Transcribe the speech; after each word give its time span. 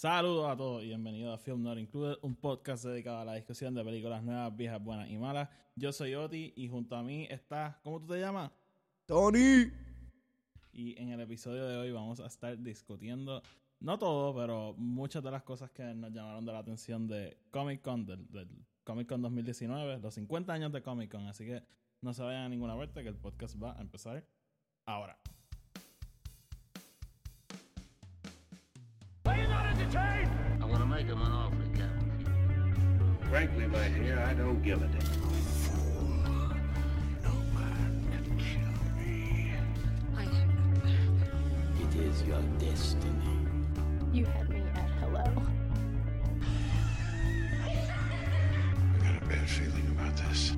Saludos 0.00 0.48
a 0.48 0.56
todos 0.56 0.82
y 0.82 0.86
bienvenidos 0.86 1.34
a 1.34 1.36
Film 1.36 1.62
Not 1.62 1.76
Included, 1.78 2.16
un 2.22 2.34
podcast 2.34 2.86
dedicado 2.86 3.18
a 3.18 3.24
la 3.26 3.34
discusión 3.34 3.74
de 3.74 3.84
películas 3.84 4.22
nuevas, 4.22 4.56
viejas, 4.56 4.82
buenas 4.82 5.10
y 5.10 5.18
malas. 5.18 5.50
Yo 5.76 5.92
soy 5.92 6.14
Oti 6.14 6.54
y 6.56 6.68
junto 6.68 6.96
a 6.96 7.02
mí 7.02 7.26
está, 7.28 7.78
¿cómo 7.84 8.00
tú 8.00 8.06
te 8.06 8.18
llamas? 8.18 8.50
Tony. 9.04 9.70
Y 10.72 10.98
en 10.98 11.10
el 11.10 11.20
episodio 11.20 11.68
de 11.68 11.76
hoy 11.76 11.92
vamos 11.92 12.18
a 12.20 12.28
estar 12.28 12.58
discutiendo, 12.58 13.42
no 13.78 13.98
todo, 13.98 14.34
pero 14.34 14.74
muchas 14.78 15.22
de 15.22 15.32
las 15.32 15.42
cosas 15.42 15.70
que 15.70 15.84
nos 15.92 16.10
llamaron 16.10 16.46
de 16.46 16.52
la 16.52 16.60
atención 16.60 17.06
de 17.06 17.36
Comic 17.50 17.82
Con, 17.82 18.06
del, 18.06 18.26
del 18.30 18.48
Comic 18.84 19.06
Con 19.06 19.20
2019, 19.20 19.98
los 19.98 20.14
50 20.14 20.50
años 20.50 20.72
de 20.72 20.80
Comic 20.80 21.10
Con. 21.10 21.26
Así 21.26 21.44
que 21.44 21.62
no 22.00 22.14
se 22.14 22.22
vayan 22.22 22.44
a 22.44 22.48
ninguna 22.48 22.74
parte, 22.74 23.02
que 23.02 23.10
el 23.10 23.16
podcast 23.16 23.62
va 23.62 23.76
a 23.76 23.82
empezar 23.82 24.26
ahora. 24.86 25.18
Make 31.00 31.12
him 31.12 31.22
an 31.22 31.32
offer, 31.32 31.56
Captain. 31.74 33.18
Frankly, 33.30 33.66
my 33.66 33.88
dear, 33.88 34.18
I 34.18 34.34
don't 34.34 34.62
give 34.62 34.82
a 34.82 34.86
damn. 34.86 35.00
No 37.24 37.32
man 37.56 37.92
can 38.12 38.26
kill 38.36 38.74
me. 38.98 39.52
I 40.14 40.24
am 40.24 40.82
It 41.80 41.94
is 42.04 42.22
your 42.24 42.42
destiny. 42.58 43.38
You 44.12 44.26
had 44.26 44.50
me 44.50 44.60
at 44.74 44.90
hello. 45.00 45.24
I 47.64 47.74
got 49.02 49.22
a 49.22 49.26
bad 49.26 49.48
feeling 49.48 49.86
about 49.96 50.16
this. 50.16 50.52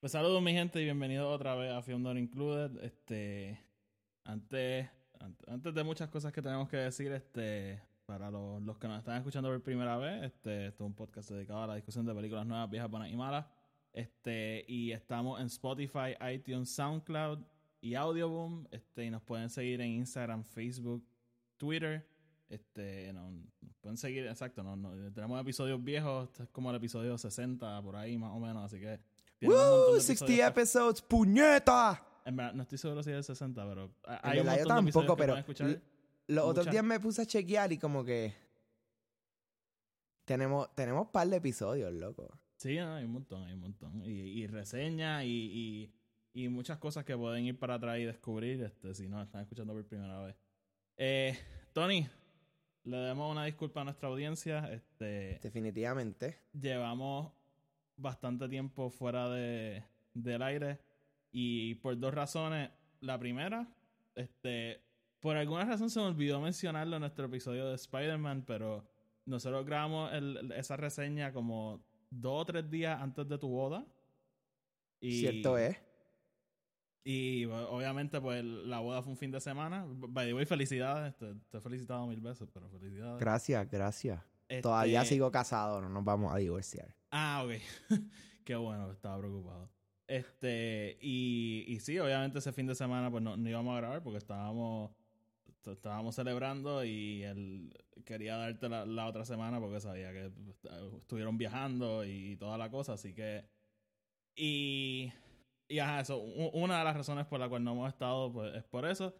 Pues 0.00 0.12
saludos 0.12 0.42
mi 0.42 0.52
gente 0.52 0.80
y 0.82 0.84
bienvenidos 0.84 1.32
otra 1.32 1.54
vez 1.54 1.72
a 1.72 1.80
Film 1.80 2.02
Not 2.02 2.18
Included. 2.18 2.84
Este, 2.84 3.71
antes, 4.24 4.88
an- 5.20 5.36
antes 5.46 5.74
de 5.74 5.84
muchas 5.84 6.08
cosas 6.10 6.32
que 6.32 6.42
tenemos 6.42 6.68
que 6.68 6.76
decir, 6.76 7.12
este, 7.12 7.80
para 8.06 8.30
los, 8.30 8.62
los 8.62 8.78
que 8.78 8.88
nos 8.88 8.98
están 8.98 9.16
escuchando 9.18 9.48
por 9.48 9.62
primera 9.62 9.96
vez, 9.96 10.24
este, 10.24 10.66
esto 10.68 10.84
es 10.84 10.86
un 10.88 10.94
podcast 10.94 11.30
dedicado 11.30 11.62
a 11.62 11.66
la 11.68 11.74
discusión 11.76 12.04
de 12.06 12.14
películas 12.14 12.46
nuevas, 12.46 12.68
viejas, 12.70 12.90
buenas 12.90 13.10
y 13.10 13.16
malas. 13.16 13.46
Este, 13.92 14.64
y 14.68 14.92
estamos 14.92 15.40
en 15.40 15.46
Spotify, 15.46 16.16
iTunes, 16.34 16.70
SoundCloud 16.70 17.40
y 17.80 17.94
Audioboom. 17.94 18.66
Este, 18.70 19.04
y 19.04 19.10
nos 19.10 19.22
pueden 19.22 19.50
seguir 19.50 19.80
en 19.80 19.90
Instagram, 19.90 20.44
Facebook, 20.44 21.04
Twitter. 21.58 22.06
Este, 22.48 23.12
no, 23.12 23.30
nos 23.30 23.74
pueden 23.80 23.96
seguir, 23.96 24.26
exacto, 24.26 24.62
no, 24.62 24.76
no, 24.76 24.90
tenemos 25.12 25.40
episodios 25.40 25.82
viejos, 25.82 26.28
este 26.28 26.42
es 26.42 26.48
como 26.50 26.68
el 26.68 26.76
episodio 26.76 27.16
60 27.16 27.80
por 27.80 27.96
ahí 27.96 28.18
más 28.18 28.30
o 28.34 28.38
menos, 28.40 28.62
así 28.64 28.78
que 28.78 29.00
Woo, 29.40 29.94
de 29.94 30.00
60 30.02 30.24
episodios 30.26 30.48
episodios, 30.50 31.02
puñeta. 31.02 32.06
En 32.24 32.36
verdad, 32.36 32.54
no 32.54 32.62
estoy 32.62 32.78
seguro 32.78 33.02
si 33.02 33.10
es 33.10 33.16
el 33.16 33.24
60, 33.24 33.68
pero 33.68 33.94
hay 34.04 34.38
En 34.38 34.40
un 34.40 34.46
verdad, 34.46 34.62
yo 34.62 34.66
tampoco, 34.66 35.16
pero 35.16 35.36
los 36.28 36.44
otros 36.44 36.70
días 36.70 36.84
me 36.84 37.00
puse 37.00 37.22
a 37.22 37.26
chequear 37.26 37.72
y 37.72 37.78
como 37.78 38.04
que 38.04 38.34
tenemos 40.24 40.74
tenemos 40.74 41.08
par 41.08 41.28
de 41.28 41.36
episodios, 41.36 41.92
loco. 41.92 42.38
Sí, 42.56 42.76
no, 42.76 42.94
hay 42.94 43.04
un 43.04 43.12
montón, 43.12 43.42
hay 43.44 43.54
un 43.54 43.60
montón. 43.60 44.02
Y, 44.04 44.10
y 44.10 44.46
reseñas 44.46 45.24
y, 45.24 45.90
y, 46.32 46.42
y 46.44 46.48
muchas 46.48 46.78
cosas 46.78 47.04
que 47.04 47.16
pueden 47.16 47.44
ir 47.44 47.58
para 47.58 47.74
atrás 47.74 47.98
y 47.98 48.04
descubrir 48.04 48.62
este, 48.62 48.94
si 48.94 49.08
no 49.08 49.20
están 49.20 49.42
escuchando 49.42 49.72
por 49.72 49.84
primera 49.84 50.20
vez. 50.20 50.36
Eh, 50.96 51.36
Tony, 51.72 52.06
le 52.84 52.96
damos 52.98 53.30
una 53.32 53.44
disculpa 53.44 53.80
a 53.80 53.84
nuestra 53.84 54.08
audiencia. 54.08 54.72
Este, 54.72 55.40
Definitivamente. 55.42 56.38
llevamos 56.52 57.32
bastante 57.96 58.48
tiempo 58.48 58.90
fuera 58.90 59.28
de, 59.28 59.84
del 60.14 60.42
aire 60.42 60.78
y 61.32 61.74
por 61.76 61.98
dos 61.98 62.14
razones. 62.14 62.70
La 63.00 63.18
primera, 63.18 63.66
este, 64.14 64.80
por 65.18 65.36
alguna 65.36 65.64
razón 65.64 65.90
se 65.90 65.98
me 65.98 66.06
olvidó 66.06 66.40
mencionarlo 66.40 66.96
en 66.96 67.00
nuestro 67.00 67.24
episodio 67.26 67.68
de 67.68 67.74
Spider-Man, 67.74 68.44
pero 68.46 68.86
nosotros 69.24 69.64
grabamos 69.66 70.12
el- 70.12 70.52
esa 70.52 70.76
reseña 70.76 71.32
como 71.32 71.84
dos 72.10 72.42
o 72.42 72.44
tres 72.44 72.70
días 72.70 73.00
antes 73.00 73.26
de 73.28 73.38
tu 73.38 73.48
boda. 73.48 73.84
Y, 75.00 75.18
Cierto 75.20 75.58
es. 75.58 75.76
Y 77.04 77.46
o- 77.46 77.70
obviamente, 77.70 78.20
pues 78.20 78.44
la 78.44 78.78
boda 78.78 79.02
fue 79.02 79.10
un 79.12 79.18
fin 79.18 79.32
de 79.32 79.40
semana. 79.40 79.84
By 79.88 80.26
the 80.28 80.34
way, 80.34 80.44
felicidades. 80.46 81.16
Te, 81.16 81.34
te 81.50 81.58
he 81.58 81.60
felicitado 81.60 82.06
mil 82.06 82.20
veces, 82.20 82.48
pero 82.52 82.68
felicidades. 82.70 83.18
Gracias, 83.18 83.68
gracias. 83.68 84.22
Este, 84.48 84.62
Todavía 84.62 85.04
sigo 85.04 85.30
casado, 85.32 85.80
no 85.80 85.88
nos 85.88 86.04
vamos 86.04 86.32
a 86.32 86.36
divorciar. 86.36 86.94
Ah, 87.10 87.42
ok. 87.44 87.52
Qué 88.44 88.54
bueno, 88.54 88.92
estaba 88.92 89.18
preocupado. 89.18 89.71
Este, 90.12 90.98
y, 91.00 91.64
y 91.68 91.80
sí, 91.80 91.98
obviamente 91.98 92.38
ese 92.40 92.52
fin 92.52 92.66
de 92.66 92.74
semana 92.74 93.10
pues 93.10 93.22
no, 93.22 93.36
no 93.36 93.48
íbamos 93.48 93.72
a 93.74 93.78
grabar 93.80 94.02
porque 94.02 94.18
estábamos 94.18 94.90
est- 95.48 95.68
estábamos 95.68 96.14
celebrando 96.14 96.84
y 96.84 97.22
él 97.22 97.72
quería 98.04 98.36
darte 98.36 98.68
la, 98.68 98.84
la 98.84 99.06
otra 99.06 99.24
semana 99.24 99.58
porque 99.58 99.80
sabía 99.80 100.12
que 100.12 100.30
pues, 100.30 100.56
estuvieron 100.98 101.38
viajando 101.38 102.04
y 102.04 102.36
toda 102.36 102.58
la 102.58 102.70
cosa, 102.70 102.92
así 102.94 103.14
que 103.14 103.44
y 104.36 105.10
y 105.68 105.78
ajá, 105.78 106.00
eso, 106.00 106.18
una 106.18 106.78
de 106.80 106.84
las 106.84 106.96
razones 106.96 107.24
por 107.26 107.40
la 107.40 107.48
cual 107.48 107.64
no 107.64 107.72
hemos 107.72 107.88
estado 107.88 108.30
pues 108.30 108.54
es 108.54 108.64
por 108.64 108.84
eso. 108.84 109.14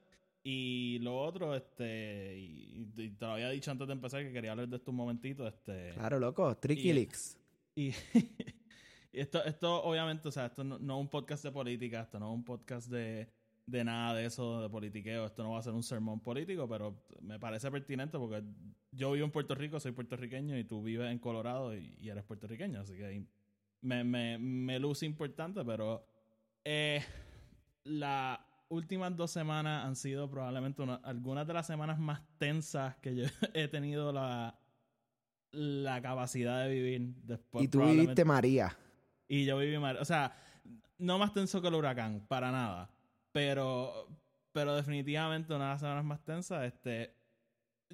Y 0.45 0.99
lo 1.01 1.19
otro, 1.19 1.55
este, 1.55 2.37
y, 2.39 2.87
y 2.97 3.11
te 3.13 3.25
lo 3.25 3.33
había 3.33 3.49
dicho 3.49 3.71
antes 3.71 3.87
de 3.87 3.93
empezar 3.95 4.23
que 4.25 4.33
quería 4.33 4.51
hablar 4.51 4.69
de 4.69 4.77
esto 4.77 4.91
un 4.91 4.97
momentito, 4.99 5.47
este, 5.49 5.93
Claro, 5.95 6.19
loco. 6.19 6.55
Tricky 6.59 6.91
y- 6.91 6.93
Leaks. 6.93 7.39
y, 7.77 7.93
y 9.13 9.21
esto, 9.21 9.45
esto, 9.45 9.83
obviamente, 9.85 10.29
o 10.29 10.33
sea, 10.33 10.47
esto 10.47 10.65
no, 10.65 10.79
no 10.79 10.95
es 10.97 11.01
un 11.03 11.09
podcast 11.09 11.45
de 11.45 11.53
política, 11.53 12.01
esto 12.03 12.19
no 12.19 12.31
es 12.31 12.35
un 12.35 12.45
podcast 12.45 12.89
de, 12.91 13.29
de 13.67 13.85
nada 13.85 14.15
de 14.15 14.25
eso, 14.27 14.61
de 14.63 14.69
politiqueo, 14.71 15.27
esto 15.27 15.43
no 15.43 15.51
va 15.53 15.59
a 15.59 15.63
ser 15.63 15.73
un 15.75 15.83
sermón 15.83 16.21
político, 16.21 16.69
pero 16.69 17.05
me 17.21 17.39
parece 17.39 17.71
pertinente 17.71 18.19
porque 18.19 18.43
yo 18.91 19.13
vivo 19.13 19.25
en 19.27 19.31
Puerto 19.33 19.55
Rico, 19.55 19.79
soy 19.81 19.93
puertorriqueño 19.93 20.59
y 20.59 20.65
tú 20.65 20.83
vives 20.83 21.11
en 21.11 21.19
Colorado 21.19 21.77
y, 21.77 21.95
y 22.01 22.09
eres 22.09 22.25
puertorriqueño, 22.25 22.81
así 22.81 22.95
que 22.97 23.27
me, 23.83 24.03
me, 24.05 24.39
me 24.39 24.79
luce 24.79 25.05
importante, 25.07 25.65
pero 25.65 26.07
eh, 26.65 27.03
las 27.85 28.39
últimas 28.69 29.15
dos 29.17 29.31
semanas 29.31 29.85
han 29.85 29.97
sido 29.97 30.31
probablemente 30.31 30.81
una- 30.83 31.01
algunas 31.05 31.47
de 31.47 31.53
las 31.53 31.67
semanas 31.67 31.99
más 31.99 32.23
tensas 32.39 32.97
que 32.97 33.15
yo 33.15 33.25
he 33.55 33.69
tenido 33.69 34.13
la, 34.13 34.59
la 35.51 36.01
capacidad 36.01 36.63
de 36.65 36.71
vivir 36.75 37.15
después. 37.25 37.65
y 37.65 37.69
tú 37.69 37.81
viviste 37.85 38.25
María. 38.25 38.77
Y 39.35 39.45
yo 39.45 39.57
viví 39.59 39.79
mal. 39.79 39.97
O 39.99 40.05
sea, 40.05 40.35
no 40.99 41.19
más 41.19 41.33
tenso 41.33 41.61
que 41.63 41.69
el 41.69 41.75
huracán, 41.75 42.25
para 42.29 42.51
nada. 42.53 42.91
Pero, 43.33 44.09
pero 44.53 44.75
definitivamente 44.77 45.55
una 45.55 45.65
de 45.67 45.71
las 45.73 45.81
semanas 45.81 46.05
más 46.05 46.25
tensas, 46.25 46.65
este. 46.65 47.15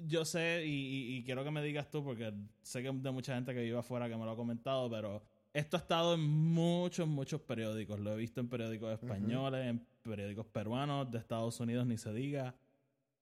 Yo 0.01 0.23
sé, 0.23 0.63
y, 0.65 0.69
y- 0.69 1.17
y 1.17 1.23
quiero 1.23 1.43
que 1.43 1.51
me 1.51 1.61
digas 1.61 1.89
tú, 1.91 2.03
porque 2.03 2.33
sé 2.61 2.81
que 2.81 2.91
de 2.91 3.11
mucha 3.11 3.35
gente 3.35 3.53
que 3.53 3.61
vive 3.61 3.77
afuera 3.77 4.07
que 4.07 4.15
me 4.15 4.23
lo 4.25 4.31
ha 4.31 4.35
comentado, 4.35 4.89
pero 4.89 5.21
esto 5.53 5.75
ha 5.75 5.79
estado 5.81 6.13
en 6.13 6.21
muchos, 6.21 7.07
muchos 7.07 7.41
periódicos. 7.41 7.99
Lo 7.99 8.13
he 8.13 8.15
visto 8.17 8.39
en 8.39 8.47
periódicos 8.49 8.93
españoles, 8.93 9.65
en 9.67 9.85
periódicos 10.03 10.45
peruanos, 10.47 11.11
de 11.11 11.17
Estados 11.19 11.59
Unidos, 11.59 11.85
ni 11.85 11.97
se 11.97 12.13
diga. 12.13 12.55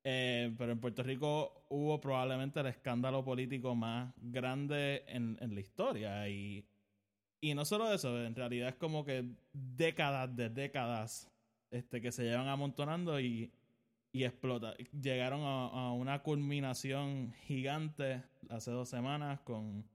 Eh, 0.03 0.53
pero 0.57 0.72
en 0.72 0.79
Puerto 0.79 1.01
Rico 1.03 1.66
hubo 1.69 1.99
probablemente 1.99 2.59
el 2.59 2.67
escándalo 2.67 3.23
político 3.25 3.73
más 3.75 4.13
grande 4.17 5.03
en, 5.07 5.35
en 5.41 5.53
la 5.55 5.59
historia. 5.59 6.29
Y, 6.29 6.63
y 7.39 7.53
no 7.53 7.65
solo 7.65 7.91
eso, 7.93 8.23
en 8.23 8.35
realidad 8.35 8.69
es 8.69 8.75
como 8.75 9.05
que 9.05 9.29
décadas 9.53 10.35
de 10.35 10.49
décadas 10.49 11.29
este, 11.71 12.01
que 12.01 12.11
se 12.11 12.23
llevan 12.23 12.47
amontonando 12.47 13.19
y, 13.19 13.51
y 14.11 14.23
explota. 14.23 14.75
Llegaron 14.91 15.41
a, 15.43 15.91
una 15.91 16.23
culminación 16.23 17.33
gigante 17.45 18.23
hace 18.49 18.71
dos 18.71 18.89
semanas 18.89 19.41
con 19.41 19.85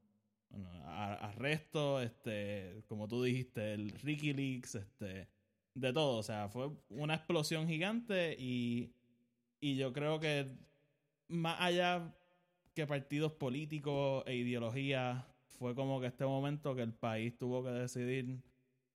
bueno, 0.51 0.69
arrestos, 0.87 2.05
este, 2.05 2.85
como 2.87 3.09
tú 3.09 3.23
dijiste, 3.23 3.73
el 3.73 3.91
Ricky 3.91 4.33
Leaks, 4.33 4.75
este, 4.75 5.29
de 5.75 5.93
todo. 5.93 6.19
O 6.19 6.23
sea, 6.23 6.49
fue 6.49 6.71
una 6.91 7.15
explosión 7.15 7.67
gigante 7.67 8.37
y, 8.39 8.93
y 9.61 9.77
yo 9.77 9.93
creo 9.93 10.21
que 10.21 10.55
más 11.29 11.61
allá 11.61 12.15
que 12.75 12.87
partidos 12.87 13.33
políticos 13.33 14.23
e 14.27 14.37
ideología, 14.37 15.27
fue 15.59 15.75
como 15.75 16.01
que 16.01 16.07
este 16.07 16.25
momento 16.25 16.75
que 16.75 16.83
el 16.83 16.93
país 16.93 17.37
tuvo 17.37 17.63
que 17.63 17.71
decidir, 17.71 18.41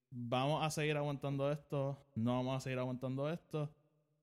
vamos 0.09 0.65
a 0.65 0.69
seguir 0.69 0.97
aguantando 0.97 1.51
esto, 1.51 1.97
no 2.15 2.35
vamos 2.35 2.57
a 2.57 2.59
seguir 2.61 2.79
aguantando 2.79 3.29
esto, 3.29 3.71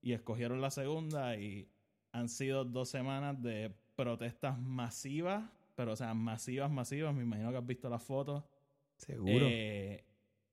y 0.03 0.13
escogieron 0.13 0.61
la 0.61 0.71
segunda 0.71 1.37
y 1.37 1.69
han 2.13 2.29
sido 2.29 2.65
dos 2.65 2.89
semanas 2.89 3.41
de 3.43 3.75
protestas 3.97 4.59
masivas, 4.59 5.45
pero 5.75 5.93
o 5.93 5.97
sea, 5.97 6.15
masivas, 6.15 6.71
masivas, 6.71 7.15
me 7.15 7.23
imagino 7.23 7.51
que 7.51 7.57
has 7.57 7.67
visto 7.67 7.89
las 7.89 8.03
fotos. 8.03 8.45
Seguro. 8.97 9.47
Eh, 9.49 10.05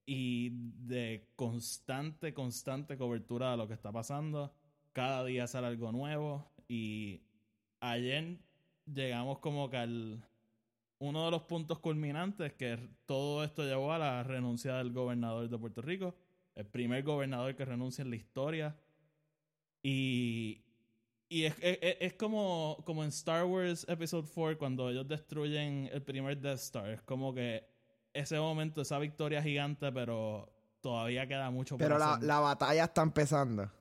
y 0.05 0.49
de 0.87 1.29
constante, 1.35 2.33
constante 2.33 2.97
cobertura 2.97 3.51
de 3.51 3.57
lo 3.57 3.67
que 3.67 3.73
está 3.73 3.91
pasando. 3.91 4.53
Cada 4.93 5.23
día 5.23 5.47
sale 5.47 5.67
algo 5.67 5.91
nuevo. 5.91 6.51
Y 6.67 7.21
ayer 7.79 8.39
llegamos 8.85 9.39
como 9.39 9.69
que 9.69 9.77
al 9.77 10.23
uno 11.01 11.25
de 11.25 11.31
los 11.31 11.41
puntos 11.41 11.79
culminantes 11.79 12.53
que 12.53 12.77
todo 13.07 13.43
esto 13.43 13.63
llevó 13.63 13.91
a 13.91 13.97
la 13.97 14.21
renuncia 14.23 14.75
del 14.75 14.93
gobernador 14.93 15.49
de 15.49 15.57
Puerto 15.57 15.81
Rico, 15.81 16.15
el 16.53 16.67
primer 16.67 17.01
gobernador 17.03 17.55
que 17.55 17.65
renuncia 17.65 18.03
en 18.03 18.11
la 18.11 18.15
historia 18.17 18.77
Y, 19.81 20.63
y 21.27 21.45
es, 21.45 21.55
es, 21.59 22.13
como, 22.13 22.77
como 22.85 23.03
en 23.03 23.09
Star 23.09 23.45
Wars 23.45 23.83
Episode 23.89 24.29
4 24.31 24.59
cuando 24.59 24.89
ellos 24.91 25.07
destruyen 25.07 25.89
el 25.91 26.03
primer 26.03 26.39
Death 26.39 26.59
Star. 26.59 26.89
Es 26.91 27.01
como 27.01 27.33
que 27.33 27.67
ese 28.13 28.39
momento, 28.39 28.81
esa 28.81 28.99
victoria 28.99 29.41
gigante, 29.41 29.91
pero 29.91 30.53
todavía 30.81 31.27
queda 31.27 31.49
mucho 31.49 31.77
por 31.79 31.85
Pero 31.85 31.97
la, 31.97 32.13
hacer. 32.13 32.27
la 32.27 32.39
batalla 32.41 32.83
está 32.83 33.01
empezando. 33.01 33.71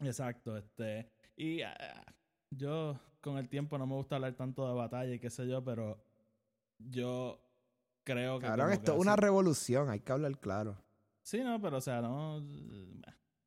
Exacto, 0.00 0.56
este. 0.56 1.10
Y 1.36 1.60
ah, 1.60 2.02
yo 2.50 2.98
con 3.20 3.36
el 3.36 3.50
tiempo 3.50 3.76
no 3.76 3.86
me 3.86 3.94
gusta 3.94 4.14
hablar 4.14 4.32
tanto 4.34 4.66
de 4.66 4.74
batalla 4.74 5.12
y 5.12 5.18
qué 5.18 5.28
sé 5.28 5.46
yo, 5.46 5.62
pero 5.62 6.02
yo 6.90 7.40
creo 8.04 8.38
que. 8.38 8.46
Cabrón, 8.46 8.72
esto 8.72 8.94
es 8.94 8.98
una 8.98 9.16
revolución, 9.16 9.90
hay 9.90 10.00
que 10.00 10.12
hablar 10.12 10.38
claro. 10.38 10.78
Sí, 11.22 11.40
no, 11.42 11.60
pero 11.60 11.76
o 11.76 11.80
sea, 11.80 12.00
no, 12.00 12.40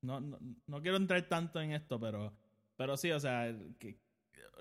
no, 0.01 0.21
no, 0.21 0.39
no 0.67 0.81
quiero 0.81 0.97
entrar 0.97 1.21
tanto 1.23 1.59
en 1.61 1.71
esto, 1.71 1.99
pero, 1.99 2.33
pero 2.77 2.95
sí, 2.95 3.11
o 3.11 3.19
sea, 3.19 3.53
que 3.79 3.99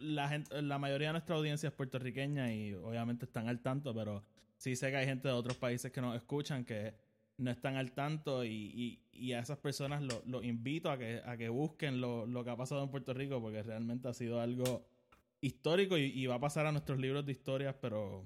la 0.00 0.28
gente, 0.28 0.62
la 0.62 0.78
mayoría 0.78 1.08
de 1.08 1.12
nuestra 1.12 1.36
audiencia 1.36 1.68
es 1.68 1.74
puertorriqueña 1.74 2.52
y 2.52 2.74
obviamente 2.74 3.24
están 3.24 3.48
al 3.48 3.60
tanto, 3.60 3.94
pero 3.94 4.24
sí 4.56 4.76
sé 4.76 4.90
que 4.90 4.96
hay 4.96 5.06
gente 5.06 5.28
de 5.28 5.34
otros 5.34 5.56
países 5.56 5.92
que 5.92 6.00
nos 6.00 6.16
escuchan 6.16 6.64
que 6.64 6.94
no 7.36 7.50
están 7.50 7.76
al 7.76 7.92
tanto 7.92 8.44
y, 8.44 8.50
y, 8.50 9.02
y 9.12 9.32
a 9.32 9.40
esas 9.40 9.58
personas 9.58 10.02
los 10.02 10.24
lo 10.26 10.42
invito 10.42 10.90
a 10.90 10.98
que, 10.98 11.20
a 11.24 11.36
que 11.36 11.48
busquen 11.48 12.00
lo, 12.00 12.26
lo 12.26 12.44
que 12.44 12.50
ha 12.50 12.56
pasado 12.56 12.82
en 12.84 12.90
Puerto 12.90 13.12
Rico 13.12 13.40
porque 13.40 13.62
realmente 13.62 14.08
ha 14.08 14.14
sido 14.14 14.40
algo 14.40 14.86
histórico 15.40 15.98
y, 15.98 16.04
y 16.04 16.26
va 16.26 16.36
a 16.36 16.40
pasar 16.40 16.66
a 16.66 16.72
nuestros 16.72 16.98
libros 16.98 17.26
de 17.26 17.32
historias, 17.32 17.74
pero 17.80 18.24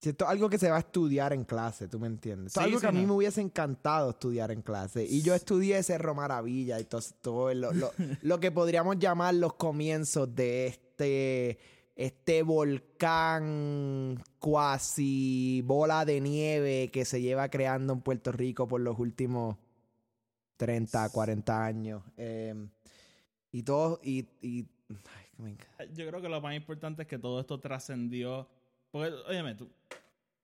Si 0.00 0.10
esto 0.10 0.24
es 0.26 0.30
algo 0.30 0.48
que 0.50 0.58
se 0.58 0.68
va 0.70 0.76
a 0.76 0.80
estudiar 0.80 1.32
en 1.32 1.44
clase, 1.44 1.88
¿tú 1.88 1.98
me 1.98 2.06
entiendes? 2.06 2.48
Esto 2.48 2.60
es 2.60 2.64
Sí, 2.66 2.68
algo 2.70 2.80
que 2.80 2.86
a 2.86 2.92
mí 2.92 3.06
me 3.06 3.12
hubiese 3.12 3.40
encantado 3.40 4.10
estudiar 4.10 4.50
en 4.50 4.60
clase. 4.62 5.04
Y 5.04 5.22
yo 5.22 5.34
estudié 5.34 5.82
Cerro 5.82 6.14
Maravilla 6.14 6.78
y 6.78 6.84
todo, 6.84 7.00
todo 7.22 7.54
lo, 7.54 7.72
lo- 7.72 7.92
lo 8.22 8.38
que 8.40 8.52
podríamos 8.52 8.98
llamar 8.98 9.34
los 9.34 9.54
comienzos 9.54 10.34
de 10.34 10.66
este, 10.66 11.58
este 11.96 12.42
volcán 13.06 14.22
cuasi 14.38 15.62
bola 15.64 16.04
de 16.04 16.20
nieve 16.20 16.90
que 16.92 17.04
se 17.04 17.20
lleva 17.22 17.48
creando 17.48 17.92
en 17.94 18.00
Puerto 18.00 18.32
Rico 18.32 18.68
por 18.68 18.80
los 18.80 18.98
últimos 18.98 19.56
30, 20.58 21.08
40 21.10 21.64
años. 21.64 22.02
Eh, 22.16 22.54
y 23.52 23.62
todo, 23.62 24.00
y... 24.02 24.26
y 24.42 24.66
ay. 25.42 25.56
Yo 25.94 26.06
creo 26.08 26.20
que 26.20 26.28
lo 26.28 26.40
más 26.40 26.54
importante 26.54 27.02
es 27.02 27.08
que 27.08 27.18
todo 27.18 27.40
esto 27.40 27.58
trascendió. 27.60 28.46
Porque, 28.96 29.14
óyeme, 29.28 29.54
tú 29.54 29.70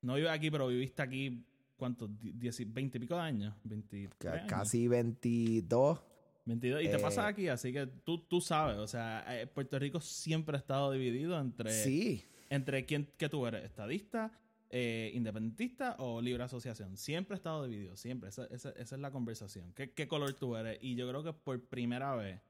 no 0.02 0.14
vives 0.14 0.30
aquí, 0.30 0.50
pero 0.50 0.66
viviste 0.68 1.02
aquí, 1.02 1.44
¿cuántos? 1.76 2.10
Die- 2.18 2.32
dieci- 2.34 2.66
¿20 2.72 2.96
y 2.96 2.98
pico 3.00 3.14
de 3.14 3.20
años? 3.20 3.54
23 3.64 4.14
Ca- 4.18 4.32
años. 4.34 4.46
Casi 4.48 4.88
22. 4.88 6.00
22. 6.44 6.82
Y 6.82 6.88
te 6.88 6.96
Eh, 6.96 6.98
pasa 6.98 7.26
aquí, 7.26 7.48
así 7.48 7.72
que 7.72 7.86
tú, 7.86 8.18
tú 8.26 8.40
sabes. 8.40 8.76
O 8.78 8.86
sea, 8.86 9.24
eh, 9.28 9.46
Puerto 9.46 9.78
Rico 9.78 10.00
siempre 10.00 10.56
ha 10.56 10.58
estado 10.60 10.90
dividido 10.90 11.38
entre, 11.40 11.70
Sí. 11.70 12.24
entre 12.50 12.84
quién 12.84 13.08
que 13.16 13.28
tú 13.28 13.46
eres, 13.46 13.64
estadista, 13.64 14.32
eh, 14.70 15.12
independentista 15.14 15.96
o 15.98 16.20
libre 16.20 16.42
asociación. 16.44 16.96
Siempre 16.96 17.34
ha 17.34 17.36
estado 17.36 17.66
dividido, 17.66 17.96
siempre. 17.96 18.30
Esa, 18.30 18.46
esa- 18.46 18.70
esa 18.70 18.94
es 18.96 19.00
la 19.00 19.10
conversación. 19.10 19.72
¿Qué, 19.74 19.92
¿Qué 19.92 20.08
color 20.08 20.32
tú 20.34 20.56
eres? 20.56 20.78
Y 20.82 20.94
yo 20.96 21.08
creo 21.08 21.22
que 21.22 21.32
por 21.32 21.60
primera 21.68 22.14
vez 22.16 22.40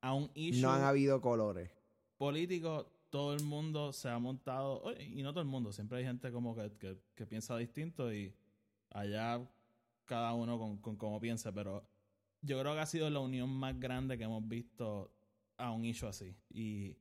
a 0.00 0.14
un 0.14 0.30
issue 0.34 0.62
No 0.62 0.72
han 0.72 0.82
habido 0.82 1.20
colores. 1.20 1.70
político, 2.18 2.92
todo 3.10 3.34
el 3.34 3.42
mundo 3.44 3.92
se 3.92 4.08
ha 4.08 4.18
montado, 4.18 4.82
y 5.00 5.22
no 5.22 5.32
todo 5.32 5.42
el 5.42 5.48
mundo, 5.48 5.72
siempre 5.72 5.98
hay 5.98 6.04
gente 6.04 6.30
como 6.32 6.54
que, 6.54 6.72
que, 6.78 6.98
que 7.14 7.26
piensa 7.26 7.56
distinto 7.56 8.12
y 8.14 8.34
allá 8.90 9.40
cada 10.04 10.32
uno 10.34 10.58
con, 10.58 10.78
con 10.78 10.96
cómo 10.96 11.20
piensa, 11.20 11.52
pero 11.52 11.88
yo 12.42 12.58
creo 12.60 12.74
que 12.74 12.80
ha 12.80 12.86
sido 12.86 13.10
la 13.10 13.20
unión 13.20 13.50
más 13.50 13.78
grande 13.78 14.16
que 14.18 14.24
hemos 14.24 14.46
visto 14.48 15.12
a 15.56 15.70
un 15.72 15.84
issue 15.84 16.08
así. 16.08 16.34
Y, 16.48 16.96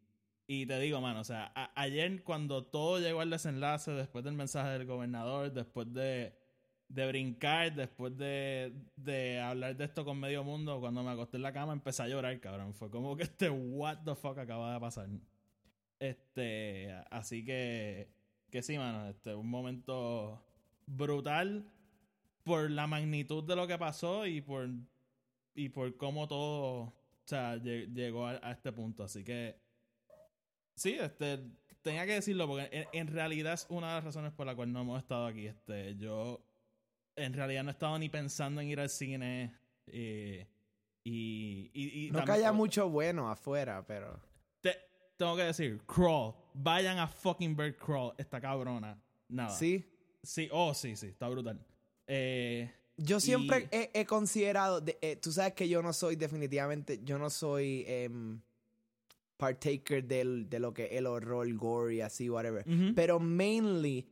y 0.47 0.65
te 0.65 0.79
digo, 0.79 0.99
mano, 1.01 1.21
o 1.21 1.23
sea, 1.23 1.51
a- 1.55 1.71
ayer 1.81 2.23
cuando 2.23 2.65
todo 2.65 2.99
llegó 2.99 3.21
al 3.21 3.29
desenlace, 3.29 3.91
después 3.91 4.23
del 4.25 4.33
mensaje 4.33 4.71
del 4.71 4.85
gobernador, 4.85 5.51
después 5.53 5.91
de, 5.93 6.35
de 6.89 7.07
brincar, 7.07 7.73
después 7.75 8.17
de, 8.17 8.73
de 8.95 9.39
hablar 9.39 9.75
de 9.77 9.85
esto 9.85 10.03
con 10.05 10.19
medio 10.19 10.43
mundo, 10.43 10.79
cuando 10.79 11.03
me 11.03 11.11
acosté 11.11 11.37
en 11.37 11.43
la 11.43 11.53
cama 11.53 11.73
empecé 11.73 12.03
a 12.03 12.07
llorar, 12.07 12.39
cabrón. 12.39 12.73
Fue 12.73 12.89
como 12.89 13.15
que 13.15 13.23
este 13.23 13.49
what 13.49 13.99
the 14.05 14.15
fuck 14.15 14.37
acaba 14.39 14.73
de 14.73 14.79
pasar. 14.79 15.07
Este, 15.99 16.93
así 17.11 17.43
que, 17.43 18.07
que 18.49 18.61
sí, 18.61 18.77
mano, 18.77 19.09
este, 19.09 19.35
un 19.35 19.49
momento 19.49 20.41
brutal 20.87 21.65
por 22.43 22.71
la 22.71 22.87
magnitud 22.87 23.43
de 23.43 23.55
lo 23.55 23.67
que 23.67 23.77
pasó 23.77 24.25
y 24.25 24.41
por, 24.41 24.69
y 25.55 25.69
por 25.69 25.95
cómo 25.97 26.27
todo, 26.27 26.81
o 26.83 26.93
sea, 27.25 27.57
lle- 27.57 27.93
llegó 27.93 28.25
a, 28.27 28.39
a 28.41 28.51
este 28.51 28.71
punto. 28.71 29.03
Así 29.03 29.23
que, 29.23 29.55
sí, 30.75 30.93
este, 30.99 31.39
tenía 31.81 32.05
que 32.05 32.13
decirlo 32.13 32.47
porque 32.47 32.69
en, 32.71 32.87
en 32.93 33.07
realidad 33.13 33.53
es 33.53 33.65
una 33.69 33.89
de 33.89 33.93
las 33.95 34.03
razones 34.05 34.31
por 34.31 34.45
la 34.45 34.55
cual 34.55 34.71
no 34.71 34.81
hemos 34.81 34.99
estado 35.01 35.27
aquí. 35.27 35.47
Este, 35.47 35.95
yo, 35.97 36.41
en 37.17 37.33
realidad 37.33 37.63
no 37.63 37.69
he 37.71 37.73
estado 37.73 37.99
ni 37.99 38.07
pensando 38.09 38.61
en 38.61 38.69
ir 38.69 38.79
al 38.79 38.89
cine. 38.89 39.53
eh, 39.87 40.47
y, 41.03 41.71
y, 41.73 42.07
y 42.07 42.11
No 42.11 42.23
que 42.25 42.31
haya 42.31 42.51
mucho 42.53 42.89
bueno 42.89 43.29
afuera, 43.29 43.85
pero. 43.85 44.19
Te- 45.19 45.23
tengo 45.25 45.35
que 45.35 45.43
decir, 45.43 45.81
Crawl. 45.85 46.33
Vayan 46.53 46.97
a 46.97 47.07
fucking 47.07 47.55
ver 47.55 47.75
Crawl, 47.77 48.13
esta 48.17 48.39
cabrona. 48.41 48.97
Nada. 49.27 49.49
Sí. 49.51 49.85
Sí, 50.23 50.49
oh, 50.51 50.73
sí, 50.73 50.95
sí, 50.95 51.07
está 51.07 51.27
brutal. 51.29 51.59
Eh, 52.07 52.71
Yo 52.97 53.19
siempre 53.21 53.69
Y- 53.71 53.75
he, 53.75 53.91
he 54.01 54.05
considerado. 54.05 54.81
de- 54.81 54.97
eh, 55.01 55.15
tú 55.15 55.31
sabes 55.31 55.53
que 55.53 55.69
yo 55.69 55.81
no 55.81 55.93
soy, 55.93 56.15
definitivamente, 56.17 56.99
yo 57.03 57.17
no 57.17 57.29
soy 57.29 57.85
em, 57.87 58.41
partaker 59.37 60.03
del, 60.05 60.49
de 60.49 60.59
lo 60.59 60.73
que 60.73 60.85
es 60.85 60.91
el 60.93 61.05
horror, 61.07 61.47
gore 61.55 61.95
y 61.95 62.01
así, 62.01 62.29
whatever. 62.29 62.65
Pero 62.95 63.19
mainly, 63.21 64.05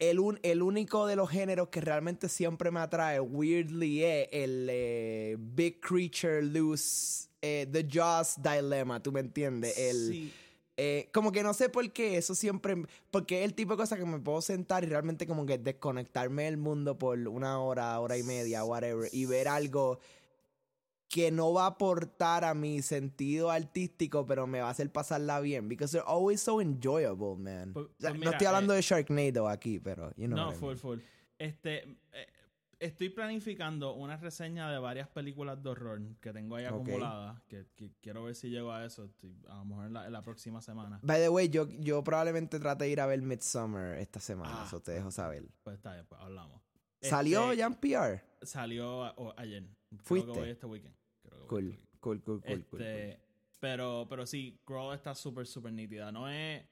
el, 0.00 0.18
un- 0.18 0.40
el 0.42 0.60
único 0.62 1.06
de 1.06 1.14
los 1.14 1.30
géneros 1.30 1.68
que 1.68 1.80
realmente 1.80 2.28
siempre 2.28 2.72
me 2.72 2.80
atrae, 2.80 3.20
weirdly, 3.20 4.02
es 4.02 4.28
el 4.32 4.66
eh, 4.70 5.36
Big 5.38 5.80
Creature 5.80 6.42
Loose, 6.42 7.28
The 7.40 7.86
Jaws 7.88 8.36
Dilemma, 8.42 9.00
¿tú 9.00 9.12
me 9.12 9.20
entiendes? 9.20 9.76
El, 9.78 10.08
Sí. 10.10 10.32
Eh, 10.84 11.08
como 11.12 11.30
que 11.30 11.44
no 11.44 11.54
sé 11.54 11.68
por 11.68 11.92
qué, 11.92 12.16
eso 12.16 12.34
siempre, 12.34 12.74
porque 13.12 13.40
es 13.40 13.44
el 13.44 13.54
tipo 13.54 13.74
de 13.74 13.76
cosa 13.76 13.96
que 13.96 14.04
me 14.04 14.18
puedo 14.18 14.40
sentar 14.42 14.82
y 14.82 14.88
realmente 14.88 15.28
como 15.28 15.46
que 15.46 15.56
desconectarme 15.56 16.42
del 16.44 16.56
mundo 16.56 16.98
por 16.98 17.16
una 17.28 17.60
hora, 17.60 18.00
hora 18.00 18.18
y 18.18 18.24
media, 18.24 18.64
whatever, 18.64 19.08
y 19.12 19.24
ver 19.26 19.46
algo 19.46 20.00
que 21.08 21.30
no 21.30 21.52
va 21.52 21.64
a 21.64 21.66
aportar 21.66 22.44
a 22.44 22.54
mi 22.54 22.82
sentido 22.82 23.50
artístico, 23.52 24.26
pero 24.26 24.48
me 24.48 24.60
va 24.60 24.68
a 24.68 24.70
hacer 24.70 24.90
pasarla 24.90 25.38
bien, 25.38 25.68
because 25.68 25.92
they're 25.92 26.08
always 26.08 26.40
so 26.40 26.60
enjoyable, 26.60 27.36
man. 27.36 27.72
Pues- 27.74 27.86
pues 28.00 28.18
no 28.18 28.30
estoy 28.30 28.46
hablando 28.48 28.72
eh, 28.72 28.76
de 28.76 28.82
Sharknado 28.82 29.48
aquí, 29.48 29.78
pero, 29.78 30.10
you 30.16 30.26
know 30.26 30.36
no, 30.36 30.50
I 30.50 30.54
full, 30.54 30.66
mean. 30.68 30.78
full. 30.78 30.98
Este, 31.38 31.84
eh, 32.12 32.26
estoy 32.86 33.08
planificando 33.10 33.94
una 33.94 34.16
reseña 34.16 34.70
de 34.70 34.78
varias 34.78 35.08
películas 35.08 35.62
de 35.62 35.70
horror 35.70 36.00
que 36.20 36.32
tengo 36.32 36.56
ahí 36.56 36.64
acumuladas. 36.64 37.40
Que, 37.48 37.66
que 37.74 37.92
quiero 38.00 38.24
ver 38.24 38.34
si 38.34 38.50
llego 38.50 38.72
a 38.72 38.84
eso. 38.84 39.04
Estoy- 39.04 39.36
a 39.48 39.56
lo 39.56 39.64
mejor 39.64 39.86
en 39.86 39.92
la, 39.94 40.06
en 40.06 40.12
la 40.12 40.22
próxima 40.22 40.60
semana. 40.60 41.00
By 41.02 41.20
the 41.20 41.28
way, 41.28 41.48
yo, 41.48 41.68
yo 41.68 42.02
probablemente 42.04 42.58
trate 42.58 42.84
de 42.84 42.90
ir 42.90 43.00
a 43.00 43.06
ver 43.06 43.22
Midsummer 43.22 43.98
esta 43.98 44.20
semana, 44.20 44.52
Ah, 44.62 44.64
eso 44.66 44.80
te 44.80 44.92
dejo 44.92 45.10
saber. 45.10 45.44
Pues 45.62 45.76
está 45.76 45.94
bien, 45.94 46.06
pues 46.08 46.20
hablamos. 46.20 46.60
¿Salió 47.00 47.44
Este, 47.44 47.56
ya 47.56 47.66
en 47.66 47.74
PR? 47.74 48.22
Salió 48.42 49.04
a- 49.04 49.14
o- 49.16 49.34
ayer. 49.36 49.64
Creo 49.88 50.00
¿Fuiste? 50.04 50.32
que 50.32 50.38
voy 50.40 50.48
este 50.50 50.66
weekend. 50.66 50.94
Creo 51.22 51.32
que 51.32 51.38
voy 51.38 51.48
Cool, 51.48 51.66
este 51.68 51.70
weekend. 51.70 51.98
cool, 52.00 52.22
cool, 52.22 52.42
cool, 52.42 52.64
cool, 52.66 52.80
Este, 52.82 53.20
Pero, 53.60 54.06
pero 54.08 54.26
sí, 54.26 54.60
Crawl 54.64 54.94
está 54.94 55.14
súper, 55.14 55.46
súper 55.46 55.72
nítida. 55.72 56.10
No 56.10 56.28
es. 56.28 56.64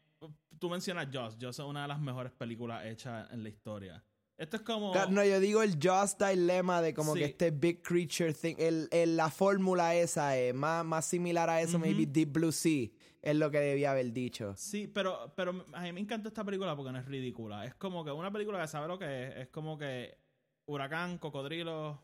Tú 0.59 0.69
mencionas 0.69 1.09
Joss. 1.12 1.37
Joss 1.40 1.61
es 1.61 1.64
una 1.64 1.83
de 1.83 1.88
las 1.88 2.00
mejores 2.00 2.33
películas 2.33 2.85
hechas 2.85 3.31
en 3.33 3.43
la 3.43 3.49
historia. 3.49 4.05
Esto 4.40 4.56
es 4.56 4.62
como. 4.62 4.94
No, 5.11 5.23
yo 5.25 5.38
digo 5.38 5.62
el 5.62 5.78
Jaws 5.78 6.16
Dilemma 6.16 6.80
de 6.80 6.94
como 6.94 7.12
Sí. 7.12 7.18
que 7.20 7.25
este 7.26 7.50
Big 7.50 7.82
Creature 7.82 8.32
thing. 8.32 8.54
El, 8.59 8.88
el- 8.90 9.16
la 9.16 9.30
fórmula 9.30 9.94
esa 9.94 10.37
es 10.38 10.54
más, 10.54 10.82
más 10.85 11.04
similar 11.04 11.50
a 11.50 11.61
eso, 11.61 11.78
maybe 11.78 12.06
Deep 12.06 12.32
Blue 12.32 12.50
Sea. 12.50 12.88
Es 13.20 13.37
lo 13.37 13.50
que 13.50 13.59
debía 13.61 13.90
haber 13.90 14.12
dicho. 14.14 14.54
Sí, 14.56 14.87
pero, 14.87 15.30
pero 15.37 15.66
a 15.75 15.82
mí 15.82 15.92
me 15.92 16.00
encanta 16.00 16.28
esta 16.28 16.42
película 16.42 16.75
porque 16.75 16.90
no 16.90 16.99
es 16.99 17.04
ridícula. 17.04 17.66
Es 17.66 17.75
como 17.75 18.02
que 18.02 18.11
una 18.11 18.32
película 18.32 18.59
que 18.62 18.66
sabe 18.66 18.88
lo 18.88 18.99
que 18.99 19.28
es. 19.28 19.37
Es 19.37 19.49
como 19.49 19.76
que 19.76 20.16
huracán, 20.64 21.18
cocodrilos. 21.18 21.99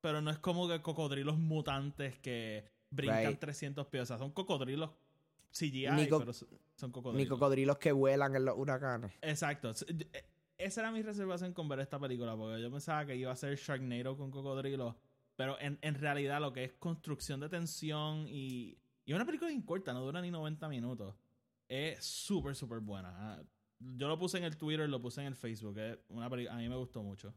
Pero 0.00 0.20
no 0.22 0.30
es 0.30 0.38
como 0.38 0.68
que 0.68 0.80
cocodrilos 0.80 1.36
mutantes 1.36 2.16
que 2.20 2.64
brincan 2.90 3.26
Right. 3.26 3.40
300 3.40 3.86
pies. 3.88 4.04
O 4.04 4.06
sea, 4.06 4.18
son 4.18 4.30
cocodrilos 4.30 4.90
CGI, 5.50 6.08
co- 6.08 6.20
pero 6.20 6.32
son 6.32 6.48
son 6.76 6.90
Ni 6.90 6.92
cocodrilos. 6.92 7.28
cocodrilos 7.38 7.78
que 7.78 7.90
vuelan 7.92 8.34
en 8.36 8.44
los 8.44 8.56
huracanes. 8.56 9.12
Exacto. 9.20 9.72
Esa 10.64 10.80
era 10.82 10.92
mi 10.92 11.02
reservación 11.02 11.52
con 11.52 11.68
ver 11.68 11.80
esta 11.80 11.98
película, 11.98 12.36
porque 12.36 12.60
yo 12.60 12.70
pensaba 12.70 13.04
que 13.06 13.16
iba 13.16 13.30
a 13.32 13.36
ser 13.36 13.56
Sharknado 13.56 14.16
con 14.16 14.30
cocodrilos, 14.30 14.94
pero 15.36 15.58
en, 15.60 15.78
en 15.82 15.94
realidad 15.94 16.40
lo 16.40 16.52
que 16.52 16.64
es 16.64 16.72
construcción 16.74 17.40
de 17.40 17.48
tensión 17.48 18.26
y, 18.28 18.78
y 19.04 19.12
una 19.12 19.24
película 19.24 19.48
bien 19.48 19.62
corta, 19.62 19.92
no 19.92 20.00
dura 20.00 20.20
ni 20.20 20.30
90 20.30 20.68
minutos, 20.68 21.14
es 21.68 22.04
súper, 22.04 22.54
súper 22.54 22.80
buena. 22.80 23.10
Ah, 23.14 23.42
Yo 23.78 24.08
lo 24.08 24.18
puse 24.18 24.38
en 24.38 24.44
el 24.44 24.56
Twitter, 24.56 24.88
lo 24.88 25.00
puse 25.00 25.20
en 25.20 25.26
el 25.28 25.34
Facebook, 25.34 25.78
es 25.78 25.98
una 26.08 26.28
peli- 26.30 26.46
a 26.48 26.54
mí 26.56 26.68
me 26.68 26.76
gustó 26.76 27.02
mucho. 27.02 27.34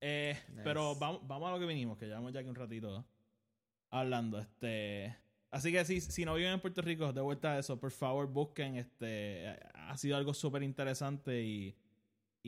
Eh, 0.00 0.34
Nice. 0.50 0.60
Pero 0.62 0.94
vamos, 0.96 1.26
vamos 1.26 1.48
a 1.48 1.52
lo 1.52 1.58
que 1.58 1.66
vinimos, 1.66 1.96
que 1.98 2.06
llevamos 2.06 2.32
ya 2.32 2.40
aquí 2.40 2.48
un 2.48 2.54
ratito 2.54 3.04
hablando. 3.90 4.38
Este, 4.38 5.16
Así 5.50 5.72
que 5.72 5.84
si, 5.84 6.00
si 6.00 6.24
no 6.24 6.34
viven 6.34 6.52
en 6.52 6.60
Puerto 6.60 6.82
Rico, 6.82 7.12
de 7.12 7.20
vuelta 7.22 7.54
a 7.54 7.58
eso, 7.60 7.80
por 7.80 7.90
favor 7.90 8.26
busquen. 8.26 8.76
Este, 8.76 9.56
ha 9.74 9.96
sido 9.96 10.16
algo 10.16 10.34
súper 10.34 10.62
interesante 10.62 11.42
y, 11.42 11.74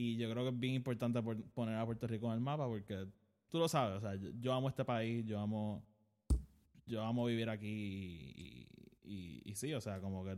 y 0.00 0.16
yo 0.16 0.30
creo 0.30 0.44
que 0.44 0.50
es 0.50 0.58
bien 0.58 0.74
importante 0.74 1.20
por- 1.22 1.42
poner 1.52 1.74
a 1.76 1.84
Puerto 1.84 2.06
Rico 2.06 2.26
en 2.28 2.34
el 2.34 2.40
mapa 2.40 2.66
porque 2.68 3.06
tú 3.48 3.58
lo 3.58 3.68
sabes, 3.68 3.96
o 3.98 4.00
sea, 4.00 4.14
yo, 4.14 4.30
yo 4.40 4.52
amo 4.54 4.68
este 4.68 4.84
país, 4.84 5.24
yo 5.26 5.40
amo, 5.40 5.82
yo 6.86 7.02
amo 7.04 7.24
vivir 7.26 7.48
aquí 7.50 7.66
y, 8.36 8.68
y- 9.02 9.42
y 9.44 9.54
sí, 9.54 9.72
o 9.74 9.80
sea, 9.80 10.00
como 10.00 10.24
que 10.24 10.36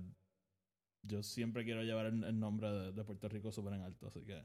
yo 1.03 1.23
siempre 1.23 1.65
quiero 1.65 1.83
llevar 1.83 2.07
el, 2.07 2.23
el 2.25 2.39
nombre 2.39 2.71
de, 2.71 2.93
de 2.93 3.05
Puerto 3.05 3.29
Rico 3.29 3.53
súper 3.53 3.75
en 3.75 3.83
alto, 3.83 4.07
así 4.07 4.21
que 4.23 4.45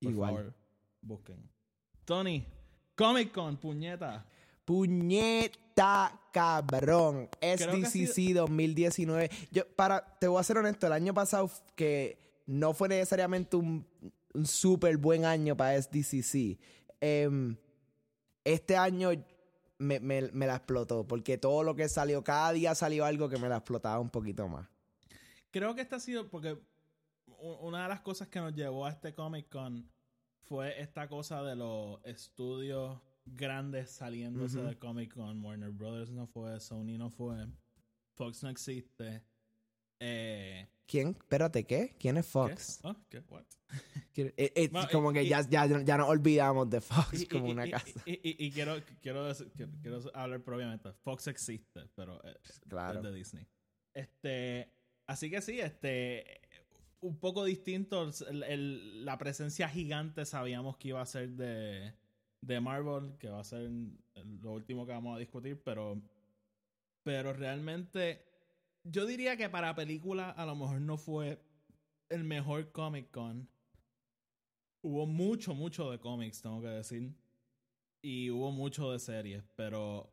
por 0.00 0.12
Igual. 0.12 0.34
favor, 0.34 0.54
busquen. 1.02 1.50
Tony, 2.04 2.44
Comic 2.94 3.32
Con, 3.32 3.56
puñeta. 3.56 4.26
Puñeta 4.64 6.20
cabrón. 6.32 7.28
SDCC 7.40 8.34
2019. 8.34 9.30
Yo, 9.50 9.66
para, 9.76 10.18
te 10.18 10.26
voy 10.28 10.40
a 10.40 10.44
ser 10.44 10.58
honesto, 10.58 10.86
el 10.86 10.92
año 10.92 11.12
pasado 11.14 11.50
que 11.74 12.42
no 12.46 12.72
fue 12.74 12.88
necesariamente 12.88 13.56
un, 13.56 13.86
un 14.34 14.46
súper 14.46 14.96
buen 14.96 15.24
año 15.24 15.56
para 15.56 15.74
SDCC. 15.80 16.58
em, 17.00 17.56
este 18.44 18.76
año 18.76 19.10
me, 19.78 20.00
me- 20.00 20.30
me 20.32 20.46
la 20.46 20.56
explotó, 20.56 21.06
porque 21.06 21.38
todo 21.38 21.62
lo 21.62 21.74
que 21.74 21.88
salió, 21.88 22.22
cada 22.22 22.52
día 22.52 22.74
salió 22.74 23.04
algo 23.04 23.28
que 23.28 23.38
me 23.38 23.48
la 23.48 23.56
explotaba 23.56 23.98
un 24.00 24.10
poquito 24.10 24.48
más. 24.48 24.68
Creo 25.50 25.74
que 25.74 25.80
esta 25.80 25.96
ha 25.96 26.00
sido 26.00 26.28
porque 26.28 26.58
una 27.60 27.82
de 27.84 27.88
las 27.88 28.00
cosas 28.02 28.28
que 28.28 28.38
nos 28.40 28.54
llevó 28.54 28.84
a 28.86 28.90
este 28.90 29.14
Comic 29.14 29.48
Con 29.48 29.90
fue 30.42 30.80
esta 30.80 31.08
cosa 31.08 31.42
de 31.42 31.56
los 31.56 31.98
estudios 32.04 33.00
grandes 33.24 33.90
saliéndose 33.90 34.58
Ujú. 34.58 34.68
de 34.68 34.78
Comic 34.78 35.14
Con. 35.14 35.42
Warner 35.44 35.70
Brothers 35.70 36.10
no 36.10 36.26
fue, 36.26 36.60
Sony 36.60 36.98
no 36.98 37.08
fue, 37.10 37.46
Fox 38.14 38.42
no 38.42 38.50
existe. 38.50 39.22
Eh, 40.00 40.66
¿Quién? 40.90 41.08
Espérate, 41.10 41.64
¿qué? 41.64 41.94
¿Quién 42.00 42.16
es 42.16 42.26
¿qué? 42.26 42.32
Fox? 42.32 42.80
Oh, 42.82 42.96
¿qué? 43.08 43.20
What? 43.28 43.44
¿Quién- 44.12 44.34
eh, 44.36 44.52
eh, 44.56 44.68
Bueno, 44.72 44.88
como 44.90 45.10
y- 45.12 45.14
que 45.14 45.22
y- 45.22 45.28
ya, 45.28 45.42
ya, 45.48 45.66
ya 45.84 45.96
nos 45.96 46.08
olvidamos 46.08 46.68
de 46.68 46.80
Fox 46.80 47.22
Y- 47.22 47.26
como 47.26 47.46
una 47.46 47.70
casa. 47.70 48.02
Y, 48.06 48.50
quiero, 48.50 48.74
quiero, 49.00 49.24
decir- 49.26 49.52
quiero, 49.56 49.70
quiero 49.80 50.00
hablar 50.14 50.42
propiamente. 50.42 50.92
Fox 51.04 51.28
existe, 51.28 51.86
pero 51.94 52.20
eh, 52.24 52.34
Claro. 52.68 52.98
es 52.98 53.04
de 53.04 53.12
Disney. 53.12 53.46
Este, 53.94 54.72
así 55.06 55.30
que 55.30 55.40
sí, 55.40 55.60
este, 55.60 56.40
un 57.00 57.18
poco 57.20 57.44
distinto. 57.44 58.10
el- 58.28 58.42
el- 58.42 59.04
la 59.04 59.16
presencia 59.16 59.68
gigante 59.68 60.24
sabíamos 60.26 60.76
que 60.76 60.88
iba 60.88 61.00
a 61.00 61.06
ser 61.06 61.30
de, 61.30 61.94
de 62.40 62.60
Marvel, 62.60 63.16
que 63.18 63.28
va 63.28 63.40
a 63.40 63.44
ser 63.44 63.70
lo 64.42 64.52
último 64.52 64.84
que 64.86 64.92
vamos 64.92 65.14
a 65.14 65.20
discutir, 65.20 65.62
pero, 65.62 66.02
pero 67.04 67.32
realmente 67.32 68.26
yo 68.84 69.06
diría 69.06 69.36
que 69.36 69.48
para 69.48 69.74
película 69.74 70.30
a 70.30 70.46
lo 70.46 70.56
mejor 70.56 70.80
no 70.80 70.96
fue 70.96 71.42
el 72.08 72.24
mejor 72.24 72.72
Comic 72.72 73.10
Con. 73.10 73.48
Hubo 74.82 75.06
mucho, 75.06 75.54
mucho 75.54 75.90
de 75.90 75.98
cómics, 75.98 76.40
tengo 76.42 76.60
que 76.62 76.68
decir. 76.68 77.14
Y 78.02 78.30
hubo 78.30 78.50
mucho 78.50 78.90
de 78.92 78.98
series, 78.98 79.44
pero 79.56 80.10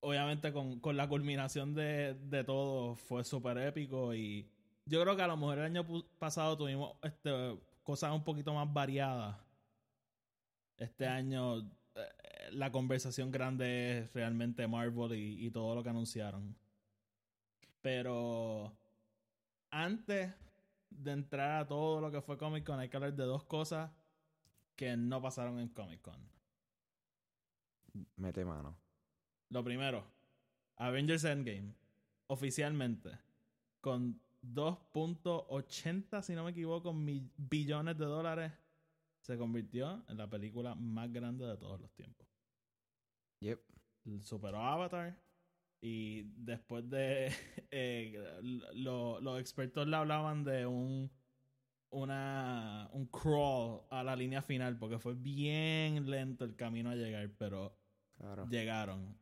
obviamente 0.00 0.52
con, 0.52 0.78
con 0.78 0.96
la 0.96 1.08
culminación 1.08 1.74
de, 1.74 2.14
de 2.14 2.44
todo 2.44 2.94
fue 2.94 3.24
súper 3.24 3.58
épico 3.58 4.14
y 4.14 4.48
yo 4.86 5.00
creo 5.02 5.16
que 5.16 5.22
a 5.22 5.26
lo 5.26 5.36
mejor 5.36 5.58
el 5.58 5.64
año 5.64 5.84
pasado 6.18 6.56
tuvimos 6.56 6.96
este, 7.02 7.58
cosas 7.82 8.12
un 8.12 8.22
poquito 8.22 8.52
más 8.52 8.72
variadas. 8.72 9.36
Este 10.76 11.06
año 11.06 11.58
eh, 11.94 12.50
la 12.52 12.70
conversación 12.70 13.30
grande 13.30 13.98
es 13.98 14.12
realmente 14.12 14.68
Marvel 14.68 15.14
y, 15.18 15.46
y 15.46 15.50
todo 15.50 15.74
lo 15.74 15.82
que 15.82 15.88
anunciaron. 15.88 16.54
Pero 17.84 18.74
antes 19.70 20.34
de 20.88 21.10
entrar 21.12 21.60
a 21.60 21.68
todo 21.68 22.00
lo 22.00 22.10
que 22.10 22.22
fue 22.22 22.38
Comic 22.38 22.64
Con 22.64 22.80
hay 22.80 22.88
que 22.88 22.96
hablar 22.96 23.12
de 23.12 23.24
dos 23.24 23.44
cosas 23.44 23.90
que 24.74 24.96
no 24.96 25.20
pasaron 25.20 25.60
en 25.60 25.68
Comic 25.68 26.00
Con. 26.00 26.16
Mete 28.16 28.42
mano. 28.42 28.74
Lo 29.50 29.62
primero, 29.62 30.02
Avengers 30.76 31.24
Endgame, 31.24 31.74
oficialmente, 32.28 33.18
con 33.82 34.18
2.80, 34.42 36.22
si 36.22 36.34
no 36.34 36.44
me 36.44 36.52
equivoco, 36.52 36.90
billones 36.94 37.98
de 37.98 38.06
dólares, 38.06 38.52
se 39.20 39.36
convirtió 39.36 40.02
en 40.08 40.16
la 40.16 40.30
película 40.30 40.74
más 40.74 41.12
grande 41.12 41.44
de 41.44 41.58
todos 41.58 41.78
los 41.78 41.92
tiempos. 41.92 42.26
Yep. 43.40 43.60
Superó 44.22 44.60
a 44.60 44.72
Avatar 44.72 45.23
y 45.84 46.22
después 46.38 46.88
de... 46.88 47.30
eh, 47.70 48.18
lo- 48.74 49.20
los 49.20 49.38
expertos 49.38 49.86
le 49.86 49.96
hablaban 49.96 50.42
de 50.44 50.66
un... 50.66 51.10
Una, 51.90 52.88
un 52.92 53.06
crawl 53.06 53.82
a 53.90 54.02
la 54.02 54.16
línea 54.16 54.42
final 54.42 54.76
porque 54.78 54.98
fue 54.98 55.14
bien 55.14 56.10
lento 56.10 56.44
el 56.44 56.56
camino 56.56 56.90
a 56.90 56.96
llegar, 56.96 57.30
pero 57.38 57.78
Claro. 58.18 58.48
llegaron. 58.50 59.16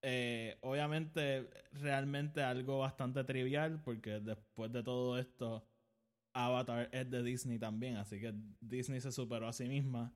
Eh, 0.00 0.56
obviamente, 0.62 1.50
realmente 1.72 2.42
algo 2.42 2.78
bastante 2.78 3.22
trivial, 3.24 3.82
porque 3.82 4.18
después 4.20 4.72
de 4.72 4.82
todo 4.82 5.18
esto, 5.18 5.68
Avatar 6.32 6.88
es 6.92 7.10
de 7.10 7.22
Disney 7.22 7.58
también, 7.58 7.96
así 7.96 8.18
que 8.18 8.32
Disney 8.60 9.02
se 9.02 9.12
superó 9.12 9.46
a 9.48 9.52
sí 9.52 9.68
misma. 9.68 10.10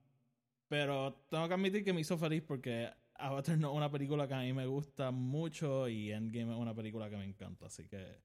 Pero 0.68 1.26
tengo 1.30 1.46
que 1.48 1.54
admitir 1.54 1.84
que 1.84 1.92
me 1.92 2.00
hizo 2.00 2.16
feliz 2.16 2.42
porque 2.42 2.90
Avatar 3.24 3.56
no 3.56 3.70
es 3.70 3.76
una 3.76 3.90
película 3.90 4.28
que 4.28 4.34
a 4.34 4.40
mí 4.40 4.52
me 4.52 4.66
gusta 4.66 5.10
mucho 5.10 5.88
y 5.88 6.12
Endgame 6.12 6.52
es 6.52 6.58
una 6.58 6.74
película 6.74 7.08
que 7.08 7.16
me 7.16 7.24
encanta, 7.24 7.66
así 7.66 7.86
que... 7.86 8.20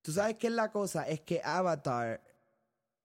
Tú 0.00 0.12
sabes 0.12 0.36
qué 0.36 0.46
es 0.46 0.54
la 0.54 0.72
cosa, 0.72 1.06
es 1.06 1.20
que 1.20 1.42
Avatar, 1.44 2.22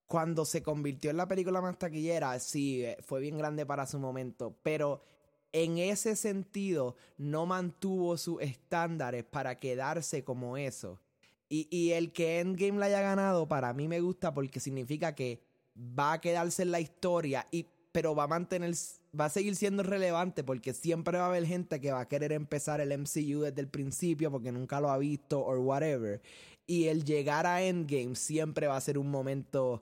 cuando 0.08 0.46
se 0.46 0.64
convirtió 0.64 1.12
en 1.12 1.18
la 1.18 1.28
película 1.28 1.60
más 1.60 1.78
taquillera, 1.78 2.40
sí, 2.40 2.86
eh, 2.86 2.98
fue 3.02 3.20
bien 3.20 3.38
grande 3.38 3.66
para 3.66 3.86
su 3.86 4.00
momento, 4.00 4.58
pero 4.64 5.04
en 5.52 5.78
ese 5.78 6.16
sentido 6.16 6.96
no 7.18 7.46
mantuvo 7.46 8.16
sus 8.16 8.42
estándares 8.42 9.26
para 9.26 9.60
quedarse 9.60 10.24
como 10.24 10.56
eso. 10.56 11.02
Y, 11.50 11.68
y 11.70 11.92
el 11.92 12.14
que 12.14 12.40
Endgame 12.40 12.80
la 12.80 12.86
haya 12.86 13.02
ganado, 13.02 13.46
para 13.46 13.74
mí 13.74 13.90
me 13.90 14.00
gusta 14.00 14.34
porque 14.34 14.62
significa 14.62 15.14
que 15.14 15.42
va 15.78 16.14
a 16.14 16.22
quedarse 16.22 16.64
en 16.64 16.72
la 16.72 16.80
historia, 16.80 17.46
y, 17.52 17.68
pero 17.96 18.14
va 18.14 18.24
a 18.24 18.28
mantener, 18.28 18.74
va 19.18 19.26
a 19.26 19.30
seguir 19.30 19.56
siendo 19.56 19.82
relevante 19.82 20.44
porque 20.44 20.74
siempre 20.74 21.18
va 21.18 21.24
a 21.24 21.28
haber 21.30 21.46
gente 21.46 21.80
que 21.80 21.94
va 21.94 22.02
a 22.02 22.08
querer 22.10 22.34
empezar 22.34 22.82
el 22.82 22.92
MCU 22.92 23.40
desde 23.40 23.62
el 23.62 23.70
principio 23.70 24.30
porque 24.30 24.52
nunca 24.52 24.82
lo 24.82 24.90
ha 24.90 24.98
visto 24.98 25.40
o 25.40 25.58
whatever. 25.62 26.22
Y 26.68 26.88
el 26.88 27.06
llegar 27.06 27.46
a 27.46 27.62
Endgame 27.64 28.16
siempre 28.18 28.68
va 28.68 28.76
a 28.76 28.82
ser 28.82 28.98
un 28.98 29.10
momento 29.10 29.82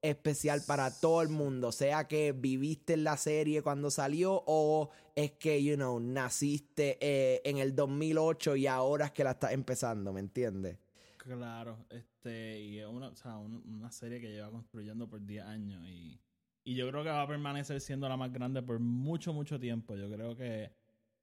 especial 0.00 0.62
para 0.66 0.90
todo 0.90 1.20
el 1.20 1.28
mundo, 1.28 1.70
sea 1.70 2.08
que 2.08 2.32
viviste 2.32 2.94
en 2.94 3.04
la 3.04 3.18
serie 3.18 3.60
cuando 3.60 3.90
salió 3.90 4.42
o 4.46 4.88
es 5.14 5.32
que, 5.32 5.62
you 5.62 5.74
know, 5.76 6.00
naciste 6.00 6.96
eh, 7.02 7.42
en 7.44 7.58
el 7.58 7.74
2008 7.76 8.56
y 8.56 8.66
ahora 8.66 9.04
es 9.04 9.10
que 9.12 9.22
la 9.22 9.32
estás 9.32 9.52
empezando, 9.52 10.14
¿me 10.14 10.20
entiendes? 10.20 10.78
Claro, 11.18 11.84
este, 11.90 12.58
y 12.58 12.78
es 12.78 12.86
una, 12.86 13.08
o 13.08 13.16
sea, 13.16 13.36
un- 13.36 13.62
una 13.66 13.92
serie 13.92 14.18
que 14.18 14.30
lleva 14.30 14.50
construyendo 14.50 15.06
por 15.10 15.20
10 15.22 15.44
años 15.44 15.86
y, 15.86 16.18
y 16.64 16.74
yo 16.74 16.88
creo 16.90 17.02
que 17.02 17.08
va 17.10 17.22
a 17.22 17.26
permanecer 17.28 17.80
siendo 17.80 18.08
la 18.08 18.16
más 18.16 18.32
grande 18.32 18.62
por 18.62 18.78
mucho, 18.78 19.32
mucho 19.32 19.58
tiempo. 19.58 19.96
Yo 19.96 20.10
creo 20.10 20.36
que 20.36 20.70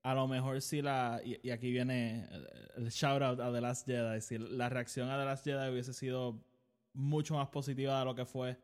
a 0.03 0.13
lo 0.13 0.27
mejor 0.27 0.61
si 0.61 0.81
la, 0.81 1.21
y, 1.23 1.37
y 1.47 1.51
aquí 1.51 1.71
viene 1.71 2.27
el, 2.75 2.89
shout 2.89 3.21
out 3.21 3.39
a 3.39 3.51
The 3.51 3.61
Last 3.61 3.85
Jedi, 3.87 4.21
si 4.21 4.37
la 4.37 4.69
reacción 4.69 5.09
a 5.09 5.17
The 5.19 5.25
Last 5.25 5.43
Jedi 5.45 5.69
hubiese 5.71 5.93
sido 5.93 6.43
mucho 6.93 7.35
más 7.35 7.47
positiva 7.49 7.99
de 7.99 8.05
lo 8.05 8.15
que 8.15 8.25
fue, 8.25 8.57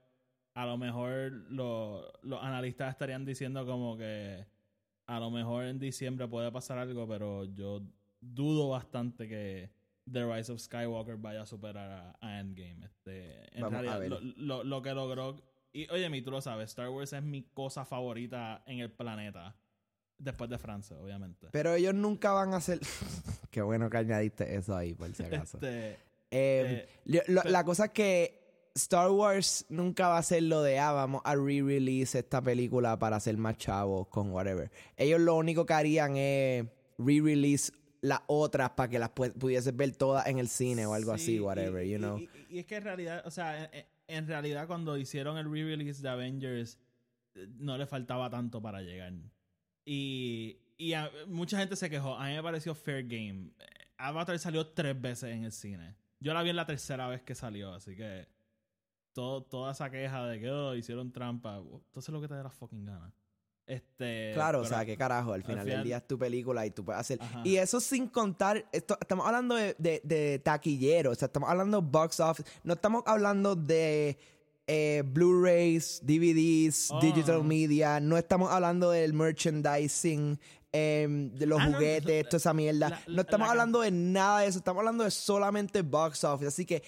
a 0.55 0.65
lo 0.65 0.77
mejor 0.77 1.31
lo- 1.49 2.11
los 2.21 2.41
analistas 2.41 2.89
estarían 2.91 3.25
diciendo 3.25 3.65
como 3.65 3.97
que 3.97 4.45
a 5.07 5.19
lo 5.19 5.29
mejor 5.31 5.65
en 5.65 5.79
diciembre 5.79 6.27
puede 6.27 6.51
pasar 6.51 6.77
algo, 6.77 7.07
pero 7.07 7.43
yo 7.45 7.81
dudo 8.21 8.69
bastante 8.69 9.27
que 9.27 9.69
The 10.11 10.23
Rise 10.25 10.51
of 10.51 10.59
Skywalker 10.59 11.17
vaya 11.17 11.41
a 11.41 11.45
superar 11.45 11.91
a, 11.91 12.17
a 12.21 12.39
Endgame. 12.39 12.85
Este, 12.85 13.55
en 13.55 13.61
Vamos 13.63 13.79
a 13.79 13.81
realidad, 13.81 13.99
ver. 13.99 14.09
lo, 14.09 14.19
lo- 14.37 14.63
lo 14.63 14.81
que 14.81 14.93
logró. 14.93 15.52
Y 15.73 15.89
oye, 15.91 16.07
mi 16.09 16.21
tú 16.21 16.29
lo 16.31 16.39
sabes, 16.41 16.69
Star 16.69 16.89
Wars 16.89 17.13
es 17.13 17.23
mi 17.23 17.43
cosa 17.53 17.83
favorita 17.85 18.63
en 18.67 18.79
el 18.79 18.91
planeta. 18.91 19.55
Después 20.19 20.49
de 20.49 20.57
Francia, 20.59 20.95
obviamente. 20.97 21.47
Pero 21.51 21.73
ellos 21.73 21.93
nunca 21.95 22.31
van 22.31 22.53
a 22.53 22.57
hacer... 22.57 22.79
Qué 23.49 23.61
bueno 23.61 23.89
que 23.89 23.97
añadiste 23.97 24.55
eso 24.55 24.75
ahí, 24.75 24.93
por 24.93 25.13
si 25.13 25.23
acaso. 25.23 25.57
Este, 25.57 25.97
Eh, 26.31 26.87
eh, 27.05 27.21
lo- 27.27 27.43
la 27.43 27.63
cosa 27.63 27.85
es 27.85 27.91
que 27.91 28.69
Star 28.75 29.09
Wars 29.11 29.65
nunca 29.69 30.07
va 30.07 30.17
a 30.19 30.23
ser 30.23 30.43
lo 30.43 30.61
de, 30.63 30.79
ah, 30.79 30.91
vamos 30.91 31.21
a 31.25 31.35
re-release 31.35 32.17
esta 32.19 32.41
película 32.41 32.97
para 32.97 33.17
hacer 33.17 33.37
más 33.37 33.57
chavos 33.57 34.07
con 34.07 34.31
whatever. 34.31 34.71
Ellos 34.97 35.19
lo 35.19 35.35
único 35.35 35.65
que 35.65 35.73
harían 35.73 36.15
es 36.15 36.65
re-release 36.97 37.71
las 38.01 38.21
otras 38.27 38.71
para 38.71 38.89
que 38.89 38.99
las 38.99 39.13
pu- 39.13 39.33
pudieses 39.33 39.75
ver 39.75 39.95
todas 39.95 40.25
en 40.27 40.37
el 40.39 40.47
cine 40.47 40.85
o 40.85 40.93
algo 40.93 41.15
sí, 41.17 41.23
así, 41.23 41.39
whatever, 41.39 41.85
y, 41.85 41.91
you 41.91 41.97
know. 41.97 42.17
Y, 42.17 42.23
y- 42.23 42.45
y 42.55 42.59
es 42.59 42.65
que 42.65 42.77
en 42.77 42.83
realidad, 42.83 43.23
o 43.25 43.31
sea, 43.31 43.69
en, 44.07 44.27
realidad 44.27 44.67
cuando 44.67 44.97
hicieron 44.97 45.37
el 45.37 45.51
re-release 45.51 46.01
de 46.01 46.09
Avengers, 46.09 46.79
eh, 47.35 47.47
no 47.57 47.77
le 47.77 47.85
faltaba 47.85 48.29
tanto 48.29 48.61
para 48.61 48.81
llegar. 48.81 49.13
Y, 49.85 50.59
y 50.77 50.93
mucha 51.27 51.57
gente 51.57 51.75
se 51.75 51.89
quejó. 51.89 52.15
A 52.15 52.27
mí 52.27 52.35
me 52.35 52.43
pareció 52.43 52.75
fair 52.75 53.03
game. 53.07 53.51
Avatar 53.97 54.37
salió 54.39 54.67
tres 54.67 54.99
veces 54.99 55.31
en 55.31 55.43
el 55.43 55.51
cine. 55.51 55.95
Yo 56.19 56.33
la 56.33 56.43
vi 56.43 56.49
en 56.49 56.55
la 56.55 56.65
tercera 56.65 57.07
vez 57.07 57.21
que 57.21 57.35
salió, 57.35 57.73
así 57.73 57.95
que 57.95 58.27
todo, 59.13 59.43
toda 59.43 59.71
esa 59.71 59.89
queja 59.89 60.25
de 60.25 60.39
que 60.39 60.49
oh, 60.49 60.75
hicieron 60.75 61.11
trampa, 61.11 61.57
entonces 61.57 62.09
lo 62.09 62.21
que 62.21 62.27
te 62.27 62.33
da 62.33 62.43
la 62.43 62.49
fucking 62.49 62.85
gana. 62.85 63.13
Este, 63.65 64.31
Claro, 64.33 64.59
o 64.61 64.65
sea, 64.65 64.85
qué 64.85 64.97
carajo, 64.97 65.31
al 65.33 65.41
final, 65.43 65.63
del 65.65 65.71
final- 65.73 65.83
día 65.85 65.97
es 65.97 66.07
tu 66.07 66.17
película 66.19 66.65
y 66.65 66.71
tú 66.71 66.83
puedes 66.83 66.99
hacer... 66.99 67.17
Ajá. 67.21 67.41
Y 67.45 67.55
eso 67.57 67.79
sin 67.79 68.07
contar, 68.07 68.65
esto, 68.73 68.97
estamos 68.99 69.25
hablando 69.25 69.55
de, 69.55 69.75
de, 69.77 70.01
de 70.03 70.39
taquillero, 70.39 71.11
o 71.11 71.15
sea, 71.15 71.27
estamos 71.27 71.49
hablando 71.49 71.81
box 71.81 72.19
office, 72.19 72.49
no 72.63 72.73
estamos 72.73 73.03
hablando 73.05 73.55
de 73.55 74.17
eh, 74.67 75.03
Blu-rays, 75.05 76.01
DVDs, 76.03 76.89
Oh. 76.91 76.99
digital 76.99 77.43
media, 77.43 77.99
no 78.01 78.17
estamos 78.17 78.51
hablando 78.51 78.91
del 78.91 79.13
merchandising, 79.13 80.39
em, 80.73 81.29
de 81.33 81.45
los 81.45 81.59
Ah, 81.61 81.67
no, 81.67 81.73
juguetes, 81.77 82.09
eso- 82.21 82.29
toda 82.29 82.37
esa 82.37 82.53
mierda. 82.53 82.89
la- 82.89 83.01
no 83.07 83.21
estamos 83.21 83.47
la- 83.47 83.51
hablando 83.51 83.81
de 83.81 83.91
nada 83.91 84.39
de 84.41 84.47
eso, 84.47 84.57
estamos 84.57 84.79
hablando 84.81 85.03
de 85.05 85.11
solamente 85.11 85.81
box 85.83 86.23
office, 86.25 86.47
así 86.47 86.65
que 86.65 86.83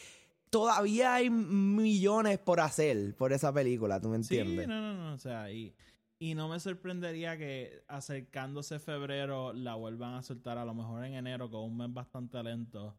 todavía 0.49 1.13
hay 1.15 1.29
millones 1.29 2.37
por 2.39 2.59
hacer 2.59 3.15
por 3.15 3.31
esa 3.33 3.51
película, 3.53 3.99
¿tú 3.99 4.09
me 4.09 4.23
Sí, 4.23 4.37
entiendes? 4.37 4.67
no, 4.67 4.81
no, 4.81 4.93
no, 5.09 5.13
o 5.13 5.17
sea, 5.17 5.51
y, 5.51 5.73
y 6.19 6.33
no 6.35 6.47
me 6.47 6.59
sorprendería 6.59 7.37
que 7.37 7.83
acercándose 7.87 8.79
febrero 8.79 9.53
la 9.53 9.75
vuelvan 9.75 10.13
a 10.15 10.23
soltar 10.23 10.57
a 10.57 10.65
lo 10.65 10.73
mejor 10.73 11.03
en 11.05 11.15
enero 11.15 11.49
con 11.49 11.61
un 11.61 11.77
mes 11.77 11.93
bastante 11.93 12.41
lento 12.41 12.95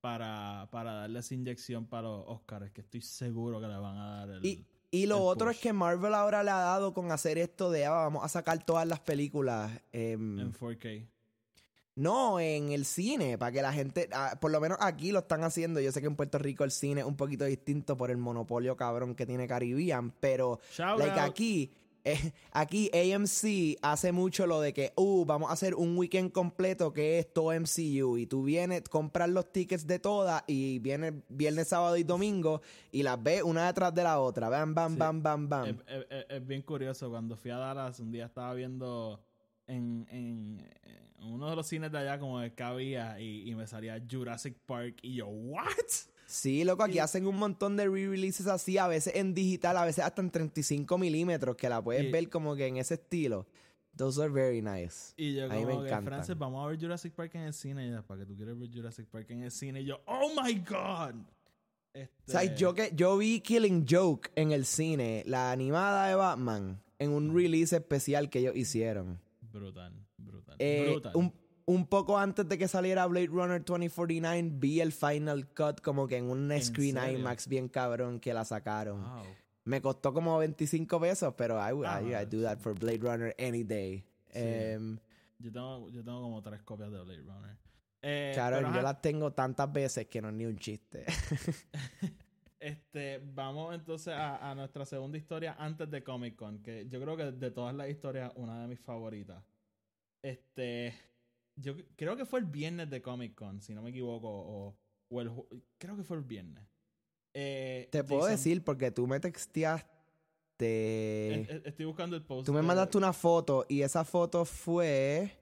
para, 0.00 0.68
para 0.70 0.94
darle 0.94 1.20
esa 1.20 1.34
inyección 1.34 1.86
para 1.86 2.02
los 2.02 2.24
Oscars, 2.26 2.70
que 2.70 2.80
estoy 2.80 3.00
seguro 3.00 3.60
que 3.60 3.66
le 3.66 3.76
van 3.76 3.96
a 3.96 4.16
dar 4.16 4.30
el... 4.30 4.46
Y, 4.46 4.66
y 4.90 5.06
lo 5.06 5.16
el 5.16 5.22
otro 5.22 5.50
es 5.50 5.58
que 5.58 5.72
Marvel 5.72 6.14
ahora 6.14 6.42
le 6.42 6.50
ha 6.50 6.58
dado 6.58 6.94
con 6.94 7.10
hacer 7.10 7.38
esto 7.38 7.70
de 7.70 7.86
ah, 7.86 7.92
vamos 7.92 8.24
a 8.24 8.28
sacar 8.28 8.64
todas 8.64 8.86
las 8.86 9.00
películas. 9.00 9.70
em, 9.92 10.38
en 10.38 10.52
4K. 10.52 11.06
no, 11.96 12.38
en 12.38 12.72
el 12.72 12.84
cine, 12.84 13.36
para 13.36 13.52
que 13.52 13.62
la 13.62 13.72
gente, 13.72 14.08
ah, 14.12 14.38
por 14.40 14.50
lo 14.50 14.60
menos 14.60 14.78
aquí 14.80 15.12
lo 15.12 15.20
están 15.20 15.42
haciendo. 15.42 15.80
Yo 15.80 15.90
sé 15.92 16.00
que 16.00 16.06
en 16.06 16.16
Puerto 16.16 16.38
Rico 16.38 16.62
el 16.62 16.70
cine 16.70 17.00
es 17.00 17.06
un 17.06 17.16
poquito 17.16 17.44
distinto 17.44 17.96
por 17.96 18.10
el 18.10 18.16
monopolio 18.16 18.76
cabrón 18.76 19.14
que 19.14 19.26
tiene 19.26 19.48
Caribbean, 19.48 20.12
pero 20.20 20.60
Shout 20.72 20.98
like 20.98 21.18
out. 21.18 21.30
aquí, 21.30 21.72
eh, 22.06 22.32
aquí 22.52 22.90
AMC 22.94 23.78
hace 23.82 24.12
mucho 24.12 24.46
lo 24.46 24.60
de 24.60 24.72
que, 24.72 24.92
uh, 24.96 25.24
vamos 25.24 25.50
a 25.50 25.52
hacer 25.54 25.74
un 25.74 25.98
weekend 25.98 26.30
completo 26.32 26.92
que 26.92 27.18
es 27.18 27.32
todo 27.32 27.52
MCU 27.52 28.16
y 28.18 28.26
tú 28.26 28.44
vienes, 28.44 28.82
compras 28.88 29.28
los 29.28 29.50
tickets 29.52 29.86
de 29.86 29.98
todas 29.98 30.42
y 30.46 30.78
vienes 30.78 31.14
viernes, 31.28 31.68
sábado 31.68 31.96
y 31.96 32.04
domingo 32.04 32.62
y 32.92 33.02
las 33.02 33.22
ves 33.22 33.42
una 33.42 33.66
detrás 33.66 33.94
de 33.94 34.02
la 34.04 34.20
otra, 34.20 34.48
bam, 34.48 34.74
bam, 34.74 34.92
Sí. 34.92 34.98
bam, 34.98 35.22
bam, 35.22 35.48
bam. 35.48 35.66
Es, 35.68 35.76
es- 35.88 36.06
es- 36.10 36.26
es 36.28 36.46
bien 36.46 36.62
curioso. 36.62 37.10
Cuando 37.10 37.36
fui 37.36 37.50
a 37.50 37.56
Dallas, 37.56 37.98
un 38.00 38.10
día 38.12 38.26
estaba 38.26 38.54
viendo 38.54 39.20
en, 39.66 40.06
en, 40.10 40.64
en 41.18 41.32
uno 41.32 41.50
de 41.50 41.56
los 41.56 41.66
cines 41.66 41.90
de 41.90 41.98
allá 41.98 42.18
como 42.20 42.40
el 42.40 42.52
que 42.54 42.62
había 42.62 43.18
y, 43.20 43.50
y 43.50 43.54
me 43.56 43.66
salía 43.66 44.00
Jurassic 44.08 44.56
Park 44.64 44.98
y 45.02 45.14
yo, 45.16 45.26
¿what? 45.26 45.66
Sí, 46.26 46.64
loco, 46.64 46.82
aquí 46.82 46.98
hacen 46.98 47.26
un 47.26 47.36
montón 47.36 47.76
de 47.76 47.86
re-releases 47.88 48.46
así, 48.48 48.78
a 48.78 48.88
veces 48.88 49.14
en 49.14 49.32
digital, 49.34 49.76
a 49.76 49.84
veces 49.84 50.04
hasta 50.04 50.20
en 50.22 50.30
35 50.30 50.98
milímetros, 50.98 51.56
que 51.56 51.68
la 51.68 51.82
puedes 51.82 52.04
Y- 52.04 52.10
ver 52.10 52.28
como 52.28 52.56
que 52.56 52.66
en 52.66 52.76
ese 52.78 52.94
estilo. 52.94 53.46
Those 53.96 54.20
are 54.20 54.30
very 54.30 54.60
nice. 54.60 55.14
Y 55.16 55.34
yo 55.34 55.46
A 55.46 55.48
mí 55.54 55.64
me 55.64 55.72
como 55.72 55.84
que. 55.84 55.88
Francis, 56.02 56.36
vamos 56.36 56.62
a 56.62 56.68
ver 56.68 56.78
Jurassic 56.78 57.14
Park 57.14 57.34
en 57.36 57.42
el 57.42 57.54
cine. 57.54 57.88
Y 57.88 58.02
para 58.02 58.20
que 58.20 58.26
tú 58.26 58.36
quieres 58.36 58.58
ver 58.58 58.68
Jurassic 58.70 59.06
Park 59.06 59.30
en 59.30 59.42
el 59.44 59.50
cine. 59.50 59.80
Y 59.80 59.84
yo, 59.86 60.00
¡Oh, 60.06 60.32
my 60.42 60.52
God! 60.68 61.14
Este, 61.94 62.12
O 62.28 62.30
sea, 62.30 62.54
yo, 62.56 62.74
que, 62.74 62.90
yo 62.94 63.16
vi 63.16 63.40
Killing 63.40 63.86
Joke 63.88 64.30
en 64.34 64.52
el 64.52 64.66
cine, 64.66 65.22
la 65.26 65.50
animada 65.50 66.08
de 66.08 66.14
Batman, 66.14 66.82
en 66.98 67.10
un 67.10 67.34
release 67.34 67.74
especial 67.74 68.28
que 68.28 68.40
ellos 68.40 68.54
hicieron. 68.54 69.18
Brutal, 69.40 69.94
brutal, 70.18 70.56
Eh, 70.58 70.88
brutal. 70.90 71.12
un, 71.14 71.32
un 71.66 71.86
poco 71.86 72.16
antes 72.16 72.48
de 72.48 72.56
que 72.58 72.68
saliera 72.68 73.06
Blade 73.06 73.26
Runner 73.26 73.62
2049, 73.64 74.50
vi 74.54 74.80
el 74.80 74.92
Final 74.92 75.48
Cut 75.48 75.80
como 75.82 76.06
que 76.06 76.16
en 76.16 76.30
un 76.30 76.50
¿En 76.50 76.62
screen 76.62 76.96
serio? 76.96 77.18
IMAX 77.18 77.48
bien 77.48 77.68
cabrón 77.68 78.20
que 78.20 78.32
la 78.32 78.44
sacaron. 78.44 79.02
Wow. 79.02 79.24
Me 79.64 79.82
costó 79.82 80.12
como 80.12 80.38
25 80.38 81.00
pesos, 81.00 81.34
pero 81.36 81.56
I, 81.56 81.84
Ah, 81.84 82.00
I, 82.00 82.14
I 82.22 82.24
do 82.26 82.42
that 82.42 82.58
for 82.60 82.72
Blade 82.78 82.98
Runner 82.98 83.34
any 83.38 83.64
day. 83.64 83.98
Sí. 84.32 84.38
Em, 84.38 84.98
Yo, 85.38 85.50
tengo, 85.52 85.90
yo 85.90 86.04
tengo 86.04 86.22
como 86.22 86.40
tres 86.40 86.62
copias 86.62 86.90
de 86.92 87.02
Blade 87.02 87.22
Runner. 87.22 87.56
Eh, 88.02 88.30
claro, 88.34 88.60
yo 88.60 88.68
ajá, 88.68 88.82
las 88.82 89.02
tengo 89.02 89.32
tantas 89.32 89.72
veces 89.72 90.06
que 90.06 90.22
no 90.22 90.28
es 90.28 90.34
ni 90.34 90.46
un 90.46 90.56
chiste. 90.56 91.04
este, 92.60 93.20
vamos 93.34 93.74
entonces 93.74 94.14
a, 94.14 94.50
a 94.50 94.54
nuestra 94.54 94.84
segunda 94.84 95.18
historia 95.18 95.56
antes 95.58 95.90
de 95.90 96.04
Comic 96.04 96.36
Con. 96.36 96.62
Que 96.62 96.86
yo 96.88 97.00
creo 97.00 97.16
que 97.16 97.32
de 97.32 97.50
todas 97.50 97.74
las 97.74 97.88
historias, 97.88 98.30
una 98.36 98.62
de 98.62 98.68
mis 98.68 98.78
favoritas. 98.80 99.42
Este. 100.22 100.94
Yo 101.56 101.74
creo 101.96 102.16
que 102.16 102.24
fue 102.26 102.40
el 102.40 102.46
viernes 102.46 102.90
de 102.90 103.00
Comic 103.02 103.34
Con, 103.34 103.60
si 103.62 103.74
no 103.74 103.82
me 103.82 103.90
equivoco. 103.90 104.28
O, 104.28 104.76
o 105.08 105.20
el 105.20 105.30
creo 105.78 105.96
que 105.96 106.04
fue 106.04 106.16
el 106.18 106.22
viernes. 106.24 106.64
Eh, 107.34 107.88
Te 107.90 108.04
puedo 108.04 108.22
Jason- 108.22 108.30
decir 108.36 108.64
porque 108.64 108.90
tú 108.90 109.06
me 109.06 109.20
texteaste. 109.20 109.86
Estoy 111.68 111.84
buscando 111.86 112.16
el 112.16 112.22
post. 112.22 112.46
Tú 112.46 112.52
me 112.52 112.60
de- 112.60 112.66
mandaste 112.66 112.96
una 112.98 113.12
foto 113.12 113.64
y 113.68 113.82
esa 113.82 114.04
foto 114.04 114.44
fue. 114.44 115.32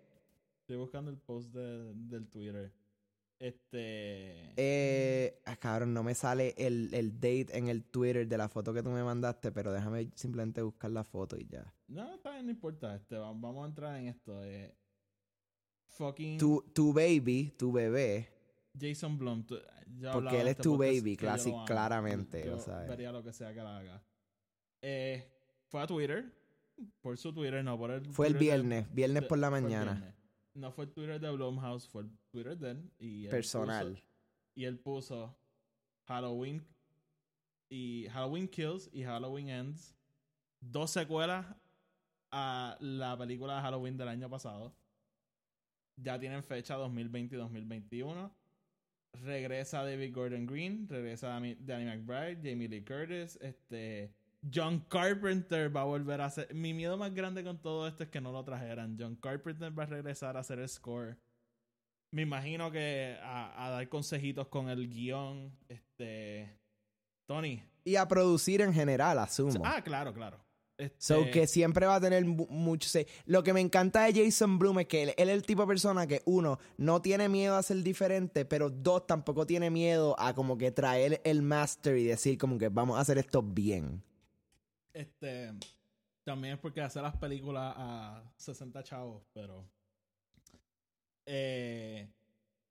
Estoy 0.60 0.76
buscando 0.76 1.10
el 1.10 1.18
post 1.18 1.52
de- 1.54 1.92
del 1.94 2.26
Twitter. 2.28 2.72
Este. 3.38 4.52
Eh, 4.56 5.40
ah, 5.44 5.56
cabrón, 5.56 5.92
no 5.92 6.02
me 6.02 6.14
sale 6.14 6.54
el, 6.56 6.92
el 6.94 7.12
date 7.14 7.48
en 7.58 7.68
el 7.68 7.84
Twitter 7.84 8.26
de 8.26 8.38
la 8.38 8.48
foto 8.48 8.72
que 8.72 8.82
tú 8.82 8.88
me 8.90 9.02
mandaste, 9.04 9.52
pero 9.52 9.72
déjame 9.72 10.10
simplemente 10.14 10.62
buscar 10.62 10.90
la 10.90 11.04
foto 11.04 11.36
y 11.36 11.46
ya. 11.46 11.72
No, 11.88 12.16
no 12.24 12.50
importa. 12.50 12.94
Este, 12.96 13.16
va- 13.16 13.32
vamos 13.32 13.64
a 13.64 13.68
entrar 13.68 13.96
en 13.98 14.08
esto. 14.08 14.42
Eh, 14.44 14.74
fucking 15.94 16.38
Tu, 16.38 16.62
tu 16.74 16.92
baby, 16.92 17.54
tu 17.58 17.72
bebé, 17.72 18.28
Jason 18.78 19.16
Blum. 19.18 19.44
Porque 20.12 20.40
él 20.40 20.46
es 20.48 20.52
este 20.52 20.62
tu 20.64 20.76
baby, 20.76 21.16
classic, 21.16 21.54
claramente, 21.66 22.44
Yo 22.44 22.56
o 22.56 22.60
sea. 22.60 22.78
vería 22.80 23.12
lo 23.12 23.22
que 23.22 23.32
sea 23.32 23.52
que 23.54 23.62
la 23.62 23.78
haga. 23.78 24.02
Eh, 24.82 25.26
fue 25.68 25.80
a 25.82 25.86
Twitter. 25.86 26.32
Por 27.00 27.16
su 27.16 27.32
Twitter, 27.32 27.62
no 27.64 27.78
por 27.78 27.92
el. 27.92 28.04
fue 28.12 28.26
el 28.26 28.32
de- 28.32 28.38
viernes, 28.40 28.92
viernes 28.92 29.22
por 29.24 29.38
la 29.38 29.48
mañana. 29.50 29.92
viernes. 29.94 30.14
No 30.54 30.72
fue 30.72 30.84
el 30.86 30.92
Twitter 30.92 31.20
de 31.20 31.30
Blumhouse, 31.30 31.86
fue 31.88 32.02
el 32.02 32.10
Twitter 32.30 32.58
de 32.58 32.70
él. 32.72 32.90
Y 32.98 33.24
él 33.26 33.30
Personal. 33.30 33.92
puso- 33.92 34.02
y 34.56 34.64
él 34.64 34.78
puso 34.80 35.36
Halloween 36.06 36.64
y 37.70 38.06
Halloween 38.10 38.48
Kills 38.48 38.90
y 38.92 39.04
Halloween 39.04 39.48
Ends. 39.48 39.94
Dos 40.60 40.90
secuelas 40.90 41.46
a 42.32 42.76
la 42.80 43.16
película 43.16 43.56
de 43.56 43.62
Halloween 43.62 43.96
del 43.96 44.08
año 44.08 44.28
pasado. 44.28 44.74
Ya 45.96 46.18
tienen 46.18 46.42
fecha 46.42 46.74
2020 46.74 47.34
y 47.34 47.38
2021. 47.38 48.34
Regresa 49.22 49.84
David 49.84 50.12
Gordon 50.12 50.46
Green, 50.46 50.88
regresa 50.88 51.28
Danny 51.28 51.84
McBride, 51.84 52.36
Jamie 52.42 52.68
Lee 52.68 52.84
Curtis, 52.84 53.38
este 53.40 54.12
John 54.52 54.80
Carpenter 54.88 55.74
va 55.74 55.82
a 55.82 55.84
volver 55.84 56.20
a 56.20 56.26
hacer. 56.26 56.52
Mi 56.52 56.74
miedo 56.74 56.96
más 56.96 57.14
grande 57.14 57.44
con 57.44 57.62
todo 57.62 57.86
esto 57.86 58.02
es 58.02 58.08
que 58.10 58.20
no 58.20 58.32
lo 58.32 58.44
trajeran. 58.44 58.96
John 58.98 59.16
Carpenter 59.16 59.76
va 59.78 59.84
a 59.84 59.86
regresar 59.86 60.36
a 60.36 60.40
hacer 60.40 60.58
el 60.58 60.68
score. 60.68 61.16
Me 62.10 62.22
imagino 62.22 62.70
que 62.70 63.16
a, 63.22 63.66
a 63.66 63.70
dar 63.70 63.88
consejitos 63.88 64.48
con 64.48 64.68
el 64.68 64.88
guion. 64.88 65.56
Este. 65.68 66.58
Tony. 67.26 67.62
Y 67.84 67.96
a 67.96 68.06
producir 68.06 68.60
en 68.60 68.72
general, 68.72 69.18
asumo. 69.18 69.62
Ah, 69.64 69.82
claro, 69.82 70.12
claro. 70.12 70.43
Este, 70.76 70.96
So 70.98 71.30
que 71.30 71.46
siempre 71.46 71.86
va 71.86 71.96
a 71.96 72.00
tener 72.00 72.24
mu- 72.24 72.48
mucho. 72.48 72.88
Lo 73.26 73.44
que 73.44 73.52
me 73.52 73.60
encanta 73.60 74.04
de 74.04 74.24
Jason 74.24 74.58
Bloom 74.58 74.80
es 74.80 74.86
que 74.88 75.04
él, 75.04 75.14
él 75.16 75.28
es 75.28 75.34
el 75.36 75.42
tipo 75.44 75.62
de 75.62 75.68
persona 75.68 76.06
que, 76.06 76.22
uno, 76.24 76.58
no 76.78 77.00
tiene 77.00 77.28
miedo 77.28 77.54
a 77.56 77.62
ser 77.62 77.76
diferente, 77.84 78.44
pero 78.44 78.70
dos, 78.70 79.06
tampoco 79.06 79.46
tiene 79.46 79.70
miedo 79.70 80.16
a 80.18 80.34
como 80.34 80.58
que 80.58 80.72
traer 80.72 81.20
el 81.24 81.42
master 81.42 81.96
y 81.96 82.04
decir 82.04 82.36
como 82.38 82.58
que 82.58 82.68
vamos 82.70 82.98
a 82.98 83.02
hacer 83.02 83.18
esto 83.18 83.40
bien. 83.42 84.02
Este. 84.92 85.52
También 86.24 86.54
es 86.54 86.60
porque 86.60 86.80
hace 86.80 87.00
las 87.02 87.16
películas 87.16 87.74
a 87.76 88.22
60 88.36 88.82
chavos, 88.82 89.22
pero. 89.32 89.64
Eh, 91.26 92.08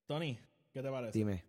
Tony, 0.06 0.38
¿qué 0.74 0.82
te 0.82 0.90
parece? 0.90 1.18
Dime. 1.18 1.44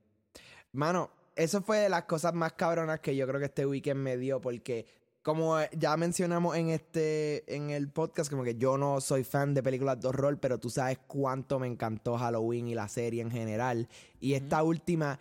Mano, 0.72 1.10
eso 1.36 1.62
fue 1.62 1.78
de 1.78 1.88
las 1.88 2.04
cosas 2.04 2.34
más 2.34 2.52
cabronas 2.54 3.00
que 3.00 3.14
yo 3.16 3.26
creo 3.26 3.38
que 3.40 3.46
este 3.46 3.66
weekend 3.66 4.00
me 4.00 4.16
dio 4.16 4.40
porque 4.40 4.86
como 5.24 5.56
ya 5.72 5.96
mencionamos 5.96 6.54
en 6.54 6.68
este 6.68 7.56
en 7.56 7.70
el 7.70 7.88
podcast 7.88 8.30
como 8.30 8.44
que 8.44 8.56
yo 8.56 8.76
no 8.76 9.00
soy 9.00 9.24
fan 9.24 9.54
de 9.54 9.62
películas 9.62 9.98
de 9.98 10.08
horror, 10.08 10.38
pero 10.38 10.58
tú 10.60 10.68
sabes 10.68 10.98
cuánto 11.06 11.58
me 11.58 11.66
encantó 11.66 12.18
Halloween 12.18 12.68
y 12.68 12.74
la 12.74 12.88
serie 12.88 13.22
en 13.22 13.30
general 13.30 13.88
y 14.20 14.34
esta 14.34 14.62
última 14.62 15.18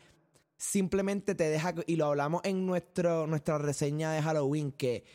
simplemente 0.57 1.35
te 1.35 1.45
deja 1.45 1.73
y 1.87 1.95
lo 1.95 2.07
hablamos 2.07 2.41
en 2.43 2.65
nuestro 2.65 3.27
nuestra 3.27 3.57
reseña 3.57 4.11
de 4.11 4.21
Halloween 4.21 4.73
que 4.73 5.05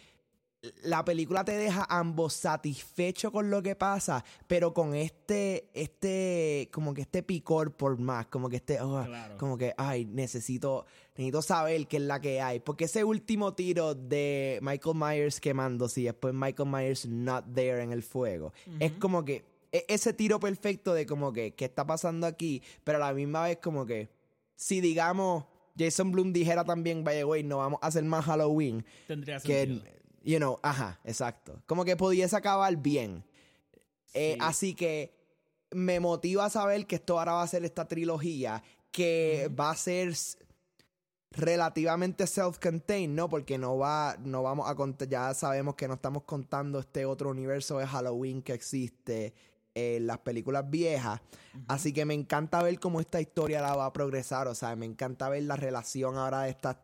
la 0.82 1.04
película 1.04 1.44
te 1.44 1.52
deja 1.56 1.86
ambos 1.88 2.32
satisfechos 2.34 3.30
con 3.30 3.48
lo 3.50 3.62
que 3.62 3.76
pasa, 3.76 4.24
pero 4.46 4.74
con 4.74 4.94
este, 4.94 5.70
este, 5.72 6.68
como 6.72 6.94
que 6.94 7.02
este 7.02 7.22
picor 7.22 7.76
por 7.76 7.96
más, 7.98 8.26
como 8.26 8.48
que 8.48 8.56
este, 8.56 8.80
oh, 8.80 9.04
Claro. 9.04 9.36
como 9.38 9.56
que, 9.56 9.72
ay, 9.76 10.04
necesito, 10.04 10.84
necesito 11.18 11.42
saber 11.42 11.86
qué 11.86 11.98
es 11.98 12.02
la 12.04 12.20
que 12.20 12.40
hay. 12.40 12.60
Porque 12.60 12.84
ese 12.84 13.04
último 13.04 13.52
tiro 13.54 13.94
de 13.94 14.58
Michael 14.62 14.96
Myers 14.96 15.40
quemándose 15.40 16.00
y 16.00 16.04
después 16.04 16.32
Michael 16.32 16.68
Myers 16.70 17.06
not 17.06 17.44
there 17.54 17.82
en 17.82 17.92
el 17.92 18.02
fuego, 18.02 18.52
es 18.80 18.92
como 18.92 19.24
que 19.24 19.44
e- 19.72 19.84
ese 19.88 20.12
tiro 20.14 20.40
perfecto 20.40 20.94
de 20.94 21.04
como 21.04 21.32
que, 21.32 21.52
¿qué 21.54 21.66
está 21.66 21.86
pasando 21.86 22.26
aquí? 22.26 22.62
Pero 22.84 22.96
a 22.96 23.08
la 23.08 23.12
misma 23.12 23.42
vez 23.44 23.58
como 23.58 23.84
que, 23.84 24.08
si 24.56 24.80
digamos, 24.80 25.44
Jason 25.78 26.10
Bloom 26.10 26.32
dijera 26.32 26.64
también, 26.64 27.04
vaya, 27.04 27.24
güey, 27.24 27.42
no 27.42 27.58
vamos 27.58 27.78
a 27.82 27.88
hacer 27.88 28.02
más 28.04 28.24
Halloween, 28.24 28.84
Tendría 29.06 29.38
que, 29.40 29.66
sentido. 29.66 29.84
you 30.24 30.38
know, 30.38 30.58
ajá, 30.62 30.98
exacto. 31.04 31.60
Como 31.66 31.84
que 31.84 31.96
pudiese 31.96 32.34
acabar 32.36 32.74
bien. 32.76 33.24
Eh, 34.14 34.32
Sí. 34.34 34.38
así 34.40 34.74
que 34.74 35.12
me 35.70 36.00
motiva 36.00 36.46
a 36.46 36.50
saber 36.50 36.86
que 36.86 36.94
esto 36.96 37.18
ahora 37.18 37.32
va 37.34 37.42
a 37.42 37.46
ser 37.46 37.64
esta 37.64 37.86
trilogía 37.86 38.62
que 38.90 39.50
va 39.58 39.70
a 39.70 39.76
ser 39.76 40.14
relativamente 41.30 42.26
self-contained, 42.26 43.14
¿no? 43.14 43.28
Porque 43.28 43.58
no 43.58 43.76
va, 43.78 44.16
no 44.20 44.42
vamos 44.42 44.68
a 44.68 44.74
contar, 44.74 45.08
ya 45.08 45.34
sabemos 45.34 45.74
que 45.74 45.86
no 45.88 45.94
estamos 45.94 46.22
contando 46.24 46.78
este 46.78 47.04
otro 47.04 47.30
universo 47.30 47.78
de 47.78 47.86
Halloween 47.86 48.42
que 48.42 48.52
existe 48.54 49.34
en 49.74 50.06
las 50.06 50.18
películas 50.18 50.68
viejas. 50.68 51.20
Así 51.68 51.92
que 51.92 52.04
me 52.04 52.14
encanta 52.14 52.62
ver 52.62 52.80
cómo 52.80 53.00
esta 53.00 53.20
historia 53.20 53.60
la 53.60 53.76
va 53.76 53.86
a 53.86 53.92
progresar. 53.92 54.48
O 54.48 54.54
sea, 54.54 54.74
me 54.74 54.86
encanta 54.86 55.28
ver 55.28 55.42
la 55.44 55.56
relación 55.56 56.16
ahora 56.16 56.42
de 56.42 56.50
estas 56.50 56.76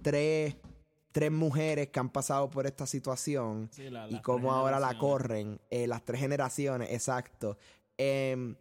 tres, 0.00 0.56
tres 1.12 1.30
mujeres 1.30 1.88
que 1.88 2.00
han 2.00 2.08
pasado 2.08 2.48
por 2.50 2.66
esta 2.66 2.86
situación 2.86 3.68
Sí, 3.72 3.90
la- 3.90 4.08
y 4.10 4.20
cómo 4.22 4.52
ahora 4.52 4.80
la 4.80 4.98
corren, 4.98 5.60
eh, 5.70 5.86
las 5.86 6.02
tres 6.04 6.18
generaciones, 6.20 6.90
exacto. 6.90 7.58
Em, 7.98 8.56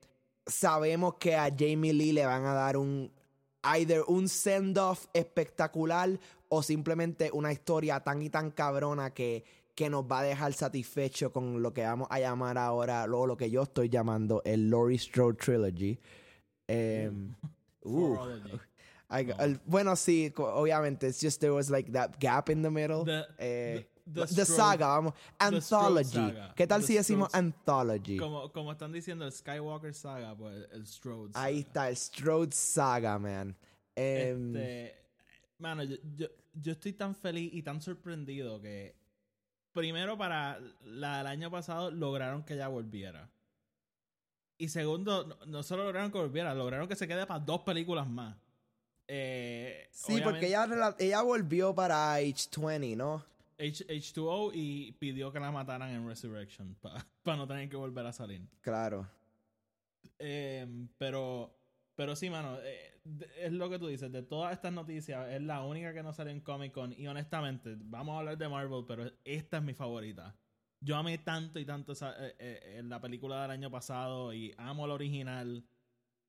sabemos 0.46 1.16
que 1.16 1.36
a 1.36 1.50
Jamie 1.58 1.94
Lee 1.94 2.12
le 2.12 2.26
van 2.26 2.46
a 2.46 2.54
dar 2.54 2.78
un 2.78 3.12
either 3.64 4.04
un 4.08 4.28
send-off 4.28 5.06
espectacular 5.14 6.20
o 6.50 6.62
simplemente 6.64 7.30
una 7.34 7.52
historia 7.52 8.00
tan 8.02 8.22
y 8.22 8.30
tan 8.30 8.52
cabrona 8.52 9.14
que, 9.14 9.44
que 9.76 9.90
nos 9.90 10.04
va 10.04 10.20
a 10.20 10.24
dejar 10.24 10.54
satisfecho 10.54 11.32
con 11.32 11.62
lo 11.62 11.74
que 11.74 11.84
vamos 11.84 12.08
a 12.12 12.20
llamar 12.20 12.58
ahora, 12.58 13.08
lo, 13.08 13.26
lo 13.26 13.38
que 13.38 13.50
yo 13.50 13.64
estoy 13.64 13.90
llamando 13.90 14.42
el 14.46 14.70
Laurie 14.70 14.98
Strode 14.98 15.38
Trilogy. 15.38 16.00
Em, 16.68 17.34
uh. 17.84 18.18
I- 19.14 19.60
bueno, 19.66 19.96
sí, 19.98 20.32
obviamente. 20.38 21.08
It's 21.08 21.20
just 21.22 21.42
there 21.42 21.52
was 21.52 21.70
like 21.70 21.92
that 21.92 22.18
gap 22.20 22.50
in 22.50 22.62
the 22.62 22.70
middle. 22.70 23.04
The- 23.04 23.26
Eh, 23.40 23.86
the- 24.14 24.46
saga, 24.46 24.88
vamos. 24.88 25.14
Anthology. 25.40 26.12
saga. 26.14 26.54
¿Qué 26.56 26.68
tal 26.68 26.82
The 26.82 26.88
si 26.88 26.94
decimos 26.96 27.30
Strode- 27.30 27.38
anthology? 27.40 28.18
Como, 28.18 28.52
como 28.52 28.72
están 28.72 28.92
diciendo 28.92 29.26
el 29.26 29.32
Skywalker 29.32 29.94
Saga, 29.94 30.36
pues 30.36 30.68
el 30.72 30.86
Strode 30.88 31.34
Saga. 31.34 31.46
Ahí 31.46 31.60
está, 31.60 31.90
el 31.90 31.98
Strode 31.98 32.52
Saga, 32.54 33.18
man. 33.20 33.56
Em, 33.96 34.56
Este, 34.56 35.04
mano, 35.58 35.84
yo, 35.84 35.96
yo, 36.16 36.28
yo 36.54 36.72
estoy 36.74 36.94
tan 36.94 37.16
feliz 37.16 37.52
y 37.54 37.62
tan 37.64 37.82
sorprendido 37.82 38.62
que 38.62 38.96
primero 39.74 40.18
para 40.18 40.60
la 40.84 41.20
del 41.20 41.28
año 41.28 41.50
pasado 41.52 41.92
lograron 41.92 42.44
que 42.44 42.54
ella 42.56 42.68
volviera. 42.68 43.30
Y 44.58 44.70
segundo, 44.70 45.26
no, 45.26 45.38
no 45.48 45.64
solo 45.64 45.84
lograron 45.86 46.12
que 46.12 46.18
volviera, 46.20 46.54
lograron 46.54 46.88
que 46.88 46.96
se 46.96 47.08
quede 47.08 47.26
para 47.26 47.40
dos 47.40 47.62
películas 47.62 48.08
más. 48.08 48.36
Eh, 49.08 49.90
sí, 49.92 50.22
porque 50.24 50.48
ella, 50.48 50.96
ella 51.00 51.22
volvió 51.22 51.74
para 51.76 52.14
Age 52.14 52.48
20, 52.58 52.96
¿no? 52.96 53.26
H, 53.62 53.86
H2O 53.88 54.52
y 54.54 54.94
pidió 54.94 55.32
que 55.32 55.40
la 55.40 55.52
mataran 55.52 55.92
en 55.92 56.08
Resurrection 56.08 56.76
para 57.24 57.38
no 57.38 57.48
tener 57.48 57.70
que 57.70 57.78
volver 57.78 58.06
a 58.06 58.14
salir. 58.14 58.42
Claro. 58.62 59.08
Eh, 60.18 60.68
pero, 60.98 61.56
pero 61.96 62.16
sí, 62.16 62.30
mano, 62.30 62.58
eh, 62.64 63.00
es 63.38 63.52
lo 63.52 63.70
que 63.70 63.78
tú 63.78 63.88
dices. 63.88 64.12
De 64.12 64.24
todas 64.24 64.54
estas 64.54 64.74
noticias, 64.74 65.30
es 65.30 65.42
la 65.42 65.64
única 65.64 65.94
que 65.94 66.02
no 66.02 66.12
sale 66.12 66.32
en 66.32 66.42
Comic 66.42 66.72
Con. 66.72 66.94
Y 66.98 67.08
honestamente, 67.08 67.76
vamos 67.78 68.16
a 68.16 68.20
hablar 68.20 68.38
de 68.38 68.50
Marvel, 68.50 68.84
pero 68.88 69.12
esta 69.24 69.58
es 69.58 69.64
mi 69.64 69.74
favorita. 69.74 70.36
Yo 70.80 70.98
amé 70.98 71.20
tanto 71.20 71.60
y 71.60 71.66
tanto 71.66 71.92
esa, 71.92 72.16
eh, 72.18 72.82
la 72.84 73.00
película 73.00 73.44
del 73.44 73.52
año 73.52 73.70
pasado 73.70 74.34
y 74.34 74.52
amo 74.58 74.88
la 74.88 74.96
original. 74.96 75.64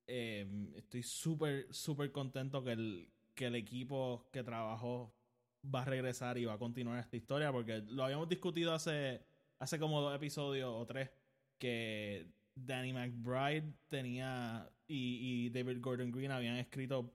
Estoy 0.05 1.01
súper, 1.01 1.73
súper 1.73 2.11
contento 2.11 2.63
que 2.63 2.73
el, 2.73 3.09
que 3.33 3.47
el 3.47 3.55
equipo 3.55 4.29
que 4.31 4.43
trabajó 4.43 5.15
va 5.63 5.81
a 5.81 5.85
regresar 5.85 6.37
y 6.37 6.45
va 6.45 6.53
a 6.53 6.57
continuar 6.57 6.99
esta 6.99 7.17
historia 7.17 7.51
porque 7.51 7.81
lo 7.87 8.03
habíamos 8.03 8.29
discutido 8.29 8.73
hace, 8.73 9.21
hace 9.59 9.79
como 9.79 10.01
dos 10.01 10.15
episodios 10.15 10.69
o 10.73 10.85
tres 10.85 11.09
que 11.57 12.27
Danny 12.55 12.93
McBride 12.93 13.73
tenía 13.89 14.69
y, 14.87 15.45
y 15.45 15.49
David 15.49 15.79
Gordon 15.81 16.11
Green 16.11 16.31
habían 16.31 16.57
escrito 16.57 17.13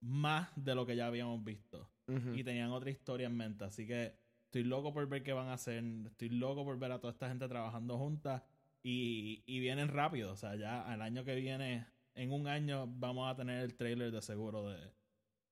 más 0.00 0.50
de 0.56 0.74
lo 0.74 0.84
que 0.84 0.96
ya 0.96 1.06
habíamos 1.06 1.42
visto 1.42 1.90
y 2.34 2.44
tenían 2.44 2.70
otra 2.70 2.90
historia 2.90 3.26
en 3.28 3.36
mente. 3.36 3.64
Así 3.64 3.86
que 3.86 4.14
estoy 4.44 4.64
loco 4.64 4.92
por 4.92 5.08
ver 5.08 5.22
qué 5.22 5.32
van 5.32 5.48
a 5.48 5.54
hacer. 5.54 5.82
Estoy 6.06 6.28
loco 6.28 6.64
por 6.64 6.78
ver 6.78 6.92
a 6.92 7.00
toda 7.00 7.12
esta 7.12 7.28
gente 7.28 7.48
trabajando 7.48 7.96
juntas 7.96 8.42
y, 8.82 9.42
y 9.46 9.58
vienen 9.60 9.88
rápido. 9.88 10.32
O 10.32 10.36
sea, 10.36 10.54
ya 10.56 10.82
al 10.82 11.00
año 11.00 11.24
que 11.24 11.34
viene, 11.34 11.86
en 12.14 12.32
un 12.32 12.46
año, 12.46 12.86
vamos 12.86 13.30
a 13.30 13.36
tener 13.36 13.62
el 13.62 13.74
trailer 13.74 14.10
de 14.10 14.20
seguro 14.20 14.68
de, 14.68 14.92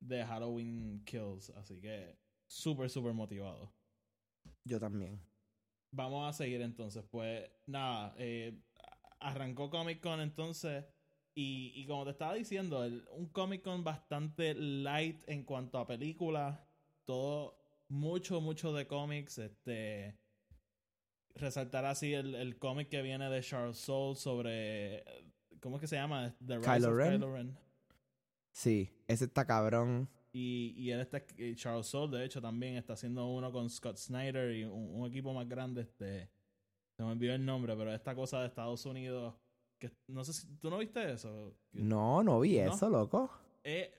de 0.00 0.24
Halloween 0.24 1.02
Kills. 1.06 1.50
Así 1.50 1.80
que 1.80 2.18
súper, 2.52 2.90
súper 2.90 3.14
motivado. 3.14 3.72
Yo 4.64 4.78
también. 4.78 5.20
Vamos 5.90 6.28
a 6.28 6.32
seguir 6.36 6.60
entonces. 6.62 7.04
Pues 7.10 7.50
nada, 7.66 8.14
eh, 8.18 8.60
arrancó 9.20 9.70
Comic 9.70 10.00
Con 10.00 10.20
entonces. 10.20 10.84
Y, 11.34 11.72
y 11.74 11.86
como 11.86 12.04
te 12.04 12.10
estaba 12.10 12.34
diciendo, 12.34 12.84
el- 12.84 13.06
un 13.12 13.26
Comic 13.28 13.62
Con 13.62 13.82
bastante 13.84 14.54
light 14.54 15.22
en 15.28 15.44
cuanto 15.44 15.78
a 15.78 15.86
películas. 15.86 16.60
Todo, 17.04 17.58
mucho, 17.88 18.40
mucho 18.40 18.72
de 18.72 18.86
cómics. 18.86 19.38
Este. 19.38 20.18
Resaltar 21.34 21.86
así 21.86 22.12
el, 22.12 22.34
el 22.34 22.58
cómic 22.58 22.88
que 22.90 23.00
viene 23.02 23.30
de 23.30 23.40
Charles 23.42 23.78
Soule 23.78 24.14
sobre. 24.16 25.04
¿Cómo 25.60 25.76
es 25.76 25.80
que 25.80 25.86
se 25.86 25.96
llama? 25.96 26.34
The 26.46 26.58
Rise 26.58 26.70
Kylo 26.70 26.88
of 26.90 26.96
Ren. 26.96 27.12
Kylo 27.12 27.34
Ren. 27.34 27.58
Sí, 28.50 28.90
ese 29.08 29.24
está 29.24 29.46
cabrón. 29.46 30.08
Y, 30.34 30.74
y 30.78 30.90
él 30.90 31.00
está, 31.00 31.22
y 31.36 31.54
Charles 31.56 31.86
Soule, 31.86 32.16
de 32.18 32.24
hecho, 32.24 32.40
también 32.40 32.76
está 32.76 32.94
haciendo 32.94 33.26
uno 33.28 33.52
con 33.52 33.68
Scott 33.68 33.98
Snyder 33.98 34.54
y 34.56 34.64
un, 34.64 35.00
un 35.00 35.06
equipo 35.06 35.32
más 35.34 35.46
grande. 35.48 35.82
Este, 35.82 36.30
se 36.96 37.02
me 37.02 37.10
olvidó 37.10 37.34
el 37.34 37.44
nombre, 37.44 37.76
pero 37.76 37.92
esta 37.92 38.14
cosa 38.14 38.40
de 38.40 38.46
Estados 38.46 38.84
Unidos. 38.86 39.34
que 39.78 39.90
No 40.08 40.24
sé 40.24 40.32
si. 40.32 40.46
¿Tú 40.56 40.70
no 40.70 40.78
viste 40.78 41.12
eso? 41.12 41.54
No, 41.72 42.22
no 42.22 42.40
vi 42.40 42.58
¿No? 42.60 42.72
eso, 42.72 42.88
loco. 42.88 43.30
Eh, 43.64 43.92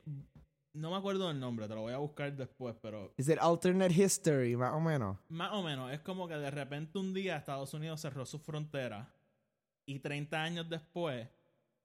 no 0.74 0.90
me 0.90 0.98
acuerdo 0.98 1.28
del 1.28 1.40
nombre, 1.40 1.68
te 1.68 1.76
lo 1.76 1.82
voy 1.82 1.94
a 1.94 1.98
buscar 2.00 2.36
después, 2.36 2.76
pero 2.82 3.14
Es 3.16 3.30
el 3.30 3.38
alternate 3.38 3.94
history, 3.94 4.56
más 4.58 4.74
o 4.74 4.80
menos. 4.80 5.18
más 5.30 5.54
o 5.54 5.62
menos 5.62 5.92
es 5.94 6.00
como 6.02 6.28
que 6.28 6.34
de 6.36 6.50
repente 6.50 6.98
un 6.98 7.14
día 7.14 7.38
Estados 7.38 7.74
Unidos 7.76 8.02
cerró 8.02 8.26
sus 8.26 8.42
fronteras 8.42 9.08
y 9.88 10.00
30 10.00 10.42
años 10.42 10.68
después 10.68 11.30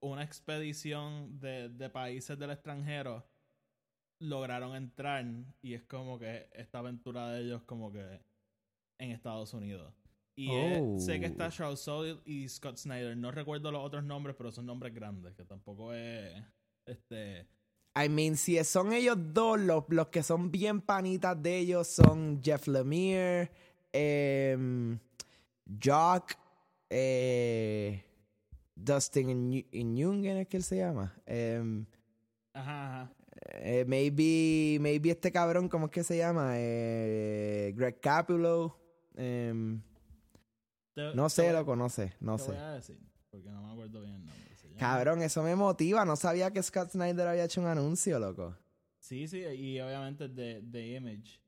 una 0.00 0.22
expedición 0.22 1.38
de, 1.38 1.68
de 1.68 1.90
países 1.90 2.38
del 2.38 2.50
extranjero 2.50 3.26
lograron 4.20 4.74
entrar 4.74 5.24
y 5.62 5.74
es 5.74 5.82
como 5.84 6.18
que 6.18 6.48
esta 6.52 6.78
aventura 6.78 7.30
de 7.30 7.42
ellos 7.42 7.62
como 7.62 7.92
que 7.92 8.20
en 8.98 9.10
Estados 9.12 9.54
Unidos. 9.54 9.92
Y 10.34 10.50
eh, 10.52 10.80
Oh. 10.80 10.98
sé 11.00 11.18
que 11.18 11.26
está 11.26 11.50
Charles 11.50 11.80
Soule 11.80 12.20
y 12.24 12.48
Scott 12.48 12.76
Snyder. 12.76 13.16
No 13.16 13.30
recuerdo 13.32 13.72
los 13.72 13.84
otros 13.84 14.04
nombres, 14.04 14.36
pero 14.36 14.52
son 14.52 14.66
nombres 14.66 14.94
grandes, 14.94 15.34
que 15.34 15.44
tampoco 15.44 15.92
es 15.92 16.42
este 16.86 17.46
I 18.00 18.08
mean, 18.08 18.36
si 18.36 18.62
son 18.62 18.92
ellos 18.92 19.16
dos, 19.34 19.58
los, 19.58 19.84
los 19.88 20.06
que 20.08 20.22
son 20.22 20.52
bien 20.52 20.80
panitas 20.80 21.40
de 21.42 21.58
ellos 21.58 21.88
son 21.88 22.40
Jeff 22.40 22.68
Lemire, 22.68 23.50
em, 23.92 24.96
Jock, 25.82 26.34
eh, 26.90 28.04
Dustin 28.76 29.52
Iñungen, 29.72 30.36
¿es 30.36 30.46
que 30.46 30.56
él 30.58 30.62
se 30.62 30.76
llama? 30.76 31.12
Em, 31.26 31.84
Ajá, 32.52 33.02
ajá. 33.02 33.12
Eh, 33.60 33.84
maybe, 33.86 34.78
maybe 34.80 35.10
este 35.10 35.30
cabrón, 35.32 35.68
¿cómo 35.68 35.86
es 35.86 35.92
que 35.92 36.04
se 36.04 36.16
llama? 36.16 36.52
Eh, 36.56 37.72
Greg 37.76 38.00
Capulo. 38.00 38.78
em, 39.16 39.80
Te- 40.94 41.14
no 41.14 41.28
sé, 41.28 41.44
voy- 41.44 41.52
loco, 41.52 41.76
no 41.76 41.88
sé, 41.88 42.14
no 42.20 42.36
te 42.36 42.42
sé. 42.44 42.50
voy 42.52 42.60
a 42.60 42.70
decir, 42.72 42.98
porque 43.30 43.50
no 43.50 43.62
me 43.66 43.72
acuerdo 43.72 44.00
bien 44.02 44.14
el 44.14 44.24
nombre. 44.26 44.56
Se 44.56 44.68
llama- 44.68 44.78
Cabrón, 44.80 45.22
eso 45.22 45.42
me 45.42 45.54
motiva. 45.56 46.04
No 46.04 46.16
sabía 46.16 46.50
que 46.52 46.62
Scott 46.62 46.90
Snyder 46.90 47.26
había 47.28 47.44
hecho 47.44 47.60
un 47.60 47.66
anuncio, 47.66 48.18
loco. 48.18 48.56
Sí, 48.98 49.26
sí, 49.28 49.38
y 49.38 49.80
obviamente 49.80 50.28
de, 50.28 50.60
de 50.62 50.86
Image. 50.96 51.40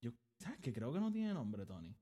Yo, 0.00 0.10
¿sabes 0.38 0.58
que 0.60 0.72
Creo 0.72 0.92
que 0.92 1.00
no 1.00 1.10
tiene 1.12 1.32
nombre, 1.34 1.64
Tony. 1.66 1.94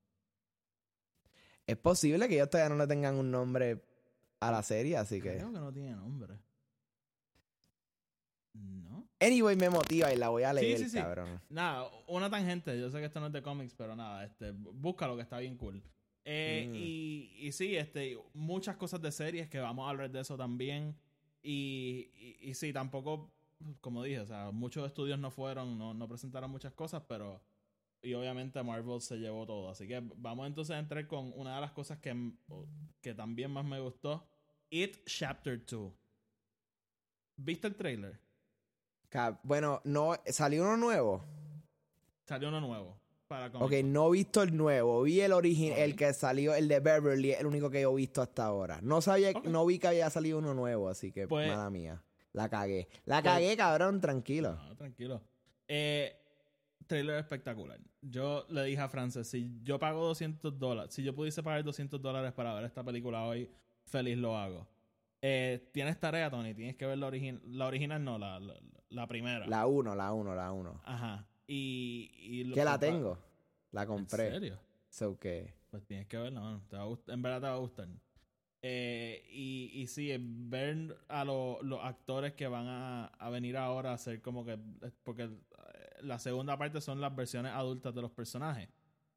Es 1.67 1.77
posible 1.79 2.29
que 2.29 2.35
ellos 2.35 2.51
todavía 2.51 2.69
no 2.75 2.81
le 2.81 2.87
tengan 2.87 3.15
un 3.17 3.31
nombre 3.31 3.83
a 4.41 4.51
la 4.51 4.63
serie, 4.63 4.97
así 4.99 5.21
que. 5.21 5.37
Creo 5.37 5.51
que 5.53 5.59
no 5.59 5.73
tiene 5.73 5.93
nombre. 5.93 6.39
No. 8.53 8.84
Anyway, 9.25 9.57
me 9.57 9.71
motiva 9.71 10.13
y 10.13 10.17
la 10.17 10.29
voy 10.29 10.43
a 10.43 10.51
Sí, 10.53 10.61
leer, 10.61 10.79
sí, 10.79 10.89
sí. 10.91 10.97
cabrón. 10.99 11.41
Nada, 11.49 11.89
una 12.07 12.29
tangente. 12.31 12.79
Yo 12.79 12.91
sé 12.91 12.99
que 12.99 13.07
esto 13.07 13.21
no 13.21 13.27
es 13.27 13.33
de 13.33 13.43
cómics, 13.43 13.75
pero 13.77 13.95
nada, 13.97 14.25
este, 14.25 14.51
búscalo 14.53 15.17
que 15.17 15.23
está 15.23 15.39
bien 15.39 15.57
cool. 15.57 15.83
Eh, 16.25 16.67
Mm. 16.69 16.75
y, 16.75 17.47
y 17.49 17.53
sí, 17.53 17.77
este, 17.77 18.19
muchas 18.33 18.77
cosas 18.77 19.01
de 19.03 19.13
series 19.13 19.49
que 19.49 19.59
vamos 19.59 19.87
a 19.87 19.91
hablar 19.91 20.11
de 20.11 20.21
eso 20.21 20.37
también. 20.37 20.97
Y, 21.43 22.11
y, 22.15 22.51
y 22.51 22.55
sí, 22.55 22.73
tampoco, 22.73 23.31
como 23.81 24.03
dije, 24.03 24.21
o 24.21 24.27
sea, 24.27 24.51
muchos 24.51 24.87
estudios 24.87 25.19
no 25.19 25.31
fueron, 25.31 25.79
no, 25.79 25.93
no 25.95 26.09
presentaron 26.09 26.51
muchas 26.51 26.73
cosas, 26.73 27.03
pero 27.09 27.41
y 28.03 28.13
obviamente 28.15 28.63
Marvel 28.63 29.01
se 29.01 29.17
llevó 29.19 29.47
todo. 29.47 29.71
Así 29.71 29.87
que 29.89 30.03
vamos 30.17 30.47
entonces 30.47 30.77
a 30.77 30.79
entrar 30.79 31.07
con 31.07 31.33
una 31.37 31.55
de 31.55 31.61
las 31.63 31.73
cosas 31.73 31.99
que, 31.99 32.33
que 33.01 33.15
también 33.15 33.51
más 33.51 33.65
me 33.65 33.81
gustó. 33.81 34.27
It 34.71 34.99
Chapter 35.07 35.65
2. 35.65 35.93
¿Viste 37.37 37.67
el 37.67 37.75
trailer? 37.75 38.19
Bueno, 39.43 39.81
no, 39.85 40.15
salió 40.27 40.63
uno 40.63 40.77
nuevo. 40.77 41.25
Salió 42.27 42.49
uno 42.49 42.61
nuevo. 42.61 42.97
Para 43.29 43.47
Ok, 43.59 43.73
no 43.85 44.09
he 44.09 44.13
visto 44.13 44.43
el 44.43 44.57
nuevo. 44.57 45.03
Vi 45.03 45.21
el 45.21 45.33
original, 45.33 45.79
el 45.79 45.97
que 45.97 46.13
salió, 46.13 46.55
el 46.55 46.69
de 46.69 46.81
Beverly, 46.81 47.33
el 47.33 47.47
único 47.47 47.71
que 47.71 47.81
yo 47.83 47.93
he 47.93 47.97
visto 47.97 48.21
hasta 48.21 48.45
ahora. 48.45 48.81
No 48.83 49.01
sabía, 49.01 49.33
no 49.45 49.65
vi 49.65 49.79
que 49.79 49.89
había 49.89 50.11
salido 50.11 50.39
uno 50.39 50.53
nuevo, 50.55 50.89
así 50.89 51.11
que 51.11 51.27
Pues- 51.27 51.49
mala 51.49 51.71
mía. 51.71 52.03
La 52.33 52.49
cagué. 52.49 52.89
La 53.07 53.23
Pues- 53.23 53.33
cagué, 53.33 53.57
cabrón, 53.57 54.01
tranquilo. 54.01 54.57
No, 54.57 54.77
tranquilo. 54.77 55.23
Eh, 55.69 56.15
trailer 56.87 57.17
espectacular. 57.19 57.79
Yo 58.03 58.45
le 58.51 58.65
dije 58.65 58.81
a 58.83 58.89
Frances, 58.89 59.27
si 59.29 59.51
yo 59.63 59.79
pago 59.79 60.05
200 60.05 60.59
dólares, 60.59 60.93
si 60.93 61.03
yo 61.03 61.15
pudiese 61.15 61.43
pagar 61.43 61.65
200 61.65 62.03
dólares 62.03 62.33
para 62.33 62.53
ver 62.55 62.65
esta 62.65 62.85
película 62.85 63.25
hoy, 63.25 63.51
feliz 63.87 64.19
lo 64.19 64.37
hago. 64.37 64.67
Eh, 65.23 65.71
tienes 65.73 65.99
tarea, 65.99 66.29
Tony, 66.31 66.53
tienes 66.53 66.77
que 66.77 66.85
ver 66.85 66.99
la, 66.99 67.09
origi- 67.11 67.41
la 67.47 67.67
original, 67.67 68.05
no, 68.05 68.19
la, 68.19 68.39
la, 68.39 68.55
la 68.91 69.07
primera. 69.07 69.47
La 69.47 69.67
uno, 69.67 69.95
la 69.95 70.13
uno, 70.13 70.35
la 70.35 70.53
uno. 70.53 70.81
Ajá. 70.85 71.27
Y, 71.47 72.11
y 72.17 72.53
Que 72.53 72.65
la 72.65 72.79
tengo. 72.79 73.19
La 73.71 73.83
¿En 73.83 73.89
compré. 73.89 74.31
serio? 74.31 74.59
So 74.89 75.19
que. 75.19 75.55
Pues 75.71 75.85
tienes 75.87 76.07
que 76.07 76.17
verla, 76.17 76.41
mano. 76.41 76.63
Te 76.69 76.77
va 76.77 76.83
a 76.83 76.87
gust- 76.87 77.13
en 77.13 77.21
verdad 77.23 77.41
te 77.41 77.47
va 77.49 77.55
a 77.55 77.59
gustar. 77.59 77.89
Eh, 78.63 79.27
y, 79.31 79.71
y 79.75 79.87
sí, 79.89 80.11
ver 80.19 80.97
a 81.09 81.25
lo- 81.25 81.61
los 81.63 81.83
actores 81.85 82.33
que 82.35 82.47
van 82.47 82.67
a, 82.69 83.07
a 83.07 83.29
venir 83.31 83.57
ahora 83.57 83.91
a 83.91 83.95
hacer 83.95 84.23
como 84.23 84.45
que. 84.45 84.53
eh, 84.53 84.91
Porque 85.03 85.25
eh, 85.25 85.31
la 86.03 86.19
segunda 86.19 86.57
parte 86.57 86.81
son 86.81 87.01
las 87.01 87.15
versiones 87.15 87.53
adultas 87.53 87.95
de 87.95 88.03
los 88.03 88.11
personajes. 88.13 88.69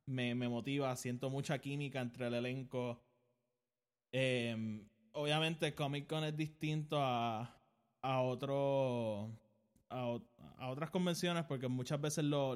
Me, 0.08 0.34
me 0.36 0.50
motiva, 0.50 0.96
siento 0.96 1.30
mucha 1.30 1.60
química 1.60 2.02
entre 2.02 2.28
el 2.28 2.34
elenco. 2.34 3.00
Eh, 4.12 4.84
obviamente, 5.14 5.76
Comic 5.76 6.08
Con 6.08 6.24
es 6.24 6.36
distinto 6.36 6.98
a, 7.00 7.56
a 8.02 8.22
otro. 8.22 9.30
A, 9.90 10.06
ot- 10.06 10.28
a 10.58 10.70
otras 10.70 10.90
convenciones 10.90 11.46
porque 11.46 11.68
muchas 11.68 12.00
veces 12.02 12.24
lo- 12.26 12.56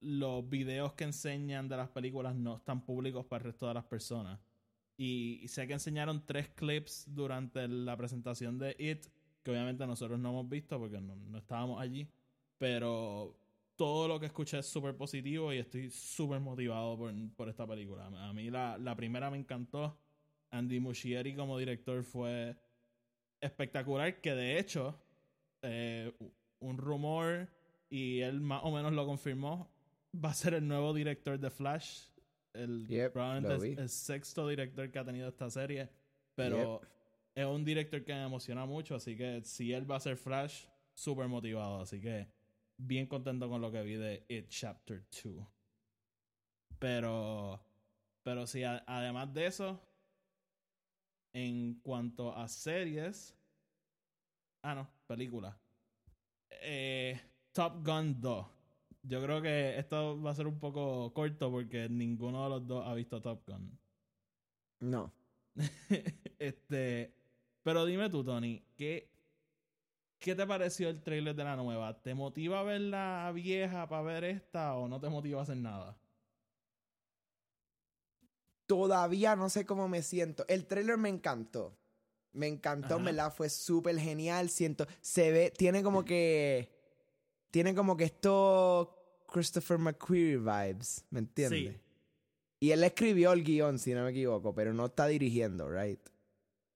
los 0.00 0.48
videos 0.48 0.92
que 0.94 1.04
enseñan 1.04 1.68
de 1.68 1.76
las 1.76 1.88
películas 1.88 2.34
no 2.34 2.56
están 2.56 2.84
públicos 2.84 3.24
para 3.26 3.42
el 3.44 3.52
resto 3.52 3.68
de 3.68 3.74
las 3.74 3.84
personas. 3.84 4.38
Y, 4.96 5.40
y 5.42 5.48
sé 5.48 5.66
que 5.66 5.72
enseñaron 5.74 6.24
tres 6.26 6.48
clips 6.50 7.06
durante 7.14 7.66
la 7.68 7.96
presentación 7.96 8.58
de 8.58 8.76
It, 8.78 9.06
que 9.42 9.50
obviamente 9.50 9.86
nosotros 9.86 10.18
no 10.18 10.30
hemos 10.30 10.48
visto 10.48 10.78
porque 10.78 11.00
no, 11.00 11.16
no 11.16 11.38
estábamos 11.38 11.80
allí. 11.80 12.06
Pero 12.58 13.34
todo 13.76 14.06
lo 14.08 14.20
que 14.20 14.26
escuché 14.26 14.58
es 14.58 14.66
súper 14.66 14.94
positivo 14.96 15.52
y 15.54 15.58
estoy 15.58 15.90
súper 15.90 16.40
motivado 16.40 16.98
por, 16.98 17.14
por 17.34 17.48
esta 17.48 17.66
película. 17.66 18.06
A 18.06 18.32
mí 18.34 18.50
la, 18.50 18.76
la 18.76 18.94
primera 18.94 19.30
me 19.30 19.38
encantó. 19.38 19.98
Andy 20.50 20.80
Muschieri 20.80 21.34
como 21.34 21.56
director 21.58 22.02
fue 22.04 22.56
espectacular, 23.40 24.20
que 24.20 24.34
de 24.34 24.58
hecho, 24.58 25.00
eh, 25.62 26.12
un 26.60 26.78
rumor, 26.78 27.48
y 27.88 28.20
él 28.20 28.40
más 28.40 28.60
o 28.64 28.70
menos 28.70 28.92
lo 28.92 29.04
confirmó, 29.06 29.70
va 30.14 30.30
a 30.30 30.34
ser 30.34 30.54
el 30.54 30.66
nuevo 30.68 30.94
director 30.94 31.38
de 31.38 31.50
Flash. 31.50 32.04
El, 32.52 32.86
Yep, 32.86 33.12
probablemente 33.12 33.54
es 33.72 33.78
el 33.78 33.88
sexto 33.88 34.46
director 34.48 34.90
que 34.90 34.98
ha 34.98 35.04
tenido 35.04 35.28
esta 35.28 35.50
serie. 35.50 35.88
Pero 36.34 36.80
es 37.34 37.44
un 37.46 37.64
director 37.64 38.04
que 38.04 38.12
me 38.12 38.24
emociona 38.24 38.64
mucho, 38.66 38.94
así 38.94 39.16
que 39.16 39.42
si 39.44 39.72
él 39.72 39.88
va 39.90 39.96
a 39.96 40.00
ser 40.00 40.16
Flash, 40.16 40.64
súper 40.94 41.28
motivado. 41.28 41.80
Así 41.80 42.00
que 42.00 42.28
bien 42.76 43.06
contento 43.06 43.48
con 43.48 43.60
lo 43.60 43.70
que 43.70 43.82
vi 43.82 43.94
de 43.94 44.24
It 44.28 44.48
Chapter 44.48 45.04
2. 45.24 45.46
Pero, 46.78 47.60
pero 48.22 48.46
sí, 48.46 48.62
a- 48.64 48.82
además 48.86 49.32
de 49.34 49.46
eso, 49.46 49.80
en 51.32 51.74
cuanto 51.80 52.34
a 52.34 52.48
series, 52.48 53.36
ah, 54.62 54.74
no, 54.74 54.88
película. 55.06 55.56
Eh, 56.50 57.20
Top 57.52 57.84
Gun 57.84 58.20
2. 58.20 58.46
Yo 59.02 59.22
creo 59.22 59.40
que 59.40 59.78
esto 59.78 60.20
va 60.20 60.30
a 60.30 60.34
ser 60.34 60.46
un 60.46 60.58
poco 60.58 61.12
corto 61.14 61.50
porque 61.50 61.88
ninguno 61.88 62.44
de 62.44 62.50
los 62.50 62.66
dos 62.66 62.86
ha 62.86 62.94
visto 62.94 63.20
Top 63.20 63.42
Gun. 63.46 63.78
No. 64.80 65.12
este, 66.38 67.14
pero 67.62 67.84
dime 67.84 68.10
tú, 68.10 68.24
Tony, 68.24 68.62
¿qué, 68.76 69.10
¿qué 70.18 70.34
te 70.34 70.46
pareció 70.46 70.88
el 70.88 71.02
trailer 71.02 71.34
de 71.34 71.44
la 71.44 71.56
nueva? 71.56 72.00
¿Te 72.02 72.14
motiva 72.14 72.60
a 72.60 72.64
ver 72.64 72.82
la 72.82 73.30
vieja 73.34 73.88
para 73.88 74.02
ver 74.02 74.24
esta 74.24 74.76
o 74.76 74.88
no 74.88 75.00
te 75.00 75.08
motiva 75.08 75.40
a 75.40 75.42
hacer 75.44 75.56
nada? 75.56 75.98
Todavía 78.66 79.34
no 79.34 79.48
sé 79.48 79.66
cómo 79.66 79.88
me 79.88 80.02
siento. 80.02 80.44
El 80.46 80.66
trailer 80.66 80.96
me 80.96 81.08
encantó. 81.08 81.79
Me 82.32 82.46
encantó, 82.46 82.94
en 82.94 83.00
Ajá. 83.02 83.04
¿verdad? 83.04 83.34
Fue 83.34 83.48
súper 83.48 83.98
genial. 83.98 84.50
Siento, 84.50 84.86
se 85.00 85.30
ve, 85.32 85.50
tiene 85.56 85.82
como 85.82 86.04
que, 86.04 86.70
tiene 87.50 87.74
como 87.74 87.96
que 87.96 88.04
esto 88.04 88.96
Christopher 89.32 89.78
McQuarrie 89.78 90.36
vibes, 90.38 91.04
¿me 91.10 91.20
entiendes? 91.20 91.74
Sí. 91.74 91.80
Y 92.60 92.70
él 92.72 92.84
escribió 92.84 93.32
el 93.32 93.42
guion, 93.42 93.78
si 93.78 93.94
no 93.94 94.04
me 94.04 94.10
equivoco, 94.10 94.54
pero 94.54 94.72
no 94.74 94.86
está 94.86 95.06
dirigiendo, 95.06 95.68
right? 95.68 95.98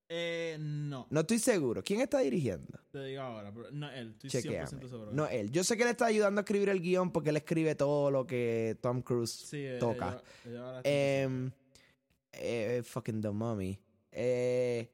Eh, 0.08 0.56
no, 0.60 1.06
No 1.10 1.20
estoy 1.20 1.38
seguro. 1.38 1.82
¿Quién 1.82 2.00
está 2.00 2.18
dirigiendo? 2.20 2.78
te 2.90 3.02
digo 3.04 3.22
ahora, 3.22 3.52
pero 3.52 3.70
no 3.70 3.90
él, 3.90 4.10
estoy 4.12 4.30
Chequeame. 4.30 4.66
100% 4.68 4.88
seguro. 4.88 5.12
No 5.12 5.26
él. 5.26 5.50
Yo 5.50 5.64
sé 5.64 5.76
que 5.76 5.82
él 5.82 5.88
está 5.88 6.06
ayudando 6.06 6.40
a 6.40 6.42
escribir 6.42 6.68
el 6.68 6.80
guion 6.80 7.10
porque 7.10 7.30
él 7.30 7.36
escribe 7.36 7.74
todo 7.74 8.10
lo 8.10 8.26
que 8.26 8.76
Tom 8.80 9.02
Cruise 9.02 9.30
Sí, 9.32 9.58
eh, 9.64 9.78
toca. 9.80 10.22
yo- 10.44 10.50
yo 10.52 10.64
ahora 10.64 10.78
estoy 10.78 10.92
Em, 10.92 11.50
eh, 12.32 12.82
fucking 12.84 13.20
The 13.20 13.30
Mummy. 13.30 13.78
Eh, 14.12 14.88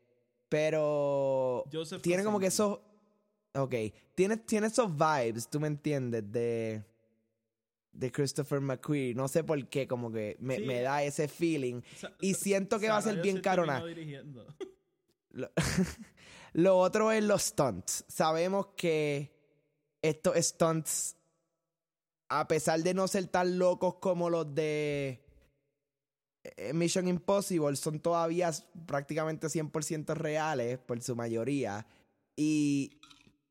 pero 0.50 1.64
Joseph 1.72 2.02
tiene 2.02 2.22
como 2.22 2.38
que 2.38 2.48
esos. 2.48 2.80
Ok. 3.54 3.74
Tiene, 4.14 4.36
tiene 4.36 4.66
esos 4.66 4.90
vibes, 4.94 5.48
tú 5.48 5.58
me 5.60 5.68
entiendes, 5.68 6.30
de. 6.30 6.84
De 7.92 8.12
Christopher 8.12 8.60
McQuarrie. 8.60 9.14
No 9.14 9.26
sé 9.26 9.42
por 9.42 9.66
qué, 9.68 9.88
como 9.88 10.12
que 10.12 10.36
me, 10.40 10.56
Sí. 10.58 10.64
me 10.64 10.82
da 10.82 11.02
ese 11.02 11.26
feeling. 11.26 11.80
Sa- 11.96 12.12
Y 12.20 12.34
siento 12.34 12.78
que 12.78 12.88
va 12.88 12.98
a 12.98 13.02
ser 13.02 13.20
bien 13.22 13.40
carona. 13.40 13.82
Lo, 15.32 15.48
lo 16.52 16.78
otro 16.78 17.10
es 17.12 17.22
los 17.24 17.42
stunts. 17.42 18.04
Sabemos 18.08 18.66
que 18.76 19.32
estos 20.02 20.34
stunts, 20.36 21.16
a 22.28 22.46
pesar 22.48 22.80
de 22.82 22.94
no 22.94 23.06
ser 23.08 23.26
tan 23.28 23.56
locos 23.58 23.94
como 24.00 24.28
los 24.30 24.52
de 24.54 25.24
Mission 26.72 27.08
Impossible, 27.08 27.76
son 27.76 28.00
todavía 28.00 28.50
prácticamente 28.86 29.48
100% 29.48 30.14
reales 30.14 30.78
por 30.78 31.00
su 31.02 31.14
mayoría. 31.14 31.86
Y 32.36 32.98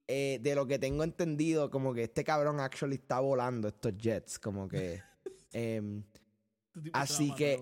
eh, 0.08 0.40
de 0.42 0.56
lo 0.56 0.66
que 0.66 0.80
tengo 0.80 1.04
entendido, 1.04 1.70
como 1.70 1.94
que 1.94 2.04
este 2.04 2.24
cabrón 2.24 2.60
actually 2.60 2.96
está 2.96 3.20
volando 3.20 3.68
estos 3.68 3.96
jets. 3.98 4.40
Como 4.40 4.68
que... 4.68 5.02
em, 5.54 6.04
Este 6.76 6.90
Así 6.94 7.34
que-. 7.36 7.60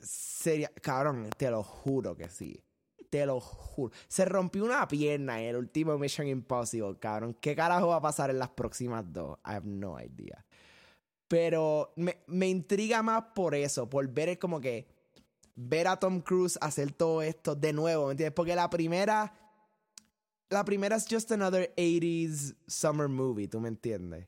Sería, 0.00 0.70
cabrón, 0.80 1.28
te 1.36 1.50
lo 1.50 1.62
juro 1.62 2.16
que 2.16 2.28
sí. 2.28 2.62
Te 3.10 3.26
lo 3.26 3.40
juro. 3.40 3.92
Se 4.06 4.24
rompió 4.26 4.64
una 4.64 4.86
pierna 4.86 5.40
en 5.40 5.48
el 5.48 5.56
último 5.56 5.98
Mission 5.98 6.28
Impossible, 6.28 6.96
cabrón. 7.00 7.34
¿Qué 7.40 7.56
carajo 7.56 7.88
va 7.88 7.96
a 7.96 8.02
pasar 8.02 8.30
en 8.30 8.38
las 8.38 8.50
próximas 8.50 9.04
dos? 9.12 9.38
I 9.44 9.54
have 9.54 9.66
no 9.66 9.98
idea. 9.98 10.44
Pero 11.28 11.92
me, 11.96 12.18
me 12.26 12.48
intriga 12.48 13.02
más 13.02 13.22
por 13.34 13.54
eso, 13.54 13.88
por 13.88 14.08
ver 14.08 14.38
como 14.38 14.60
que 14.60 14.88
ver 15.54 15.88
a 15.88 15.96
Tom 15.98 16.20
Cruise 16.20 16.58
hacer 16.60 16.92
todo 16.92 17.20
esto 17.20 17.54
de 17.54 17.72
nuevo, 17.72 18.06
¿me 18.06 18.12
entiendes? 18.12 18.34
Porque 18.34 18.54
la 18.54 18.70
primera, 18.70 19.32
la 20.48 20.64
primera 20.64 20.96
es 20.96 21.06
just 21.10 21.30
another 21.32 21.72
80s 21.76 22.56
summer 22.66 23.08
movie, 23.08 23.48
¿tú 23.48 23.60
me 23.60 23.68
entiendes? 23.68 24.26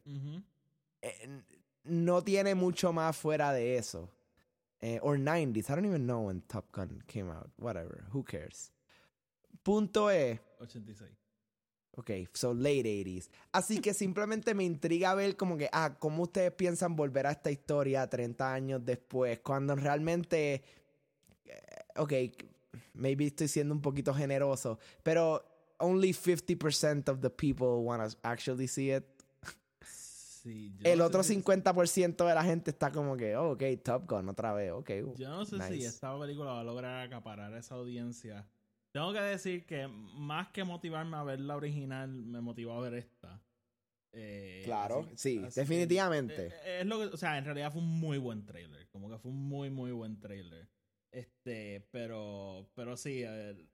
Eh, 1.03 1.43
no 1.85 2.23
tiene 2.23 2.55
mucho 2.55 2.93
más 2.93 3.17
fuera 3.17 3.53
de 3.53 3.77
eso. 3.77 4.11
Eh, 4.83 4.99
or 5.03 5.19
90s. 5.19 5.69
I 5.69 5.75
don't 5.75 5.85
even 5.85 6.07
know 6.07 6.27
when 6.27 6.41
Top 6.43 6.73
Gun 6.73 7.03
came 7.07 7.31
out. 7.31 7.51
Whatever. 7.59 8.07
Who 8.13 8.25
cares? 8.25 8.73
Punto 9.63 10.09
es. 10.09 10.41
86. 10.59 11.20
Ok, 12.01 12.11
so 12.33 12.55
late 12.55 12.83
80s. 13.05 13.29
Así 13.53 13.79
que 13.79 13.93
simplemente 13.93 14.55
me 14.55 14.65
intriga 14.65 15.15
ver 15.15 15.37
como 15.37 15.59
que, 15.59 15.69
ah, 15.71 15.97
cómo 15.99 16.23
ustedes 16.23 16.51
piensan 16.53 16.97
volver 16.97 17.27
a 17.27 17.33
esta 17.33 17.51
historia 17.51 18.09
30 18.09 18.55
años 18.55 18.81
después, 18.83 19.41
cuando 19.41 19.77
realmente, 19.77 20.63
eh, 21.45 21.61
ok, 21.97 22.13
maybe 22.95 23.27
estoy 23.27 23.49
siendo 23.49 23.75
un 23.75 23.83
poquito 23.83 24.15
generoso, 24.15 24.79
pero 25.03 25.45
only 25.79 26.15
50% 26.15 27.11
of 27.13 27.21
the 27.21 27.29
people 27.29 27.85
want 27.85 28.11
to 28.11 28.19
actually 28.23 28.67
see 28.67 28.93
it. 28.95 29.05
Sí, 29.85 30.73
yo 30.79 30.91
El 30.91 31.01
no 31.01 31.05
otro 31.05 31.23
sé 31.23 31.35
si- 31.35 31.35
50% 31.43 32.27
de 32.27 32.35
la 32.35 32.43
gente 32.43 32.71
está 32.71 32.91
como 32.91 33.15
que, 33.15 33.37
oh, 33.37 33.51
ok, 33.53 33.63
Top 33.85 34.11
Gun 34.11 34.27
otra 34.31 34.55
vez, 34.55 34.73
ok. 34.73 34.91
Yo 35.19 35.29
no 35.29 35.45
sé 35.45 35.59
si 35.69 35.85
esta 35.85 36.19
película 36.19 36.53
va 36.53 36.61
a 36.61 36.65
lograr 36.65 37.07
acaparar 37.07 37.53
a 37.53 37.59
esa 37.59 37.75
audiencia. 37.75 38.47
Tengo 38.93 39.13
que 39.13 39.21
decir 39.21 39.67
que 39.67 39.87
más 39.89 40.49
que 40.49 40.65
motivarme 40.65 41.17
a 41.17 41.23
ver 41.23 41.41
la 41.41 41.57
original, 41.57 42.09
me 42.11 42.41
motivó 42.41 42.73
a 42.75 42.81
ver 42.81 42.95
esta. 42.95 43.41
Eh, 44.13 44.63
Claro, 44.65 45.01
así- 45.01 45.17
sí, 45.17 45.43
así 45.47 45.61
definitivamente. 45.61 46.49
eh, 46.49 46.81
es 46.81 46.87
lo 46.87 46.99
que, 46.99 47.05
o 47.07 47.17
sea, 47.17 47.39
en 47.39 47.45
realidad 47.45 47.71
fue 47.73 47.83
un 47.83 48.01
muy 48.01 48.19
buen 48.19 48.45
trailer. 48.47 48.89
Como 48.89 49.09
que 49.09 49.19
fue 49.19 49.31
un 49.31 49.49
muy, 49.49 49.71
muy 49.71 49.93
buen 49.93 50.19
trailer. 50.19 50.69
Este, 51.13 51.87
pero, 51.93 52.71
pero 52.75 52.97
sí, 52.97 53.23
a 53.25 53.31
ver, 53.31 53.69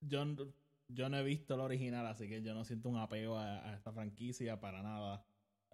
yo, 0.00 0.24
no 0.26 1.16
he 1.18 1.22
visto 1.24 1.54
el 1.54 1.60
original, 1.60 2.06
así 2.06 2.28
que 2.28 2.42
yo 2.42 2.54
no 2.54 2.64
siento 2.64 2.88
un 2.90 2.98
apego 2.98 3.38
a, 3.38 3.70
a 3.70 3.74
esta 3.74 3.92
franquicia 3.92 4.60
para 4.60 4.82
nada. 4.82 5.24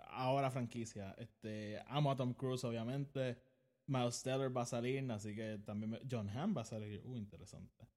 Ahora 0.09 0.51
franquicia. 0.51 1.15
Este, 1.19 1.81
amo 1.87 2.13
a 2.13 2.17
Tom 2.17 2.35
Cruise, 2.35 2.65
obviamente. 2.65 3.39
Miles 3.87 4.23
Teller 4.23 4.57
va 4.57 4.63
a 4.63 4.67
salir, 4.67 5.11
así 5.11 5.35
que 5.35 5.59
también 5.65 5.91
me- 5.91 6.01
John 6.09 6.29
Hamm 6.29 6.57
va 6.57 6.63
a 6.63 6.65
salir. 6.65 7.03
Uh, 7.05 7.17
interesante. 7.17 7.89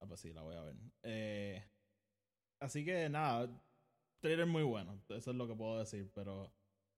Ah, 0.00 0.06
pues 0.06 0.20
sí, 0.20 0.32
la 0.32 0.42
voy 0.42 0.56
a 0.56 0.62
ver. 0.62 0.76
Eh, 1.02 1.62
así 2.60 2.84
que 2.84 3.08
nada, 3.08 3.48
trailer 4.20 4.46
muy 4.46 4.62
bueno. 4.62 5.00
Eso 5.08 5.30
es 5.30 5.36
lo 5.36 5.46
que 5.46 5.54
puedo 5.54 5.78
decir, 5.78 6.10
pero, 6.14 6.52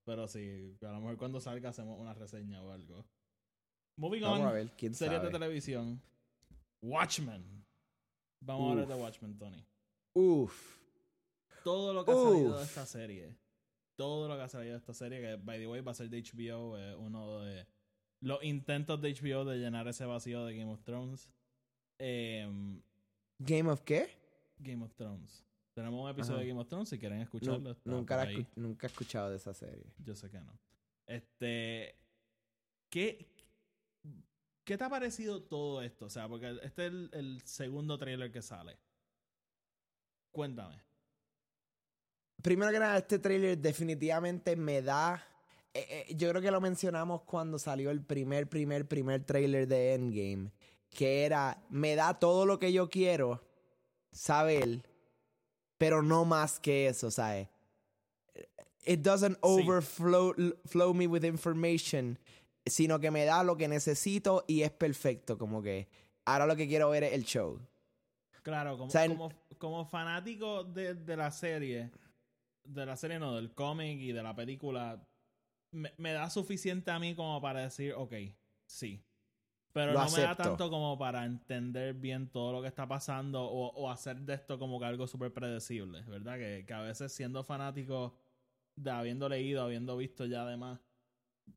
pero 0.05 0.29
sí, 0.29 0.77
a 0.83 0.93
lo 0.93 1.01
mejor 1.01 1.17
cuando 1.17 1.41
salga 1.41 1.71
hacemos 1.71 1.99
una 1.99 2.15
reseña 2.15 2.63
o 2.63 2.71
algo. 2.71 3.05
Moving 3.97 4.23
Vamos 4.23 4.41
on, 4.41 4.47
a 4.47 4.53
ver, 4.53 4.71
quién 4.77 4.95
series 4.95 5.19
sabe. 5.19 5.27
de 5.27 5.33
televisión. 5.33 6.01
Watchmen. 6.81 7.65
Vamos 8.41 8.69
a 8.69 8.71
hablar 8.73 8.87
de. 8.89 8.95
Watchmen, 8.95 9.39
Tony. 9.39 9.65
Uf. 10.15 10.79
Todo 11.63 11.93
lo 11.93 12.05
que 12.05 12.11
ha 12.11 12.15
salido 12.15 12.59
de 12.59 12.65
esta 12.65 12.87
serie. 12.87 13.37
Todo 13.97 14.29
lo 14.29 14.37
que 14.37 14.43
ha 14.43 14.49
salido 14.49 14.73
de 14.73 14.79
esta 14.79 14.95
serie, 14.95 15.21
que 15.21 15.37
by 15.37 15.59
the 15.59 15.67
way 15.67 15.81
va 15.81 15.93
a 15.93 15.95
ser 15.95 16.09
de 16.09 16.23
HBO, 16.23 16.77
eh, 16.79 16.97
uno 16.97 17.41
de 17.41 17.67
los 18.21 18.43
intentos 18.43 19.01
de 19.01 19.13
HBO 19.15 19.45
de 19.45 19.59
llenar 19.59 19.87
ese 19.89 20.05
vacío 20.07 20.45
de 20.45 20.57
Game 20.57 20.73
of 20.73 20.83
Thrones. 20.83 21.31
Em, 21.99 22.83
¿Game 23.45 23.71
of 23.71 23.81
qué? 23.83 24.09
Game 24.59 24.85
of 24.85 24.95
Thrones. 24.95 25.45
Tenemos 25.75 26.03
un 26.05 26.11
episodio 26.11 26.35
Ajá. 26.37 26.43
de 26.43 26.49
Game 26.49 26.61
of 26.61 26.69
Thrones, 26.69 26.89
si 26.89 26.99
quieren 26.99 27.21
escucharlo. 27.21 27.77
nunca, 27.85 28.25
escu- 28.31 28.47
nunca 28.57 28.87
he 28.87 28.91
escuchado 28.91 29.31
de 29.31 29.37
esa 29.37 29.55
serie. 29.55 29.87
Yo 30.05 30.15
sé 30.15 30.31
que 30.31 30.41
no. 30.41 30.59
Este. 31.07 31.97
¿Qué, 32.91 33.27
¿Qué 34.65 34.77
te 34.77 34.85
ha 34.85 34.91
parecido 34.91 35.43
todo 35.43 35.81
esto? 35.83 36.07
O 36.07 36.11
sea, 36.11 36.29
porque 36.29 36.51
este 36.63 36.87
es 36.87 36.93
el, 36.93 37.11
el 37.15 37.41
segundo 37.43 37.97
trailer 37.99 38.31
que 38.31 38.43
sale. 38.43 38.77
Cuéntame. 40.31 40.79
Primero 42.43 42.71
que 42.73 42.79
nada, 42.79 42.99
este 42.99 43.19
trailer 43.19 43.57
definitivamente 43.59 44.57
me 44.57 44.83
da. 44.83 45.25
eh, 45.75 46.07
eh, 46.09 46.15
yo 46.17 46.29
creo 46.31 46.43
que 46.43 46.51
lo 46.51 46.61
mencionamos 46.61 47.23
cuando 47.23 47.59
salió 47.59 47.91
el 47.91 48.03
primer, 48.03 48.49
primer, 48.49 48.87
primer 48.87 49.25
trailer 49.25 49.67
de 49.67 49.95
Endgame. 49.95 50.51
Que 50.95 51.25
era, 51.25 51.63
me 51.71 51.95
da 51.97 52.19
todo 52.19 52.45
lo 52.47 52.59
que 52.59 52.73
yo 52.73 52.89
quiero 52.91 53.43
saber, 54.13 54.83
pero 55.79 56.03
no 56.03 56.25
más 56.25 56.61
que 56.61 56.87
eso, 56.89 57.11
¿sabes? 57.11 57.49
It 58.85 59.01
doesn't 59.01 59.39
overflow 59.43 60.35
flow 60.67 60.93
me 60.95 61.07
with 61.07 61.25
information, 61.25 62.19
sino 62.67 62.99
que 63.01 63.11
me 63.11 63.25
da 63.25 63.43
lo 63.45 63.57
que 63.57 63.69
necesito 63.69 64.45
y 64.49 64.63
es 64.63 64.71
perfecto. 64.73 65.39
Como 65.39 65.63
que 65.63 65.89
ahora 66.25 66.47
lo 66.47 66.57
que 66.57 66.67
quiero 66.67 66.91
ver 66.91 67.05
es 67.05 67.13
el 67.13 67.25
show. 67.25 67.61
Claro, 68.43 68.73
como, 68.77 68.89
O 68.89 68.91
sea, 68.91 69.05
en- 69.05 69.17
como, 69.17 69.31
como 69.59 69.85
fanático 69.87 70.65
de, 70.65 70.95
de 70.95 71.17
la 71.17 71.31
serie, 71.31 71.91
de 72.65 72.87
la 72.87 72.97
serie 72.97 73.19
no, 73.21 73.37
del 73.37 73.55
cómic 73.55 73.99
y 74.01 74.11
de 74.13 74.23
la 74.23 74.35
película, 74.35 75.01
me, 75.71 75.93
me 75.97 76.13
da 76.13 76.29
suficiente 76.29 76.91
a 76.91 76.99
mí 76.99 77.15
como 77.15 77.41
para 77.41 77.61
decir, 77.61 77.95
ok, 77.95 78.13
sí. 78.67 79.01
Pero 79.73 79.93
Lo 79.93 80.05
no 80.05 80.11
me 80.11 80.21
da 80.21 80.37
tanto 80.37 80.69
como 80.69 80.99
para 80.99 81.25
entender 81.25 81.95
bien 81.95 82.29
todo 82.29 82.53
lo 82.53 82.61
que 82.61 82.69
está 82.69 82.87
pasando 82.87 83.43
o, 83.43 83.73
o 83.73 83.91
hacer 83.91 84.19
de 84.21 84.35
esto 84.35 84.59
como 84.59 84.79
que 84.79 84.85
algo 84.85 85.07
súper 85.07 85.33
predecible, 85.33 86.03
¿verdad? 86.03 86.37
Que, 86.37 86.65
que 86.67 86.75
a 86.75 86.83
veces 86.83 87.13
siendo 87.13 87.43
fanático 87.43 88.15
de 88.77 88.91
habiendo 88.91 89.29
leído, 89.29 89.63
habiendo 89.63 89.97
visto 89.97 90.27
ya 90.27 90.43
además. 90.43 90.81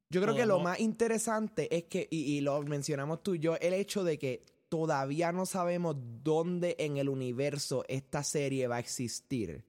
Yo 0.10 0.21
creo 0.21 0.36
que 0.36 0.45
lo 0.45 0.60
más 0.60 0.80
interesante 0.80 1.75
es 1.75 1.84
que, 1.86 2.08
y, 2.10 2.38
y 2.38 2.41
lo 2.41 2.62
mencionamos 2.63 3.21
tú 3.21 3.36
y 3.36 3.39
yo, 3.39 3.56
el 3.58 3.73
hecho 3.73 4.04
de 4.04 4.17
que 4.17 4.45
todavía 4.69 5.32
no 5.32 5.45
sabemos 5.45 5.95
dónde 6.23 6.75
en 6.80 6.97
el 6.97 7.10
universo 7.10 7.86
esta 7.88 8.23
serie 8.23 8.67
va 8.67 8.78
a 8.78 8.80
existir. 8.80 9.63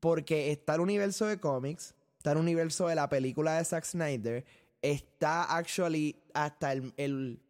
Porque 0.00 0.50
está 0.50 0.76
el 0.76 0.80
universo 0.80 1.26
de 1.26 1.38
cómics, 1.38 1.94
está 2.16 2.32
el 2.32 2.38
universo 2.38 2.88
de 2.88 2.94
la 2.94 3.08
película 3.08 3.58
de 3.58 3.64
Zack 3.64 3.84
Snyder, 3.84 4.46
está 4.82 5.44
actually 5.44 6.16
hasta 6.34 6.72
el, 6.72 6.92
el 6.96 7.40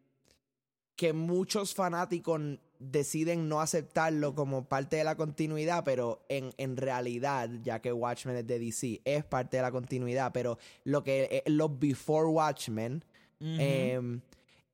que 0.97 1.13
muchos 1.13 1.75
fanáticos 1.75 2.41
deciden 2.79 3.49
no 3.49 3.61
aceptarlo 3.61 4.35
como 4.35 4.69
parte 4.69 4.97
de 4.97 5.05
la 5.05 5.15
continuidad, 5.17 5.85
pero 5.85 6.25
en, 6.29 6.53
en 6.57 6.77
realidad, 6.77 7.51
ya 7.63 7.81
que 7.81 7.93
Watchmen 7.93 8.37
es 8.37 8.47
de 8.47 8.59
DC, 8.59 9.03
es 9.05 9.25
parte 9.25 9.59
de 9.59 9.63
la 9.63 9.71
continuidad, 9.71 10.33
pero 10.33 10.59
lo 10.85 11.05
que 11.05 11.43
es 11.45 11.53
los 11.53 11.79
Before 11.79 12.27
Watchmen. 12.29 13.05
Eh, 13.43 14.21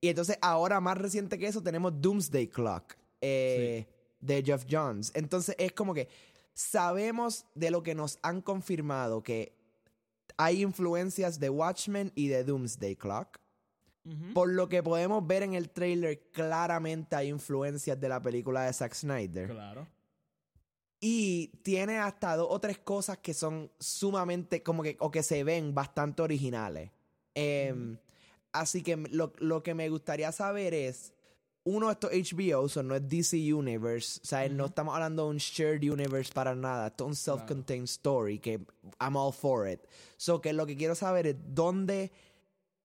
y 0.01 0.09
entonces 0.09 0.38
ahora 0.40 0.81
más 0.81 0.99
reciente 0.99 1.38
que 1.38 1.47
eso 1.47 1.62
tenemos 1.62 2.01
Doomsday 2.01 2.49
Clock 2.49 2.97
eh, 3.21 3.87
de 4.21 4.42
Jeff 4.42 4.64
Jones. 4.71 5.11
Entonces 5.14 5.57
es 5.59 5.73
como 5.73 5.95
que 5.95 6.09
sabemos 6.55 7.47
de 7.55 7.71
lo 7.71 7.83
que 7.83 7.95
nos 7.95 8.19
han 8.23 8.40
confirmado 8.40 9.23
que 9.23 9.56
hay 10.37 10.62
influencias 10.62 11.38
de 11.40 11.51
Watchmen 11.51 12.12
y 12.14 12.29
de 12.29 12.44
Doomsday 12.44 12.96
Clock. 12.96 13.38
Por 14.35 14.53
lo 14.53 14.68
que 14.68 14.85
podemos 14.85 15.27
ver 15.27 15.42
en 15.42 15.55
el 15.55 15.68
trailer, 15.70 16.31
claramente 16.31 17.16
hay 17.16 17.29
influencias 17.29 17.99
de 17.99 18.09
la 18.09 18.22
película 18.22 18.62
de 18.62 18.72
Zack 18.72 18.94
Snyder. 18.94 19.51
Claro. 19.51 19.88
Y 21.01 21.49
tiene 21.64 21.99
hasta 21.99 22.37
dos 22.37 22.46
o 22.49 22.61
tres 22.61 22.79
cosas 22.79 23.18
que 23.18 23.35
son 23.35 23.68
sumamente, 23.81 24.62
como 24.62 24.85
que, 24.85 24.96
o 25.01 25.11
que 25.11 25.25
se 25.25 25.42
ven 25.42 25.75
bastante 25.75 26.22
originales. 26.22 26.92
Em, 27.35 27.99
Así 28.57 28.83
que 28.83 28.96
lo, 28.96 29.35
lo 29.38 29.62
que 29.62 29.75
me 29.75 29.90
gustaría 29.90 30.33
saber 30.33 30.72
es, 30.72 31.12
uno, 31.66 31.90
esto 31.90 32.09
es 32.11 32.33
HBO, 32.33 32.61
o 32.61 32.83
no 32.85 32.94
es 32.94 33.09
DC 33.09 33.52
Universe, 33.52 34.20
o 34.22 34.26
sea, 34.26 34.48
no 34.48 34.66
estamos 34.66 34.94
hablando 34.94 35.24
de 35.24 35.31
un 35.31 35.38
shared 35.38 35.83
universe 35.83 36.33
para 36.33 36.55
nada, 36.55 36.87
esto 36.87 37.05
es 37.05 37.09
un 37.09 37.16
self-contained 37.16 37.88
story, 37.88 38.38
que 38.38 38.61
I'm 39.00 39.16
all 39.16 39.33
for 39.33 39.68
it. 39.68 39.81
So, 40.16 40.40
que 40.40 40.52
lo 40.52 40.64
que 40.64 40.76
quiero 40.76 40.94
saber 40.94 41.26
es 41.26 41.37
dónde, 41.44 42.12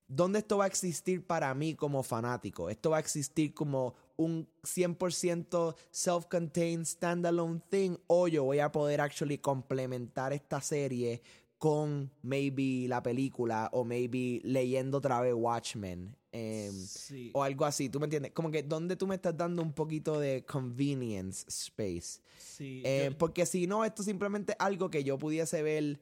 dónde 0.08 0.40
esto 0.40 0.58
va 0.58 0.64
a 0.64 0.68
existir 0.68 1.24
para 1.24 1.54
mí 1.54 1.76
como 1.76 2.02
fanático. 2.02 2.72
Esto 2.72 2.90
va 2.90 2.98
a 2.98 3.02
existir 3.02 3.54
como 3.54 3.94
un 4.18 4.48
100% 4.64 5.76
self-contained 5.92 6.86
standalone 6.86 7.62
thing 7.70 7.98
o 8.08 8.28
yo 8.28 8.44
voy 8.46 8.60
a 8.60 8.72
poder 8.72 9.00
actually 9.00 9.38
complementar 9.38 10.34
esta 10.34 10.60
serie 10.60 11.22
con 11.60 12.10
maybe 12.24 12.88
la 12.88 13.04
película 13.04 13.70
o 13.74 13.84
maybe 13.84 14.42
leyendo 14.44 14.98
otra 14.98 15.22
vez 15.22 15.36
Watchmen 15.36 16.16
em, 16.32 16.74
sí. 16.74 17.32
o 17.34 17.44
algo 17.44 17.66
así, 17.66 17.90
¿tú 17.90 18.00
me 18.00 18.06
entiendes? 18.06 18.32
Como 18.32 18.50
que 18.52 18.64
donde 18.64 18.96
tú 18.96 19.06
me 19.08 19.16
estás 19.16 19.36
dando 19.36 19.62
un 19.62 19.74
poquito 19.74 20.20
de 20.20 20.46
convenience 20.46 21.46
space. 21.50 22.22
sí. 22.38 22.82
Eh, 22.86 23.10
yo- 23.12 23.18
porque 23.18 23.46
si 23.46 23.68
no, 23.68 23.84
esto 23.86 24.02
es 24.02 24.06
simplemente 24.06 24.56
algo 24.60 24.90
que 24.90 25.04
yo 25.04 25.18
pudiese 25.18 25.62
ver. 25.62 26.00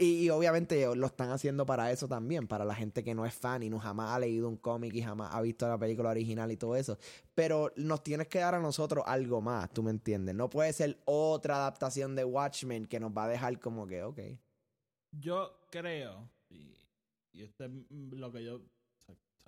Y, 0.00 0.26
y 0.26 0.30
obviamente 0.30 0.94
lo 0.94 1.06
están 1.08 1.30
haciendo 1.30 1.66
para 1.66 1.90
eso 1.90 2.06
también, 2.06 2.46
para 2.46 2.64
la 2.64 2.74
gente 2.76 3.02
que 3.02 3.16
no 3.16 3.26
es 3.26 3.34
fan 3.34 3.64
y 3.64 3.68
no 3.68 3.80
jamás 3.80 4.10
ha 4.14 4.20
leído 4.20 4.48
un 4.48 4.56
cómic 4.56 4.94
y 4.94 5.02
jamás 5.02 5.34
ha 5.34 5.40
visto 5.40 5.66
la 5.66 5.76
película 5.76 6.10
original 6.10 6.52
y 6.52 6.56
todo 6.56 6.76
eso. 6.76 6.96
Pero 7.34 7.72
nos 7.74 8.04
tienes 8.04 8.28
que 8.28 8.38
dar 8.38 8.54
a 8.54 8.60
nosotros 8.60 9.02
algo 9.08 9.40
más, 9.40 9.72
¿tú 9.72 9.82
me 9.82 9.90
entiendes? 9.90 10.36
No 10.36 10.48
puede 10.48 10.72
ser 10.72 11.00
otra 11.04 11.56
adaptación 11.56 12.14
de 12.14 12.24
Watchmen 12.24 12.86
que 12.86 13.00
nos 13.00 13.10
va 13.10 13.24
a 13.24 13.28
dejar 13.28 13.58
como 13.58 13.88
que, 13.88 14.04
ok. 14.04 14.20
Yo 15.10 15.58
creo, 15.72 16.30
y, 16.48 16.76
y 17.32 17.42
esto 17.42 17.64
es 17.64 17.70
lo 17.90 18.30
que 18.30 18.44
yo. 18.44 18.60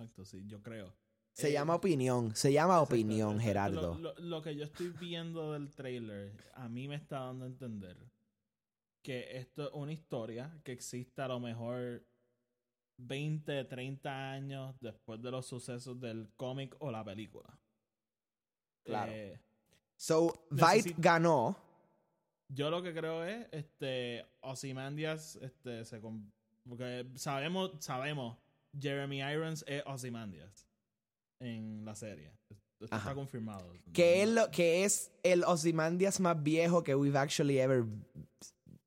Exacto, 0.01 0.25
sí, 0.25 0.43
yo 0.45 0.61
creo. 0.61 0.93
Se 1.33 1.49
Eh, 1.49 1.53
llama 1.53 1.75
opinión, 1.75 2.35
se 2.35 2.51
llama 2.51 2.73
exacto, 2.75 2.93
opinión, 2.93 3.29
exacto. 3.39 3.43
Gerardo. 3.47 3.95
Lo, 3.99 4.13
lo- 4.13 4.19
lo 4.19 4.41
que 4.41 4.55
yo 4.55 4.65
estoy 4.65 4.89
viendo 4.89 5.53
del 5.53 5.69
trailer, 5.73 6.33
a 6.55 6.67
mí 6.67 6.87
me 6.87 6.95
está 6.95 7.19
dando 7.21 7.45
a 7.45 7.47
entender 7.47 7.97
que 9.01 9.37
esto 9.37 9.67
es 9.67 9.73
una 9.73 9.93
historia 9.93 10.59
que 10.63 10.71
existe 10.73 11.21
a 11.21 11.27
lo 11.29 11.39
mejor 11.39 12.05
20, 12.97 13.63
30 13.65 14.31
años 14.31 14.75
después 14.79 15.21
de 15.21 15.31
los 15.31 15.45
sucesos 15.47 15.99
del 15.99 16.29
cómic 16.35 16.75
o 16.79 16.91
la 16.91 17.03
película. 17.03 17.57
Claro. 18.83 19.11
Eh, 19.11 19.39
So, 19.95 20.47
Vite 20.49 20.95
ganó. 20.97 21.55
Yo 22.49 22.71
lo 22.71 22.81
que 22.81 22.91
creo 22.93 23.23
es, 23.23 23.47
este, 23.51 24.25
Ozymandias, 24.41 25.35
este, 25.37 25.85
se 25.85 26.01
porque 26.67 27.05
sabemos, 27.15 27.71
sabemos, 27.79 28.37
Jeremy 28.79 29.19
Irons 29.19 29.63
es 29.67 29.83
Ozymandias 29.85 30.67
en 31.39 31.83
la 31.85 31.95
serie. 31.95 32.31
Esto 32.79 32.95
Ajá. 32.95 33.09
está 33.09 33.15
confirmado. 33.15 33.71
Que 33.93 34.23
es, 34.23 34.29
lo, 34.29 34.49
que 34.49 34.85
es 34.85 35.11
el 35.23 35.43
Ozymandias 35.43 36.19
más 36.19 36.41
viejo 36.41 36.83
que 36.83 36.95
we've 36.95 37.17
actually 37.17 37.59
ever 37.59 37.85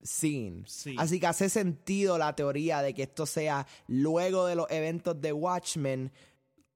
seen. 0.03 0.65
Sí. 0.67 0.97
Así 0.99 1.21
que 1.21 1.27
hace 1.27 1.49
sentido 1.49 2.19
la 2.19 2.35
teoría 2.35 2.83
de 2.83 2.93
que 2.93 3.05
esto 3.05 3.25
sea 3.27 3.67
luego 3.87 4.47
de 4.47 4.57
los 4.57 4.71
eventos 4.71 5.21
de 5.21 5.33
Watchmen, 5.33 6.13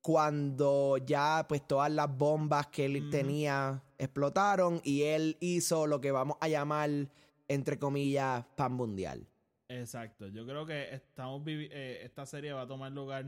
cuando 0.00 0.96
ya 0.98 1.44
pues 1.48 1.66
todas 1.66 1.90
las 1.90 2.16
bombas 2.16 2.68
que 2.68 2.84
él 2.86 3.10
tenía 3.10 3.82
explotaron 3.98 4.80
y 4.84 5.02
él 5.02 5.36
hizo 5.40 5.86
lo 5.86 6.00
que 6.00 6.12
vamos 6.12 6.36
a 6.40 6.48
llamar 6.48 7.10
entre 7.48 7.78
comillas, 7.78 8.44
pan 8.56 8.74
mundial. 8.74 9.26
Exacto. 9.68 10.28
Yo 10.28 10.46
creo 10.46 10.64
que 10.66 10.94
estamos 10.94 11.42
eh, 11.46 12.00
esta 12.02 12.24
serie 12.26 12.52
va 12.52 12.62
a 12.62 12.66
tomar 12.66 12.90
lugar 12.92 13.26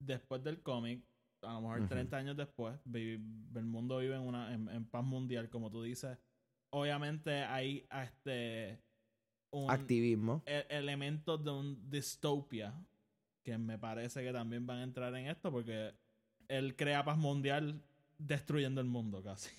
después 0.00 0.42
del 0.42 0.60
cómic. 0.62 1.02
A 1.42 1.54
lo 1.54 1.60
mejor 1.62 1.80
Ujú. 1.80 1.88
30 1.88 2.16
años 2.16 2.36
después. 2.36 2.78
El 2.92 3.64
mundo 3.64 3.98
vive 3.98 4.14
en, 4.16 4.22
una, 4.22 4.52
en, 4.52 4.68
en 4.68 4.84
paz 4.84 5.04
mundial, 5.04 5.48
como 5.48 5.70
tú 5.70 5.82
dices. 5.82 6.18
Obviamente 6.70 7.42
hay 7.44 7.86
este 8.04 8.80
un 9.52 9.70
Activismo. 9.70 10.42
e- 10.46 10.66
elementos 10.70 11.42
de 11.42 11.50
un 11.50 11.90
distopia 11.90 12.72
que 13.42 13.58
me 13.58 13.78
parece 13.78 14.22
que 14.22 14.32
también 14.32 14.66
van 14.66 14.78
a 14.78 14.82
entrar 14.84 15.14
en 15.16 15.26
esto 15.26 15.50
porque 15.50 15.92
él 16.48 16.76
crea 16.76 17.04
paz 17.04 17.18
mundial 17.18 17.82
destruyendo 18.18 18.80
el 18.80 18.86
mundo 18.86 19.22
casi. 19.22 19.50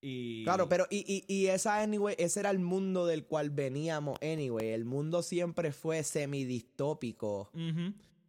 Y 0.00 0.44
Claro, 0.44 0.68
pero 0.68 0.86
y, 0.90 1.24
y, 1.28 1.34
y 1.34 1.46
esa 1.46 1.80
anyway, 1.82 2.14
ese 2.18 2.40
era 2.40 2.50
el 2.50 2.58
mundo 2.58 3.06
del 3.06 3.24
cual 3.26 3.50
veníamos 3.50 4.18
anyway. 4.22 4.68
El 4.70 4.84
mundo 4.84 5.22
siempre 5.22 5.72
fue 5.72 6.02
semidistópico. 6.02 7.50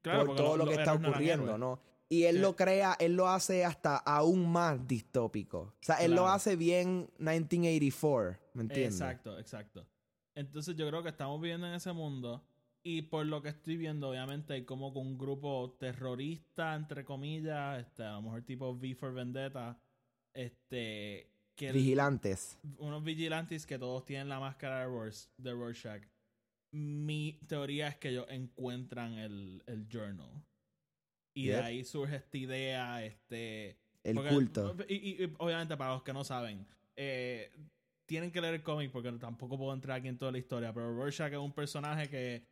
Claro, 0.01 0.26
por 0.28 0.36
todo 0.36 0.57
lo- 0.57 0.65
lo 0.65 0.72
que 0.72 0.78
está 0.78 0.93
ocurriendo. 0.93 1.57
¿no? 1.57 1.80
Y 2.09 2.24
él 2.24 2.41
lo 2.41 2.55
crea, 2.55 2.95
él 2.99 3.15
lo 3.18 3.28
hace 3.28 3.65
hasta 3.65 3.97
aún 3.97 4.49
más 4.49 4.88
distópico. 4.88 5.59
O 5.59 5.74
sea, 5.82 5.97
él 5.97 6.11
lo 6.15 6.28
hace 6.30 6.55
bien 6.55 7.09
1984, 7.20 8.39
¿me 8.53 8.61
entiendes? 8.63 8.93
Exacto, 9.01 9.38
exacto. 9.39 9.86
Entonces 10.36 10.76
yo 10.78 10.88
creo 10.88 11.03
que 11.03 11.09
estamos 11.09 11.41
viviendo 11.41 11.68
en 11.68 11.74
ese 11.74 11.91
mundo 11.91 12.43
y 12.84 13.01
por 13.01 13.26
lo 13.26 13.41
que 13.41 13.49
estoy 13.49 13.76
viendo, 13.76 14.09
obviamente 14.09 14.53
hay 14.53 14.63
como 14.63 14.93
que 14.93 14.99
un 14.99 15.18
grupo 15.18 15.76
terrorista, 15.80 16.76
entre 16.76 17.03
comillas, 17.03 17.80
este, 17.82 18.03
a 18.03 18.13
lo 18.13 18.22
mejor 18.22 18.43
tipo 18.43 18.70
V 18.72 18.95
for 18.95 19.13
Vendetta, 19.13 19.78
este, 20.34 21.30
que 21.58 21.68
el- 21.70 21.74
Vigilantes. 21.74 22.58
unos 22.78 23.03
vigilantes 23.03 23.66
que 23.66 23.78
todos 23.78 24.05
tienen 24.05 24.30
la 24.30 24.39
máscara 24.39 24.80
de, 24.82 24.86
Rors- 24.88 25.30
de 25.38 25.51
Rorschach. 25.53 26.03
Mi 26.72 27.39
teoría 27.47 27.88
es 27.89 27.97
que 27.97 28.10
ellos 28.10 28.28
encuentran 28.30 29.14
el, 29.16 29.64
el 29.66 29.88
journal. 29.89 30.30
Y 31.36 31.47
de 31.47 31.58
ahí 31.58 31.84
surge 31.84 32.16
esta 32.18 32.38
idea, 32.38 33.03
este... 33.03 33.78
El 34.03 34.16
porque- 34.16 34.30
culto. 34.30 34.76
Y, 34.88 34.93
y- 34.95 35.24
y 35.24 35.34
obviamente 35.39 35.76
para 35.76 35.93
los 35.93 36.03
que 36.03 36.14
no 36.14 36.24
saben, 36.24 36.66
eh, 36.95 37.51
tienen 38.08 38.32
que 38.32 38.39
leer 38.41 38.53
el 38.55 38.64
cómic 38.64 38.91
porque 38.91 39.12
tampoco 39.14 39.58
puedo 39.58 39.74
entrar 39.74 39.97
aquí 39.99 40.08
en 40.08 40.18
toda 40.18 40.32
la 40.32 40.38
historia, 40.38 40.74
pero 40.74 40.95
Rorschach 40.95 41.32
es 41.34 41.38
un 41.39 41.51
personaje 41.53 42.08
que 42.10 42.45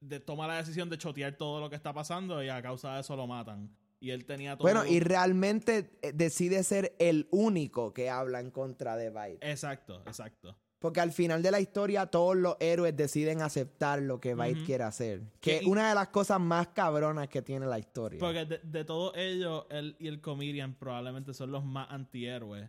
de- 0.00 0.20
toma 0.20 0.46
la 0.46 0.56
decisión 0.56 0.88
de 0.88 0.96
chotear 0.98 1.36
todo 1.36 1.60
lo 1.60 1.68
que 1.68 1.76
está 1.76 1.92
pasando 1.92 2.42
y 2.42 2.48
a 2.48 2.62
causa 2.62 2.94
de 2.94 3.00
eso 3.00 3.16
lo 3.16 3.26
matan. 3.26 3.68
Y 4.04 4.10
él 4.10 4.26
tenía 4.26 4.54
todo... 4.54 4.64
Bueno, 4.64 4.84
y 4.84 5.00
realmente 5.00 5.98
eh, 6.02 6.12
decide 6.12 6.62
ser 6.62 6.94
el 6.98 7.26
único 7.30 7.94
que 7.94 8.10
habla 8.10 8.38
en 8.38 8.50
contra 8.50 8.98
de 8.98 9.08
Byte. 9.08 9.42
Exacto, 9.42 10.02
exacto. 10.06 10.54
Porque 10.78 11.00
al 11.00 11.10
final 11.10 11.42
de 11.42 11.50
la 11.50 11.58
historia 11.58 12.04
todos 12.04 12.36
los 12.36 12.58
héroes 12.60 12.94
deciden 12.94 13.40
aceptar 13.40 14.02
lo 14.02 14.20
que 14.20 14.34
Ujú. 14.34 14.64
quiere 14.66 14.84
hacer. 14.84 15.22
Que 15.40 15.56
es 15.56 15.66
una 15.66 15.88
de 15.88 15.94
las 15.94 16.08
cosas 16.08 16.38
más 16.38 16.68
cabronas 16.68 17.28
que 17.28 17.40
tiene 17.40 17.64
la 17.64 17.78
historia. 17.78 18.18
Porque 18.20 18.44
de, 18.44 18.58
de 18.62 18.84
todos 18.84 19.14
ellos, 19.16 19.64
él 19.70 19.96
y 19.98 20.08
el 20.08 20.20
comedian 20.20 20.74
probablemente 20.74 21.32
son 21.32 21.50
los 21.50 21.64
más 21.64 21.90
antihéroes. 21.90 22.68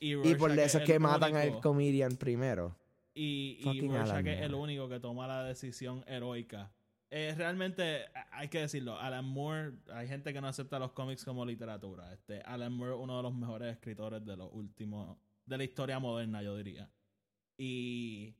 Y, 0.00 0.14
y 0.28 0.34
por 0.34 0.50
eso 0.58 0.78
es 0.78 0.84
que 0.84 0.98
matan 0.98 1.36
al 1.36 1.60
comedian 1.60 2.16
primero. 2.16 2.76
Y, 3.14 3.60
y 3.62 3.80
Rorschach 3.86 4.26
es 4.26 4.40
el 4.40 4.54
único 4.54 4.88
que 4.88 4.98
toma 4.98 5.28
la 5.28 5.44
decisión 5.44 6.02
heroica. 6.08 6.72
Eh, 7.16 7.32
realmente, 7.36 8.06
hay 8.32 8.48
que 8.48 8.58
decirlo, 8.58 8.98
Alan 8.98 9.24
Moore, 9.24 9.74
hay 9.92 10.08
gente 10.08 10.32
que 10.32 10.40
no 10.40 10.48
acepta 10.48 10.80
los 10.80 10.90
cómics 10.90 11.24
como 11.24 11.46
literatura. 11.46 12.12
Este, 12.12 12.40
Alan 12.40 12.72
Moore 12.72 12.94
es 12.94 13.00
uno 13.00 13.16
de 13.18 13.22
los 13.22 13.32
mejores 13.32 13.72
escritores 13.72 14.26
de 14.26 14.36
los 14.36 14.52
últimos, 14.52 15.16
de 15.46 15.56
la 15.56 15.62
historia 15.62 16.00
moderna, 16.00 16.42
yo 16.42 16.56
diría. 16.56 16.90
Y, 17.56 18.34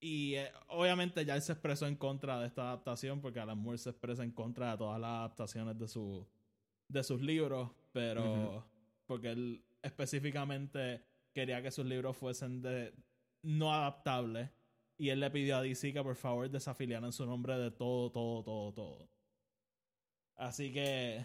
y 0.00 0.36
eh, 0.36 0.50
obviamente 0.68 1.22
ya 1.26 1.36
él 1.36 1.42
se 1.42 1.52
expresó 1.52 1.86
en 1.86 1.96
contra 1.96 2.40
de 2.40 2.46
esta 2.46 2.62
adaptación, 2.62 3.20
porque 3.20 3.40
Alan 3.40 3.58
Moore 3.58 3.76
se 3.76 3.90
expresa 3.90 4.24
en 4.24 4.30
contra 4.30 4.70
de 4.70 4.78
todas 4.78 4.98
las 4.98 5.10
adaptaciones 5.10 5.78
de, 5.78 5.86
su, 5.86 6.26
de 6.88 7.04
sus 7.04 7.20
libros, 7.20 7.72
pero 7.92 8.64
porque 9.04 9.32
él 9.32 9.62
específicamente 9.82 11.04
quería 11.34 11.60
que 11.60 11.70
sus 11.70 11.84
libros 11.84 12.16
fuesen 12.16 12.62
de 12.62 12.94
no 13.42 13.70
adaptables 13.70 14.48
y 14.98 15.10
él 15.10 15.20
le 15.20 15.30
pidió 15.30 15.56
a 15.56 15.62
DC 15.62 15.92
que 15.92 16.02
por 16.02 16.16
favor 16.16 16.50
desafiliaran 16.50 17.12
su 17.12 17.24
nombre 17.24 17.56
de 17.56 17.70
todo, 17.70 18.10
todo, 18.10 18.42
todo, 18.42 18.72
todo. 18.72 19.08
Así 20.36 20.72
que 20.72 21.24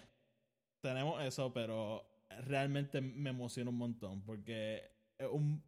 tenemos 0.82 1.22
eso, 1.24 1.52
pero 1.54 2.06
realmente 2.46 3.02
me 3.02 3.32
emociona 3.32 3.70
un 3.70 3.78
montón 3.78 4.22
porque 4.24 4.92
un, 5.32 5.62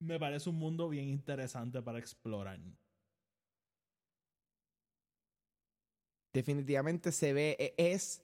me 0.00 0.18
parece 0.18 0.50
un 0.50 0.56
mundo 0.56 0.88
bien 0.88 1.08
interesante 1.08 1.80
para 1.80 1.98
explorar. 1.98 2.58
Definitivamente 6.32 7.12
se 7.12 7.32
ve, 7.32 7.56
e- 7.58 7.74
es, 7.76 8.22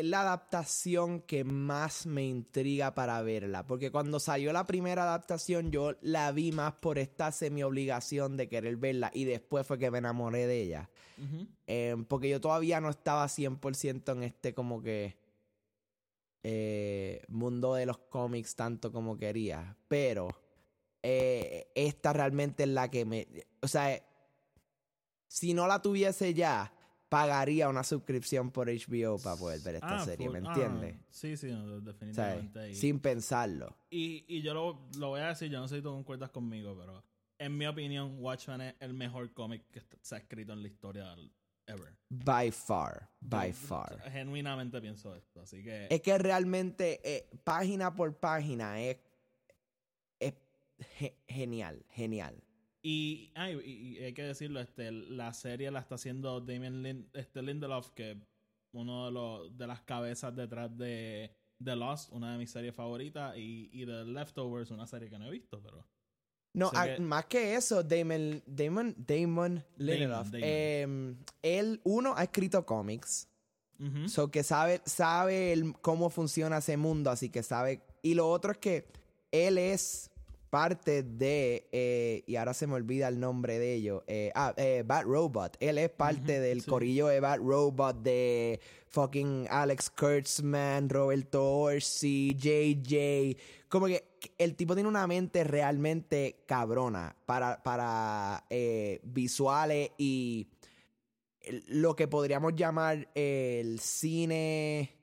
es 0.00 0.04
la 0.04 0.22
adaptación 0.22 1.20
que 1.20 1.44
más 1.44 2.06
me 2.06 2.24
intriga 2.24 2.94
para 2.94 3.22
verla. 3.22 3.66
Porque 3.66 3.90
cuando 3.90 4.18
salió 4.18 4.52
la 4.52 4.66
primera 4.66 5.04
adaptación 5.04 5.70
yo 5.70 5.94
la 6.00 6.32
vi 6.32 6.52
más 6.52 6.74
por 6.74 6.98
esta 6.98 7.30
semi-obligación 7.30 8.36
de 8.36 8.48
querer 8.48 8.76
verla 8.76 9.10
y 9.14 9.24
después 9.24 9.66
fue 9.66 9.78
que 9.78 9.90
me 9.90 9.98
enamoré 9.98 10.46
de 10.46 10.62
ella. 10.62 10.90
Eh, 11.66 11.96
porque 12.08 12.28
yo 12.28 12.40
todavía 12.40 12.80
no 12.80 12.90
estaba 12.90 13.24
100% 13.26 14.12
en 14.12 14.22
este 14.24 14.52
como 14.52 14.82
que 14.82 15.16
eh, 16.42 17.22
mundo 17.28 17.74
de 17.74 17.86
los 17.86 17.98
cómics 17.98 18.56
tanto 18.56 18.90
como 18.92 19.16
quería. 19.16 19.76
Pero 19.88 20.28
eh, 21.02 21.70
esta 21.74 22.12
realmente 22.12 22.64
es 22.64 22.68
la 22.68 22.90
que 22.90 23.04
me... 23.04 23.28
O 23.62 23.68
sea, 23.68 24.02
si 25.28 25.54
no 25.54 25.66
la 25.66 25.80
tuviese 25.80 26.34
ya, 26.34 26.73
pagaría 27.14 27.68
una 27.68 27.84
suscripción 27.84 28.50
por 28.50 28.68
HBO 28.68 29.18
para 29.18 29.36
poder 29.36 29.60
ver 29.60 29.76
esta 29.76 30.00
Ah, 30.00 30.04
serie, 30.04 30.26
full- 30.28 30.32
¿me 30.40 30.48
ah, 30.48 30.52
entiendes? 30.52 30.96
sí, 31.10 31.36
sí, 31.36 31.50
no, 31.50 31.80
definitivamente. 31.80 32.70
Y- 32.70 32.74
sin 32.74 32.98
pensarlo. 33.00 33.76
Y, 33.90 34.24
y 34.28 34.42
yo 34.42 34.54
lo, 34.54 34.80
lo 34.98 35.08
voy 35.10 35.20
a 35.20 35.28
decir, 35.28 35.50
yo 35.50 35.60
no 35.60 35.68
sé 35.68 35.76
si 35.76 35.82
tú 35.82 35.90
concuerdas 35.90 36.30
conmigo, 36.30 36.76
pero 36.78 37.04
en 37.38 37.56
mi 37.56 37.66
opinión, 37.66 38.16
Watchmen 38.18 38.60
es 38.60 38.74
el 38.80 38.94
mejor 38.94 39.32
cómic 39.32 39.62
que 39.70 39.82
se 40.02 40.14
ha 40.14 40.18
escrito 40.18 40.52
en 40.52 40.62
la 40.62 40.68
historia 40.68 41.14
ever. 41.66 41.96
By 42.10 42.50
far, 42.50 43.08
by 43.20 43.50
Yo- 43.52 43.56
far. 43.56 44.10
Genuinamente 44.12 44.80
pienso 44.80 45.14
esto, 45.16 45.40
así 45.40 45.62
que... 45.62 45.86
Es 45.90 46.00
que 46.02 46.16
realmente, 46.18 47.00
eh, 47.04 47.30
página 47.42 47.94
por 47.94 48.14
página, 48.18 48.80
es, 48.80 48.98
es 50.20 50.34
ge- 50.98 51.16
genial, 51.26 51.84
genial. 51.90 52.43
Y, 52.86 53.30
ay, 53.34 53.58
y- 53.64 53.98
y 53.98 54.04
hay 54.04 54.12
que 54.12 54.22
decirlo, 54.24 54.60
este, 54.60 54.92
la 54.92 55.32
serie 55.32 55.70
la 55.70 55.80
está 55.80 55.94
haciendo 55.94 56.40
Damien 56.42 56.82
Lin- 56.82 57.08
este 57.14 57.40
Lindelof, 57.40 57.90
que 57.92 58.18
uno 58.72 59.06
de, 59.06 59.12
los, 59.12 59.56
de 59.56 59.66
las 59.66 59.80
cabezas 59.80 60.36
detrás 60.36 60.76
de 60.76 61.30
The 61.64 61.76
Lost, 61.76 62.12
una 62.12 62.32
de 62.32 62.38
mis 62.38 62.50
series 62.50 62.74
favoritas, 62.74 63.38
y, 63.38 63.70
y 63.72 63.86
The 63.86 64.04
Leftovers, 64.04 64.70
una 64.70 64.86
serie 64.86 65.08
que 65.08 65.18
no 65.18 65.26
he 65.28 65.30
visto, 65.30 65.62
pero... 65.62 65.86
No, 66.52 66.70
ah, 66.74 66.84
que- 66.86 67.00
más 67.00 67.24
que 67.24 67.54
eso, 67.54 67.82
Damon, 67.82 68.42
Damon, 68.46 68.94
Damon 68.98 69.64
Lindelof, 69.78 70.26
Damon. 70.30 70.40
em, 70.44 71.16
él, 71.42 71.80
uno, 71.84 72.12
ha 72.14 72.24
escrito 72.24 72.66
cómics, 72.66 73.28
Ujú. 73.80 74.08
so 74.10 74.30
que 74.30 74.42
sabe, 74.42 74.82
sabe 74.84 75.52
el- 75.54 75.72
cómo 75.80 76.10
funciona 76.10 76.58
ese 76.58 76.76
mundo, 76.76 77.10
así 77.10 77.30
que 77.30 77.42
sabe. 77.42 77.80
Y 78.02 78.12
lo 78.14 78.28
otro 78.28 78.52
es 78.52 78.58
que 78.58 78.86
él 79.32 79.56
es 79.58 80.10
parte 80.54 81.02
de, 81.02 81.66
eh, 81.72 82.22
y 82.28 82.36
ahora 82.36 82.54
se 82.54 82.68
me 82.68 82.74
olvida 82.74 83.08
el 83.08 83.18
nombre 83.18 83.58
de 83.58 83.74
ellos, 83.74 84.04
eh, 84.06 84.30
ah, 84.36 84.54
eh, 84.56 84.84
Bat 84.86 85.02
Robot. 85.02 85.56
Él 85.58 85.78
es 85.78 85.90
parte 85.90 86.38
del 86.38 86.60
sí. 86.62 86.70
corillo 86.70 87.08
de 87.08 87.18
Bat 87.18 87.38
Robot 87.40 88.00
de 88.02 88.60
fucking 88.86 89.48
Alex 89.50 89.90
Kurtzman, 89.90 90.88
Roberto 90.88 91.44
Orsi, 91.44 92.36
JJ. 92.38 93.36
Como 93.68 93.86
que 93.86 94.04
el 94.38 94.54
tipo 94.54 94.74
tiene 94.74 94.88
una 94.88 95.08
mente 95.08 95.42
realmente 95.42 96.44
cabrona 96.46 97.16
para, 97.26 97.60
para 97.64 98.44
eh, 98.48 99.00
visuales 99.02 99.90
y 99.98 100.46
lo 101.66 101.96
que 101.96 102.06
podríamos 102.06 102.54
llamar 102.54 103.08
el 103.16 103.80
cine 103.80 104.96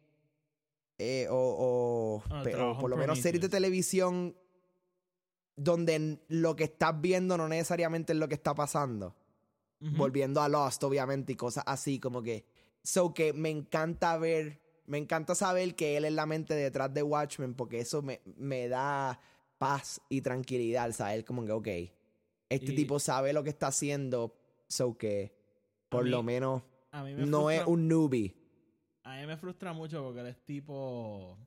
eh, 0.97 1.27
o, 1.29 1.35
o- 1.35 2.23
Ah, 2.29 2.43
o 2.77 2.79
por 2.79 2.89
lo 2.89 2.95
en 2.95 3.01
menos 3.01 3.19
series 3.19 3.41
de 3.41 3.49
televisión 3.49 4.37
donde 5.63 6.19
lo 6.27 6.55
que 6.55 6.63
estás 6.65 6.99
viendo 6.99 7.37
no 7.37 7.47
necesariamente 7.47 8.13
es 8.13 8.19
lo 8.19 8.27
que 8.27 8.35
está 8.35 8.53
pasando. 8.55 9.15
Volviendo 9.79 10.41
a 10.41 10.47
Lost, 10.49 10.83
obviamente, 10.83 11.33
y 11.33 11.35
cosas 11.35 11.63
así 11.65 11.99
como 11.99 12.21
que... 12.21 12.45
So 12.83 13.13
que 13.13 13.33
me 13.33 13.49
encanta 13.49 14.17
ver, 14.17 14.59
me 14.85 14.97
encanta 14.99 15.33
saber 15.35 15.75
que 15.75 15.97
él 15.97 16.05
es 16.05 16.13
la 16.13 16.25
mente 16.25 16.53
detrás 16.55 16.93
de 16.93 17.01
Watchmen 17.03 17.53
porque 17.55 17.79
eso 17.79 18.01
me, 18.01 18.21
me 18.37 18.67
da 18.67 19.19
paz 19.57 20.01
y 20.09 20.21
tranquilidad, 20.21 20.91
saber 20.91 21.23
como 21.25 21.45
que, 21.45 21.51
ok, 21.51 21.67
este 22.49 22.71
Y- 22.73 22.75
tipo 22.75 22.99
sabe 22.99 23.33
lo 23.33 23.43
que 23.43 23.49
está 23.51 23.67
haciendo, 23.67 24.35
so 24.67 24.97
que 24.97 25.31
por 25.89 26.03
mí- 26.05 26.09
lo 26.11 26.23
menos 26.23 26.63
no 27.27 27.49
es 27.51 27.63
un 27.65 27.87
newbie. 27.87 28.35
A 29.03 29.19
mí 29.19 29.25
me 29.27 29.37
frustra 29.37 29.73
mucho 29.73 30.03
porque 30.03 30.19
él 30.21 30.27
es 30.27 30.37
tipo. 30.45 31.37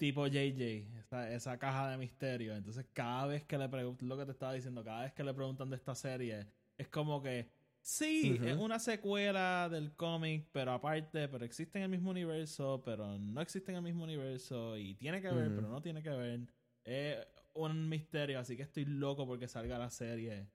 Tipo 0.00 0.26
JJ. 0.26 0.86
esa, 0.98 1.30
esa 1.30 1.58
caja 1.58 1.90
de 1.90 1.98
misterio. 1.98 2.56
Entonces, 2.56 2.86
cada 2.94 3.26
vez 3.26 3.44
que 3.44 3.58
le 3.58 3.68
preguntan, 3.68 4.08
lo 4.08 4.16
que 4.16 4.24
te 4.24 4.30
estaba 4.30 4.54
diciendo, 4.54 4.82
cada 4.82 5.02
vez 5.02 5.12
que 5.12 5.22
le 5.22 5.34
preguntan 5.34 5.68
de 5.68 5.76
esta 5.76 5.94
serie, 5.94 6.46
es 6.78 6.88
como 6.88 7.22
que, 7.22 7.50
sí, 7.82 8.40
es 8.42 8.56
una 8.56 8.78
secuela 8.78 9.68
del 9.68 9.92
cómic, 9.92 10.48
pero 10.52 10.72
aparte, 10.72 11.28
pero 11.28 11.44
existe 11.44 11.78
en 11.78 11.84
el 11.84 11.90
mismo 11.90 12.12
universo, 12.12 12.80
pero 12.82 13.18
no 13.18 13.42
existe 13.42 13.72
en 13.72 13.76
el 13.76 13.82
mismo 13.82 14.04
universo, 14.04 14.74
y 14.78 14.94
tiene 14.94 15.20
que 15.20 15.30
ver, 15.30 15.54
pero 15.54 15.68
no 15.68 15.82
tiene 15.82 16.02
que 16.02 16.08
ver. 16.08 16.46
Es 16.82 17.18
un 17.52 17.86
misterio, 17.86 18.38
así 18.38 18.56
que 18.56 18.62
estoy 18.62 18.86
loco 18.86 19.26
porque 19.26 19.48
salga 19.48 19.78
la 19.78 19.90
serie 19.90 20.46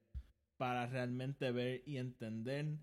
para 0.58 0.88
realmente 0.88 1.52
ver 1.52 1.84
y 1.86 1.98
entender 1.98 2.80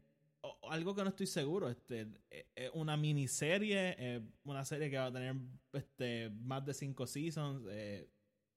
algo 0.70 0.94
que 0.94 1.02
no 1.02 1.08
estoy 1.10 1.26
seguro. 1.26 1.68
Este, 1.68 2.06
eh, 2.30 2.46
eh, 2.56 2.70
una 2.74 2.96
miniserie, 2.96 3.94
eh, 3.98 4.20
una 4.44 4.64
serie 4.64 4.90
que 4.90 4.98
va 4.98 5.06
a 5.06 5.12
tener 5.12 5.34
este, 5.72 6.30
más 6.30 6.64
de 6.64 6.74
cinco 6.74 7.06
seasons. 7.06 7.66
eh, 7.70 8.08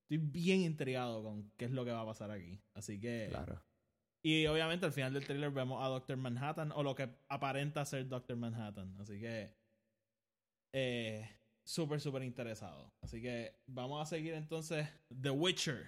estoy 0.03 0.17
bien 0.17 0.61
intrigado 0.61 1.23
con 1.23 1.51
qué 1.57 1.65
es 1.65 1.71
lo 1.71 1.83
que 1.83 1.91
va 1.91 2.01
a 2.01 2.05
pasar 2.05 2.31
aquí. 2.31 2.61
Así 2.73 2.99
que. 2.99 3.27
Claro. 3.29 3.61
Y 4.23 4.47
obviamente 4.47 4.85
al 4.85 4.91
final 4.91 5.13
del 5.13 5.25
trailer 5.25 5.51
vemos 5.51 5.83
a 5.83 5.87
Doctor 5.87 6.17
Manhattan 6.17 6.71
o 6.71 6.81
lo 6.81 6.95
que 6.95 7.09
aparenta 7.29 7.85
ser 7.85 8.07
Doctor 8.07 8.37
Manhattan. 8.37 8.95
Así 8.99 9.19
que. 9.19 9.55
Eh, 10.73 11.29
súper, 11.63 12.01
súper 12.01 12.23
interesado. 12.23 12.93
Así 13.01 13.21
que 13.21 13.55
vamos 13.67 14.01
a 14.01 14.05
seguir 14.05 14.33
entonces 14.33 14.87
The 15.21 15.29
Witcher. 15.29 15.87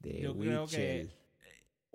The 0.00 0.20
Yo 0.20 0.36
creo 0.36 0.66
que 0.66 1.02
Witcher. 1.02 1.23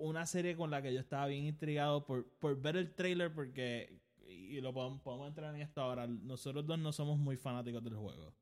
Una 0.00 0.26
serie 0.26 0.56
con 0.56 0.70
la 0.70 0.82
que 0.82 0.92
yo 0.92 1.00
estaba 1.00 1.26
bien 1.26 1.44
intrigado 1.46 2.04
por, 2.04 2.28
por 2.38 2.60
ver 2.60 2.76
el 2.76 2.94
trailer 2.94 3.32
porque 3.32 4.00
y 4.26 4.60
lo 4.60 4.72
podemos, 4.72 5.00
podemos 5.02 5.28
entrar 5.28 5.54
en 5.54 5.60
esto 5.62 5.80
ahora 5.82 6.06
nosotros 6.06 6.66
dos 6.66 6.78
no 6.78 6.92
somos 6.92 7.18
muy 7.18 7.36
fanáticos 7.36 7.82
del 7.84 7.94
juego 7.96 8.34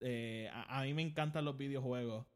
Eh, 0.00 0.48
a, 0.52 0.80
a 0.80 0.82
mí 0.84 0.92
me 0.94 1.02
encantan 1.02 1.44
los 1.44 1.56
videojuegos 1.56 2.26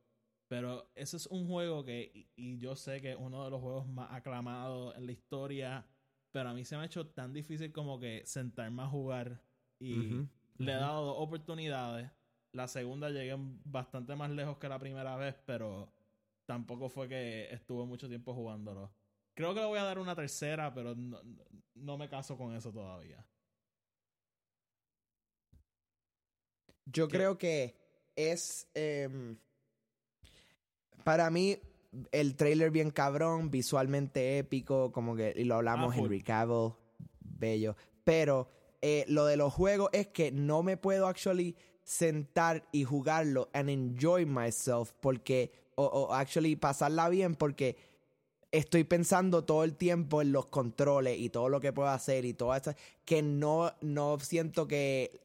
pero 0.48 0.90
ese 0.94 1.16
es 1.18 1.26
un 1.26 1.46
juego 1.46 1.84
que 1.84 2.10
y, 2.14 2.30
y 2.36 2.58
yo 2.58 2.74
sé 2.76 3.00
que 3.02 3.10
es 3.12 3.16
uno 3.18 3.44
de 3.44 3.50
los 3.50 3.60
juegos 3.60 3.86
más 3.88 4.10
aclamados 4.12 4.96
en 4.96 5.06
la 5.06 5.12
historia 5.12 5.86
pero 6.30 6.48
a 6.50 6.54
mí 6.54 6.64
se 6.64 6.76
me 6.76 6.82
ha 6.82 6.86
hecho 6.86 7.06
tan 7.08 7.32
difícil 7.32 7.72
como 7.72 7.98
que 7.98 8.22
sentarme 8.26 8.82
a 8.82 8.86
jugar 8.88 9.42
y 9.80 10.28
le 10.58 10.72
he 10.72 10.74
dado 10.76 11.06
dos 11.06 11.16
oportunidades. 11.18 12.10
La 12.52 12.66
segunda 12.68 13.10
llegué 13.10 13.34
bastante 13.64 14.14
más 14.16 14.30
lejos 14.30 14.58
que 14.58 14.68
la 14.68 14.78
primera 14.78 15.16
vez, 15.16 15.36
pero 15.46 15.92
tampoco 16.48 16.88
fue 16.88 17.06
que 17.10 17.52
estuve 17.52 17.84
mucho 17.84 18.08
tiempo 18.08 18.32
jugándolo. 18.32 18.90
Creo 19.34 19.52
que 19.52 19.60
le 19.60 19.66
voy 19.66 19.78
a 19.78 19.84
dar 19.84 19.98
una 19.98 20.16
tercera, 20.16 20.72
pero 20.72 20.94
no, 20.94 21.20
no 21.74 21.98
me 21.98 22.08
caso 22.08 22.38
con 22.38 22.56
eso 22.56 22.72
todavía. 22.72 23.22
Yo 26.86 27.06
¿Qué? 27.06 27.16
creo 27.18 27.36
que 27.36 27.76
es. 28.16 28.66
em, 28.74 29.36
para 31.04 31.28
mí, 31.30 31.58
el 32.12 32.34
trailer 32.34 32.70
bien 32.70 32.90
cabrón, 32.90 33.50
visualmente 33.50 34.38
épico, 34.38 34.90
como 34.90 35.14
que. 35.14 35.34
Y 35.36 35.44
lo 35.44 35.56
hablamos, 35.56 35.94
Ah. 35.94 35.98
Henry 35.98 36.22
Cavill, 36.22 36.72
bello. 37.20 37.76
Pero 38.04 38.48
eh, 38.80 39.04
lo 39.06 39.26
de 39.26 39.36
los 39.36 39.52
juegos 39.52 39.90
es 39.92 40.06
que 40.08 40.32
no 40.32 40.62
me 40.62 40.78
puedo 40.78 41.06
actually 41.06 41.56
sentar 41.82 42.66
y 42.72 42.84
jugarlo 42.84 43.50
and 43.52 43.68
enjoy 43.68 44.24
myself 44.24 44.92
porque. 45.00 45.67
O, 45.80 45.84
o 45.84 46.12
actually 46.12 46.56
pasarla 46.56 47.08
bien 47.08 47.36
porque 47.36 47.76
estoy 48.50 48.82
pensando 48.82 49.44
todo 49.44 49.62
el 49.62 49.76
tiempo 49.76 50.20
en 50.22 50.32
los 50.32 50.46
controles 50.46 51.18
y 51.20 51.30
todo 51.30 51.48
lo 51.48 51.60
que 51.60 51.72
puedo 51.72 51.88
hacer 51.88 52.24
y 52.24 52.34
todo 52.34 52.52
eso, 52.56 52.74
que 53.04 53.22
no, 53.22 53.72
no 53.80 54.18
siento 54.18 54.66
que 54.66 55.20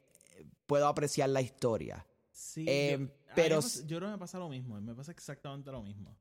puedo 0.68 0.88
apreciar 0.88 1.30
la 1.30 1.41
historia. 1.41 2.06
Sí, 2.32 2.66
Eh, 2.68 2.97
yo, 2.99 3.34
pero 3.36 3.62
yo 3.62 3.97
creo 3.97 4.10
que 4.10 4.14
me 4.14 4.18
pasa 4.20 4.38
lo 4.38 4.47
mismo. 4.47 4.80
Me 4.80 4.93
pasa 4.93 5.12
exactamente 5.12 5.72
lo 5.72 5.82
mismo. 5.82 6.16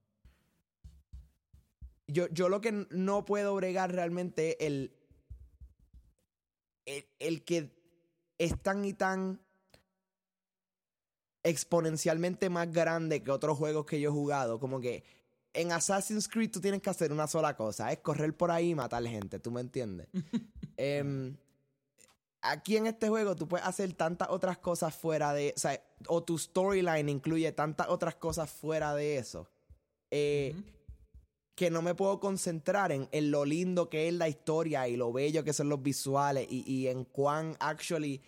Yo, 2.06 2.26
yo 2.28 2.48
lo 2.48 2.60
que 2.62 2.86
no 2.90 3.24
puedo 3.26 3.54
bregar 3.54 3.92
realmente 3.92 4.52
es 4.52 4.56
el, 4.66 4.92
el, 6.86 7.04
el 7.18 7.44
que 7.44 7.70
es 8.38 8.60
tan 8.62 8.84
y 8.84 8.94
tan 8.94 9.40
exponencialmente 11.42 12.50
más 12.50 12.72
grande 12.72 13.22
que 13.22 13.30
otros 13.30 13.58
juegos 13.58 13.86
que 13.86 14.00
yo 14.00 14.10
he 14.10 14.12
jugado. 14.12 14.58
Como 14.58 14.80
que 14.80 15.04
en 15.54 15.72
Assassin's 15.72 16.28
Creed 16.28 16.50
tú 16.50 16.60
tienes 16.60 16.80
que 16.80 16.90
hacer 16.90 17.12
una 17.12 17.26
sola 17.26 17.56
cosa, 17.56 17.92
es 17.92 17.98
correr 17.98 18.36
por 18.36 18.50
ahí 18.50 18.70
y 18.70 18.74
matar 18.74 19.04
gente, 19.04 19.38
¿tú 19.38 19.50
me 19.50 19.60
entiendes? 19.60 20.08
Em, 20.78 21.36
aquí 22.40 22.78
en 22.78 22.86
este 22.86 23.08
juego 23.08 23.36
tú 23.36 23.46
puedes 23.46 23.66
hacer 23.66 23.92
tantas 23.92 24.28
otras 24.30 24.58
cosas 24.58 24.94
fuera 24.94 25.34
de... 25.34 25.52
O 25.54 25.60
sea, 25.60 25.80
o 26.08 26.22
tu 26.22 26.38
storyline 26.38 27.08
incluye 27.08 27.52
tantas 27.52 27.88
otras 27.88 28.14
cosas 28.14 28.50
fuera 28.50 28.94
de 28.94 29.18
eso. 29.18 29.48
Eh, 30.10 30.54
que 31.54 31.70
no 31.70 31.82
me 31.82 31.94
puedo 31.94 32.18
concentrar 32.18 32.90
en, 32.90 33.08
en 33.12 33.30
lo 33.30 33.44
lindo 33.44 33.90
que 33.90 34.08
es 34.08 34.14
la 34.14 34.28
historia 34.28 34.88
y 34.88 34.96
lo 34.96 35.12
bello 35.12 35.44
que 35.44 35.52
son 35.52 35.68
los 35.68 35.82
visuales 35.82 36.46
y, 36.50 36.64
y 36.66 36.88
en 36.88 37.04
cuán 37.04 37.56
actually, 37.60 38.22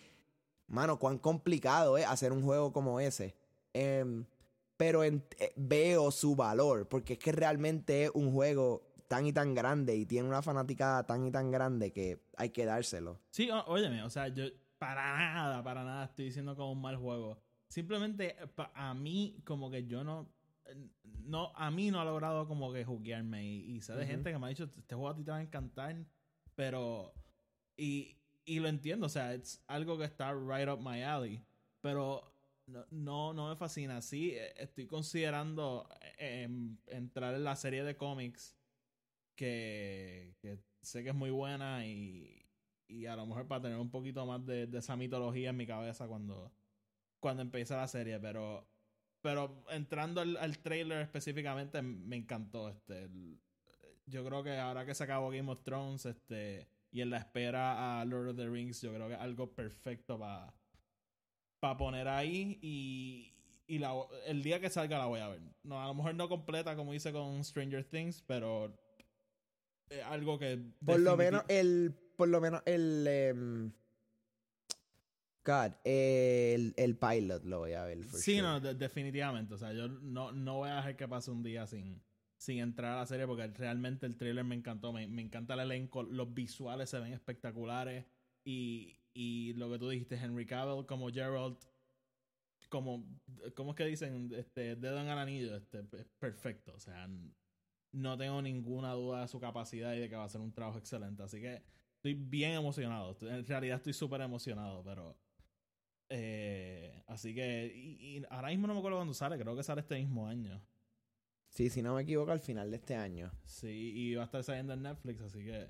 mano, 0.75 0.99
cuán 0.99 1.17
complicado 1.17 1.97
es 1.97 2.05
hacer 2.05 2.31
un 2.31 2.43
juego 2.43 2.71
como 2.71 2.99
ese. 2.99 3.35
Em, 3.73 4.25
pero 4.77 5.03
en- 5.03 5.23
eh, 5.39 5.51
veo 5.55 6.11
su 6.11 6.35
valor, 6.35 6.87
porque 6.87 7.13
es 7.13 7.19
que 7.19 7.31
realmente 7.31 8.03
es 8.05 8.11
un 8.13 8.31
juego 8.31 8.83
tan 9.07 9.25
y 9.25 9.33
tan 9.33 9.53
grande 9.55 9.95
y 9.95 10.05
tiene 10.05 10.27
una 10.27 10.41
fanaticada 10.41 11.05
tan 11.05 11.25
y 11.25 11.31
tan 11.31 11.49
grande 11.51 11.91
que 11.93 12.19
hay 12.37 12.49
que 12.49 12.65
dárselo. 12.65 13.19
Sí, 13.31 13.49
ó- 13.49 13.63
óyeme, 13.67 14.03
o 14.03 14.09
sea, 14.09 14.27
yo 14.27 14.45
para 14.77 15.17
nada, 15.17 15.63
para 15.63 15.83
nada 15.83 16.05
estoy 16.05 16.25
diciendo 16.25 16.55
como 16.55 16.71
un 16.73 16.81
mal 16.81 16.97
juego. 16.97 17.37
Simplemente 17.69 18.35
eh, 18.39 18.47
a 18.73 18.93
mí 18.93 19.41
como 19.45 19.69
que 19.71 19.85
yo 19.85 20.03
no 20.03 20.27
eh, 20.65 20.75
no 21.23 21.51
a 21.55 21.69
mí 21.71 21.91
no 21.91 22.01
ha 22.01 22.05
logrado 22.05 22.47
como 22.47 22.73
que 22.73 22.83
juguearme 22.83 23.45
y, 23.45 23.75
y 23.75 23.81
sé 23.81 23.93
de 23.93 23.99
Ujú. 24.03 24.07
gente 24.11 24.31
que 24.31 24.37
me 24.39 24.45
ha 24.47 24.49
dicho 24.49 24.65
este 24.65 24.95
juego 24.95 25.09
a 25.09 25.15
ti 25.15 25.23
te 25.23 25.31
va 25.31 25.37
a 25.37 25.41
encantar, 25.41 25.95
pero 26.55 27.13
y, 27.77 28.17
y 28.45 28.59
lo 28.59 28.67
entiendo, 28.67 29.07
o 29.07 29.09
sea, 29.09 29.33
es 29.33 29.63
algo 29.67 29.97
que 29.97 30.05
está 30.05 30.33
right 30.33 30.69
up 30.69 30.79
my 30.81 31.01
alley, 31.03 31.41
pero 31.81 32.31
no 32.67 32.85
no, 32.91 33.33
no 33.33 33.49
me 33.49 33.55
fascina. 33.55 34.01
Sí, 34.01 34.31
eh, 34.31 34.53
estoy 34.57 34.87
considerando 34.87 35.87
eh, 36.17 36.43
em, 36.43 36.77
entrar 36.87 37.33
en 37.35 37.43
la 37.43 37.55
serie 37.55 37.83
de 37.83 37.97
cómics 37.97 38.55
que, 39.35 40.35
que 40.41 40.59
sé 40.81 41.03
que 41.03 41.09
es 41.09 41.15
muy 41.15 41.31
buena 41.31 41.85
y, 41.85 42.45
y 42.87 43.05
a 43.07 43.15
lo 43.15 43.25
mejor 43.25 43.47
para 43.47 43.63
tener 43.63 43.77
un 43.79 43.91
poquito 43.91 44.25
más 44.25 44.45
de, 44.45 44.67
de 44.67 44.79
esa 44.79 44.95
mitología 44.95 45.49
en 45.49 45.57
mi 45.57 45.67
cabeza 45.67 46.07
cuando, 46.07 46.51
cuando 47.19 47.41
empieza 47.43 47.77
la 47.77 47.87
serie, 47.87 48.19
pero 48.19 48.67
pero 49.21 49.65
entrando 49.71 50.21
al, 50.21 50.37
al 50.37 50.59
trailer 50.59 51.01
específicamente 51.01 51.81
me 51.81 52.15
encantó 52.15 52.69
este 52.69 53.09
yo 54.05 54.23
creo 54.23 54.43
que 54.43 54.57
ahora 54.57 54.85
que 54.85 54.93
se 54.93 55.03
acabó 55.03 55.31
Game 55.31 55.51
of 55.51 55.63
Thrones 55.63 56.05
este 56.05 56.67
y 56.95 57.01
en 57.01 57.09
la 57.09 57.17
espera 57.17 57.99
a 57.99 58.05
Lord 58.05 58.29
of 58.29 58.37
the 58.37 58.47
Rings 58.47 58.81
yo 58.81 58.93
creo 58.93 59.09
que 59.09 59.15
es 59.15 59.19
algo 59.19 59.53
perfecto 59.53 60.17
para 60.17 60.53
para 61.59 61.75
poner 61.77 62.07
ahí 62.07 62.57
y 62.61 63.31
y 63.67 63.79
la, 63.79 63.93
el 64.27 64.43
día 64.43 64.61
que 64.61 64.69
salga 64.69 64.97
la 64.99 65.07
voy 65.07 65.19
a 65.19 65.27
ver. 65.27 65.41
No, 65.63 65.81
a 65.83 65.87
lo 65.87 65.95
mejor 65.95 66.13
no 66.15 66.29
completa 66.29 66.75
como 66.75 66.93
hice 66.93 67.11
con 67.11 67.43
Stranger 67.43 67.83
Things, 67.83 68.21
pero 68.27 68.77
es 69.89 70.03
algo 70.03 70.37
que 70.39 70.59
Por 70.85 70.99
lo 70.99 71.17
menos 71.17 71.43
el, 71.47 71.93
por 72.15 72.27
lo 72.29 72.39
menos 72.39 72.61
el, 72.65 73.07
em, 73.07 73.71
God, 75.43 75.71
el, 75.83 76.73
el 76.77 76.95
pilot 76.95 77.43
lo 77.43 77.59
voy 77.59 77.73
a 77.73 77.85
ver. 77.85 78.03
Sí, 78.05 78.35
sure. 78.37 78.41
no, 78.43 78.59
de- 78.59 78.75
definitivamente. 78.75 79.55
O 79.55 79.57
sea, 79.57 79.73
yo 79.73 79.87
no, 79.87 80.31
no 80.31 80.57
voy 80.57 80.69
a 80.69 80.75
dejar 80.75 80.95
que 80.95 81.07
pase 81.07 81.31
un 81.31 81.41
día 81.41 81.65
sin, 81.65 82.01
sin 82.37 82.59
entrar 82.59 82.93
a 82.93 82.99
la 83.01 83.05
serie 83.05 83.25
porque 83.27 83.47
realmente 83.47 84.05
el 84.05 84.17
trailer 84.17 84.43
me 84.43 84.55
encantó. 84.55 84.93
Me, 84.93 85.07
me 85.07 85.21
encanta 85.21 85.53
el 85.53 85.61
elenco. 85.61 86.03
Los 86.03 86.33
visuales 86.33 86.89
se 86.89 86.99
ven 86.99 87.13
espectaculares. 87.13 88.05
Y, 88.43 88.97
y 89.13 89.53
lo 89.53 89.71
que 89.71 89.79
tú 89.79 89.89
dijiste, 89.89 90.15
Henry 90.15 90.45
Cavill 90.45 90.85
como 90.85 91.09
Gerald, 91.09 91.57
como, 92.69 93.05
¿cómo 93.55 93.71
es 93.71 93.77
que 93.77 93.85
dicen? 93.85 94.31
Este, 94.35 94.75
dedo 94.75 94.99
en 94.99 95.07
el 95.07 95.17
anillo, 95.17 95.55
este, 95.55 95.79
es 95.79 96.05
perfecto. 96.19 96.73
O 96.75 96.79
sea, 96.79 97.09
no 97.91 98.17
tengo 98.17 98.41
ninguna 98.41 98.93
duda 98.93 99.21
de 99.21 99.27
su 99.27 99.39
capacidad 99.39 99.93
y 99.93 99.99
de 99.99 100.09
que 100.09 100.15
va 100.15 100.25
a 100.25 100.29
ser 100.29 100.41
un 100.41 100.51
trabajo 100.51 100.77
excelente. 100.77 101.23
Así 101.23 101.39
que 101.39 101.63
estoy 101.95 102.13
bien 102.13 102.51
emocionado. 102.51 103.17
En 103.21 103.45
realidad 103.45 103.77
estoy 103.77 103.93
súper 103.93 104.21
emocionado, 104.21 104.83
pero... 104.83 105.17
Eh, 106.09 107.03
así 107.07 107.33
que, 107.33 107.71
y 107.73 108.23
ahora 108.29 108.49
mismo 108.49 108.67
no 108.67 108.73
me 108.73 108.79
acuerdo 108.79 108.99
cuándo 108.99 109.15
sale, 109.15 109.39
creo 109.39 109.55
que 109.55 109.63
sale 109.63 109.81
este 109.81 109.95
mismo 109.95 110.27
año. 110.27 110.61
Sí, 111.55 111.69
si 111.69 111.81
no 111.81 111.95
me 111.95 112.01
equivoco, 112.01 112.31
al 112.31 112.41
final 112.41 112.69
de 112.69 112.75
este 112.75 112.95
año. 112.95 113.31
Sí, 113.45 113.93
y 113.95 114.15
va 114.15 114.23
a 114.23 114.25
estar 114.25 114.43
saliendo 114.43 114.73
en 114.73 114.83
Netflix, 114.83 115.21
así 115.21 115.39
que 115.45 115.69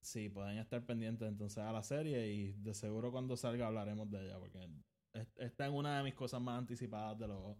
sí, 0.00 0.30
pueden 0.30 0.56
estar 0.56 0.84
pendientes 0.86 1.28
entonces 1.28 1.58
a 1.58 1.70
la 1.70 1.82
serie 1.82 2.32
y 2.32 2.52
de 2.52 2.72
seguro 2.72 3.12
cuando 3.12 3.36
salga 3.36 3.66
hablaremos 3.66 4.10
de 4.10 4.24
ella, 4.24 4.38
porque 4.38 4.66
es- 5.12 5.28
está 5.36 5.66
en 5.66 5.74
una 5.74 5.98
de 5.98 6.04
mis 6.04 6.14
cosas 6.14 6.40
más 6.40 6.58
anticipadas 6.58 7.18
de 7.18 7.28
lo, 7.28 7.58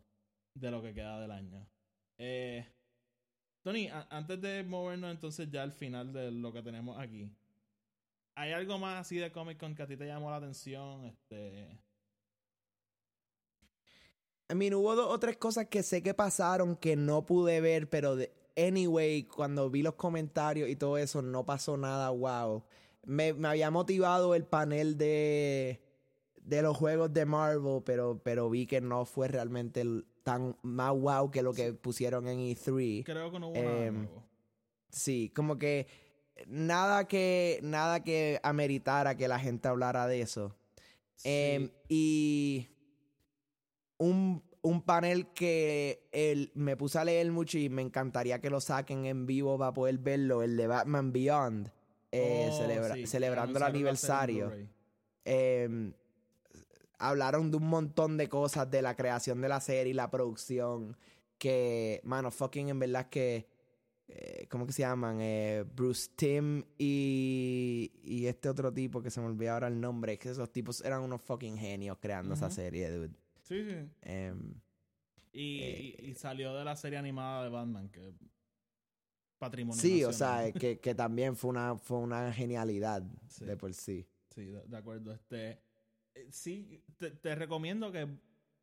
de 0.54 0.70
lo 0.70 0.80
que 0.82 0.94
queda 0.94 1.20
del 1.20 1.30
año. 1.30 1.68
Eh, 2.16 2.66
Tony, 3.62 3.88
antes 4.08 4.40
de 4.40 4.64
movernos 4.64 5.10
entonces 5.10 5.50
ya 5.50 5.62
al 5.62 5.72
final 5.72 6.14
de 6.14 6.30
lo 6.30 6.50
que 6.54 6.62
tenemos 6.62 6.98
aquí, 6.98 7.30
¿hay 8.34 8.52
algo 8.52 8.78
más 8.78 8.98
así 8.98 9.16
de 9.16 9.30
Comic 9.30 9.58
Con 9.58 9.74
que 9.74 9.82
a 9.82 9.86
ti 9.86 9.98
te 9.98 10.06
llamó 10.06 10.30
la 10.30 10.36
atención? 10.36 11.04
Este, 11.04 11.68
I 14.50 14.54
mean, 14.54 14.74
hubo 14.74 14.96
dos 14.96 15.06
o 15.08 15.18
tres 15.20 15.36
cosas 15.36 15.66
que 15.68 15.82
sé 15.82 16.02
que 16.02 16.12
pasaron 16.14 16.76
que 16.76 16.96
no 16.96 17.24
pude 17.24 17.60
ver, 17.60 17.88
pero 17.88 18.16
de, 18.16 18.32
anyway, 18.56 19.24
cuando 19.24 19.70
vi 19.70 19.82
los 19.82 19.94
comentarios 19.94 20.68
y 20.68 20.76
todo 20.76 20.98
eso, 20.98 21.22
no 21.22 21.44
pasó 21.44 21.76
nada 21.76 22.10
wow. 22.10 22.64
Me, 23.04 23.32
me 23.32 23.48
había 23.48 23.70
motivado 23.70 24.34
el 24.34 24.44
panel 24.44 24.98
de, 24.98 25.80
de 26.42 26.62
los 26.62 26.76
juegos 26.76 27.12
de 27.12 27.24
Marvel, 27.26 27.82
pero, 27.84 28.20
pero 28.22 28.50
vi 28.50 28.66
que 28.66 28.80
no 28.80 29.04
fue 29.04 29.28
realmente 29.28 29.84
tan 30.22 30.56
más 30.62 30.92
wow 30.92 31.30
que 31.30 31.42
lo 31.42 31.52
que 31.54 31.72
pusieron 31.72 32.26
en 32.28 32.38
E3. 32.40 33.04
Creo 33.04 33.30
que 33.30 33.38
no 33.38 33.48
hubo 33.48 33.62
nada 33.62 33.86
Em. 33.86 34.08
Sí, 34.90 35.32
como 35.34 35.56
que 35.58 35.86
nada 36.46 37.06
que 37.06 37.60
nada 37.62 38.02
que 38.02 38.40
ameritara 38.42 39.16
que 39.16 39.28
la 39.28 39.38
gente 39.38 39.68
hablara 39.68 40.06
de 40.06 40.20
eso. 40.22 40.54
Em, 41.22 41.68
Sí. 41.68 41.72
y 41.88 42.68
un, 44.00 44.42
un 44.62 44.82
panel 44.82 45.28
que 45.32 46.08
el, 46.12 46.50
me 46.54 46.76
puse 46.76 46.98
a 46.98 47.04
leer 47.04 47.30
mucho 47.30 47.56
y 47.58 47.68
me 47.68 47.82
encantaría 47.82 48.40
que 48.40 48.50
lo 48.50 48.60
saquen 48.60 49.06
en 49.06 49.26
vivo 49.26 49.56
para 49.58 49.72
poder 49.72 49.98
verlo, 49.98 50.42
el 50.42 50.56
de 50.56 50.66
Batman 50.66 51.12
Beyond, 51.12 51.70
eh, 52.12 52.48
Oh, 52.50 52.58
celebra- 52.58 52.94
sí, 52.94 53.00
que 53.02 53.06
celebrando 53.06 53.56
el 53.58 53.62
aniversario. 53.76 54.46
Em, 55.24 55.92
hablaron 56.98 57.50
de 57.50 57.56
un 57.56 57.68
montón 57.68 58.16
de 58.16 58.28
cosas 58.28 58.70
de 58.70 58.82
la 58.82 58.96
creación 58.96 59.40
de 59.40 59.48
la 59.48 59.60
serie 59.60 59.90
y 59.92 59.94
la 59.94 60.10
producción. 60.10 60.96
Que, 61.38 62.00
mano, 62.04 62.30
fucking 62.30 62.68
en 62.68 62.78
verdad 62.78 63.08
que. 63.08 63.46
eh, 64.08 64.46
¿Cómo 64.50 64.66
que 64.66 64.72
se 64.72 64.82
llaman? 64.82 65.18
Eh, 65.20 65.64
Bruce 65.74 66.10
Tim 66.16 66.64
y, 66.76 67.92
y 68.02 68.26
este 68.26 68.48
otro 68.48 68.72
tipo 68.72 69.00
que 69.00 69.10
se 69.10 69.20
me 69.20 69.26
olvidó 69.28 69.52
ahora 69.52 69.68
el 69.68 69.80
nombre. 69.80 70.14
Es 70.14 70.18
que 70.18 70.30
esos 70.30 70.50
tipos 70.52 70.80
eran 70.82 71.00
unos 71.02 71.22
fucking 71.22 71.56
genios 71.56 71.96
creando 72.00 72.34
esa 72.34 72.50
serie, 72.50 72.90
dude. 72.90 73.14
Sí, 73.50 73.64
sí. 73.64 73.76
Em, 74.02 74.54
Y, 75.32 75.60
Eh, 75.62 75.96
y- 76.00 76.10
y 76.10 76.14
salió 76.14 76.54
de 76.56 76.64
la 76.64 76.74
serie 76.76 76.98
animada 76.98 77.44
de 77.44 77.50
Batman, 77.50 77.88
que 77.88 78.12
patrimonio 79.38 79.80
sí, 79.80 80.04
o 80.04 80.12
sea, 80.12 80.52
que, 80.52 80.78
que 80.78 80.94
también 80.94 81.34
fue 81.36 81.50
una, 81.50 81.76
fue 81.78 81.98
una 81.98 82.32
genialidad 82.32 83.02
Sí. 83.28 83.44
de 83.44 83.56
por 83.56 83.72
sí. 83.74 84.06
Sí, 84.34 84.46
de, 84.46 84.62
de 84.66 84.76
acuerdo. 84.76 85.12
Este, 85.12 85.60
eh, 86.14 86.28
sí, 86.30 86.82
te, 86.98 87.10
te 87.12 87.34
recomiendo 87.34 87.90
que, 87.90 88.06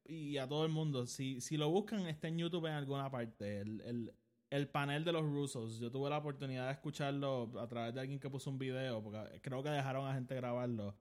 y 0.06 0.38
a 0.38 0.48
todo 0.48 0.66
el 0.66 0.72
mundo, 0.72 1.06
si, 1.08 1.42
si 1.42 1.58
lo 1.58 1.70
buscan, 1.70 2.06
está 2.08 2.28
en 2.28 2.38
YouTube 2.38 2.66
en 2.68 2.74
alguna 2.74 3.10
parte. 3.10 3.60
El, 3.62 3.82
el, 3.82 4.14
el 4.50 4.68
panel 4.70 5.04
de 5.04 5.12
los 5.12 5.24
Rusos. 5.24 5.80
Yo 5.80 5.92
tuve 5.92 6.10
la 6.10 6.20
oportunidad 6.20 6.68
de 6.68 6.74
escucharlo 6.74 7.52
a 7.60 7.68
través 7.68 7.94
de 7.94 8.02
alguien 8.02 8.20
que 8.20 8.30
puso 8.30 8.50
un 8.50 8.58
video, 8.60 9.02
porque 9.04 9.42
creo 9.42 9.62
que 9.64 9.70
dejaron 9.70 10.08
a 10.08 10.14
gente 10.14 10.36
grabarlo. 10.36 10.96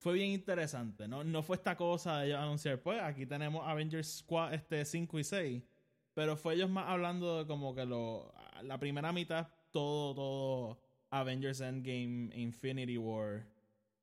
Fue 0.00 0.14
bien 0.14 0.30
interesante, 0.30 1.06
¿no? 1.06 1.22
No 1.24 1.42
fue 1.42 1.56
esta 1.56 1.76
cosa 1.76 2.20
de 2.20 2.28
ellos 2.28 2.38
anunciar, 2.38 2.80
pues 2.80 3.02
aquí 3.02 3.26
tenemos 3.26 3.68
Avengers 3.68 4.24
este 4.50 4.86
5 4.86 5.18
y 5.18 5.24
6. 5.24 5.62
Pero 6.14 6.38
fue 6.38 6.54
ellos 6.54 6.70
más 6.70 6.88
hablando 6.88 7.36
de 7.36 7.46
como 7.46 7.74
que 7.74 7.84
lo, 7.84 8.32
la 8.62 8.78
primera 8.78 9.12
mitad, 9.12 9.48
todo, 9.70 10.14
todo 10.14 10.80
Avengers 11.10 11.60
Endgame, 11.60 12.30
Infinity 12.34 12.96
War. 12.96 13.44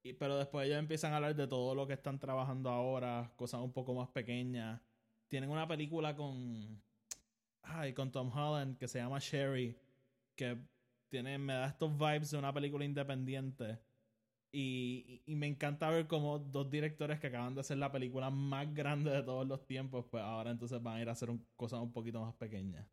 Y, 0.03 0.13
pero 0.13 0.37
después 0.37 0.67
ellos 0.67 0.77
empiezan 0.77 1.13
a 1.13 1.15
hablar 1.15 1.35
de 1.35 1.47
todo 1.47 1.73
lo 1.73 1.87
que 1.87 1.93
están 1.93 2.19
trabajando 2.19 2.69
ahora, 2.69 3.31
cosas 3.35 3.61
un 3.61 3.73
poco 3.73 3.95
más 3.95 4.09
pequeñas. 4.09 4.79
Tienen 5.27 5.49
una 5.49 5.67
película 5.67 6.15
con. 6.15 6.79
Ay, 7.63 7.93
con 7.93 8.11
Tom 8.11 8.31
Holland 8.31 8.77
que 8.77 8.87
se 8.87 8.99
llama 8.99 9.17
Sherry. 9.17 9.75
Que 10.35 10.59
tiene, 11.09 11.39
me 11.39 11.53
da 11.53 11.69
estos 11.69 11.97
vibes 11.97 12.29
de 12.29 12.37
una 12.37 12.53
película 12.53 12.85
independiente. 12.85 13.79
Y, 14.51 15.23
y- 15.25 15.35
me 15.35 15.47
encanta 15.47 15.89
ver 15.89 16.07
como 16.07 16.39
dos 16.39 16.69
directores 16.71 17.19
que 17.19 17.27
acaban 17.27 17.53
de 17.55 17.61
hacer 17.61 17.77
la 17.77 17.91
película 17.91 18.29
más 18.31 18.73
grande 18.73 19.11
de 19.11 19.23
todos 19.23 19.47
los 19.47 19.65
tiempos, 19.67 20.05
pues 20.09 20.23
ahora 20.23 20.51
entonces 20.51 20.81
van 20.81 20.97
a 20.97 21.01
ir 21.01 21.09
a 21.09 21.11
hacer 21.13 21.29
un- 21.29 21.45
cosas 21.55 21.81
un 21.81 21.93
poquito 21.93 22.21
más 22.21 22.33
pequeñas. 22.35 22.87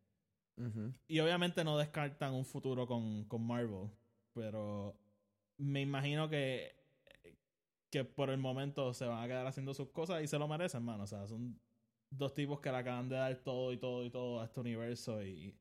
Y 1.06 1.20
obviamente 1.20 1.64
no 1.64 1.76
descartan 1.78 2.32
un 2.34 2.44
futuro 2.44 2.86
con, 2.86 3.24
con 3.28 3.46
Marvel. 3.46 3.90
Pero 4.32 4.98
me 5.58 5.82
imagino 5.82 6.28
que, 6.28 6.72
que 7.90 8.04
por 8.04 8.30
el 8.30 8.38
momento 8.38 8.92
se 8.94 9.06
van 9.06 9.22
a 9.22 9.26
quedar 9.26 9.46
haciendo 9.46 9.74
sus 9.74 9.90
cosas 9.90 10.22
y 10.22 10.26
se 10.28 10.38
lo 10.38 10.48
merecen, 10.48 10.82
mano. 10.84 11.04
O 11.04 11.06
sea, 11.06 11.26
son 11.28 11.60
dos 12.10 12.34
tipos 12.34 12.60
que 12.60 12.70
le 12.70 12.78
acaban 12.78 13.08
de 13.08 13.16
dar 13.16 13.36
todo 13.44 13.72
y 13.72 13.78
todo 13.78 14.04
y 14.04 14.10
todo 14.10 14.40
a 14.40 14.44
este 14.46 14.60
universo 14.60 15.22
y, 15.22 15.60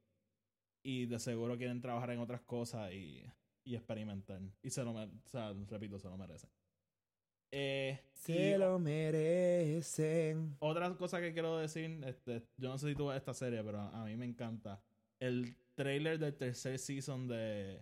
y 0.84 1.08
de 1.08 1.20
seguro 1.20 1.58
quieren 1.58 1.82
trabajar 1.82 2.12
en 2.12 2.20
otras 2.20 2.42
cosas 2.44 2.94
y, 2.94 3.26
y 3.64 3.76
experimentar. 3.76 4.42
Y 4.62 4.70
se 4.70 4.84
lo 4.84 4.94
merecen. 4.94 5.22
O 5.26 5.30
sea, 5.30 5.54
repito, 5.70 6.00
se 6.00 6.08
lo 6.10 6.18
merecen. 6.18 6.50
Eh, 7.52 8.00
Se 8.14 8.58
lo 8.58 8.80
merecen. 8.80 10.56
otra 10.60 10.96
cosa 10.98 11.22
que 11.22 11.34
quiero 11.34 11.58
decir, 11.60 12.02
este, 12.06 12.44
yo 12.58 12.70
no 12.70 12.78
sé 12.80 12.90
si 12.90 12.96
tú 12.96 13.08
ves 13.08 13.18
esta 13.18 13.34
serie, 13.34 13.64
pero 13.64 13.80
a, 13.80 14.02
a 14.02 14.06
mí 14.06 14.16
me 14.18 14.26
encanta. 14.26 14.82
El 15.20 15.56
trailer 15.76 16.18
del 16.18 16.36
tercer 16.36 16.80
season 16.80 17.28
de, 17.28 17.80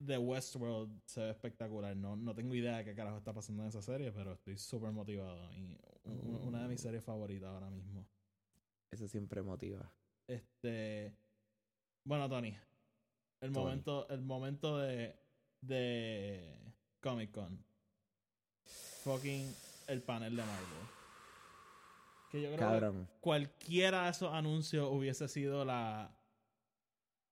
de 0.00 0.18
Westworld 0.18 1.00
se 1.06 1.20
ve 1.22 1.30
espectacular. 1.30 1.96
No, 1.96 2.16
no 2.16 2.34
tengo 2.34 2.52
idea 2.54 2.78
de 2.78 2.84
qué 2.84 2.94
carajo 2.96 3.18
está 3.18 3.32
pasando 3.32 3.62
en 3.62 3.68
esa 3.68 3.80
serie, 3.80 4.10
pero 4.10 4.32
estoy 4.32 4.56
súper 4.58 4.90
motivado. 4.90 5.52
Y 5.54 5.78
una 6.04 6.62
de 6.62 6.68
mis 6.68 6.80
series 6.80 7.04
favoritas 7.04 7.48
ahora 7.50 7.70
mismo. 7.70 8.04
Eso 8.90 9.06
siempre 9.06 9.40
motiva. 9.42 9.88
Este. 10.26 11.14
Bueno, 12.04 12.28
Tony. 12.28 12.56
El 13.44 13.52
Tony. 13.52 13.64
momento, 13.64 14.08
el 14.08 14.22
momento 14.22 14.78
de, 14.78 15.16
de 15.60 16.74
Comic 17.00 17.30
Con. 17.30 17.64
Fucking 19.02 19.54
el 19.88 20.02
panel 20.02 20.34
de 20.34 20.42
Marvel. 20.42 20.88
Que 22.30 22.42
yo 22.42 22.54
creo 22.54 22.80
que 22.80 23.06
cualquiera 23.20 24.04
de 24.04 24.10
esos 24.10 24.32
anuncios 24.32 24.88
hubiese 24.90 25.28
sido 25.28 25.64
la 25.64 26.10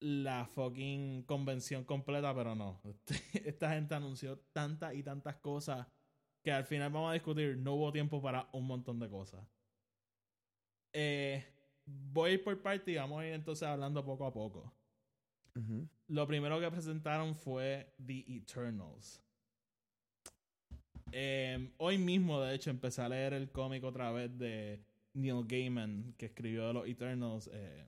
la 0.01 0.47
fucking 0.47 1.23
convención 1.23 1.85
completa, 1.85 2.35
pero 2.35 2.55
no. 2.55 2.81
Esta 3.45 3.71
gente 3.71 3.95
anunció 3.95 4.39
tantas 4.53 4.95
y 4.95 5.03
tantas 5.03 5.37
cosas 5.37 5.87
que 6.43 6.53
al 6.53 6.65
final 6.65 6.91
vamos 6.91 7.11
a 7.11 7.15
discutir. 7.15 7.57
No 7.57 7.75
hubo 7.75 7.93
tiempo 7.93 8.21
para 8.21 8.49
un 8.53 8.67
montón 8.67 8.99
de 8.99 9.09
cosas. 9.09 9.47
Eh, 10.93 11.45
voy 11.87 12.31
a 12.31 12.35
ir 12.35 12.45
por 12.45 12.61
parte 12.61 12.91
y 12.91 12.97
vamos 12.97 13.21
a 13.21 13.27
ir 13.27 13.33
entonces 13.33 13.67
hablando 13.67 14.05
poco 14.05 14.27
a 14.27 14.33
poco. 14.33 14.73
Lo 16.09 16.27
primero 16.27 16.61
que 16.61 16.71
presentaron 16.71 17.35
fue 17.35 17.95
The 18.05 18.25
Eternals. 18.27 19.23
Eh, 21.13 21.73
hoy 21.77 21.99
mismo, 21.99 22.41
de 22.41 22.55
hecho, 22.55 22.71
empecé 22.71 23.03
a 23.03 23.09
leer 23.09 23.35
el 23.35 23.51
cómic 23.51 23.85
otra 23.85 24.11
vez 24.13 24.37
de 24.39 24.83
Neil 25.13 25.45
Gaiman, 25.47 26.15
que 26.17 26.27
escribió 26.27 26.69
de 26.69 26.73
los 26.73 26.89
Eternals. 26.89 27.51
Eh, 27.53 27.87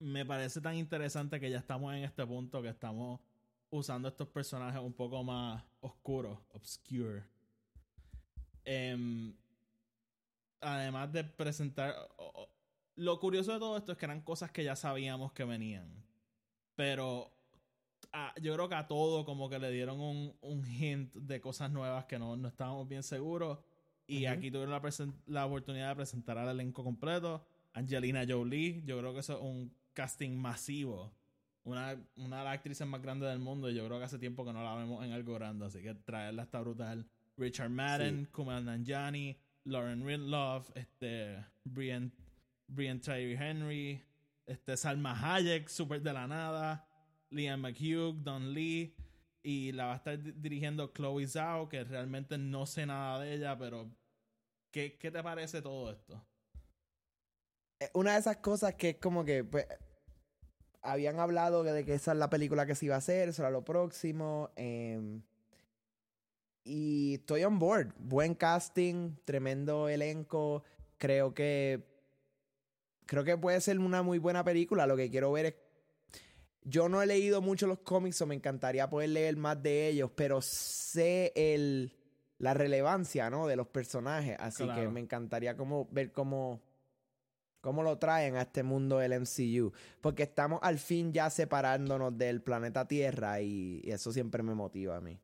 me 0.00 0.26
parece 0.26 0.60
tan 0.60 0.76
interesante 0.76 1.38
que 1.38 1.50
ya 1.50 1.58
estamos 1.58 1.94
en 1.94 2.04
este 2.04 2.26
punto 2.26 2.60
que 2.60 2.68
estamos 2.68 3.20
usando 3.70 4.08
estos 4.08 4.28
personajes 4.28 4.80
un 4.80 4.92
poco 4.92 5.22
más 5.22 5.62
oscuros, 5.80 6.38
obscure. 6.50 7.22
Em, 8.64 9.34
además 10.60 11.12
de 11.12 11.24
presentar... 11.24 11.94
lo 12.96 13.18
curioso 13.20 13.52
de 13.52 13.58
todo 13.58 13.76
esto 13.76 13.92
es 13.92 13.98
que 13.98 14.06
eran 14.06 14.22
cosas 14.22 14.50
que 14.50 14.64
ya 14.64 14.74
sabíamos 14.74 15.32
que 15.32 15.44
venían. 15.44 16.07
Pero 16.78 17.28
a- 18.12 18.32
yo 18.40 18.54
creo 18.54 18.68
que 18.68 18.76
a 18.76 18.86
todo 18.86 19.24
como 19.24 19.50
que 19.50 19.58
le 19.58 19.72
dieron 19.72 19.98
un, 20.00 20.32
un 20.42 20.64
hint 20.64 21.12
de 21.14 21.40
cosas 21.40 21.72
nuevas 21.72 22.04
que 22.04 22.20
no, 22.20 22.36
no 22.36 22.46
estábamos 22.46 22.88
bien 22.88 23.02
seguros. 23.02 23.58
Y 24.06 24.26
Ujú. 24.26 24.32
aquí 24.34 24.50
tuvieron 24.52 24.70
la, 24.70 24.80
la 25.26 25.44
oportunidad 25.46 25.88
de 25.88 25.96
presentar 25.96 26.38
al 26.38 26.50
elenco 26.50 26.84
completo. 26.84 27.44
Angelina 27.72 28.24
Jolie, 28.28 28.80
yo 28.86 28.96
creo 29.00 29.12
que 29.12 29.18
eso 29.20 29.34
es 29.34 29.40
un 29.42 29.74
casting 29.92 30.36
masivo. 30.36 31.12
Una, 31.64 32.00
una 32.16 32.38
de 32.38 32.44
las 32.44 32.54
actrices 32.54 32.86
más 32.86 33.02
grandes 33.02 33.28
del 33.28 33.40
mundo. 33.40 33.68
Y 33.68 33.74
yo 33.74 33.84
creo 33.86 33.98
que 33.98 34.04
hace 34.04 34.20
tiempo 34.20 34.44
que 34.44 34.52
no 34.52 34.62
la 34.62 34.76
vemos 34.76 35.04
en 35.04 35.10
algo 35.10 35.34
grande. 35.34 35.66
Así 35.66 35.82
que 35.82 35.94
traerla 35.96 36.44
está 36.44 36.60
brutal. 36.60 37.04
Richard 37.36 37.70
Madden, 37.70 38.26
Kumail 38.30 38.64
Nanjiani, 38.64 39.36
Lauren 39.64 40.06
Ridloff, 40.06 40.70
este, 40.76 41.44
Brian, 41.64 42.12
Brian 42.68 43.00
Tyree 43.00 43.34
Henry, 43.34 44.00
este, 44.48 44.76
Salma 44.76 45.12
Hayek, 45.34 45.68
super 45.68 46.02
de 46.02 46.12
la 46.12 46.26
nada, 46.26 46.86
Liam 47.30 47.60
McHugh, 47.60 48.16
Don 48.22 48.52
Lee, 48.52 48.94
y 49.42 49.72
la 49.72 49.86
va 49.86 49.92
a 49.92 49.96
estar 49.96 50.18
di- 50.22 50.32
dirigiendo 50.32 50.92
Chloe 50.92 51.26
Zhao, 51.28 51.68
que 51.68 51.84
realmente 51.84 52.36
no 52.38 52.66
sé 52.66 52.86
nada 52.86 53.20
de 53.20 53.34
ella, 53.34 53.56
pero 53.56 53.88
¿qué, 54.72 54.96
qué 54.98 55.10
te 55.10 55.22
parece 55.22 55.62
todo 55.62 55.90
esto? 55.90 56.20
Eh, 57.80 57.90
Una 57.94 58.14
de 58.14 58.18
esas 58.20 58.38
cosas 58.38 58.74
que 58.74 58.90
es 58.90 58.96
como 58.96 59.24
que 59.24 59.44
pues, 59.44 59.66
habían 60.82 61.20
hablado 61.20 61.62
de 61.62 61.84
que 61.84 61.94
esa 61.94 62.12
es 62.12 62.18
la 62.18 62.30
película 62.30 62.66
que 62.66 62.74
se 62.74 62.86
iba 62.86 62.94
a 62.96 62.98
hacer, 62.98 63.28
eso 63.28 63.42
era 63.42 63.50
lo 63.50 63.64
próximo. 63.64 64.50
em, 64.56 65.22
y 66.64 67.14
estoy 67.14 67.44
on 67.44 67.58
board. 67.58 67.94
Buen 67.98 68.34
casting, 68.34 69.16
tremendo 69.24 69.88
elenco. 69.88 70.64
Creo 70.98 71.32
que. 71.32 71.87
Creo 73.08 73.24
que 73.24 73.38
puede 73.38 73.58
ser 73.62 73.78
una 73.78 74.02
muy 74.02 74.18
buena 74.18 74.44
película. 74.44 74.86
Lo 74.86 74.94
que 74.94 75.10
quiero 75.10 75.32
ver 75.32 75.46
es. 75.46 75.54
Yo 76.62 76.90
no 76.90 77.00
he 77.00 77.06
leído 77.06 77.40
mucho 77.40 77.66
los 77.66 77.78
cómics 77.78 78.20
o 78.20 78.26
me 78.26 78.34
encantaría 78.34 78.90
poder 78.90 79.08
leer 79.08 79.38
más 79.38 79.62
de 79.62 79.88
ellos, 79.88 80.10
pero 80.14 80.42
sé 80.42 81.32
el. 81.34 81.96
la 82.36 82.52
relevancia, 82.52 83.30
¿no? 83.30 83.46
De 83.46 83.56
los 83.56 83.66
personajes. 83.68 84.36
Así 84.38 84.68
que 84.68 84.88
me 84.88 85.00
encantaría 85.00 85.56
como 85.56 85.88
ver 85.90 86.12
cómo, 86.12 86.60
cómo 87.62 87.82
lo 87.82 87.96
traen 87.96 88.36
a 88.36 88.42
este 88.42 88.62
mundo 88.62 88.98
del 88.98 89.18
MCU. 89.18 89.72
Porque 90.02 90.24
estamos 90.24 90.60
al 90.62 90.78
fin 90.78 91.10
ya 91.10 91.30
separándonos 91.30 92.18
del 92.18 92.42
planeta 92.42 92.86
Tierra 92.86 93.40
y, 93.40 93.80
y 93.82 93.90
eso 93.90 94.12
siempre 94.12 94.42
me 94.42 94.54
motiva 94.54 94.98
a 94.98 95.00
mí. 95.00 95.18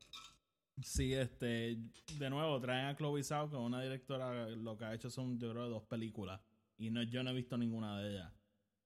Sí, 0.81 1.13
este, 1.13 1.77
de 2.17 2.29
nuevo, 2.31 2.59
traen 2.59 2.87
a 2.87 2.95
Chloe 2.95 3.23
Zhao, 3.23 3.47
que 3.47 3.55
es 3.55 3.61
una 3.61 3.83
directora, 3.83 4.49
lo 4.49 4.75
que 4.75 4.85
ha 4.85 4.93
hecho 4.95 5.11
son, 5.11 5.37
yo 5.37 5.51
creo, 5.51 5.69
dos 5.69 5.83
películas. 5.83 6.41
Y 6.77 6.89
no, 6.89 7.03
yo 7.03 7.23
no 7.23 7.31
he 7.31 7.33
visto 7.33 7.57
ninguna 7.57 7.99
de 7.99 8.11
ellas. 8.11 8.33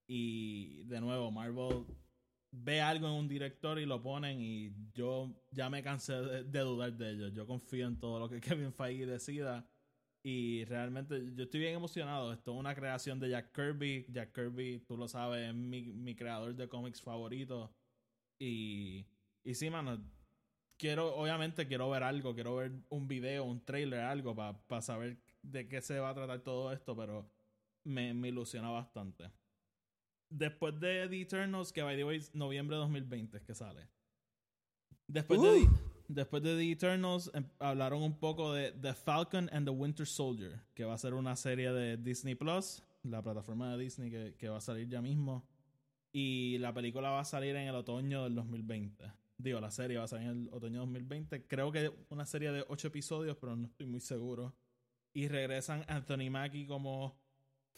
Y, 0.07 0.83
de 0.83 1.01
nuevo, 1.01 1.31
Marvel 1.31 1.85
ve 2.51 2.81
algo 2.81 3.07
en 3.07 3.13
un 3.13 3.27
director 3.27 3.77
y 3.79 3.85
lo 3.85 4.01
ponen 4.01 4.41
y 4.41 4.73
yo 4.93 5.39
ya 5.51 5.69
me 5.69 5.83
cansé 5.83 6.13
de, 6.13 6.43
de 6.43 6.59
dudar 6.59 6.93
de 6.93 7.11
ellos. 7.11 7.33
Yo 7.33 7.45
confío 7.45 7.87
en 7.87 7.99
todo 7.99 8.19
lo 8.19 8.29
que 8.29 8.41
Kevin 8.41 8.73
Feige 8.73 9.05
decida. 9.05 9.67
Y 10.23 10.65
realmente 10.65 11.33
yo 11.35 11.43
estoy 11.43 11.61
bien 11.61 11.75
emocionado. 11.75 12.33
Esto 12.33 12.53
es 12.53 12.59
una 12.59 12.75
creación 12.75 13.19
de 13.19 13.29
Jack 13.29 13.53
Kirby. 13.53 14.05
Jack 14.09 14.33
Kirby, 14.33 14.79
tú 14.87 14.97
lo 14.97 15.07
sabes, 15.07 15.49
es 15.49 15.55
mi, 15.55 15.93
mi 15.93 16.15
creador 16.15 16.55
de 16.55 16.67
cómics 16.67 17.01
favorito. 17.01 17.73
Y, 18.39 19.05
y 19.43 19.53
sí, 19.53 19.69
mano, 19.69 20.01
quiero, 20.77 21.15
obviamente 21.15 21.67
quiero 21.67 21.89
ver 21.89 22.03
algo, 22.03 22.33
quiero 22.33 22.55
ver 22.55 22.71
un 22.89 23.07
video, 23.07 23.43
un 23.43 23.63
trailer, 23.63 23.99
algo 23.99 24.35
para 24.35 24.81
saber 24.81 25.21
de 25.41 25.67
qué 25.67 25.81
se 25.81 25.99
va 25.99 26.09
a 26.09 26.15
tratar 26.15 26.41
todo 26.41 26.71
esto, 26.71 26.95
pero 26.95 27.29
me, 27.83 28.13
me 28.13 28.29
ilusiona 28.29 28.69
bastante. 28.69 29.31
Después 30.29 30.79
de 30.79 31.07
The 31.09 31.21
Eternals, 31.21 31.71
que 31.73 31.81
by 31.81 31.95
the 31.97 32.03
way, 32.03 32.17
es 32.17 32.33
noviembre 32.35 32.75
de 32.75 32.81
2020 32.81 33.37
es 33.37 33.43
que 33.43 33.55
sale. 33.55 33.87
Después, 35.07 35.41
de, 35.41 35.47
Uh. 35.47 35.65
The- 35.65 36.13
después 36.13 36.43
de 36.43 36.55
The 36.55 36.71
Eternals, 36.71 37.31
em- 37.33 37.49
hablaron 37.59 38.03
un 38.03 38.19
poco 38.19 38.53
de 38.53 38.71
The 38.73 38.93
Falcon 38.93 39.49
and 39.51 39.65
the 39.65 39.71
Winter 39.71 40.05
Soldier, 40.05 40.61
que 40.75 40.83
va 40.85 40.93
a 40.93 40.97
ser 40.97 41.13
una 41.15 41.35
serie 41.35 41.71
de 41.71 41.97
Disney 41.97 42.35
Plus, 42.35 42.83
la 43.03 43.21
plataforma 43.23 43.71
de 43.75 43.83
Disney 43.83 44.11
que, 44.11 44.35
que 44.37 44.49
va 44.49 44.57
a 44.57 44.61
salir 44.61 44.87
ya 44.87 45.01
mismo. 45.01 45.47
Y 46.11 46.57
la 46.59 46.73
película 46.73 47.09
va 47.11 47.21
a 47.21 47.25
salir 47.25 47.55
en 47.55 47.67
el 47.67 47.75
otoño 47.75 48.23
del 48.23 48.35
2020. 48.35 49.11
Digo, 49.37 49.59
la 49.61 49.71
serie 49.71 49.97
va 49.97 50.03
a 50.03 50.07
salir 50.07 50.27
en 50.29 50.41
el 50.47 50.49
otoño 50.53 50.79
2020. 50.81 51.47
Creo 51.47 51.71
que 51.71 51.91
una 52.09 52.25
serie 52.25 52.51
de 52.51 52.65
ocho 52.67 52.87
episodios, 52.87 53.37
pero 53.37 53.55
no 53.55 53.67
estoy 53.67 53.85
muy 53.87 53.99
seguro. 54.01 54.55
Y 55.13 55.27
regresan 55.27 55.85
Anthony 55.87 56.29
Mackie 56.29 56.65
como 56.67 57.18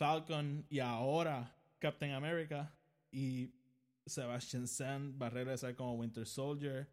Falcon 0.02 0.66
y 0.68 0.80
ahora 0.80 1.56
Captain 1.78 2.14
America. 2.14 2.74
Y 3.12 3.54
Sebastian 4.04 4.64
Stan 4.64 5.16
va 5.22 5.28
a 5.28 5.30
regresar 5.30 5.76
como 5.76 5.94
Winter 5.94 6.26
Soldier. 6.26 6.90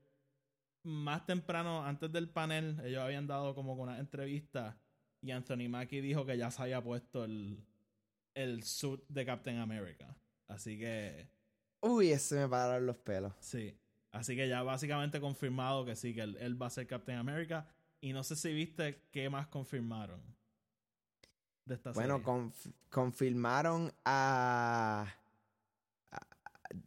Más 0.82 1.24
temprano, 1.24 1.82
antes 1.82 2.12
del 2.12 2.28
panel, 2.28 2.78
ellos 2.84 3.00
habían 3.00 3.26
dado 3.26 3.54
como 3.54 3.72
una 3.72 3.98
entrevista. 3.98 4.78
Y 5.22 5.30
Anthony 5.30 5.70
Mackie 5.70 6.02
dijo 6.02 6.26
que 6.26 6.36
ya 6.36 6.50
se 6.50 6.60
había 6.60 6.82
puesto 6.82 7.24
el, 7.24 7.64
el 8.34 8.62
suit 8.62 9.00
de 9.08 9.24
Captain 9.24 9.56
America. 9.56 10.14
Así 10.46 10.78
que 10.78 11.30
Uy, 11.80 12.10
ese 12.10 12.34
me 12.34 12.48
pararon 12.48 12.84
los 12.84 12.98
pelos. 12.98 13.32
Sí. 13.40 13.74
Así 14.10 14.36
que 14.36 14.48
ya 14.50 14.62
básicamente 14.62 15.18
confirmado 15.18 15.86
que 15.86 15.96
sí, 15.96 16.14
que 16.14 16.20
él, 16.20 16.36
él 16.40 16.60
va 16.60 16.66
a 16.66 16.70
ser 16.70 16.86
Captain 16.86 17.16
America. 17.16 17.66
Y 18.02 18.12
no 18.12 18.22
sé 18.22 18.36
si 18.36 18.52
viste 18.52 19.08
qué 19.10 19.30
más 19.30 19.46
confirmaron 19.46 20.37
de 21.68 21.74
esta 21.74 21.92
Bueno, 21.92 22.16
serie. 22.18 22.26
conf- 22.32 22.72
confirmaron 22.90 23.92
a, 24.04 25.06
a 26.10 26.18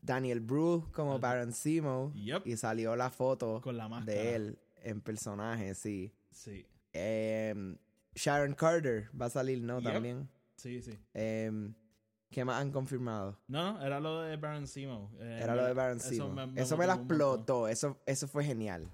Daniel 0.02 0.40
Bruce 0.42 0.92
como 0.92 1.20
Baron 1.20 1.54
Simo 1.54 2.12
y 2.46 2.58
salió 2.58 2.96
la 2.96 3.10
foto 3.10 3.62
Con 3.62 3.78
la 3.78 3.88
de 4.02 4.36
él 4.36 4.60
en 4.84 5.02
personaje, 5.02 5.74
sí. 5.76 6.12
Sí, 6.32 6.66
Em, 6.94 7.78
Sharon 8.16 8.54
Carter 8.54 9.10
va 9.20 9.28
a 9.28 9.30
salir, 9.30 9.62
¿no? 9.62 9.80
Yep. 9.80 9.94
También. 9.94 10.30
sí, 10.58 10.82
sí. 10.82 10.98
Em, 11.14 11.74
¿Qué 12.30 12.44
más 12.46 12.62
han 12.62 12.72
confirmado? 12.72 13.38
No, 13.48 13.74
no, 13.74 13.86
era 13.86 14.00
lo 14.00 14.22
de 14.22 14.38
Baron 14.38 14.66
Simo. 14.68 15.12
Eh, 15.20 15.40
Era 15.44 15.54
lo 15.56 15.66
de 15.66 15.74
Baron 15.74 15.98
eso 15.98 16.10
Simo. 16.10 16.30
me- 16.30 16.62
Eso 16.62 16.76
me 16.78 16.82
me, 16.82 16.88
la 16.88 16.94
un 16.96 17.00
montón. 17.02 17.18
explotó. 17.18 17.68
Eso, 17.68 17.98
eso 18.06 18.28
fue 18.28 18.44
genial. 18.46 18.88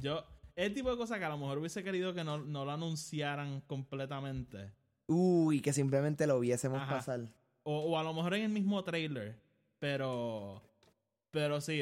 Yo, 0.00 0.24
el 0.56 0.74
tipo 0.74 0.90
de 0.90 0.96
cosa 0.96 1.18
que 1.18 1.24
a 1.24 1.28
lo 1.28 1.38
mejor 1.38 1.58
hubiese 1.58 1.84
querido 1.84 2.14
que 2.14 2.24
no, 2.24 2.38
no 2.38 2.64
lo 2.64 2.72
anunciaran 2.72 3.60
completamente. 3.62 4.72
Uy, 5.12 5.60
que 5.60 5.72
simplemente 5.72 6.26
lo 6.26 6.38
viésemos 6.38 6.80
Ajá. 6.80 6.96
pasar. 6.98 7.20
O, 7.64 7.78
o 7.80 7.98
a 7.98 8.02
lo 8.04 8.14
mejor 8.14 8.34
en 8.34 8.42
el 8.44 8.50
mismo 8.50 8.82
trailer. 8.84 9.36
Pero. 9.80 10.62
Pero 11.32 11.60
sí, 11.60 11.80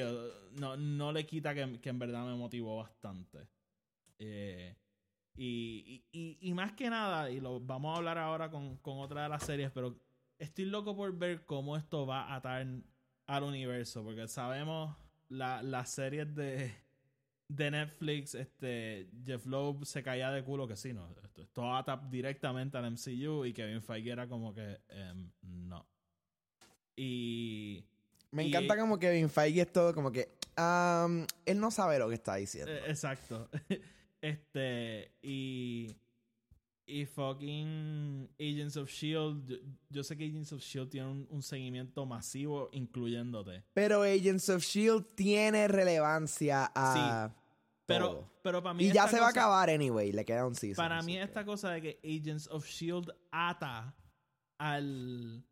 no, 0.52 0.76
no 0.76 1.12
le 1.12 1.24
quita 1.26 1.54
que, 1.54 1.80
que 1.80 1.88
en 1.88 1.98
verdad 1.98 2.24
me 2.26 2.34
motivó 2.36 2.76
bastante. 2.78 3.48
Eh, 4.18 4.74
y, 5.36 6.04
y, 6.12 6.18
y- 6.18 6.38
y 6.50 6.54
más 6.54 6.72
que 6.72 6.90
nada, 6.90 7.30
y 7.30 7.40
lo 7.40 7.60
vamos 7.60 7.94
a 7.94 7.98
hablar 7.98 8.18
ahora 8.18 8.50
con, 8.50 8.76
con 8.78 8.98
otra 8.98 9.22
de 9.22 9.28
las 9.28 9.44
series, 9.44 9.70
pero 9.70 9.98
estoy 10.38 10.64
loco 10.66 10.94
por 10.96 11.16
ver 11.16 11.44
cómo 11.46 11.76
esto 11.76 12.06
va 12.06 12.24
a 12.24 12.36
atar 12.36 12.66
al 13.26 13.42
universo. 13.42 14.02
Porque 14.04 14.26
sabemos 14.28 14.96
la- 15.28 15.62
las 15.62 15.90
series 15.90 16.34
de, 16.34 16.74
de 17.48 17.70
Netflix, 17.70 18.34
este 18.34 19.10
Jeff 19.24 19.46
Loeb 19.46 19.84
se 19.86 20.02
caía 20.02 20.30
de 20.30 20.42
culo 20.44 20.66
que 20.68 20.76
sí, 20.76 20.92
no. 20.92 21.08
Esto, 21.42 21.62
esto 21.62 21.74
ata 21.74 21.96
directamente 22.10 22.76
al 22.78 22.90
MCU 22.90 23.44
y 23.44 23.52
Kevin 23.52 23.82
Feige 23.82 24.10
era 24.10 24.28
como 24.28 24.54
que 24.54 24.80
em, 24.88 25.30
no. 25.42 25.86
Y 26.96 27.84
Me 28.32 28.44
Y- 28.44 28.48
encanta 28.48 28.76
como 28.76 28.98
Kevin 28.98 29.30
Feige 29.30 29.62
es 29.62 29.72
todo 29.72 29.94
como 29.94 30.10
que... 30.12 30.28
él 31.46 31.60
no 31.60 31.70
sabe 31.70 31.98
lo 31.98 32.08
que 32.08 32.14
está 32.14 32.34
diciendo. 32.36 32.70
Eh, 32.72 32.82
exacto. 32.88 33.48
este, 34.20 35.12
y. 35.22 35.96
Y 36.90 37.04
fucking 37.04 38.30
Agents 38.40 38.78
of 38.78 38.88
Shield. 38.90 39.46
Yo, 39.46 39.56
yo 39.90 40.02
sé 40.02 40.16
que 40.16 40.24
Agents 40.24 40.52
of 40.54 40.62
Shield 40.62 40.88
tiene 40.88 41.06
un, 41.06 41.26
un 41.28 41.42
seguimiento 41.42 42.06
masivo, 42.06 42.70
incluyéndote. 42.72 43.62
Pero 43.74 44.02
Agents 44.02 44.48
of 44.48 44.62
S.H.I.E.L.D. 44.62 45.04
Tiene 45.14 45.68
relevancia 45.68 46.72
a... 46.74 47.30
Pero, 47.88 48.08
todo. 48.10 48.30
pero 48.42 48.62
para 48.62 48.74
mí. 48.74 48.84
Y 48.84 48.92
ya 48.92 49.08
se 49.08 49.18
va 49.18 49.26
a 49.26 49.30
acabar 49.30 49.70
anyway. 49.70 50.12
Le 50.12 50.24
queda 50.24 50.46
un 50.46 50.54
season. 50.54 50.76
Para 50.76 51.00
mí, 51.02 51.14
que- 51.14 51.22
esta 51.22 51.44
cosa 51.44 51.70
de 51.70 51.80
que 51.82 52.00
Agents 52.04 52.46
of 52.48 52.66
Shield 52.66 53.10
ata 53.32 53.96
al, 54.58 55.44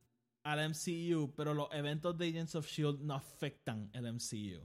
al 0.45 0.71
MCU, 0.71 1.33
pero 1.37 1.55
los 1.55 1.69
eventos 1.73 2.17
de 2.19 2.29
Agents 2.29 2.55
of 2.55 2.67
Shield 2.69 3.01
no 3.01 3.15
afectan 3.15 3.91
el 3.93 4.07
MCU. 4.13 4.61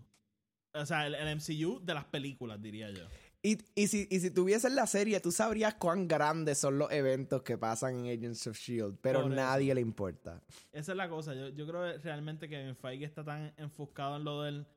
O 0.74 0.86
sea, 0.86 1.08
el, 1.08 1.16
el 1.16 1.36
MCU 1.38 1.80
de 1.84 1.94
las 1.94 2.06
películas, 2.06 2.62
diría 2.62 2.90
yo. 2.92 3.06
Y, 3.44 3.58
y, 3.74 3.88
si, 3.88 4.08
y 4.12 4.20
si 4.20 4.30
tuvieses 4.32 4.72
la 4.72 4.86
serie, 4.86 5.20
tú 5.20 5.32
sabrías 5.32 5.74
cuán 5.76 6.08
grandes 6.08 6.60
son 6.60 6.78
los 6.78 6.92
eventos 6.92 7.42
que 7.42 7.58
pasan 7.58 8.06
en 8.06 8.18
Agents 8.18 8.46
of 8.48 8.56
S.H.I.E.L.D., 8.56 8.98
pero 9.02 9.24
Por 9.24 9.32
eso. 9.32 9.36
nadie 9.42 9.74
le 9.74 9.82
importa. 9.82 10.42
Esa 10.72 10.92
es 10.92 10.98
la 10.98 11.10
cosa. 11.10 11.34
Yo, 11.34 11.50
yo 11.50 11.66
creo 11.66 11.98
realmente 11.98 12.48
que 12.48 12.76
Feige 12.76 13.06
está 13.06 13.24
tan 13.24 13.52
enfocado 13.58 14.18
en 14.18 14.24
lo 14.26 14.44
del. 14.44 14.68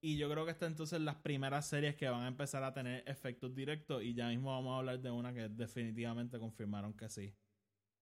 Y 0.00 0.16
yo 0.16 0.30
creo 0.30 0.44
que 0.44 0.52
está 0.52 0.66
entonces 0.66 1.00
las 1.00 1.16
primeras 1.16 1.66
series 1.66 1.96
que 1.96 2.08
van 2.08 2.22
a 2.22 2.28
empezar 2.28 2.62
a 2.62 2.72
tener 2.72 3.02
efectos 3.06 3.54
directos. 3.54 4.02
Y 4.02 4.14
ya 4.14 4.28
mismo 4.28 4.50
vamos 4.50 4.74
a 4.74 4.78
hablar 4.78 5.00
de 5.00 5.10
una 5.10 5.32
que 5.34 5.48
definitivamente 5.48 6.38
confirmaron 6.38 6.92
que 6.94 7.08
sí. 7.08 7.34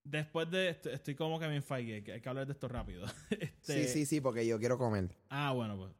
Después 0.04 0.50
de 0.50 0.68
esto, 0.68 0.90
estoy 0.90 1.14
como 1.14 1.38
Kevin 1.40 1.62
Feige, 1.62 2.04
que 2.04 2.12
hay 2.12 2.20
que 2.20 2.28
hablar 2.28 2.46
de 2.46 2.52
esto 2.52 2.68
rápido. 2.68 3.06
Este- 3.30 3.56
Sí, 3.60 3.88
sí, 3.88 4.06
sí, 4.06 4.20
porque 4.20 4.46
yo 4.46 4.58
quiero 4.58 4.76
comer. 4.78 5.08
Ah, 5.30 5.52
bueno, 5.52 5.76
pues. 5.76 5.92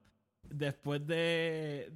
Después 0.48 1.04
de, 1.06 1.90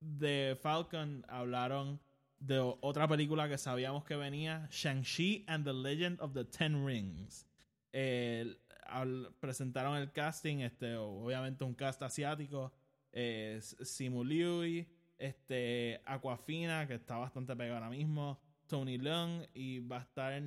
de 0.00 0.56
Falcon 0.62 1.24
hablaron 1.28 2.00
de 2.38 2.58
otra 2.80 3.06
película 3.08 3.48
que 3.48 3.58
sabíamos 3.58 4.04
que 4.04 4.14
venía, 4.16 4.68
Shang-Chi 4.70 5.44
and 5.48 5.64
the 5.64 5.72
Legend 5.74 6.20
of 6.20 6.32
the 6.32 6.44
Ten 6.44 6.86
Rings. 6.86 7.46
Al- 8.86 9.34
presentaron 9.40 9.96
el 9.96 10.12
casting, 10.12 10.58
este, 10.58 10.94
obviamente 10.96 11.64
un 11.64 11.74
cast 11.74 12.02
asiático, 12.02 12.72
eh, 13.18 13.58
Simu 13.62 14.22
Liu, 14.22 14.84
este, 15.16 16.02
Aquafina, 16.04 16.86
que 16.86 16.94
está 16.96 17.16
bastante 17.16 17.56
pegado 17.56 17.76
ahora 17.76 17.88
mismo, 17.88 18.38
Tony 18.66 18.98
Leung, 18.98 19.46
y 19.54 19.78
va 19.80 19.98
a 19.98 20.02
estar 20.02 20.42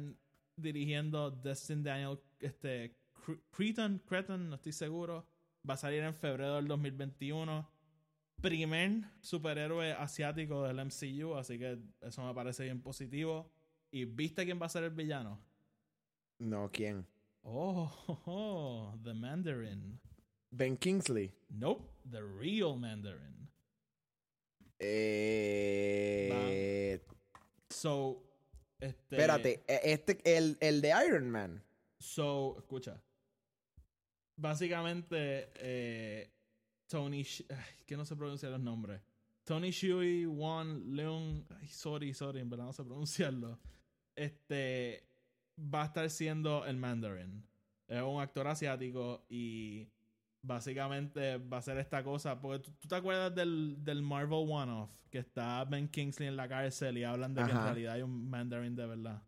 dirigiendo 0.55 1.31
Destin 1.31 1.81
Daniel, 1.81 2.19
este, 2.39 2.95
Cre- 3.25 3.41
Creton, 3.49 3.97
Creton, 4.05 4.49
no 4.49 4.55
estoy 4.55 4.71
seguro. 4.71 5.25
Va 5.67 5.73
a 5.73 5.77
salir 5.77 6.03
en 6.03 6.13
febrero 6.13 6.55
del 6.57 6.67
2021. 6.67 7.67
Primer 8.41 9.01
superhéroe 9.21 9.91
asiático 9.93 10.63
del 10.63 10.77
MCU, 10.85 11.35
así 11.35 11.57
que 11.57 11.79
eso 12.01 12.23
me 12.25 12.33
parece 12.33 12.63
bien 12.65 12.81
positivo. 12.81 13.51
¿Y 13.91 14.05
viste 14.05 14.45
quién 14.45 14.61
va 14.61 14.67
a 14.67 14.69
ser 14.69 14.83
el 14.83 14.91
villano? 14.91 15.41
No, 16.37 16.69
¿quién? 16.71 17.05
Oh, 17.41 18.93
The 19.03 19.13
Mandarin. 19.13 19.99
Ben 20.51 20.77
Kingsley. 20.77 21.31
Nope, 21.49 21.89
the 22.09 22.23
real 22.23 22.77
Mandarin. 22.77 23.49
Eh, 25.69 26.99
So, 27.69 28.23
este. 28.79 29.15
espérate, 29.15 29.63
e- 29.67 29.81
este, 29.93 30.21
el, 30.37 30.57
el 30.59 30.81
de 30.81 30.93
Iron 31.07 31.29
Man. 31.29 31.63
So, 31.99 32.55
escucha. 32.59 33.01
Básicamente, 34.37 35.51
eh, 35.55 36.31
Tony. 36.87 37.25
Ay, 37.49 37.83
que 37.85 37.97
no 37.97 38.05
se 38.05 38.15
pronuncian 38.15 38.51
los 38.51 38.61
nombres. 38.61 39.01
Tony 39.43 39.71
Shui 39.71 40.25
Wan 40.25 40.95
Leung, 40.95 41.43
ay, 41.59 41.67
sorry, 41.67 42.13
sorry, 42.13 42.39
en 42.39 42.49
verdad 42.49 42.65
no 42.65 42.73
sé 42.73 42.83
pronunciarlo. 42.83 43.59
Este 44.15 45.03
va 45.57 45.83
a 45.83 45.85
estar 45.87 46.09
siendo 46.09 46.65
el 46.65 46.77
Mandarin. 46.77 47.43
Es 47.87 48.01
un 48.01 48.21
actor 48.21 48.47
asiático 48.47 49.25
y 49.29 49.87
básicamente 50.41 51.37
va 51.37 51.57
a 51.57 51.61
ser 51.61 51.77
esta 51.77 52.03
cosa. 52.03 52.39
Porque 52.39 52.59
tú, 52.59 52.71
tú 52.79 52.87
te 52.87 52.95
acuerdas 52.95 53.33
del, 53.35 53.83
del 53.83 54.01
Marvel 54.01 54.45
One-Off, 54.49 54.91
que 55.09 55.19
está 55.19 55.63
Ben 55.65 55.87
Kingsley 55.87 56.27
en 56.27 56.35
la 56.35 56.47
cárcel 56.47 56.97
y 56.97 57.03
hablan 57.03 57.33
de 57.33 57.43
que 57.43 57.51
en 57.51 57.57
Ajá. 57.57 57.65
realidad 57.65 57.93
hay 57.93 58.01
un 58.01 58.29
Mandarin 58.29 58.75
de 58.75 58.85
verdad. 58.85 59.23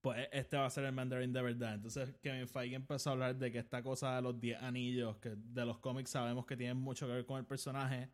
Pues 0.00 0.28
este 0.32 0.56
va 0.56 0.66
a 0.66 0.70
ser 0.70 0.84
el 0.84 0.92
Mandarin 0.92 1.32
de 1.32 1.42
verdad. 1.42 1.74
Entonces 1.74 2.14
Kevin 2.22 2.46
Feige 2.46 2.74
empezó 2.76 3.10
a 3.10 3.12
hablar 3.14 3.36
de 3.36 3.50
que 3.50 3.58
esta 3.58 3.82
cosa 3.82 4.16
de 4.16 4.22
los 4.22 4.38
10 4.38 4.62
anillos, 4.62 5.16
que 5.16 5.34
de 5.34 5.64
los 5.64 5.78
cómics 5.78 6.10
sabemos 6.10 6.44
que 6.44 6.56
tienen 6.56 6.76
mucho 6.76 7.06
que 7.06 7.14
ver 7.14 7.24
con 7.26 7.38
el 7.38 7.46
personaje, 7.46 8.10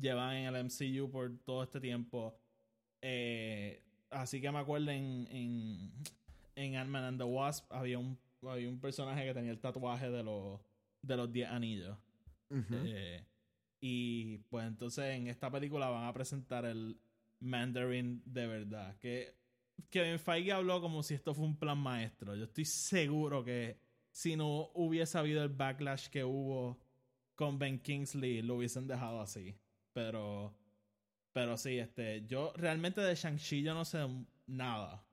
llevan 0.00 0.36
en 0.36 0.54
el 0.54 0.64
MCU 0.64 1.10
por 1.10 1.36
todo 1.44 1.64
este 1.64 1.80
tiempo. 1.80 2.38
Eh, 3.02 3.82
así 4.10 4.40
que 4.40 4.50
me 4.52 4.58
acuerdo 4.60 4.90
en, 4.92 5.26
en, 5.28 5.92
en 6.54 6.76
Ant-Man 6.76 7.04
and 7.04 7.18
the 7.18 7.24
Wasp 7.24 7.70
había 7.72 7.98
un, 7.98 8.16
había 8.50 8.68
un 8.68 8.80
personaje 8.80 9.24
que 9.24 9.34
tenía 9.34 9.50
el 9.50 9.60
tatuaje 9.60 10.10
de 10.10 10.22
los, 10.22 10.60
de 11.02 11.16
los 11.16 11.32
10 11.32 11.50
anillos. 11.50 11.98
Eh, 12.50 13.24
y 13.80 14.38
pues 14.48 14.66
entonces 14.66 15.04
en 15.06 15.26
esta 15.26 15.50
película 15.50 15.88
van 15.88 16.04
a 16.04 16.12
presentar 16.12 16.64
el 16.64 16.98
Mandarin 17.40 18.22
de 18.24 18.46
verdad. 18.46 18.96
Que 18.98 19.34
Kevin 19.90 20.18
Feige 20.18 20.52
habló 20.52 20.80
como 20.80 21.02
si 21.02 21.14
esto 21.14 21.34
fue 21.34 21.44
un 21.44 21.58
plan 21.58 21.78
maestro. 21.78 22.34
Yo 22.34 22.44
estoy 22.44 22.64
seguro 22.64 23.44
que 23.44 23.78
si 24.10 24.36
no 24.36 24.70
hubiese 24.74 25.18
habido 25.18 25.42
el 25.42 25.48
backlash 25.48 26.08
que 26.08 26.24
hubo 26.24 26.78
con 27.34 27.58
Ben 27.58 27.78
Kingsley, 27.78 28.42
lo 28.42 28.56
hubiesen 28.56 28.86
dejado 28.86 29.20
así. 29.20 29.56
Pero, 29.92 30.56
pero 31.32 31.56
sí, 31.56 31.78
este, 31.78 32.24
yo 32.26 32.52
realmente 32.56 33.00
de 33.00 33.14
Shang-Chi 33.14 33.62
yo 33.62 33.74
no 33.74 33.84
sé 33.84 33.98
nada. 34.46 35.04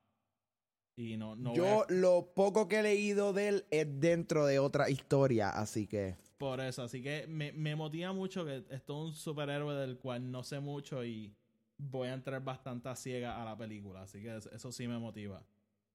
Y 1.01 1.17
no, 1.17 1.35
no 1.35 1.49
voy 1.49 1.57
Yo 1.57 1.81
a- 1.81 1.85
lo 1.89 2.31
poco 2.35 2.67
que 2.67 2.79
he 2.79 2.83
leído 2.83 3.33
de 3.33 3.47
él 3.47 3.65
es 3.71 3.87
dentro 3.99 4.45
de 4.45 4.59
otra 4.59 4.89
historia, 4.89 5.49
así 5.49 5.87
que... 5.87 6.15
Por 6.37 6.59
eso, 6.59 6.83
así 6.83 7.01
que 7.01 7.25
me, 7.27 7.51
me 7.53 7.75
motiva 7.75 8.13
mucho 8.13 8.45
que 8.45 8.57
esto 8.69 8.73
es 8.75 9.09
un 9.09 9.13
superhéroe 9.13 9.75
del 9.75 9.97
cual 9.97 10.29
no 10.31 10.43
sé 10.43 10.59
mucho 10.59 11.03
y 11.05 11.33
voy 11.77 12.07
a 12.09 12.13
entrar 12.13 12.43
bastante 12.43 12.89
a 12.89 12.95
ciega 12.95 13.41
a 13.41 13.45
la 13.45 13.57
película, 13.57 14.03
así 14.03 14.21
que 14.21 14.35
es- 14.37 14.45
eso 14.47 14.71
sí 14.71 14.87
me 14.87 14.97
motiva. 14.99 15.43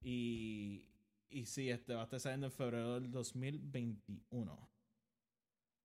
Y, 0.03 0.85
y 1.31 1.47
sí, 1.47 1.69
este 1.71 1.95
va 1.95 2.03
a 2.03 2.05
estar 2.05 2.21
saliendo 2.21 2.47
en 2.47 2.53
febrero 2.53 2.95
del 3.01 3.11
2021. 3.11 4.69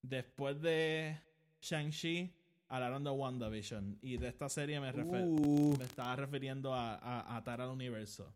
Después 0.02 0.60
de 0.60 1.16
Shang-Chi, 1.60 2.32
hablaron 2.68 3.04
de 3.04 3.10
WandaVision 3.10 3.98
y 4.02 4.16
de 4.16 4.28
esta 4.28 4.48
serie 4.48 4.80
me, 4.80 4.92
refer- 4.92 5.24
Uh, 5.26 5.76
me 5.78 5.84
estaba 5.84 6.16
refiriendo 6.16 6.74
a, 6.74 6.94
a, 6.96 7.20
a 7.20 7.36
atar 7.36 7.60
al 7.60 7.70
universo. 7.70 8.32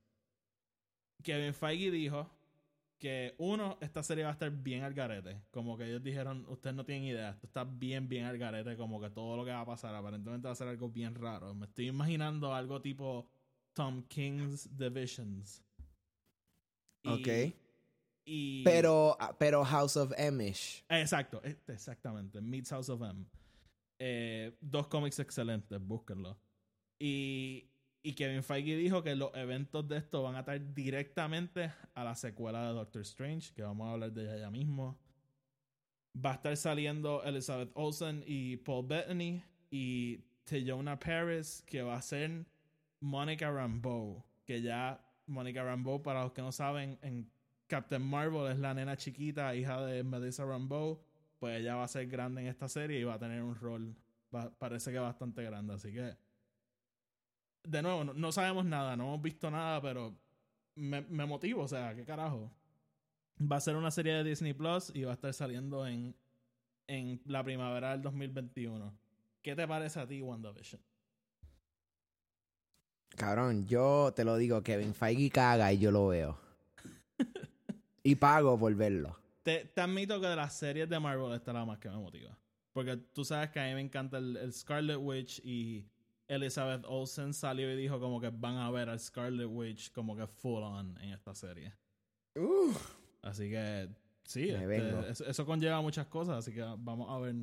Kevin 1.22 1.54
Feige 1.54 1.90
dijo 1.90 2.30
que 2.98 3.34
uno, 3.38 3.76
esta 3.80 4.02
serie 4.02 4.24
va 4.24 4.30
a 4.30 4.32
estar 4.32 4.50
bien 4.50 4.82
al 4.82 4.94
garete. 4.94 5.42
Como 5.50 5.76
que 5.76 5.84
ellos 5.86 6.02
dijeron, 6.02 6.46
ustedes 6.48 6.74
no 6.74 6.84
tienen 6.84 7.04
idea, 7.04 7.30
esto 7.30 7.46
está 7.46 7.64
bien, 7.64 8.08
bien 8.08 8.24
al 8.24 8.38
garete, 8.38 8.76
como 8.76 9.00
que 9.00 9.10
todo 9.10 9.36
lo 9.36 9.44
que 9.44 9.50
va 9.50 9.60
a 9.60 9.66
pasar 9.66 9.94
aparentemente 9.94 10.46
va 10.48 10.52
a 10.52 10.56
ser 10.56 10.68
algo 10.68 10.88
bien 10.88 11.14
raro. 11.14 11.54
Me 11.54 11.66
estoy 11.66 11.88
imaginando 11.88 12.54
algo 12.54 12.80
tipo 12.80 13.28
Tom 13.74 14.02
King's 14.08 14.74
Divisions. 14.76 15.62
Y- 17.02 17.08
ok. 17.10 17.54
y- 18.24 18.64
Pero, 18.64 19.16
pero 19.38 19.62
House 19.64 19.96
of 19.96 20.12
Emish. 20.16 20.84
Exacto, 20.88 21.40
este, 21.44 21.74
exactamente. 21.74 22.40
Meets 22.40 22.70
House 22.70 22.88
of 22.88 23.02
M. 23.02 23.26
Eh, 23.98 24.56
dos 24.60 24.88
cómics 24.88 25.18
excelentes, 25.18 25.78
búsquenlo. 25.80 26.38
Y, 26.98 27.68
y 28.06 28.12
Kevin 28.12 28.44
Feige 28.44 28.76
dijo 28.76 29.02
que 29.02 29.16
los 29.16 29.34
eventos 29.34 29.88
de 29.88 29.96
esto 29.96 30.22
van 30.22 30.36
a 30.36 30.40
estar 30.40 30.72
directamente 30.72 31.72
a 31.92 32.04
la 32.04 32.14
secuela 32.14 32.68
de 32.68 32.72
Doctor 32.72 33.02
Strange, 33.02 33.52
que 33.52 33.64
vamos 33.64 33.88
a 33.88 33.94
hablar 33.94 34.12
de 34.12 34.22
ella 34.22 34.38
ya 34.38 34.48
mismo. 34.48 34.96
Va 36.24 36.30
a 36.30 36.34
estar 36.34 36.56
saliendo 36.56 37.24
Elizabeth 37.24 37.72
Olsen 37.74 38.22
y 38.24 38.58
Paul 38.58 38.86
Bettany 38.86 39.42
y 39.72 40.18
Teyona 40.44 40.96
Paris, 40.96 41.64
que 41.66 41.82
va 41.82 41.96
a 41.96 42.02
ser 42.02 42.46
Monica 43.00 43.50
Rambeau, 43.50 44.22
que 44.44 44.62
ya 44.62 45.04
Monica 45.26 45.64
Rambeau, 45.64 46.00
para 46.00 46.22
los 46.22 46.32
que 46.32 46.42
no 46.42 46.52
saben, 46.52 47.00
en 47.02 47.28
Captain 47.66 48.02
Marvel 48.02 48.52
es 48.52 48.60
la 48.60 48.72
nena 48.72 48.96
chiquita, 48.96 49.52
hija 49.56 49.84
de 49.84 50.04
Melissa 50.04 50.44
Rambeau, 50.44 51.02
pues 51.40 51.58
ella 51.58 51.74
va 51.74 51.82
a 51.82 51.88
ser 51.88 52.06
grande 52.06 52.42
en 52.42 52.46
esta 52.46 52.68
serie 52.68 53.00
y 53.00 53.02
va 53.02 53.14
a 53.14 53.18
tener 53.18 53.42
un 53.42 53.56
rol, 53.56 53.96
parece 54.60 54.92
que 54.92 55.00
bastante 55.00 55.42
grande, 55.42 55.74
así 55.74 55.92
que 55.92 56.14
de 57.66 57.82
nuevo, 57.82 58.04
no, 58.04 58.14
no 58.14 58.32
sabemos 58.32 58.64
nada, 58.64 58.96
no 58.96 59.04
hemos 59.04 59.22
visto 59.22 59.50
nada, 59.50 59.80
pero 59.80 60.14
me, 60.74 61.02
me 61.02 61.26
motivo, 61.26 61.62
o 61.62 61.68
sea, 61.68 61.94
qué 61.94 62.04
carajo. 62.04 62.50
Va 63.40 63.56
a 63.56 63.60
ser 63.60 63.76
una 63.76 63.90
serie 63.90 64.14
de 64.14 64.24
Disney 64.24 64.54
Plus 64.54 64.90
y 64.94 65.02
va 65.02 65.10
a 65.10 65.14
estar 65.14 65.32
saliendo 65.34 65.86
en, 65.86 66.14
en 66.86 67.20
la 67.26 67.42
primavera 67.42 67.90
del 67.90 68.02
2021. 68.02 68.96
¿Qué 69.42 69.54
te 69.54 69.66
parece 69.66 70.00
a 70.00 70.06
ti, 70.06 70.22
WandaVision? 70.22 70.80
Cabrón, 73.16 73.66
yo 73.66 74.12
te 74.14 74.24
lo 74.24 74.36
digo, 74.36 74.62
Kevin 74.62 74.94
Feige 74.94 75.30
caga 75.30 75.72
y 75.72 75.78
yo 75.78 75.90
lo 75.90 76.08
veo. 76.08 76.38
y 78.02 78.14
pago 78.16 78.58
por 78.58 78.74
verlo. 78.74 79.18
Te, 79.42 79.64
te 79.66 79.80
admito 79.80 80.20
que 80.20 80.26
de 80.26 80.36
las 80.36 80.54
series 80.54 80.88
de 80.88 80.98
Marvel 80.98 81.32
esta 81.32 81.50
es 81.50 81.54
la 81.54 81.64
más 81.64 81.78
que 81.78 81.88
me 81.88 81.96
motiva. 81.96 82.36
Porque 82.72 82.96
tú 82.96 83.24
sabes 83.24 83.50
que 83.50 83.60
a 83.60 83.66
mí 83.68 83.74
me 83.74 83.80
encanta 83.80 84.18
el, 84.18 84.36
el 84.36 84.52
Scarlet 84.52 84.98
Witch 84.98 85.40
y 85.44 85.86
Elizabeth 86.28 86.84
Olsen 86.86 87.32
salió 87.32 87.72
y 87.72 87.76
dijo 87.76 88.00
como 88.00 88.20
que 88.20 88.30
van 88.30 88.56
a 88.56 88.70
ver 88.70 88.88
al 88.88 88.98
Scarlet 88.98 89.48
Witch 89.48 89.92
como 89.92 90.16
que 90.16 90.26
full 90.26 90.62
on 90.62 90.96
en 91.00 91.10
esta 91.12 91.34
serie. 91.34 91.72
Uh, 92.34 92.72
Así 93.22 93.50
que 93.50 93.88
sí, 94.24 94.50
este, 94.50 95.10
eso, 95.10 95.26
eso 95.26 95.46
conlleva 95.46 95.80
muchas 95.80 96.06
cosas, 96.06 96.36
así 96.36 96.52
que 96.52 96.60
vamos 96.60 97.08
a 97.10 97.18
ver, 97.18 97.34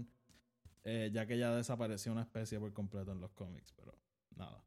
eh, 0.83 1.09
ya 1.13 1.25
que 1.25 1.37
ya 1.37 1.53
desapareció 1.53 2.11
una 2.11 2.21
especie 2.21 2.59
por 2.59 2.71
completo 2.73 3.11
en 3.11 3.19
los 3.19 3.31
cómics, 3.31 3.73
pero 3.75 3.93
nada. 4.35 4.63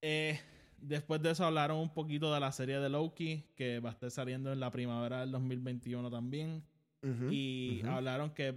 Eh, 0.00 0.38
después 0.80 1.20
de 1.22 1.30
eso 1.32 1.44
hablaron 1.44 1.78
un 1.78 1.92
poquito 1.92 2.32
de 2.32 2.38
la 2.38 2.52
serie 2.52 2.78
de 2.78 2.88
Loki, 2.88 3.44
que 3.56 3.80
va 3.80 3.90
a 3.90 3.92
estar 3.92 4.10
saliendo 4.12 4.52
en 4.52 4.60
la 4.60 4.70
primavera 4.70 5.20
del 5.20 5.32
2021 5.32 6.10
también, 6.10 6.64
y 7.30 7.82
hablaron 7.86 8.30
que 8.30 8.54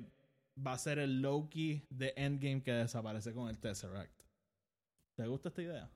va 0.65 0.73
a 0.73 0.77
ser 0.77 0.99
el 0.99 1.21
Loki 1.21 1.83
de 1.89 2.13
Endgame 2.15 2.61
que 2.61 2.73
desaparece 2.73 3.33
con 3.33 3.49
el 3.49 3.57
Tesseract. 3.59 4.20
¿Te 5.15 5.27
gusta 5.27 5.49
esta 5.49 5.61
idea? 5.61 5.91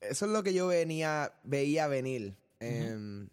Eso 0.00 0.26
es 0.26 0.32
lo 0.32 0.42
que 0.42 0.54
yo 0.54 0.66
venía, 0.66 1.32
veía 1.44 1.86
venir. 1.86 2.34
Em, 2.58 3.28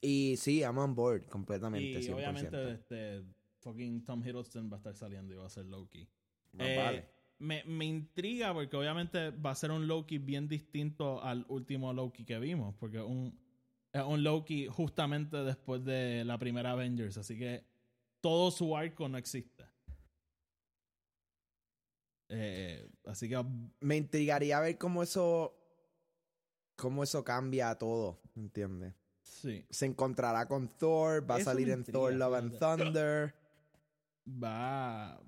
y 0.00 0.36
sí, 0.36 0.60
I'm 0.60 0.78
on 0.78 0.94
board 0.94 1.26
completamente. 1.26 2.00
Y 2.00 2.02
100%. 2.02 2.14
obviamente 2.14 2.72
este 2.72 3.22
fucking 3.60 4.04
Tom 4.04 4.22
Hiddleston 4.26 4.70
va 4.70 4.76
a 4.76 4.78
estar 4.78 4.94
saliendo 4.94 5.34
y 5.34 5.36
va 5.36 5.46
a 5.46 5.50
ser 5.50 5.66
Loki. 5.66 6.08
Eh, 6.58 6.76
vale. 6.76 7.08
me, 7.38 7.62
me 7.64 7.84
intriga 7.84 8.52
porque 8.52 8.76
obviamente 8.76 9.30
va 9.30 9.50
a 9.50 9.54
ser 9.54 9.70
un 9.70 9.86
Loki 9.86 10.18
bien 10.18 10.48
distinto 10.48 11.22
al 11.22 11.44
último 11.48 11.92
Loki 11.92 12.24
que 12.24 12.38
vimos, 12.38 12.74
porque 12.76 13.00
un, 13.00 13.38
es 13.92 14.02
un 14.02 14.22
Loki 14.22 14.66
justamente 14.66 15.36
después 15.38 15.84
de 15.84 16.24
la 16.24 16.38
primera 16.38 16.72
Avengers, 16.72 17.18
así 17.18 17.38
que 17.38 17.64
todo 18.20 18.50
su 18.50 18.76
arco 18.76 19.08
no 19.08 19.18
existe. 19.18 19.59
Eh, 22.32 22.88
así 23.06 23.28
que 23.28 23.44
Me 23.80 23.96
intrigaría 23.96 24.60
ver 24.60 24.78
cómo 24.78 25.02
eso. 25.02 25.56
Cómo 26.76 27.02
eso 27.02 27.22
cambia 27.24 27.74
todo, 27.76 28.22
¿entiendes? 28.36 28.94
sí, 29.22 29.66
Se 29.70 29.84
encontrará 29.86 30.46
con 30.48 30.68
Thor, 30.78 31.28
va 31.30 31.36
a 31.36 31.40
salir 31.40 31.68
en 31.70 31.84
Thor 31.84 32.12
Love 32.14 32.34
and. 32.36 32.58
Thunder. 32.58 33.34
va 34.26 35.20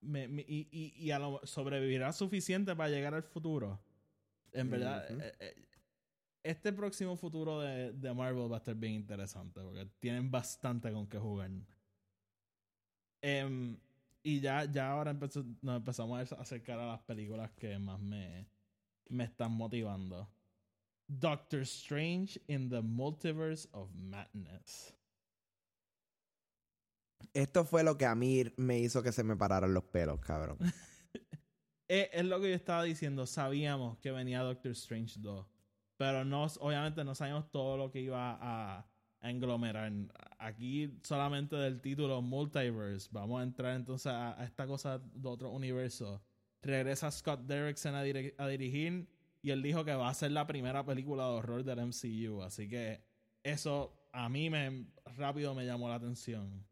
me- 0.00 0.28
me- 0.28 0.44
y, 0.46 0.68
y, 0.70 0.92
y 1.02 1.10
a 1.10 1.18
lo, 1.18 1.40
sobrevivirá 1.44 2.12
suficiente 2.12 2.74
para 2.76 2.90
llegar 2.90 3.14
al 3.14 3.22
futuro. 3.22 3.80
En 4.52 4.70
verdad, 4.70 5.06
eh, 5.10 5.32
eh, 5.40 5.66
este 6.42 6.72
próximo 6.72 7.16
futuro 7.16 7.60
de, 7.60 7.92
de 7.92 8.14
Marvel 8.14 8.50
va 8.52 8.56
a 8.56 8.58
estar 8.58 8.74
bien 8.76 8.92
interesante 8.94 9.60
porque 9.62 9.86
tienen 9.98 10.30
bastante 10.30 10.92
con 10.92 11.06
qué 11.08 11.18
jugar. 11.18 11.50
Em, 13.22 13.78
y 14.24 14.40
ya, 14.40 14.64
ya 14.64 14.90
ahora 14.90 15.10
empezó- 15.12 15.44
nos 15.62 15.76
empezamos 15.76 16.32
a 16.32 16.36
acercar 16.40 16.78
a 16.80 16.86
las 16.86 17.02
películas 17.02 17.52
que 17.52 17.78
más 17.78 18.00
me, 18.00 18.48
me 19.08 19.24
están 19.24 19.52
motivando. 19.52 20.28
Doctor 21.06 21.60
Strange 21.60 22.40
in 22.48 22.70
the 22.70 22.80
Multiverse 22.80 23.68
of 23.72 23.92
Madness. 23.94 24.94
Esto 27.34 27.64
fue 27.64 27.84
lo 27.84 27.98
que 27.98 28.06
a 28.06 28.14
mí 28.14 28.44
me 28.56 28.78
hizo 28.78 29.02
que 29.02 29.12
se 29.12 29.24
me 29.24 29.36
pararan 29.36 29.74
los 29.74 29.84
pelos, 29.84 30.20
cabrón. 30.20 30.58
Es 31.86 32.24
lo 32.24 32.40
que 32.40 32.48
yo 32.48 32.56
estaba 32.56 32.82
diciendo. 32.82 33.26
Sabíamos 33.26 33.98
que 33.98 34.10
venía 34.10 34.40
Doctor 34.40 34.72
Strange 34.72 35.20
2. 35.20 35.46
Pero 35.98 36.24
no, 36.24 36.44
obviamente 36.60 37.04
no 37.04 37.14
sabíamos 37.14 37.50
todo 37.50 37.76
lo 37.76 37.90
que 37.90 38.00
iba 38.00 38.38
a 38.40 38.86
englomerar. 39.30 39.92
Aquí 40.38 40.98
solamente 41.02 41.56
del 41.56 41.80
título 41.80 42.20
Multiverse, 42.22 43.08
vamos 43.12 43.40
a 43.40 43.42
entrar 43.42 43.76
entonces 43.76 44.06
a, 44.06 44.40
a 44.40 44.44
esta 44.44 44.66
cosa 44.66 44.98
de 44.98 45.28
otro 45.28 45.50
universo. 45.50 46.22
Regresa 46.62 47.10
Scott 47.10 47.40
Derrickson 47.40 47.94
a, 47.94 48.02
dirigir 48.02 49.06
y 49.42 49.50
él 49.50 49.62
dijo 49.62 49.84
que 49.84 49.94
va 49.94 50.08
a 50.08 50.14
ser 50.14 50.32
la 50.32 50.46
primera 50.46 50.84
película 50.84 51.24
de 51.24 51.30
horror 51.30 51.64
del 51.64 51.86
MCU. 51.86 52.42
Así 52.42 52.68
que 52.68 53.02
eso 53.42 54.08
a 54.12 54.28
mí 54.28 54.48
me 54.48 54.86
rápido 55.16 55.54
me 55.54 55.66
llamó 55.66 55.88
la 55.88 55.96
atención. 55.96 56.64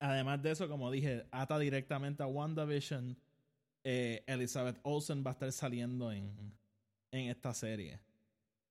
Además 0.00 0.42
de 0.42 0.50
eso, 0.50 0.68
como 0.68 0.90
dije, 0.90 1.26
ata 1.30 1.58
directamente 1.58 2.24
a 2.24 2.26
WandaVision. 2.26 3.16
Eh, 3.84 4.24
Elizabeth 4.26 4.78
Olsen 4.82 5.24
va 5.24 5.30
a 5.30 5.34
estar 5.34 5.52
saliendo 5.52 6.10
en, 6.10 6.52
en 7.12 7.30
esta 7.30 7.54
serie 7.54 8.00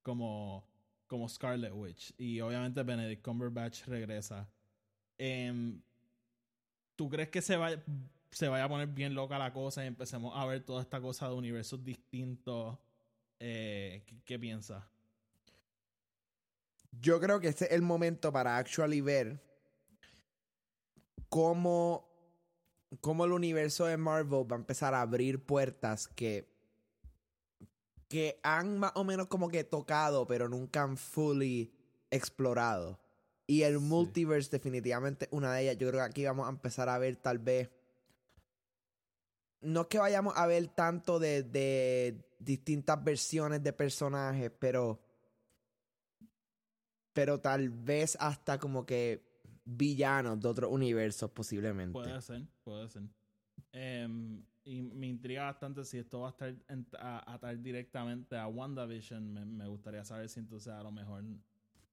como, 0.02 0.64
como 1.12 1.28
Scarlet 1.28 1.72
Witch. 1.74 2.14
Y 2.16 2.40
obviamente 2.40 2.82
Benedict 2.82 3.22
Cumberbatch 3.22 3.84
regresa. 3.84 4.48
Em, 5.18 5.78
¿Tú 6.96 7.10
crees 7.10 7.28
que 7.28 7.42
se 7.42 7.54
vaya, 7.58 7.84
se 8.30 8.48
vaya 8.48 8.64
a 8.64 8.68
poner 8.70 8.88
bien 8.88 9.14
loca 9.14 9.38
la 9.38 9.52
cosa 9.52 9.84
y 9.84 9.88
empecemos 9.88 10.32
a 10.34 10.46
ver 10.46 10.64
toda 10.64 10.80
esta 10.80 11.02
cosa 11.02 11.28
de 11.28 11.34
universos 11.34 11.84
distintos? 11.84 12.78
Eh, 13.38 14.04
¿qué, 14.06 14.22
qué 14.24 14.38
piensas? 14.38 14.82
Yo 16.92 17.20
creo 17.20 17.38
que 17.40 17.48
este 17.48 17.66
es 17.66 17.72
el 17.72 17.82
momento 17.82 18.32
para 18.32 18.56
actually 18.56 19.02
ver 19.02 19.38
cómo, 21.28 22.08
cómo 23.02 23.26
el 23.26 23.32
universo 23.32 23.84
de 23.84 23.98
Marvel 23.98 24.50
va 24.50 24.56
a 24.56 24.60
empezar 24.60 24.94
a 24.94 25.02
abrir 25.02 25.44
puertas 25.44 26.08
que, 26.08 26.51
que 28.12 28.38
han 28.42 28.78
más 28.78 28.92
o 28.94 29.04
menos 29.04 29.26
como 29.28 29.48
que 29.48 29.64
tocado, 29.64 30.26
pero 30.26 30.46
nunca 30.46 30.82
han 30.82 30.98
fully 30.98 31.72
explorado. 32.10 33.00
Y 33.46 33.62
el 33.62 33.78
Sí. 33.78 33.84
multiverse 33.84 34.50
definitivamente 34.50 35.24
es 35.24 35.32
una 35.32 35.54
de 35.54 35.62
ellas. 35.62 35.78
Yo 35.78 35.88
creo 35.88 36.00
que 36.00 36.10
aquí 36.10 36.24
vamos 36.26 36.46
a 36.46 36.50
empezar 36.50 36.90
a 36.90 36.98
ver 36.98 37.16
tal 37.16 37.38
vez... 37.38 37.70
No 39.62 39.80
es 39.82 39.86
que 39.86 39.98
vayamos 39.98 40.34
a 40.36 40.46
ver 40.46 40.68
tanto 40.68 41.18
de, 41.18 41.42
de 41.42 42.22
distintas 42.38 43.02
versiones 43.02 43.62
de 43.62 43.72
personajes, 43.72 44.52
pero 44.58 45.00
pero 47.14 47.40
tal 47.40 47.70
vez 47.70 48.16
hasta 48.20 48.58
como 48.58 48.84
que 48.84 49.24
villanos 49.64 50.38
de 50.40 50.48
otros 50.48 50.70
universos 50.70 51.30
posiblemente. 51.30 51.92
Puede 51.92 52.20
ser, 52.20 52.42
puede 52.62 52.88
ser. 52.88 53.02
Em, 53.72 54.44
y 54.64 54.82
me 54.82 55.06
intriga 55.08 55.44
bastante 55.44 55.84
si 55.84 55.98
esto 55.98 56.20
va 56.20 56.28
a 56.28 56.30
estar 56.30 56.54
en- 56.68 56.86
a, 56.98 57.32
atar 57.34 57.58
directamente 57.60 58.36
a 58.36 58.46
WandaVision. 58.46 59.32
Me, 59.32 59.44
me 59.44 59.66
gustaría 59.66 60.04
saber 60.04 60.28
si 60.28 60.40
entonces 60.40 60.72
a 60.72 60.82
lo 60.82 60.92
mejor 60.92 61.24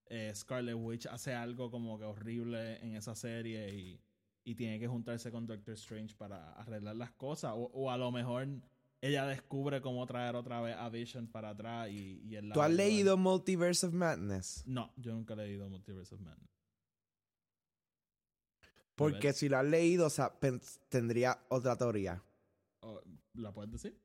eh, 0.07 0.31
Scarlet 0.35 0.75
Witch 0.75 1.05
hace 1.07 1.33
algo 1.33 1.69
como 1.71 1.97
que 1.97 2.05
horrible 2.05 2.77
en 2.85 2.95
esa 2.95 3.15
serie 3.15 3.73
y, 3.73 4.01
y 4.43 4.55
tiene 4.55 4.79
que 4.79 4.87
juntarse 4.87 5.31
con 5.31 5.47
Doctor 5.47 5.73
Strange 5.75 6.15
para 6.15 6.53
arreglar 6.53 6.95
las 6.95 7.11
cosas. 7.11 7.53
O, 7.55 7.69
o 7.73 7.91
a 7.91 7.97
lo 7.97 8.11
mejor 8.11 8.47
ella 9.01 9.25
descubre 9.25 9.81
cómo 9.81 10.05
traer 10.05 10.35
otra 10.35 10.61
vez 10.61 10.75
a 10.75 10.89
Vision 10.89 11.27
para 11.27 11.49
atrás 11.51 11.89
y, 11.89 12.21
y 12.25 12.35
él 12.35 12.51
¿Tú 12.53 12.61
has 12.61 12.71
leído 12.71 13.17
Multiverse 13.17 13.85
of 13.87 13.93
Madness? 13.93 14.63
No, 14.67 14.91
yo 14.97 15.13
nunca 15.13 15.33
he 15.33 15.37
leído 15.37 15.69
Multiverse 15.69 16.15
of 16.15 16.21
Madness. 16.21 16.49
Porque 18.95 19.31
si 19.31 19.47
lo 19.47 19.57
has 19.57 19.65
leído, 19.65 20.07
o 20.07 20.09
sea, 20.09 20.33
tendría 20.89 21.39
otra 21.47 21.77
teoría. 21.77 22.21
Oh, 22.81 23.01
¿La 23.33 23.51
puedes 23.51 23.71
decir? 23.71 23.97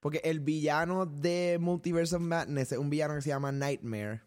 Porque 0.00 0.20
el 0.24 0.40
villano 0.40 1.06
de 1.06 1.58
Multiverse 1.60 2.16
of 2.16 2.22
Madness 2.22 2.72
es 2.72 2.78
un 2.78 2.90
villano 2.90 3.14
que 3.14 3.22
se 3.22 3.30
llama 3.30 3.52
Nightmare. 3.52 4.22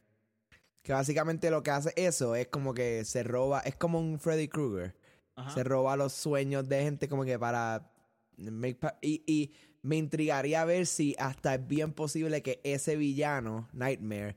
Que 0.81 0.93
básicamente 0.93 1.51
lo 1.51 1.63
que 1.63 1.71
hace 1.71 1.93
eso 1.95 2.35
es 2.35 2.47
como 2.47 2.73
que 2.73 3.05
se 3.05 3.23
roba, 3.23 3.59
es 3.61 3.75
como 3.75 3.99
un 3.99 4.19
Freddy 4.19 4.47
Krueger. 4.47 4.95
Se 5.53 5.63
roba 5.63 5.95
los 5.95 6.11
sueños 6.11 6.67
de 6.67 6.83
gente 6.83 7.07
como 7.07 7.23
que 7.23 7.39
para... 7.39 7.93
y, 9.01 9.23
y 9.25 9.53
me 9.81 9.95
intrigaría 9.95 10.65
ver 10.65 10.85
si 10.85 11.15
hasta 11.17 11.55
es 11.55 11.65
bien 11.65 11.93
posible 11.93 12.41
que 12.41 12.59
ese 12.65 12.97
villano, 12.97 13.69
Nightmare, 13.71 14.35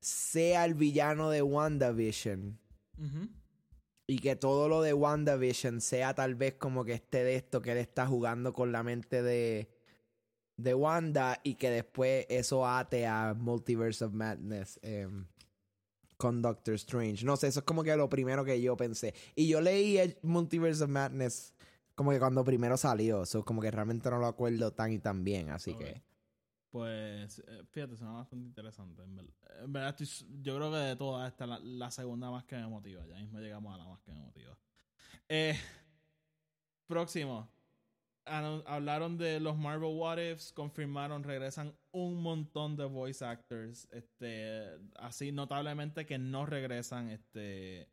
sea 0.00 0.64
el 0.64 0.74
villano 0.74 1.30
de 1.30 1.42
WandaVision. 1.42 2.58
Ujú. 2.98 3.28
Y 4.10 4.18
que 4.18 4.34
todo 4.34 4.68
lo 4.68 4.82
de 4.82 4.92
WandaVision 4.92 5.80
sea 5.80 6.16
tal 6.16 6.34
vez 6.34 6.54
como 6.54 6.84
que 6.84 6.94
esté 6.94 7.22
de 7.22 7.36
esto, 7.36 7.62
que 7.62 7.70
él 7.70 7.78
está 7.78 8.08
jugando 8.08 8.52
con 8.52 8.72
la 8.72 8.82
mente 8.82 9.22
de, 9.22 9.70
de 10.56 10.74
Wanda 10.74 11.38
y 11.44 11.54
que 11.54 11.70
después 11.70 12.26
eso 12.28 12.66
ate 12.66 13.06
a 13.06 13.34
Multiverse 13.38 14.04
of 14.04 14.12
Madness 14.12 14.80
em, 14.82 15.28
con 16.16 16.42
Doctor 16.42 16.74
Strange. 16.74 17.24
No 17.24 17.36
sé, 17.36 17.46
eso 17.46 17.60
es 17.60 17.64
como 17.64 17.84
que 17.84 17.96
lo 17.96 18.08
primero 18.08 18.44
que 18.44 18.60
yo 18.60 18.76
pensé. 18.76 19.14
Y 19.36 19.46
yo 19.46 19.60
leí 19.60 19.98
el 19.98 20.18
Multiverse 20.22 20.82
of 20.82 20.90
Madness 20.90 21.54
como 21.94 22.10
que 22.10 22.18
cuando 22.18 22.42
primero 22.42 22.76
salió, 22.76 23.22
eso 23.22 23.44
como 23.44 23.62
que 23.62 23.70
realmente 23.70 24.10
no 24.10 24.18
lo 24.18 24.26
acuerdo 24.26 24.72
tan 24.72 24.90
y 24.90 24.98
tan 24.98 25.22
bien, 25.22 25.50
así 25.50 25.74
que... 25.74 26.02
Pues, 26.70 27.42
eh, 27.46 27.64
fíjate, 27.70 27.96
suena 27.96 28.12
bastante 28.12 28.46
interesante. 28.46 29.02
En 29.02 29.16
verdad, 29.16 29.34
En 29.64 29.72
verdad 29.72 30.00
estoy 30.00 30.28
yo 30.42 30.56
creo 30.56 30.70
que 30.70 30.78
de 30.78 30.96
todas 30.96 31.30
esta 31.30 31.46
la, 31.46 31.58
la 31.58 31.90
segunda 31.90 32.30
más 32.30 32.44
que 32.44 32.56
me 32.56 32.66
motiva. 32.66 33.04
Ya 33.06 33.16
mismo 33.16 33.40
llegamos 33.40 33.74
a 33.74 33.78
la 33.78 33.86
más 33.86 34.00
que 34.00 34.12
me 34.12 34.20
motiva. 34.20 34.56
Eh, 35.28 35.58
próximo. 36.86 37.48
Hablaron 38.26 39.16
de 39.16 39.40
los 39.40 39.56
Marvel 39.58 39.96
What 39.96 40.18
Ifs, 40.18 40.52
confirmaron, 40.52 41.24
regresan 41.24 41.74
un 41.90 42.22
montón 42.22 42.76
de 42.76 42.84
voice 42.84 43.24
actors. 43.24 43.88
Este, 43.90 44.68
así 44.94 45.32
notablemente 45.32 46.06
que 46.06 46.18
no 46.18 46.46
regresan. 46.46 47.08
Este, 47.08 47.88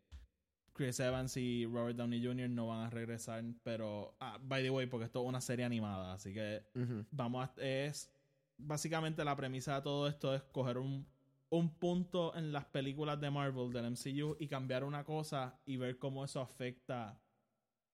Chris 0.73 0.99
Evans 0.99 1.35
y 1.37 1.65
Robert 1.65 1.97
Downey 1.97 2.23
Jr. 2.23 2.49
no 2.49 2.67
van 2.67 2.85
a 2.85 2.89
regresar. 2.91 3.43
Pero, 3.63 4.15
ah, 4.19 4.37
by 4.39 4.61
the 4.61 4.69
way, 4.69 4.85
porque 4.85 5.05
esto 5.05 5.23
es 5.23 5.27
una 5.27 5.41
serie 5.41 5.65
animada, 5.65 6.13
así 6.13 6.33
que 6.33 6.63
vamos 7.09 7.49
a, 7.49 7.53
es 7.61 8.11
básicamente 8.57 9.23
la 9.23 9.35
premisa 9.35 9.75
de 9.75 9.81
todo 9.81 10.07
esto 10.07 10.33
es 10.33 10.41
coger 10.43 10.77
un, 10.77 11.05
un 11.49 11.69
punto 11.75 12.35
en 12.35 12.51
las 12.51 12.65
películas 12.65 13.19
de 13.19 13.29
Marvel 13.29 13.71
del 13.71 13.91
MCU 13.91 14.35
y 14.39 14.47
cambiar 14.47 14.83
una 14.83 15.03
cosa 15.03 15.59
y 15.65 15.77
ver 15.77 15.97
cómo 15.97 16.25
eso 16.25 16.41
afecta 16.41 17.19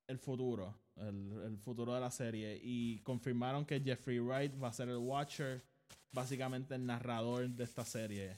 el 0.08 0.18
futuro, 0.18 0.76
el, 0.98 1.58
futuro 1.60 1.94
de 1.94 2.02
la 2.02 2.12
serie. 2.12 2.60
Y 2.62 3.00
confirmaron 3.00 3.66
que 3.66 3.80
Jeffrey 3.80 4.20
Wright 4.20 4.62
va 4.62 4.70
a 4.70 4.74
ser 4.74 4.90
el 4.90 4.98
Watcher, 4.98 5.64
básicamente 6.12 6.76
el 6.76 6.86
narrador 6.86 7.48
de 7.50 7.64
esta 7.64 7.86
serie. 7.86 8.38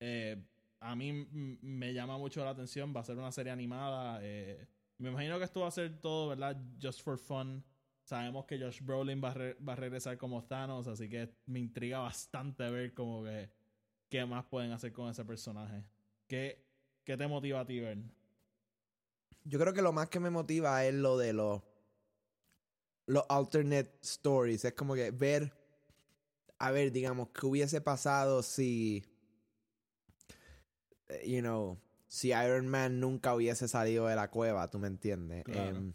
Eh, 0.00 0.36
a 0.80 0.94
mí 0.94 1.12
me 1.32 1.92
llama 1.92 2.18
mucho 2.18 2.44
la 2.44 2.50
atención, 2.50 2.94
va 2.94 3.00
a 3.00 3.04
ser 3.04 3.16
una 3.16 3.32
serie 3.32 3.52
animada. 3.52 4.20
eh, 4.22 4.66
me 4.98 5.10
imagino 5.10 5.38
que 5.38 5.44
esto 5.44 5.60
va 5.60 5.68
a 5.68 5.72
ser 5.72 6.00
todo, 6.00 6.28
¿verdad? 6.28 6.56
Just 6.80 7.02
for 7.02 7.18
fun. 7.18 7.64
Sabemos 8.04 8.44
que 8.44 8.58
Josh 8.58 8.82
Brolin 8.82 9.22
va 9.22 9.30
a, 9.30 9.34
re- 9.34 9.54
va 9.66 9.72
a 9.72 9.76
regresar 9.76 10.18
como 10.18 10.44
Thanos, 10.44 10.86
así 10.86 11.08
que 11.08 11.34
me 11.46 11.58
intriga 11.58 12.00
bastante 12.00 12.68
ver 12.70 12.92
como 12.92 13.24
que 13.24 13.50
qué 14.10 14.26
más 14.26 14.44
pueden 14.44 14.72
hacer 14.72 14.92
con 14.92 15.08
ese 15.10 15.24
personaje. 15.24 15.84
¿Qué, 16.26 16.64
qué 17.02 17.16
te 17.16 17.26
motiva 17.26 17.60
a 17.60 17.66
ti 17.66 17.80
ver? 17.80 17.98
Yo 19.44 19.58
creo 19.58 19.72
que 19.72 19.82
lo 19.82 19.92
más 19.92 20.08
que 20.08 20.20
me 20.20 20.30
motiva 20.30 20.84
es 20.84 20.94
lo 20.94 21.16
de 21.18 21.32
los 21.32 21.62
los 23.06 23.24
alternate 23.28 23.98
stories. 24.02 24.64
Es 24.64 24.72
como 24.74 24.94
que 24.94 25.10
ver, 25.10 25.52
a 26.58 26.70
ver, 26.70 26.92
digamos, 26.92 27.28
qué 27.30 27.46
hubiese 27.46 27.80
pasado 27.80 28.42
si, 28.42 29.04
you 31.26 31.40
know, 31.40 31.78
si 32.06 32.28
Iron 32.28 32.66
Man 32.68 33.00
nunca 33.00 33.34
hubiese 33.34 33.68
salido 33.68 34.06
de 34.06 34.16
la 34.16 34.30
cueva, 34.30 34.70
¿tú 34.70 34.78
me 34.78 34.88
entiendes? 34.88 35.44
Claro. 35.44 35.68
Em, 35.68 35.94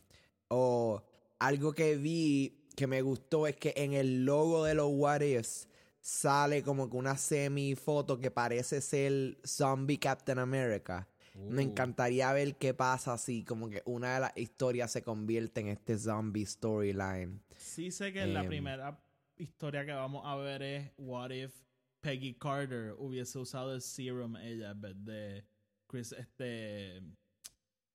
o 0.49 1.03
algo 1.40 1.74
que 1.74 1.96
vi 1.98 2.56
que 2.76 2.88
me 2.88 3.02
gustó 3.02 3.48
es 3.48 3.56
que 3.56 3.74
en 3.76 3.94
el 3.94 4.26
logo 4.26 4.64
de 4.64 4.74
los 4.74 4.88
What 4.90 5.22
Ifs 5.22 5.68
sale 6.02 6.64
como 6.64 6.90
que 6.90 6.98
una 6.98 7.18
semi 7.18 7.76
foto 7.76 8.20
que 8.20 8.32
parece 8.32 8.82
ser 8.82 9.38
Zombie 9.46 10.00
Captain 10.00 10.40
America. 10.40 11.08
Me 11.36 11.62
encantaría 11.64 12.34
ver 12.34 12.58
qué 12.58 12.74
pasa 12.74 13.18
si 13.18 13.46
como 13.46 13.70
que 13.70 13.82
una 13.86 14.16
de 14.16 14.20
las 14.22 14.38
historias 14.38 14.92
se 14.92 15.04
convierte 15.04 15.62
en 15.62 15.68
este 15.68 15.98
zombie 15.98 16.46
storyline. 16.46 17.42
Sí 17.56 17.92
sé 17.92 18.12
que 18.12 18.26
la 18.28 18.42
Em. 18.42 18.48
primera 18.48 19.02
historia 19.38 19.86
que 19.86 19.94
vamos 19.94 20.24
a 20.26 20.36
ver 20.36 20.62
es 20.62 20.92
What 20.98 21.32
if 21.32 21.54
Peggy 22.02 22.34
Carter 22.34 22.94
hubiese 22.98 23.40
usado 23.40 23.74
el 23.74 23.82
serum 23.82 24.36
ella 24.38 24.72
en 24.72 24.82
vez 24.82 25.06
de 25.06 25.46
Chris, 25.88 26.12
este... 26.14 27.02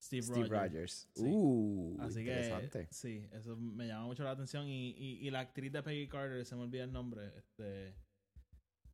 Steve, 0.05 0.23
Steve 0.23 0.47
Rogers. 0.49 0.73
Rogers. 0.73 1.09
Sí. 1.15 1.23
Uh, 1.27 1.97
Así 2.01 2.21
interesante. 2.21 2.87
que 2.87 2.93
sí, 2.95 3.27
eso 3.33 3.57
me 3.57 3.87
llama 3.87 4.07
mucho 4.07 4.23
la 4.23 4.33
atención. 4.33 4.69
Y, 4.69 4.91
y, 4.91 5.27
y 5.27 5.31
la 5.31 5.41
actriz 5.41 5.73
de 5.73 5.83
Peggy 5.83 6.09
Carter, 6.09 6.45
se 6.45 6.55
me 6.57 6.63
olvida 6.63 6.85
el 6.85 6.93
nombre. 6.93 7.33
Este. 7.39 7.95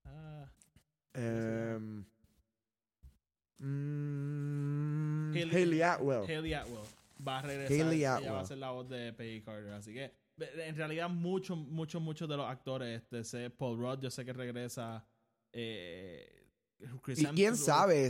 Ah, 0.04 0.50
Em, 1.12 2.04
mm, 3.58 5.32
Hayley 5.34 5.82
Atwell. 5.82 6.24
Hayley 6.28 6.54
Atwell 6.54 6.84
va 7.26 7.38
a 7.38 7.42
regresar. 7.42 7.72
Hayley 7.76 7.98
Ella 7.98 8.10
va 8.12 8.16
Atwell. 8.18 8.36
a 8.36 8.44
ser 8.44 8.58
la 8.58 8.70
voz 8.70 8.88
de 8.88 9.12
Peggy 9.12 9.42
Carter. 9.42 9.72
Así 9.72 9.92
que 9.92 10.12
en 10.38 10.76
realidad 10.76 11.10
muchos, 11.10 11.56
muchos, 11.58 12.00
muchos 12.00 12.28
de 12.28 12.36
los 12.36 12.46
actores, 12.48 13.02
este, 13.02 13.24
sé, 13.24 13.50
Paul 13.50 13.78
Rudd, 13.78 14.00
yo 14.02 14.10
sé 14.10 14.24
que 14.24 14.32
regresa. 14.32 15.04
Eh, 15.52 16.46
Chris 17.02 17.20
y 17.20 17.26
quién 17.26 17.56
sabe, 17.56 18.08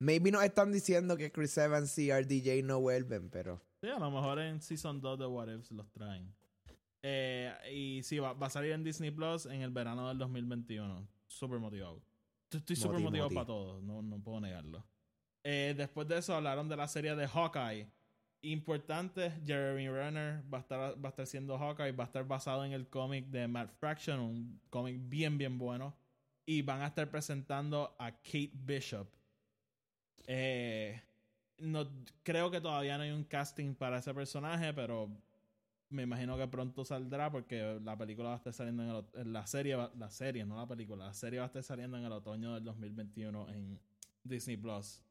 Maybe 0.00 0.30
nos 0.30 0.42
están 0.42 0.72
diciendo 0.72 1.16
que 1.16 1.30
Chris 1.30 1.56
Evans 1.58 1.96
y 1.98 2.10
RDJ 2.10 2.62
no 2.64 2.80
vuelven, 2.80 3.28
pero. 3.28 3.60
Sí, 3.82 3.88
a 3.88 3.98
lo 3.98 4.10
mejor 4.10 4.40
en 4.40 4.60
Season 4.60 5.00
2 5.00 5.18
de 5.18 5.26
What 5.26 5.48
Ifs 5.48 5.70
los 5.72 5.90
traen. 5.92 6.34
Eh, 7.02 7.52
y 7.72 8.02
sí, 8.02 8.18
va, 8.18 8.32
va 8.32 8.46
a 8.46 8.50
salir 8.50 8.72
en 8.72 8.82
Disney 8.82 9.10
Plus 9.10 9.46
en 9.46 9.60
el 9.60 9.70
verano 9.70 10.08
del 10.08 10.18
2021. 10.18 11.06
Súper 11.26 11.58
motivado. 11.58 12.02
Estoy 12.50 12.76
súper 12.76 12.94
Moti, 12.98 13.04
motivado 13.04 13.28
moti. 13.28 13.34
para 13.34 13.46
todo, 13.46 13.80
no, 13.82 14.02
no 14.02 14.20
puedo 14.22 14.40
negarlo. 14.40 14.84
Eh, 15.44 15.74
después 15.76 16.08
de 16.08 16.18
eso 16.18 16.34
hablaron 16.34 16.68
de 16.68 16.76
la 16.76 16.88
serie 16.88 17.14
de 17.14 17.28
Hawkeye. 17.28 17.86
Importante, 18.42 19.32
Jeremy 19.44 19.88
Renner 19.88 20.42
va 20.52 20.58
a 20.58 20.60
estar, 20.62 21.04
va 21.04 21.08
a 21.08 21.10
estar 21.10 21.26
siendo 21.26 21.58
Hawkeye, 21.58 21.92
va 21.92 22.04
a 22.04 22.06
estar 22.06 22.26
basado 22.26 22.64
en 22.64 22.72
el 22.72 22.88
cómic 22.88 23.26
de 23.26 23.46
Matt 23.46 23.70
Fraction, 23.78 24.18
un 24.18 24.60
cómic 24.70 24.96
bien, 24.98 25.36
bien 25.36 25.58
bueno. 25.58 25.94
Y 26.46 26.62
van 26.62 26.80
a 26.80 26.86
estar 26.88 27.08
presentando 27.10 27.94
a 27.98 28.10
Kate 28.12 28.52
Bishop. 28.54 29.06
Eh, 30.32 31.02
no, 31.58 31.88
creo 32.22 32.52
que 32.52 32.60
todavía 32.60 32.96
no 32.96 33.02
hay 33.02 33.10
un 33.10 33.24
casting 33.24 33.74
para 33.74 33.98
ese 33.98 34.14
personaje, 34.14 34.72
pero 34.72 35.10
me 35.88 36.04
imagino 36.04 36.36
que 36.38 36.46
pronto 36.46 36.84
saldrá 36.84 37.32
porque 37.32 37.80
la 37.82 37.96
película 37.98 38.28
va 38.28 38.34
a 38.34 38.38
estar 38.38 38.52
saliendo 38.52 38.84
en, 38.84 38.90
el, 38.90 39.04
en 39.26 39.32
la 39.32 39.44
serie, 39.48 39.74
va- 39.74 39.90
la 39.98 40.08
serie, 40.08 40.44
no 40.46 40.56
la 40.56 40.68
película, 40.68 41.06
la 41.06 41.14
serie 41.14 41.40
va 41.40 41.46
a 41.46 41.48
estar 41.48 41.64
saliendo 41.64 41.98
en 41.98 42.04
el 42.04 42.12
otoño 42.12 42.54
del 42.54 42.62
2021 42.62 43.48
en 43.50 43.80
Disney 44.22 44.56
Plus. 44.56 45.02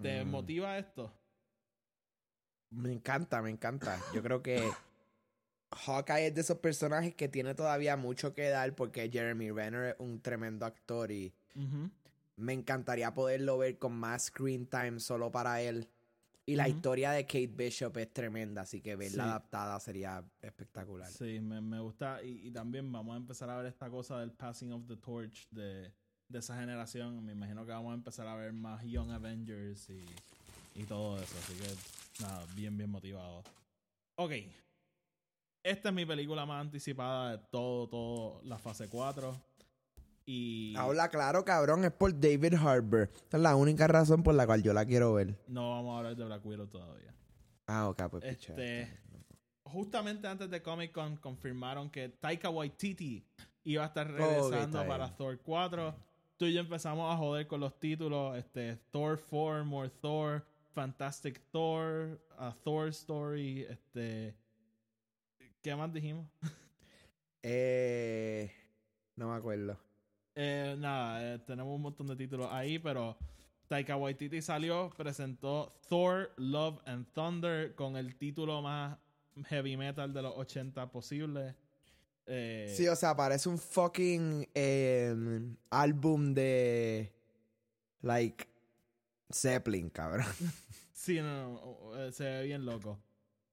¿Te 0.00 0.24
Mm. 0.24 0.30
motiva 0.30 0.78
esto? 0.78 1.12
Me 2.70 2.92
encanta, 2.92 3.42
me 3.42 3.50
encanta. 3.50 3.98
Yo 4.14 4.22
creo 4.22 4.42
que 4.42 4.62
Hawkeye 5.72 6.28
es 6.28 6.34
de 6.36 6.40
esos 6.42 6.58
personajes 6.58 7.14
que 7.16 7.28
tiene 7.28 7.54
todavía 7.56 7.96
mucho 7.96 8.32
que 8.32 8.48
dar 8.48 8.74
porque 8.76 9.10
Jeremy 9.10 9.50
Renner 9.50 9.84
es 9.86 9.96
un 9.98 10.20
tremendo 10.20 10.66
actor 10.66 11.10
y. 11.10 11.34
me 12.38 12.52
encantaría 12.52 13.12
poderlo 13.14 13.58
ver 13.58 13.78
con 13.78 13.92
más 13.94 14.26
screen 14.26 14.66
time 14.66 15.00
solo 15.00 15.30
para 15.30 15.60
él. 15.62 15.88
Y 16.46 16.56
la 16.56 16.66
historia 16.66 17.10
de 17.10 17.26
Kate 17.26 17.48
Bishop 17.48 17.94
es 17.98 18.10
tremenda, 18.10 18.62
así 18.62 18.80
que 18.80 18.96
verla 18.96 19.24
Sí. 19.24 19.28
adaptada 19.28 19.78
sería 19.80 20.24
espectacular. 20.40 21.10
Sí, 21.10 21.40
me, 21.40 21.60
me 21.60 21.78
gusta. 21.78 22.22
Y, 22.22 22.46
y 22.48 22.50
también 22.50 22.90
vamos 22.90 23.12
a 23.12 23.16
empezar 23.18 23.50
a 23.50 23.56
ver 23.58 23.66
esta 23.66 23.90
cosa 23.90 24.18
del 24.20 24.32
passing 24.32 24.72
of 24.72 24.86
the 24.86 24.96
torch 24.96 25.46
de, 25.50 25.92
de 26.28 26.38
esa 26.38 26.58
generación. 26.58 27.22
Me 27.22 27.32
imagino 27.32 27.66
que 27.66 27.72
vamos 27.72 27.90
a 27.90 27.94
empezar 27.96 28.26
a 28.26 28.34
ver 28.34 28.54
más 28.54 28.82
Young 28.84 29.10
Avengers 29.10 29.90
y, 29.90 30.06
y 30.74 30.84
todo 30.84 31.18
eso. 31.18 31.36
Así 31.38 31.52
que, 31.52 32.22
nada, 32.22 32.46
bien, 32.54 32.78
bien 32.78 32.88
motivado. 32.88 33.42
Ok. 34.16 34.32
Esta 35.62 35.88
es 35.90 35.94
mi 35.94 36.06
película 36.06 36.46
más 36.46 36.62
anticipada 36.62 37.36
de 37.36 37.44
todo, 37.50 37.88
todo 37.90 38.40
la 38.44 38.58
fase 38.58 38.88
4. 38.88 39.36
Y 40.30 40.74
Habla 40.76 41.08
claro, 41.08 41.42
cabrón, 41.42 41.86
es 41.86 41.90
por 41.90 42.12
David 42.12 42.52
Harbour. 42.52 43.08
Esa 43.28 43.38
es 43.38 43.42
la 43.42 43.56
única 43.56 43.86
razón 43.86 44.22
por 44.22 44.34
la 44.34 44.44
cual 44.44 44.62
yo 44.62 44.74
la 44.74 44.84
quiero 44.84 45.14
ver. 45.14 45.34
no 45.46 45.70
vamos 45.70 45.94
a 45.94 45.96
hablar 45.96 46.16
de 46.16 46.24
Black 46.26 46.44
Widow 46.44 46.66
todavía. 46.66 47.14
Ah, 47.66 47.88
ok, 47.88 48.02
pues. 48.10 48.24
Este, 48.24 48.94
justamente 49.62 50.28
antes 50.28 50.50
de 50.50 50.60
Comic 50.60 50.92
Con 50.92 51.16
confirmaron 51.16 51.88
que 51.88 52.10
Taika 52.10 52.50
Waititi 52.50 53.24
iba 53.64 53.84
a 53.84 53.86
estar 53.86 54.06
regresando 54.06 54.86
para. 54.86 55.16
Thor 55.16 55.40
4. 55.40 55.94
Tú 56.36 56.44
y 56.44 56.52
yo 56.52 56.60
empezamos 56.60 57.10
a 57.10 57.16
joder 57.16 57.46
con 57.46 57.60
los 57.60 57.80
títulos, 57.80 58.36
este, 58.36 58.76
Thor 58.90 59.18
4, 59.30 59.64
More 59.64 59.88
Thor, 59.88 60.44
Fantastic 60.74 61.40
Thor, 61.50 62.20
a 62.36 62.54
Thor 62.62 62.88
Story, 62.88 63.62
este, 63.62 64.34
¿qué 65.62 65.74
más 65.74 65.90
dijimos? 65.90 66.26
Eh, 67.40 68.52
no 69.14 69.30
me 69.30 69.36
acuerdo. 69.36 69.78
Eh, 70.40 70.76
nada, 70.78 71.34
eh, 71.34 71.38
tenemos 71.40 71.74
un 71.74 71.82
montón 71.82 72.06
de 72.06 72.14
títulos 72.14 72.48
ahí, 72.52 72.78
pero 72.78 73.16
Taika 73.66 73.96
Waititi 73.96 74.40
salió, 74.40 74.88
presentó 74.96 75.72
Thor, 75.88 76.30
Love 76.36 76.80
and 76.86 77.06
Thunder 77.12 77.74
con 77.74 77.96
el 77.96 78.14
título 78.14 78.62
más 78.62 78.96
heavy 79.48 79.76
metal 79.76 80.12
de 80.12 80.22
los 80.22 80.34
80 80.36 80.90
posible. 80.92 81.56
Eh, 82.26 82.72
Sí, 82.76 82.86
o 82.86 82.94
sea, 82.94 83.16
parece 83.16 83.48
un 83.48 83.58
fucking 83.58 84.48
eh, 84.54 85.40
álbum 85.70 86.34
de. 86.34 87.12
Like. 88.02 88.46
Zeppelin, 89.32 89.90
cabrón. 89.90 90.26
sí, 90.92 91.16
no, 91.20 91.52
no, 91.92 91.98
eh, 91.98 92.12
se 92.12 92.24
ve 92.24 92.44
bien 92.44 92.64
loco. 92.64 92.98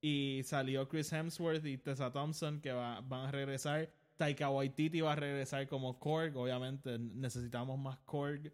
Y 0.01 0.41
salió 0.45 0.87
Chris 0.87 1.11
Hemsworth 1.11 1.65
y 1.65 1.77
Tessa 1.79 2.11
Thompson 2.11 2.61
que 2.61 2.71
va- 2.71 3.01
van 3.01 3.27
a 3.27 3.31
regresar. 3.31 3.89
Taika 4.17 4.49
Waititi 4.49 5.01
va 5.01 5.13
a 5.13 5.15
regresar 5.15 5.67
como 5.67 5.99
Korg. 5.99 6.35
Obviamente 6.37 6.97
necesitamos 6.97 7.77
más 7.77 7.97
Korg. 8.05 8.53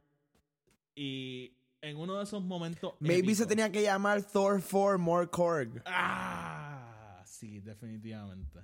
Y 0.96 1.56
en 1.82 1.98
uno 1.98 2.18
de 2.18 2.24
esos 2.24 2.44
momentos. 2.44 2.94
Maybe 3.00 3.34
se 3.36 3.46
tenía 3.46 3.72
que 3.72 3.82
llamar 3.82 4.24
Thor 4.24 4.62
4 4.62 5.00
More 5.00 5.28
Korg. 5.28 5.82
Ah, 5.86 7.22
sí, 7.26 7.60
definitivamente. 7.60 8.60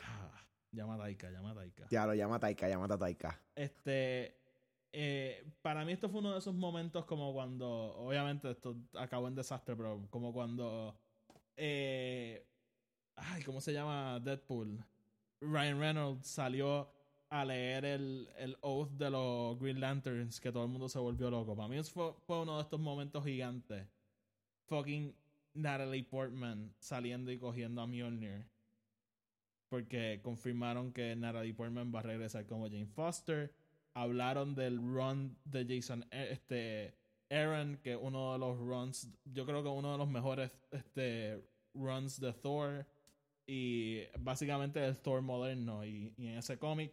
Ah, 0.00 0.46
llama 0.72 0.94
a 0.94 0.98
Taika, 0.98 1.30
llama 1.30 1.50
a 1.50 1.54
Taika. 1.54 1.86
Ya 1.90 2.06
lo 2.06 2.14
llama 2.14 2.38
Taika, 2.38 2.68
llama 2.68 2.86
a 2.86 2.98
Taika. 2.98 3.40
Este, 3.54 4.36
eh, 4.92 5.44
para 5.62 5.84
mí 5.84 5.92
esto 5.92 6.08
fue 6.08 6.20
uno 6.20 6.32
de 6.32 6.38
esos 6.38 6.54
momentos 6.54 7.04
como 7.04 7.32
cuando, 7.32 7.68
obviamente 7.96 8.50
esto 8.50 8.76
acabó 8.94 9.28
en 9.28 9.34
desastre, 9.34 9.74
pero 9.74 10.06
como 10.10 10.32
cuando, 10.32 10.98
eh, 11.56 12.46
ay, 13.16 13.42
¿cómo 13.44 13.60
se 13.60 13.72
llama 13.72 14.20
Deadpool? 14.20 14.84
Ryan 15.40 15.78
Reynolds 15.78 16.26
salió 16.26 16.90
a 17.28 17.44
leer 17.44 17.84
el, 17.84 18.28
el 18.38 18.56
oath 18.60 18.90
de 18.92 19.10
los 19.10 19.58
Green 19.58 19.80
Lanterns, 19.80 20.40
que 20.40 20.52
todo 20.52 20.64
el 20.64 20.70
mundo 20.70 20.88
se 20.88 20.98
volvió 20.98 21.30
loco. 21.30 21.56
Para 21.56 21.68
mí 21.68 21.82
fue, 21.82 22.12
fue 22.26 22.40
uno 22.40 22.56
de 22.56 22.62
estos 22.62 22.80
momentos 22.80 23.24
gigantes. 23.24 23.86
Fucking 24.66 25.14
Natalie 25.54 26.04
Portman 26.04 26.74
saliendo 26.78 27.30
y 27.32 27.38
cogiendo 27.38 27.82
a 27.82 27.86
Mjolnir. 27.86 28.46
Porque 29.68 30.20
confirmaron 30.22 30.92
que 30.92 31.16
Natalie 31.16 31.54
Portman 31.54 31.92
va 31.94 32.00
a 32.00 32.02
regresar 32.02 32.46
como 32.46 32.66
Jane 32.66 32.86
Foster. 32.86 33.52
Hablaron 33.94 34.54
del 34.54 34.78
run 34.78 35.36
de 35.44 35.66
Jason 35.68 36.06
este, 36.10 36.94
Aaron, 37.30 37.78
que 37.78 37.96
uno 37.96 38.32
de 38.32 38.38
los 38.38 38.58
runs, 38.58 39.08
yo 39.24 39.46
creo 39.46 39.62
que 39.62 39.68
uno 39.68 39.92
de 39.92 39.98
los 39.98 40.08
mejores 40.08 40.50
este, 40.70 41.44
runs 41.74 42.20
de 42.20 42.32
Thor. 42.32 42.86
Y 43.46 44.02
básicamente 44.20 44.84
el 44.84 44.96
Thor 44.98 45.20
moderno. 45.22 45.84
Y, 45.84 46.12
y 46.16 46.28
en 46.28 46.38
ese 46.38 46.58
cómic, 46.58 46.92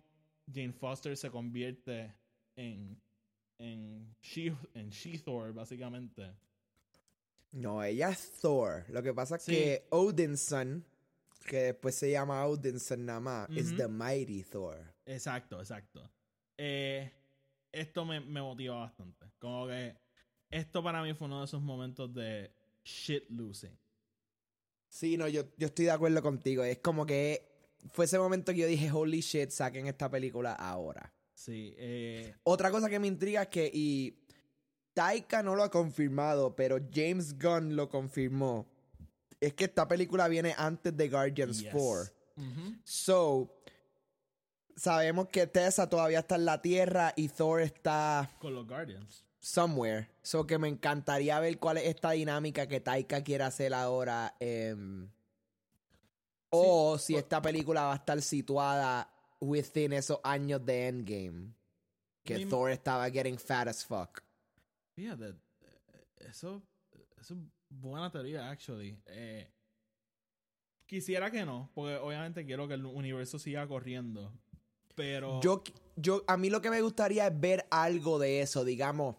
Jane 0.53 0.73
Foster 0.73 1.15
se 1.15 1.29
convierte 1.31 2.13
en, 2.55 2.99
en 3.57 4.13
She, 4.21 4.53
en 4.73 4.89
She-Thor, 4.89 5.53
básicamente. 5.53 6.31
No, 7.51 7.83
ella 7.83 8.09
es 8.09 8.31
Thor. 8.39 8.85
Lo 8.89 9.01
que 9.03 9.13
pasa 9.13 9.35
es 9.35 9.43
Sí. 9.43 9.51
que 9.51 9.87
Odinson, 9.91 10.85
que 11.45 11.57
después 11.57 11.95
se 11.95 12.11
llama 12.11 12.45
Odinson 12.45 13.05
nada 13.05 13.19
más, 13.19 13.49
Ujú. 13.49 13.75
the 13.77 13.87
mighty 13.87 14.43
Thor. 14.43 14.93
Exacto, 15.05 15.59
exacto. 15.59 16.09
Eh, 16.57 17.11
esto 17.71 18.05
me, 18.05 18.19
me 18.19 18.41
motiva 18.41 18.75
bastante. 18.79 19.25
Como 19.39 19.67
que 19.67 19.95
esto 20.49 20.83
para 20.83 21.01
mí 21.01 21.13
fue 21.13 21.27
uno 21.27 21.39
de 21.39 21.45
esos 21.45 21.61
momentos 21.61 22.13
de 22.13 22.51
shit 22.83 23.29
losing. 23.29 23.77
Sí, 24.91 25.15
no, 25.15 25.25
yo, 25.29 25.45
yo 25.57 25.67
estoy 25.67 25.85
de 25.85 25.91
acuerdo 25.91 26.21
contigo. 26.21 26.65
Es 26.65 26.79
como 26.79 27.05
que 27.05 27.47
fue 27.93 28.03
ese 28.03 28.19
momento 28.19 28.51
que 28.51 28.59
yo 28.59 28.67
dije, 28.67 28.91
holy 28.91 29.21
shit, 29.21 29.49
saquen 29.49 29.87
esta 29.87 30.11
película 30.11 30.51
ahora. 30.53 31.13
Sí, 31.33 31.73
eh, 31.77 32.35
Otra 32.43 32.69
cosa 32.69 32.89
que 32.89 32.99
me 32.99 33.07
intriga 33.07 33.43
es 33.43 33.47
que, 33.47 33.71
y 33.73 34.19
Taika 34.93 35.41
no 35.43 35.55
lo 35.55 35.63
ha 35.63 35.71
confirmado, 35.71 36.57
pero 36.57 36.77
James 36.93 37.39
Gunn 37.39 37.77
lo 37.77 37.87
confirmó, 37.87 38.67
es 39.39 39.53
que 39.53 39.63
esta 39.63 39.87
película 39.87 40.27
viene 40.27 40.53
antes 40.57 40.95
de 40.95 41.07
Guardians 41.07 41.61
yes. 41.61 41.71
4. 41.71 42.13
Ujú. 42.35 42.75
So, 42.83 43.63
sabemos 44.75 45.29
que 45.29 45.47
Tessa 45.47 45.89
todavía 45.89 46.19
está 46.19 46.35
en 46.35 46.43
la 46.43 46.61
Tierra 46.61 47.13
y 47.15 47.29
Thor 47.29 47.61
está 47.61 48.29
Con 48.39 48.53
los 48.53 48.67
Guardians. 48.67 49.23
Somewhere. 49.41 50.07
So, 50.21 50.47
que 50.47 50.57
me 50.57 50.69
encantaría 50.69 51.39
ver 51.39 51.57
cuál 51.59 51.77
es 51.77 51.85
esta 51.85 52.11
dinámica 52.11 52.67
que 52.67 52.79
Taika 52.79 53.23
quiere 53.23 53.43
hacer 53.43 53.73
ahora. 53.73 54.35
em, 54.39 55.09
o 56.51 56.97
si 56.97 57.15
esta 57.15 57.41
película 57.41 57.83
va 57.83 57.93
a 57.93 57.95
estar 57.95 58.21
situada 58.21 59.09
within 59.39 59.93
esos 59.93 60.19
años 60.23 60.63
de 60.65 60.87
Endgame. 60.87 61.53
Que 62.23 62.45
Thor 62.45 62.69
estaba 62.69 63.09
getting 63.09 63.37
fat 63.37 63.67
as 63.67 63.83
fuck. 63.83 64.21
Fíjate, 64.93 65.29
eh, 65.29 66.05
eso, 66.29 66.61
eso 67.19 67.33
es 67.33 67.39
buena 67.69 68.11
teoría, 68.11 68.49
actually. 68.49 69.01
Eh, 69.07 69.49
quisiera 70.85 71.31
que 71.31 71.45
no, 71.45 71.71
porque 71.73 71.95
obviamente 71.95 72.45
quiero 72.45 72.67
que 72.67 72.75
el 72.75 72.85
universo 72.85 73.39
siga 73.39 73.67
corriendo. 73.67 74.31
Pero. 74.93 75.41
Yo, 75.41 75.63
yo, 75.95 76.23
a 76.27 76.37
mí 76.37 76.49
lo 76.49 76.61
que 76.61 76.69
me 76.69 76.81
gustaría 76.81 77.27
es 77.27 77.39
ver 77.39 77.65
algo 77.71 78.19
de 78.19 78.41
eso, 78.41 78.63
digamos. 78.63 79.15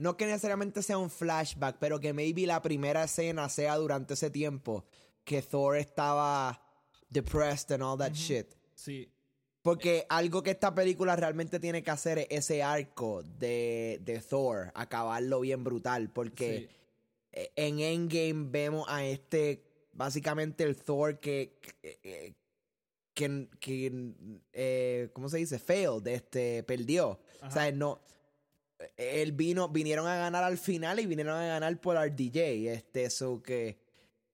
No 0.00 0.16
que 0.16 0.24
necesariamente 0.24 0.82
sea 0.82 0.96
un 0.96 1.10
flashback, 1.10 1.76
pero 1.78 2.00
que 2.00 2.14
maybe 2.14 2.46
la 2.46 2.62
primera 2.62 3.04
escena 3.04 3.50
sea 3.50 3.76
durante 3.76 4.14
ese 4.14 4.30
tiempo 4.30 4.86
que 5.24 5.42
Thor 5.42 5.76
estaba 5.76 6.62
depressed 7.10 7.70
and 7.72 7.82
all 7.82 7.98
that 7.98 8.14
shit. 8.14 8.54
Sí. 8.74 9.12
Porque 9.60 10.06
algo 10.08 10.42
que 10.42 10.52
esta 10.52 10.74
película 10.74 11.16
realmente 11.16 11.60
tiene 11.60 11.82
que 11.82 11.90
hacer 11.90 12.18
es 12.18 12.26
ese 12.30 12.62
arco 12.62 13.22
de, 13.22 14.00
de 14.02 14.20
Thor, 14.20 14.72
acabarlo 14.74 15.40
bien 15.40 15.62
brutal. 15.64 16.10
Porque 16.10 16.70
eh, 17.32 17.52
en 17.56 17.80
Endgame 17.80 18.48
vemos 18.48 18.86
a 18.88 19.04
este, 19.04 19.62
básicamente 19.92 20.64
el 20.64 20.76
Thor 20.76 21.20
que, 21.20 21.58
que, 21.82 22.34
que, 23.12 23.48
que, 23.60 24.14
eh, 24.54 25.10
¿cómo 25.12 25.28
se 25.28 25.36
dice? 25.36 25.58
Failed, 25.58 26.06
este, 26.06 26.62
perdió. 26.62 27.20
O 27.42 27.50
sea, 27.50 27.70
no, 27.70 28.00
él 28.96 29.32
vino, 29.32 29.68
vinieron 29.68 30.06
a 30.06 30.16
ganar 30.16 30.44
al 30.44 30.58
final 30.58 31.00
y 31.00 31.06
vinieron 31.06 31.36
a 31.36 31.46
ganar 31.46 31.80
por 31.80 31.96
RDJ, 31.96 32.38
este, 32.68 33.04
eso 33.04 33.42
que 33.42 33.78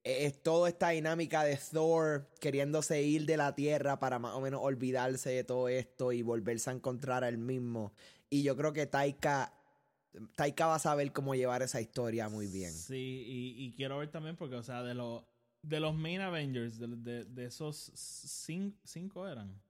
es 0.04 0.40
toda 0.40 0.68
esta 0.68 0.90
dinámica 0.90 1.42
de 1.42 1.56
Thor 1.56 2.28
queriéndose 2.40 3.02
ir 3.02 3.26
de 3.26 3.36
la 3.36 3.54
Tierra 3.56 3.98
para 3.98 4.20
más 4.20 4.34
o 4.34 4.40
menos 4.40 4.60
olvidarse 4.62 5.30
de 5.30 5.42
todo 5.42 5.68
esto 5.68 6.12
y 6.12 6.22
volverse 6.22 6.70
a 6.70 6.74
encontrar 6.74 7.24
a 7.24 7.28
él 7.28 7.38
mismo. 7.38 7.92
Y 8.30 8.44
yo 8.44 8.56
creo 8.56 8.72
que 8.72 8.86
Taika, 8.86 9.52
Taika 10.36 10.66
va 10.68 10.76
a 10.76 10.78
saber 10.78 11.12
cómo 11.12 11.34
llevar 11.34 11.62
esa 11.62 11.80
historia 11.80 12.28
muy 12.28 12.46
bien. 12.46 12.72
Sí, 12.72 13.24
y, 13.26 13.64
y 13.64 13.72
quiero 13.72 13.98
ver 13.98 14.10
también 14.10 14.36
porque, 14.36 14.54
o 14.54 14.62
sea, 14.62 14.84
de, 14.84 14.94
los 14.94 15.24
de 15.62 15.80
los 15.80 15.96
main 15.96 16.20
Avengers, 16.20 16.78
de, 16.78 16.86
de, 16.86 17.24
de 17.24 17.44
esos 17.46 17.90
cinco, 17.94 18.78
cinco 18.84 19.26
eran. 19.28 19.60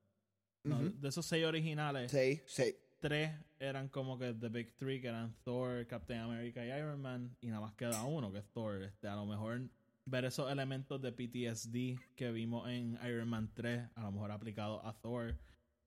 No. 0.65 0.81
De 0.81 1.09
esos 1.09 1.25
seis 1.25 1.47
originales, 1.47 2.11
Sí, 2.11 2.43
sí. 2.47 2.77
Tres 3.07 3.31
eran 3.61 3.89
como 3.89 4.19
que 4.19 4.35
The 4.35 4.49
Big 4.49 4.75
Three, 4.75 5.01
que 5.01 5.07
eran 5.07 5.33
Thor, 5.45 5.87
Captain 5.87 6.19
America 6.19 6.65
y 6.65 6.71
Iron 6.71 7.01
Man, 7.01 7.37
y 7.41 7.47
nada 7.47 7.61
más 7.61 7.75
queda 7.75 8.03
uno, 8.03 8.33
que 8.33 8.39
es 8.39 8.49
Thor. 8.53 8.83
Este, 8.83 9.07
a 9.07 9.15
lo 9.15 9.27
mejor 9.27 9.63
ver 10.07 10.25
esos 10.25 10.51
elementos 10.51 11.01
de 11.01 11.13
PTSD 11.13 12.01
que 12.17 12.33
vimos 12.33 12.69
en 12.69 12.99
Iron 13.07 13.29
Man 13.29 13.49
3, 13.55 13.91
a 13.95 14.03
lo 14.03 14.11
mejor 14.11 14.33
aplicado 14.33 14.85
a 14.85 14.93
Thor. 14.93 15.39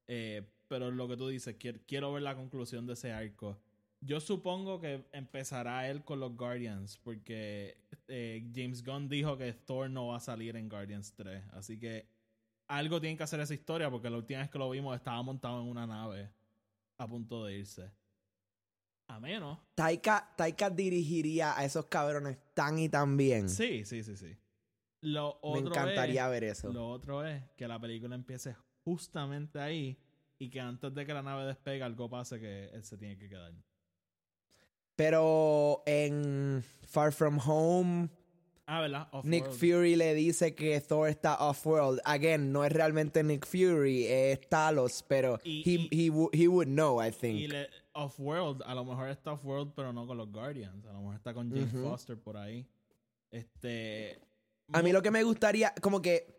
Eh, 0.07 0.49
pero 0.69 0.91
lo 0.91 1.09
que 1.09 1.17
tú 1.17 1.27
dices, 1.27 1.57
quiero, 1.59 1.79
quiero 1.85 2.13
ver 2.13 2.23
la 2.23 2.35
conclusión 2.35 2.87
de 2.87 2.93
ese 2.93 3.11
arco. 3.11 3.59
Yo 3.99 4.21
supongo 4.21 4.79
que 4.79 5.05
empezará 5.11 5.89
él 5.89 6.05
con 6.05 6.21
los 6.21 6.37
Guardians, 6.37 6.97
porque 7.03 7.83
eh, 8.07 8.49
James 8.55 8.81
Gunn 8.81 9.09
dijo 9.09 9.37
que 9.37 9.51
Thor 9.51 9.89
no 9.89 10.07
va 10.07 10.17
a 10.17 10.21
salir 10.21 10.55
en 10.55 10.69
Guardians 10.69 11.13
3. 11.15 11.43
Así 11.51 11.77
que 11.77 12.07
algo 12.69 13.01
tiene 13.01 13.17
que 13.17 13.23
hacer 13.23 13.41
esa 13.41 13.53
historia, 13.53 13.91
porque 13.91 14.09
la 14.09 14.17
última 14.17 14.39
vez 14.39 14.49
que 14.49 14.57
lo 14.57 14.69
vimos 14.69 14.95
estaba 14.95 15.21
montado 15.21 15.61
en 15.61 15.67
una 15.67 15.85
nave 15.85 16.29
a 16.99 17.07
punto 17.07 17.45
de 17.45 17.57
irse. 17.57 17.91
A 19.07 19.19
menos. 19.19 19.57
Taika, 19.73 20.33
Taika 20.37 20.69
dirigiría 20.69 21.57
a 21.57 21.65
esos 21.65 21.85
cabrones 21.85 22.37
tan 22.53 22.77
y 22.77 22.89
tan 22.89 23.17
bien. 23.17 23.49
Sí, 23.49 23.83
sí, 23.85 24.03
sí, 24.03 24.15
sí. 24.15 24.37
Lo 25.01 25.39
Me 25.41 25.49
otro 25.49 25.71
encantaría 25.71 26.25
es, 26.25 26.31
ver 26.31 26.43
eso. 26.43 26.71
Lo 26.71 26.89
otro 26.89 27.25
es 27.25 27.41
que 27.57 27.67
la 27.67 27.79
película 27.79 28.13
empiece 28.15 28.55
justamente 28.83 29.59
ahí 29.59 29.97
y 30.37 30.49
que 30.49 30.59
antes 30.59 30.93
de 30.93 31.05
que 31.05 31.13
la 31.13 31.23
nave 31.23 31.45
despegue 31.45 31.81
algo 31.81 32.09
pase 32.09 32.39
que 32.39 32.65
él 32.65 32.83
se 32.83 32.97
tiene 32.97 33.17
que 33.17 33.29
quedar. 33.29 33.53
Pero 34.95 35.81
en 35.85 36.63
Far 36.85 37.13
From 37.13 37.39
Home, 37.43 38.09
Ah, 38.71 38.81
¿verdad? 38.81 39.07
Nick. 39.23 39.49
Fury 39.49 39.95
le 39.95 40.13
dice 40.13 40.53
que 40.53 40.79
Thor 40.79 41.09
está 41.09 41.37
off-world. 41.39 41.99
Again, 42.05 42.51
no 42.51 42.63
es 42.63 42.71
realmente 42.71 43.23
Nick 43.23 43.47
Fury, 43.47 44.05
es 44.05 44.39
Talos, 44.47 45.03
pero 45.07 45.39
Y- 45.43 45.63
he, 45.65 45.87
y- 45.95 46.07
he, 46.09 46.43
he 46.43 46.47
would 46.47 46.67
know, 46.67 47.03
I 47.03 47.09
think. 47.11 47.39
Y 47.39 47.47
le, 47.47 47.67
Off-World, 47.93 48.61
a 48.67 48.75
lo 48.75 48.85
mejor 48.85 49.09
está 49.09 49.33
Off-World, 49.33 49.73
pero 49.75 49.91
no 49.91 50.05
con 50.05 50.17
los 50.17 50.31
Guardians. 50.31 50.85
A 50.85 50.93
lo 50.93 50.99
mejor 50.99 51.15
está 51.15 51.33
con 51.33 51.51
Ujú. 51.51 51.81
Foster 51.83 52.17
por 52.17 52.37
ahí. 52.37 52.65
Este. 53.31 54.19
A 54.71 54.81
mí 54.83 54.91
lo 54.91 55.01
que 55.01 55.09
me 55.11 55.23
gustaría, 55.23 55.73
como 55.81 56.01
que 56.01 56.37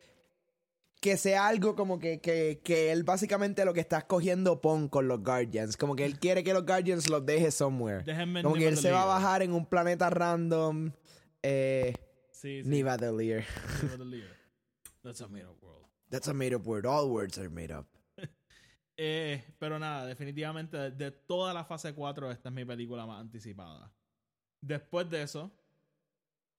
que 1.00 1.16
sea 1.16 1.46
algo 1.48 1.74
como 1.74 1.98
que, 1.98 2.20
que, 2.20 2.60
que 2.62 2.92
él 2.92 3.04
básicamente 3.04 3.64
lo 3.64 3.72
que 3.72 3.80
está 3.80 3.98
escogiendo 3.98 4.60
pon 4.60 4.86
con 4.88 5.08
los 5.08 5.22
Guardians. 5.24 5.76
Como 5.78 5.96
que 5.96 6.04
él 6.04 6.18
quiere 6.18 6.44
que 6.44 6.52
los 6.52 6.66
Guardians 6.66 7.08
los 7.08 7.24
deje 7.24 7.50
somewhere. 7.50 8.04
Déjenme 8.04 8.42
Como 8.42 8.54
que 8.54 8.68
él 8.68 8.76
se 8.76 8.90
va 8.92 9.02
a 9.04 9.06
bajar 9.06 9.42
en 9.42 9.52
un 9.52 9.64
planeta 9.64 10.10
random. 10.10 10.92
Eh, 11.42 11.94
Sí, 12.40 12.62
sí. 12.62 12.68
Nivadelir. 12.70 13.44
Nivadelir. 13.82 14.34
That's 15.02 15.20
a 15.20 15.28
made 15.28 15.44
up 15.44 15.62
world. 15.62 15.84
That's 16.08 16.28
a 16.28 16.32
made 16.32 16.54
up 16.54 16.64
word. 16.64 16.86
All 16.86 17.10
words 17.10 17.38
are 17.38 17.50
made 17.50 17.70
up. 17.70 17.86
Eh, 19.02 19.42
pero 19.58 19.78
nada, 19.78 20.04
definitivamente 20.04 20.76
de, 20.76 20.90
de 20.90 21.10
toda 21.10 21.54
la 21.54 21.64
fase 21.64 21.94
4, 21.94 22.30
esta 22.30 22.50
es 22.50 22.54
mi 22.54 22.66
película 22.66 23.06
más 23.06 23.18
anticipada. 23.18 23.90
Después 24.60 25.08
de 25.08 25.22
eso, 25.22 25.50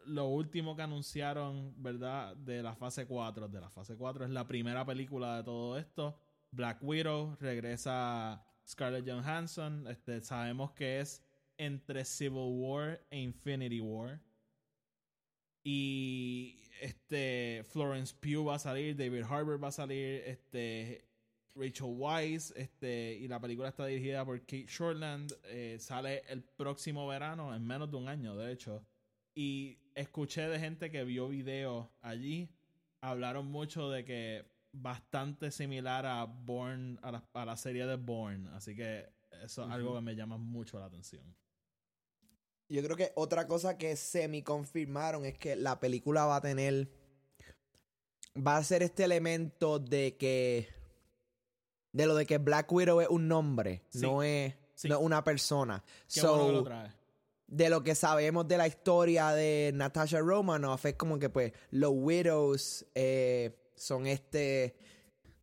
lo 0.06 0.26
último 0.26 0.76
que 0.76 0.82
anunciaron, 0.82 1.76
¿verdad? 1.78 2.36
De 2.36 2.64
la 2.64 2.74
fase 2.74 3.06
4, 3.06 3.48
de 3.48 3.62
la 3.62 3.70
fase 3.70 3.96
4 3.96 4.26
es 4.26 4.32
la 4.32 4.48
primera 4.48 4.84
película 4.84 5.38
de 5.38 5.44
todo 5.44 5.78
esto. 5.78 6.18
Black 6.50 6.80
Widow, 6.82 7.38
regresa 7.40 8.44
Scarlett 8.68 9.08
Johansson. 9.08 9.86
Este, 9.88 10.20
sabemos 10.22 10.72
que 10.72 11.00
es 11.00 11.24
entre 11.58 12.06
Civil 12.06 12.58
War 12.58 13.06
e 13.12 13.20
Infinity 13.20 13.82
War. 13.82 14.20
Y 15.64 16.60
este 16.82 17.64
Florence 17.70 18.16
Pugh 18.20 18.48
va 18.48 18.56
a 18.56 18.60
salir, 18.60 18.96
David 18.96 19.24
Harbour 19.24 19.64
va 19.64 19.68
a 19.68 19.72
salir, 19.72 20.24
este 20.26 21.06
Rachel 21.56 21.94
Weisz, 21.98 22.52
este, 22.56 23.14
y 23.14 23.28
la 23.28 23.40
película 23.40 23.70
está 23.70 23.86
dirigida 23.86 24.26
por 24.26 24.40
Kate 24.42 24.66
Shortland. 24.68 25.34
eh, 25.46 25.78
sale 25.80 26.24
el 26.28 26.44
próximo 26.44 27.08
verano, 27.08 27.54
en 27.54 27.66
menos 27.66 27.92
de 27.92 27.98
un 27.98 28.08
año, 28.08 28.36
de 28.36 28.52
hecho. 28.52 28.84
Y 29.36 29.78
escuché 29.96 30.48
de 30.48 30.60
gente 30.60 30.92
que 30.92 31.04
vio 31.04 31.28
videos 31.28 31.88
allí. 32.02 32.50
Hablaron 33.02 33.48
mucho 33.48 33.90
de 33.90 34.06
que 34.06 34.46
bastante 34.72 35.52
similar 35.52 36.06
a 36.06 36.26
Born, 36.26 37.00
a 37.02 37.12
la, 37.12 37.24
a 37.34 37.46
la 37.46 37.58
serie 37.58 37.86
de 37.86 37.96
Born. 37.96 38.48
Así 38.48 38.76
que 38.76 39.10
eso 39.44 39.64
es 39.64 39.72
algo 39.72 39.96
que 39.96 40.02
me 40.02 40.16
llama 40.16 40.38
mucho 40.38 40.80
la 40.80 40.86
atención. 40.86 41.24
Yo 42.72 42.82
creo 42.84 42.96
que 42.96 43.12
otra 43.16 43.48
cosa 43.48 43.78
que 43.78 43.96
semi 43.96 44.44
confirmaron 44.44 45.26
es 45.26 45.38
que 45.38 45.56
la 45.56 45.80
película 45.80 46.26
va 46.26 46.38
a 46.38 46.42
tener. 46.42 46.88
Va 48.36 48.58
a 48.58 48.64
ser 48.64 48.82
este 48.84 49.04
elemento 49.04 49.80
de 49.80 50.16
que. 50.18 50.70
De 51.92 52.06
lo 52.06 52.16
de 52.16 52.26
que 52.26 52.38
Black 52.38 52.72
Widow 52.72 53.02
es 53.02 53.10
un 53.10 53.28
nombre, 53.28 53.84
Sí. 53.90 54.00
no, 54.00 54.24
es, 54.24 54.54
Sí. 54.76 54.88
no 54.88 54.96
es 54.96 55.02
una 55.02 55.24
persona. 55.24 55.84
Qué 56.14 56.22
So, 56.22 56.34
bueno 56.38 56.48
que 56.48 56.54
lo 56.54 56.64
trae. 56.64 56.92
de 57.48 57.70
lo 57.70 57.84
que 57.84 57.94
sabemos 57.96 58.48
de 58.48 58.58
la 58.58 58.68
historia 58.68 59.32
de 59.32 59.72
Natasha 59.74 60.20
Romanoff 60.20 60.86
es 60.86 60.94
como 60.96 61.20
que 61.20 61.30
pues 61.30 61.52
los 61.72 61.92
widows 61.94 62.86
eh, 62.96 63.54
son 63.76 64.08
este 64.08 64.78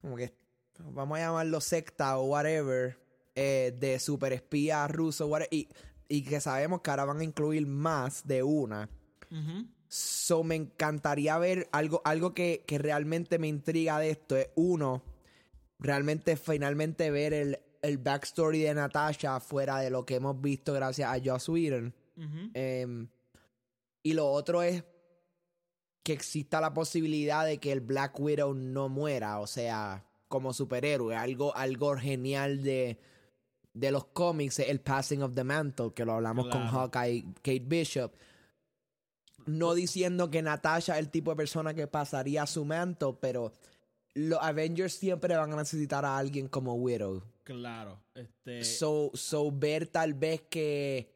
como 0.01 0.17
que 0.17 0.33
vamos 0.79 1.19
a 1.19 1.23
llamarlo 1.23 1.61
secta 1.61 2.17
o 2.19 2.25
whatever 2.25 2.99
eh, 3.35 3.75
de 3.79 3.99
superespías 3.99 4.91
rusos 4.91 5.29
whatever, 5.29 5.53
y, 5.53 5.69
y 6.09 6.23
que 6.23 6.41
sabemos 6.41 6.81
que 6.81 6.91
ahora 6.91 7.05
van 7.05 7.21
a 7.21 7.25
incluir 7.25 7.67
más 7.67 8.27
de 8.27 8.43
una 8.43 8.89
so 9.89 10.43
me 10.43 10.55
encantaría 10.55 11.37
ver 11.39 11.69
algo 11.73 12.01
algo 12.05 12.35
que, 12.35 12.65
que 12.67 12.79
realmente 12.79 13.39
me 13.39 13.49
intriga 13.49 13.99
de 13.99 14.11
esto 14.11 14.37
es 14.37 14.49
uno 14.55 15.03
realmente 15.79 16.37
finalmente 16.37 17.11
ver 17.11 17.33
el, 17.35 17.59
el 17.83 17.99
backstory 17.99 18.61
de 18.61 18.75
Natasha 18.75 19.41
fuera 19.41 19.79
de 19.79 19.91
lo 19.91 20.05
que 20.05 20.17
hemos 20.17 20.41
visto 20.41 20.73
gracias 20.73 21.11
a 21.11 21.21
Joss 21.23 21.49
Whedon. 21.49 21.95
Em, 22.55 23.09
y 24.03 24.13
lo 24.13 24.31
otro 24.31 24.63
es 24.63 24.83
que 26.03 26.13
exista 26.13 26.61
la 26.61 26.75
posibilidad 26.75 27.45
de 27.45 27.59
que 27.59 27.71
el 27.71 27.81
Black 27.81 28.19
Widow 28.19 28.55
no 28.55 28.89
muera, 28.89 29.39
o 29.39 29.47
sea, 29.47 30.05
como 30.27 30.53
superhéroe. 30.53 31.15
Algo, 31.15 31.55
algo 31.57 31.97
genial 31.97 32.63
de, 32.63 32.99
de 33.79 33.93
los 33.93 34.07
cómics 34.07 34.59
es 34.59 34.69
el 34.69 34.81
Passing 34.81 35.23
of 35.23 35.35
the 35.35 35.45
Mantle, 35.45 35.93
que 35.95 36.05
lo 36.05 36.15
hablamos 36.15 36.49
con. 36.49 36.67
Hawkeye, 36.67 37.25
Kate 37.37 37.65
Bishop. 37.65 38.13
No 39.47 39.75
diciendo 39.75 40.31
que 40.31 40.43
Natasha 40.43 40.95
es 40.95 40.99
el 40.99 41.11
tipo 41.11 41.31
de 41.31 41.37
persona 41.37 41.73
que 41.73 41.87
pasaría 41.87 42.47
su 42.47 42.65
manto, 42.65 43.19
pero 43.19 43.53
los 44.15 44.41
Avengers 44.43 44.95
siempre 44.95 45.37
van 45.37 45.53
a 45.53 45.57
necesitar 45.57 46.05
a 46.05 46.19
alguien 46.19 46.49
como 46.49 46.75
Widow. 46.75 47.23
Claro. 47.45 48.01
Este. 48.15 48.65
So, 48.65 49.11
so 49.15 49.51
ver 49.51 49.87
tal 49.87 50.15
vez 50.15 50.43
que 50.51 51.11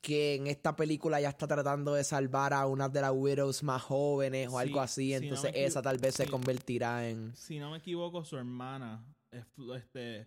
que 0.00 0.36
en 0.36 0.46
esta 0.46 0.76
película 0.76 1.20
ya 1.20 1.30
está 1.30 1.48
tratando 1.48 1.94
de 1.94 2.04
salvar 2.04 2.54
a 2.54 2.66
una 2.66 2.88
de 2.88 3.00
las 3.00 3.10
widows 3.10 3.64
más 3.64 3.82
jóvenes 3.82 4.46
o 4.46 4.52
Sí, 4.52 4.56
algo 4.58 4.80
así, 4.80 5.06
si 5.06 5.14
entonces 5.14 5.50
esa 5.52 5.82
tal 5.82 5.98
vez 5.98 6.14
se 6.14 6.28
convertirá 6.28 7.08
en 7.08 7.34
si 7.34 7.58
no 7.58 7.72
me 7.72 7.78
equivoco, 7.78 8.24
su 8.24 8.36
hermana 8.36 9.04
este, 9.74 10.26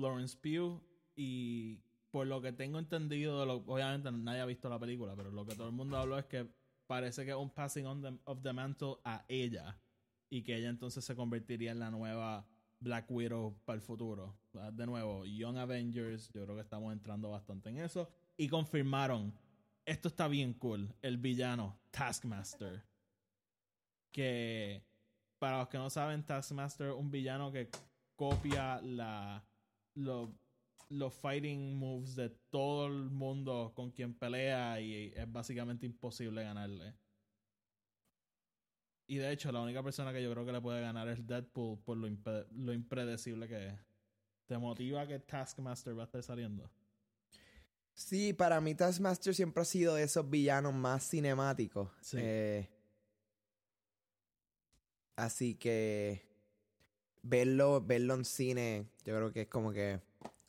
Florence 0.00 0.36
Pugh. 0.36 0.82
Y 1.14 1.78
por 2.10 2.26
lo 2.26 2.40
que 2.40 2.52
tengo 2.52 2.78
entendido, 2.78 3.44
lo- 3.46 3.62
obviamente 3.66 4.10
nadie 4.10 4.40
ha 4.40 4.46
visto 4.46 4.68
la 4.68 4.78
película, 4.78 5.14
pero 5.14 5.30
lo 5.30 5.44
que 5.44 5.54
todo 5.54 5.68
el 5.68 5.74
mundo 5.74 5.96
habló 5.98 6.18
es 6.18 6.24
que 6.26 6.48
parece 6.86 7.24
que 7.24 7.30
es 7.30 7.36
un 7.36 7.50
passing 7.50 7.86
on 7.86 8.02
the- 8.02 8.18
of 8.24 8.42
the 8.42 8.52
mantle 8.52 8.96
a 9.04 9.24
ella. 9.28 9.78
Y 10.30 10.42
que 10.42 10.56
ella 10.56 10.68
entonces 10.70 11.04
se 11.04 11.14
convertiría 11.14 11.72
en 11.72 11.78
la 11.80 11.90
nueva 11.90 12.46
Black 12.80 13.10
Widow 13.10 13.60
para 13.64 13.76
el 13.76 13.82
futuro. 13.82 14.38
De 14.72 14.86
nuevo, 14.86 15.24
Young 15.26 15.58
Avengers, 15.58 16.30
yo 16.32 16.44
creo 16.44 16.56
que 16.56 16.62
estamos 16.62 16.92
entrando 16.92 17.30
bastante 17.30 17.68
en 17.68 17.78
eso. 17.78 18.08
Y 18.36 18.48
confirmaron, 18.48 19.34
esto 19.84 20.08
está 20.08 20.26
bien 20.28 20.54
cool, 20.54 20.92
el 21.02 21.18
villano 21.18 21.78
Taskmaster. 21.90 22.82
Que 24.12 24.82
para 25.38 25.58
los 25.58 25.68
que 25.68 25.78
no 25.78 25.90
saben, 25.90 26.24
Taskmaster 26.24 26.90
un 26.92 27.10
villano 27.10 27.52
que 27.52 27.70
copia 28.16 28.80
la, 28.82 29.44
los, 29.94 30.30
los 30.88 31.12
fighting 31.14 31.76
moves 31.76 32.14
de 32.16 32.30
todo 32.50 32.86
el 32.86 33.10
mundo 33.10 33.72
con 33.74 33.90
quien 33.90 34.14
pelea 34.14 34.80
y 34.80 35.12
es 35.14 35.30
básicamente 35.30 35.86
imposible 35.86 36.42
ganarle. 36.42 36.94
Y 39.06 39.16
de 39.16 39.32
hecho, 39.32 39.50
la 39.50 39.60
única 39.60 39.82
persona 39.82 40.12
que 40.12 40.22
yo 40.22 40.30
creo 40.32 40.46
que 40.46 40.52
le 40.52 40.60
puede 40.60 40.80
ganar 40.80 41.08
es 41.08 41.26
Deadpool 41.26 41.80
por 41.80 41.96
lo, 41.96 42.06
impe- 42.06 42.46
lo 42.52 42.72
impredecible 42.72 43.48
que 43.48 43.68
es. 43.68 43.74
¿Te 44.46 44.56
motiva 44.56 45.06
que 45.06 45.18
Taskmaster 45.18 45.96
va 45.98 46.02
a 46.02 46.06
estar 46.06 46.22
saliendo? 46.22 46.70
Sí, 47.92 48.32
para 48.32 48.60
mí 48.60 48.74
Taskmaster 48.74 49.34
siempre 49.34 49.62
ha 49.62 49.64
sido 49.64 49.96
de 49.96 50.04
esos 50.04 50.30
villanos 50.30 50.74
más 50.74 51.08
cinemáticos. 51.08 51.90
Sí. 52.00 52.18
Eh, 52.20 52.68
así 55.16 55.56
que 55.56 56.29
verlo, 57.22 57.80
verlo 57.80 58.14
en 58.14 58.24
cine, 58.24 58.86
yo 59.04 59.16
creo 59.16 59.32
que 59.32 59.42
es 59.42 59.48
como 59.48 59.72
que 59.72 60.00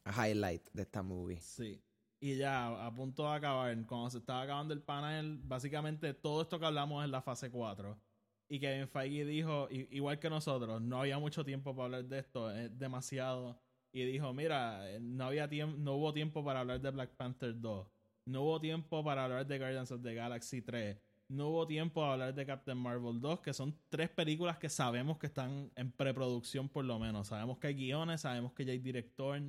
highlight 0.06 0.68
de 0.74 0.82
esta 0.84 1.04
movie. 1.04 1.40
Sí. 1.40 1.82
Y 2.24 2.38
ya, 2.38 2.86
a 2.86 2.94
punto 2.94 3.24
de 3.24 3.36
acabar, 3.36 3.76
cuando 3.88 4.10
se 4.12 4.20
estaba 4.20 4.44
acabando 4.44 4.74
el 4.76 4.82
panel, 4.82 5.40
básicamente 5.44 6.14
todo 6.14 6.44
esto 6.44 6.60
que 6.60 6.68
hablamos 6.68 7.04
es 7.04 7.10
la 7.10 7.22
fase 7.22 7.50
4. 7.50 7.98
Y 8.48 8.60
Kevin 8.60 8.88
Feige 8.88 9.26
dijo, 9.26 9.68
igual 9.72 10.20
que 10.20 10.30
nosotros, 10.30 10.82
no 10.82 11.00
había 11.00 11.18
mucho 11.18 11.44
tiempo 11.44 11.74
para 11.74 11.86
hablar 11.86 12.06
de 12.06 12.20
esto, 12.20 12.52
es 12.52 12.78
demasiado. 12.78 13.60
Y 13.92 14.06
dijo, 14.06 14.34
mira, 14.34 14.90
eh, 14.92 15.00
no 15.00 15.26
había 15.26 15.48
no 15.48 15.96
hubo 15.96 16.14
tiempo 16.14 16.44
para 16.44 16.60
hablar 16.60 16.80
de 16.80 16.92
Black 16.92 17.16
Panther 17.16 17.60
2. 17.60 17.88
No 18.26 18.44
hubo 18.44 18.62
tiempo 18.62 19.04
para 19.04 19.24
hablar 19.24 19.48
de 19.48 19.58
Guardians 19.58 19.92
of 19.92 20.04
the 20.04 20.14
Galaxy 20.14 20.62
3. 20.62 20.98
No 21.32 21.48
hubo 21.48 21.66
tiempo 21.66 22.02
para 22.02 22.12
hablar 22.12 22.36
de 22.36 22.46
Captain 22.46 22.78
Marvel 22.78 23.22
2, 23.22 23.40
que 23.40 23.54
son 23.54 23.74
tres 23.88 24.10
películas 24.10 24.58
que 24.58 24.68
sabemos 24.68 25.18
que 25.18 25.28
están 25.28 25.72
en 25.78 25.90
preproducción 25.90 26.68
por 26.68 26.84
lo 26.84 27.00
menos. 27.00 27.30
Sabemos 27.30 27.58
que 27.58 27.68
hay 27.68 27.74
guiones, 27.74 28.20
sabemos 28.20 28.52
que 28.52 28.66
ya 28.66 28.74
hay 28.74 28.80
director. 28.80 29.42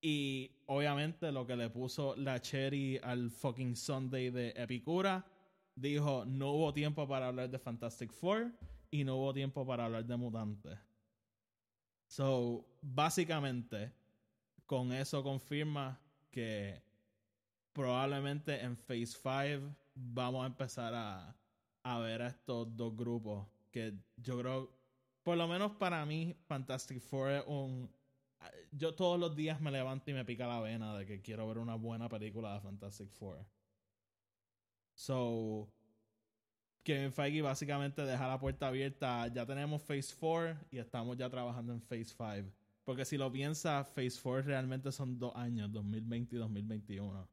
Y 0.00 0.52
obviamente 0.66 1.32
lo 1.32 1.44
que 1.44 1.56
le 1.56 1.70
puso 1.70 2.14
la 2.14 2.40
cherry 2.40 3.00
al 3.02 3.32
fucking 3.32 3.74
Sunday 3.74 4.30
de 4.30 4.50
Epicura, 4.50 5.26
dijo, 5.74 6.24
no 6.24 6.52
hubo 6.52 6.72
tiempo 6.72 7.08
para 7.08 7.26
hablar 7.26 7.50
de 7.50 7.58
Fantastic 7.58 8.12
Four 8.12 8.52
y 8.88 9.02
no 9.02 9.16
hubo 9.16 9.34
tiempo 9.34 9.66
para 9.66 9.86
hablar 9.86 10.04
de 10.04 10.16
Mutantes. 10.16 10.78
So, 12.06 12.64
básicamente, 12.80 13.92
con 14.66 14.92
eso 14.92 15.24
confirma 15.24 16.00
que 16.30 16.80
probablemente 17.72 18.60
en 18.60 18.76
Phase 18.76 19.06
5 19.06 19.85
vamos 19.96 20.44
a 20.44 20.46
empezar 20.46 20.94
a, 20.94 21.34
a 21.82 21.98
ver 21.98 22.22
a 22.22 22.28
estos 22.28 22.76
dos 22.76 22.94
grupos 22.96 23.46
que 23.70 23.94
yo 24.16 24.38
creo, 24.38 24.70
por 25.22 25.36
lo 25.36 25.48
menos 25.48 25.72
para 25.72 26.04
mí, 26.06 26.36
Fantastic 26.46 27.00
Four 27.00 27.30
es 27.30 27.44
un... 27.46 27.90
Yo 28.70 28.94
todos 28.94 29.18
los 29.18 29.34
días 29.34 29.60
me 29.60 29.70
levanto 29.70 30.10
y 30.10 30.14
me 30.14 30.24
pica 30.24 30.46
la 30.46 30.60
vena 30.60 30.96
de 30.96 31.06
que 31.06 31.20
quiero 31.20 31.48
ver 31.48 31.58
una 31.58 31.74
buena 31.74 32.08
película 32.08 32.54
de 32.54 32.60
Fantastic 32.60 33.10
Four. 33.10 33.44
So, 34.94 35.68
Kevin 36.82 37.12
Feige 37.12 37.42
básicamente 37.42 38.02
deja 38.02 38.28
la 38.28 38.38
puerta 38.38 38.68
abierta. 38.68 39.26
Ya 39.28 39.44
tenemos 39.44 39.82
Phase 39.82 40.14
4 40.18 40.68
y 40.70 40.78
estamos 40.78 41.16
ya 41.16 41.28
trabajando 41.28 41.72
en 41.72 41.82
Phase 41.82 42.14
5. 42.16 42.50
Porque 42.84 43.04
si 43.04 43.16
lo 43.16 43.32
piensa, 43.32 43.84
Phase 43.84 44.20
4 44.22 44.42
realmente 44.42 44.92
son 44.92 45.18
dos 45.18 45.34
años, 45.34 45.72
2020 45.72 46.36
y 46.36 46.38
2021. 46.38 47.28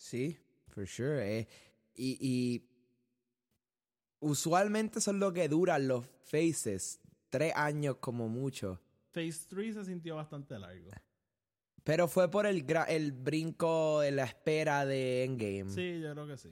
Sí, 0.00 0.38
for 0.68 0.86
sure. 0.86 1.20
eh. 1.40 1.46
Y, 1.94 2.16
y 2.20 2.64
usualmente 4.20 4.98
son 5.00 5.20
lo 5.20 5.30
que 5.32 5.46
duran 5.46 5.86
los 5.88 6.06
faces. 6.24 7.00
Tres 7.28 7.52
años 7.54 7.96
como 8.00 8.26
mucho. 8.28 8.80
Phase 9.12 9.44
3 9.48 9.74
se 9.74 9.84
sintió 9.84 10.16
bastante 10.16 10.58
largo. 10.58 10.90
Pero 11.84 12.08
fue 12.08 12.30
por 12.30 12.46
el, 12.46 12.66
gra- 12.66 12.86
el 12.88 13.12
brinco 13.12 14.00
de 14.00 14.10
la 14.12 14.24
espera 14.24 14.86
de 14.86 15.24
Endgame. 15.24 15.70
Sí, 15.70 16.00
yo 16.00 16.12
creo 16.12 16.26
que 16.26 16.36
sí. 16.38 16.48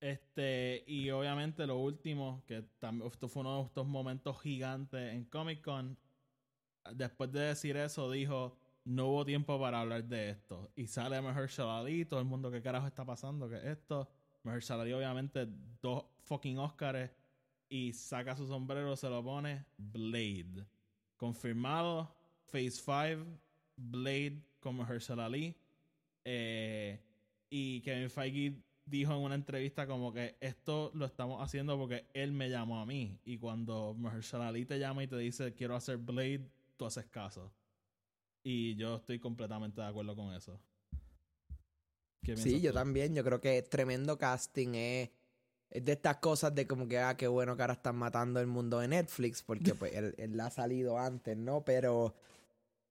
Este, 0.00 0.82
y 0.88 1.10
obviamente 1.10 1.66
lo 1.68 1.78
último, 1.78 2.42
que 2.48 2.62
también 2.80 3.08
esto 3.10 3.28
fue 3.28 3.40
uno 3.42 3.58
de 3.60 3.66
estos 3.66 3.86
momentos 3.86 4.40
gigantes 4.42 5.12
en 5.14 5.24
Comic 5.26 5.62
Con. 5.62 5.96
Después 6.94 7.30
de 7.30 7.40
decir 7.40 7.76
eso, 7.76 8.10
dijo: 8.10 8.58
No 8.84 9.08
hubo 9.08 9.24
tiempo 9.24 9.60
para 9.60 9.80
hablar 9.80 10.04
de 10.04 10.30
esto. 10.30 10.70
Y 10.74 10.86
sale 10.86 11.20
Mahershala 11.20 11.78
Ali, 11.78 12.04
todo 12.04 12.20
el 12.20 12.26
mundo, 12.26 12.50
¿qué 12.50 12.60
carajo 12.60 12.86
está 12.86 13.04
pasando? 13.04 13.48
¿Qué 13.48 13.56
es 13.56 13.64
esto? 13.64 14.08
Mahershala 14.42 14.82
Ali, 14.82 14.92
obviamente, 14.92 15.46
dos 15.80 16.04
fucking 16.24 16.58
Oscars. 16.58 17.10
Y 17.68 17.92
saca 17.92 18.36
su 18.36 18.46
sombrero, 18.46 18.96
se 18.96 19.08
lo 19.08 19.22
pone 19.22 19.64
Blade. 19.78 20.66
Confirmado, 21.16 22.14
Phase 22.44 22.70
5, 22.70 23.24
Blade 23.76 24.42
con 24.60 24.76
Mahershala 24.76 25.26
Ali. 25.26 25.56
Eh, 26.24 27.00
y 27.48 27.80
Kevin 27.82 28.10
Feige 28.10 28.62
dijo 28.84 29.12
en 29.12 29.20
una 29.20 29.34
entrevista 29.34 29.86
como 29.86 30.12
que 30.12 30.36
esto 30.40 30.90
lo 30.94 31.06
estamos 31.06 31.42
haciendo 31.42 31.78
porque 31.78 32.06
él 32.14 32.32
me 32.32 32.50
llamó 32.50 32.80
a 32.80 32.86
mí. 32.86 33.18
Y 33.24 33.38
cuando 33.38 33.94
Mahershala 33.94 34.48
Ali 34.48 34.66
te 34.66 34.78
llama 34.78 35.04
y 35.04 35.06
te 35.06 35.16
dice 35.16 35.54
quiero 35.54 35.76
hacer 35.76 35.98
Blade, 35.98 36.48
tú 36.76 36.84
haces 36.84 37.06
caso. 37.06 37.52
Y 38.42 38.74
yo 38.76 38.96
estoy 38.96 39.18
completamente 39.20 39.80
de 39.80 39.86
acuerdo 39.86 40.16
con 40.16 40.34
eso. 40.34 40.60
¿Qué 42.22 42.36
Sí, 42.36 42.60
yo 42.60 42.70
tú? 42.70 42.78
también. 42.78 43.14
Yo 43.14 43.24
creo 43.24 43.40
que 43.40 43.62
tremendo 43.62 44.18
casting 44.18 44.74
es, 44.74 45.10
es 45.70 45.84
de 45.84 45.92
estas 45.92 46.18
cosas 46.18 46.54
de 46.54 46.66
como 46.66 46.86
que, 46.88 46.98
ah, 46.98 47.16
qué 47.16 47.26
bueno 47.28 47.56
que 47.56 47.62
ahora 47.62 47.74
están 47.74 47.96
matando 47.96 48.40
el 48.40 48.46
mundo 48.46 48.78
de 48.78 48.88
Netflix, 48.88 49.42
porque 49.42 49.74
pues 49.74 49.92
él, 49.94 50.14
él 50.18 50.38
ha 50.40 50.50
salido 50.50 50.98
antes, 50.98 51.36
¿no? 51.36 51.64
Pero 51.64 52.14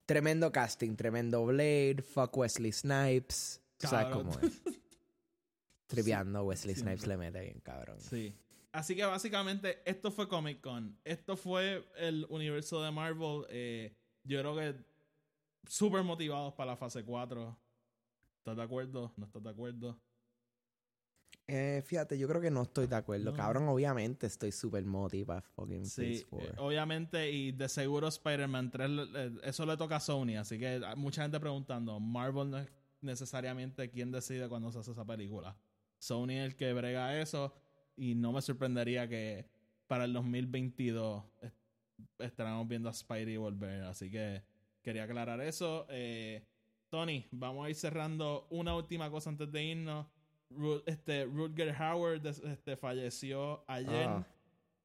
tremendo 0.06 0.50
casting, 0.52 0.96
tremendo 0.96 1.44
Blade, 1.46 2.02
fuck 2.02 2.36
Wesley 2.36 2.72
Snipes. 2.72 3.60
Tú 3.78 3.86
¿Sabes 3.88 4.06
Cabrón. 4.08 4.32
cómo 4.32 4.46
es? 4.46 4.60
Triviando, 5.86 6.44
Wesley 6.44 6.74
Siempre. 6.74 6.96
Snipes 6.96 7.06
le 7.08 7.16
mete 7.18 7.40
bien, 7.42 7.60
cabrón. 7.60 8.00
Sí. 8.00 8.34
Así 8.72 8.96
que 8.96 9.04
básicamente 9.04 9.82
esto 9.84 10.10
fue 10.10 10.28
Comic 10.28 10.62
Con. 10.62 10.98
Esto 11.04 11.36
fue 11.36 11.86
el 11.96 12.26
universo 12.30 12.82
de 12.82 12.90
Marvel. 12.90 13.44
eh, 13.50 13.94
yo 14.24 14.38
creo 14.40 14.56
que 14.56 14.91
súper 15.66 16.02
motivados 16.02 16.54
para 16.54 16.72
la 16.72 16.76
fase 16.76 17.04
4. 17.04 17.56
¿Estás 18.38 18.56
de 18.56 18.62
acuerdo? 18.62 19.12
¿No 19.16 19.26
estás 19.26 19.42
de 19.42 19.50
acuerdo? 19.50 19.98
Eh, 21.48 21.82
fíjate, 21.84 22.18
yo 22.18 22.28
creo 22.28 22.40
que 22.40 22.50
no 22.50 22.62
estoy 22.62 22.86
de 22.86 22.96
acuerdo. 22.96 23.30
No. 23.30 23.36
Cabrón, 23.36 23.68
obviamente 23.68 24.26
estoy 24.26 24.52
súper 24.52 24.84
motivado 24.84 25.42
fucking 25.42 25.84
Sí, 25.84 26.24
eh, 26.32 26.52
obviamente, 26.58 27.30
y 27.30 27.52
de 27.52 27.68
seguro 27.68 28.08
Spider-Man 28.08 28.70
3, 28.70 28.90
eh, 29.14 29.32
eso 29.44 29.66
le 29.66 29.76
toca 29.76 29.96
a 29.96 30.00
Sony, 30.00 30.36
así 30.38 30.58
que 30.58 30.80
mucha 30.96 31.22
gente 31.22 31.38
preguntando, 31.40 31.98
Marvel 32.00 32.50
no 32.50 32.58
es 32.58 32.68
necesariamente 33.00 33.90
quien 33.90 34.12
decide 34.12 34.48
cuando 34.48 34.70
se 34.72 34.78
hace 34.78 34.92
esa 34.92 35.04
película. 35.04 35.56
Sony 35.98 36.30
es 36.30 36.44
el 36.46 36.56
que 36.56 36.72
brega 36.72 37.20
eso, 37.20 37.52
y 37.96 38.14
no 38.14 38.32
me 38.32 38.40
sorprendería 38.40 39.08
que 39.08 39.46
para 39.88 40.04
el 40.04 40.12
2022 40.12 41.24
est- 41.42 41.56
estaremos 42.18 42.66
viendo 42.68 42.88
a 42.88 42.92
Spidey 42.94 43.36
volver, 43.36 43.82
así 43.82 44.10
que 44.10 44.42
quería 44.82 45.04
aclarar 45.04 45.40
eso. 45.40 45.86
Eh, 45.88 46.44
Tony, 46.90 47.26
vamos 47.30 47.66
a 47.66 47.70
ir 47.70 47.76
cerrando 47.76 48.46
una 48.50 48.74
última 48.76 49.10
cosa 49.10 49.30
antes 49.30 49.50
de 49.50 49.64
irnos. 49.64 50.06
Ru- 50.50 50.82
este, 50.86 51.24
Rutger 51.24 51.74
Howard 51.80 52.26
este, 52.26 52.76
falleció 52.76 53.64
ayer. 53.66 54.06
Ah, 54.08 54.26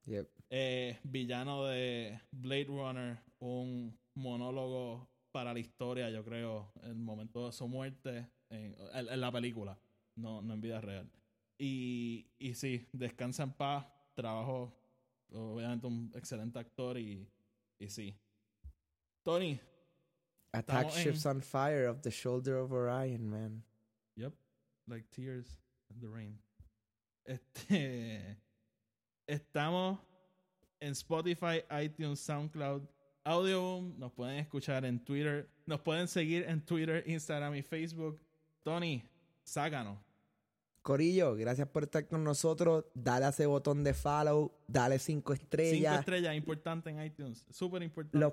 yep. 0.06 0.28
Eh, 0.50 0.98
villano 1.04 1.66
de 1.66 2.18
Blade 2.30 2.64
Runner, 2.64 3.18
un 3.40 3.94
monólogo 4.14 5.06
para 5.30 5.52
la 5.52 5.58
historia, 5.58 6.08
yo 6.08 6.24
creo, 6.24 6.72
el 6.82 6.94
momento 6.94 7.44
de 7.46 7.52
su 7.52 7.68
muerte 7.68 8.26
en, 8.48 8.74
en- 8.94 9.08
en 9.10 9.20
la 9.20 9.30
película, 9.30 9.78
no, 10.16 10.40
no 10.40 10.54
en 10.54 10.60
vida 10.62 10.80
real. 10.80 11.10
Y, 11.58 12.30
y 12.38 12.54
sí, 12.54 12.86
descansa 12.92 13.42
en 13.42 13.52
paz, 13.52 13.86
trabajo, 14.14 14.72
obviamente 15.32 15.86
un 15.86 16.10
excelente 16.14 16.58
actor 16.58 16.96
y, 16.98 17.28
y 17.78 17.88
sí. 17.90 18.16
Tony, 19.22 19.60
Attack 20.58 20.86
Estamos 20.88 20.96
en- 20.96 21.02
ships 21.04 21.26
on 21.26 21.40
fire 21.42 21.86
of 21.86 22.00
the 22.02 22.10
shoulder 22.10 22.56
of 22.56 22.72
Orion, 22.72 23.28
man. 23.28 23.62
Yep. 24.16 24.32
Like 24.86 25.06
tears 25.10 25.56
in 25.90 26.00
the 26.00 26.08
rain. 26.08 26.38
Este. 27.24 28.36
Estamos 29.26 29.98
en 30.80 30.92
Spotify, 30.94 31.62
iTunes, 31.82 32.18
SoundCloud, 32.20 32.82
Audioboom. 33.24 33.98
Nos 33.98 34.12
pueden 34.12 34.38
escuchar 34.38 34.84
en 34.84 35.04
Twitter. 35.04 35.48
Nos 35.66 35.80
pueden 35.80 36.08
seguir 36.08 36.44
en 36.48 36.64
Twitter, 36.64 37.04
Instagram 37.06 37.54
y 37.56 37.62
Facebook. 37.62 38.18
Tony, 38.62 39.02
sácanos. 39.44 39.98
Corillo, 40.82 41.34
gracias 41.36 41.68
por 41.68 41.82
estar 41.82 42.06
con 42.08 42.24
nosotros. 42.24 42.86
Dale 42.94 43.26
a 43.26 43.28
ese 43.28 43.44
botón 43.44 43.84
de 43.84 43.92
follow, 43.92 44.50
dale 44.66 44.98
cinco 44.98 45.34
Cinco 45.34 45.42
estrellas. 45.42 45.98
estrellas, 45.98 46.34
importante 46.34 46.88
en 46.88 47.02
iTunes. 47.02 47.44
Súper 47.50 47.82
importante. 47.82 48.18
Los 48.18 48.32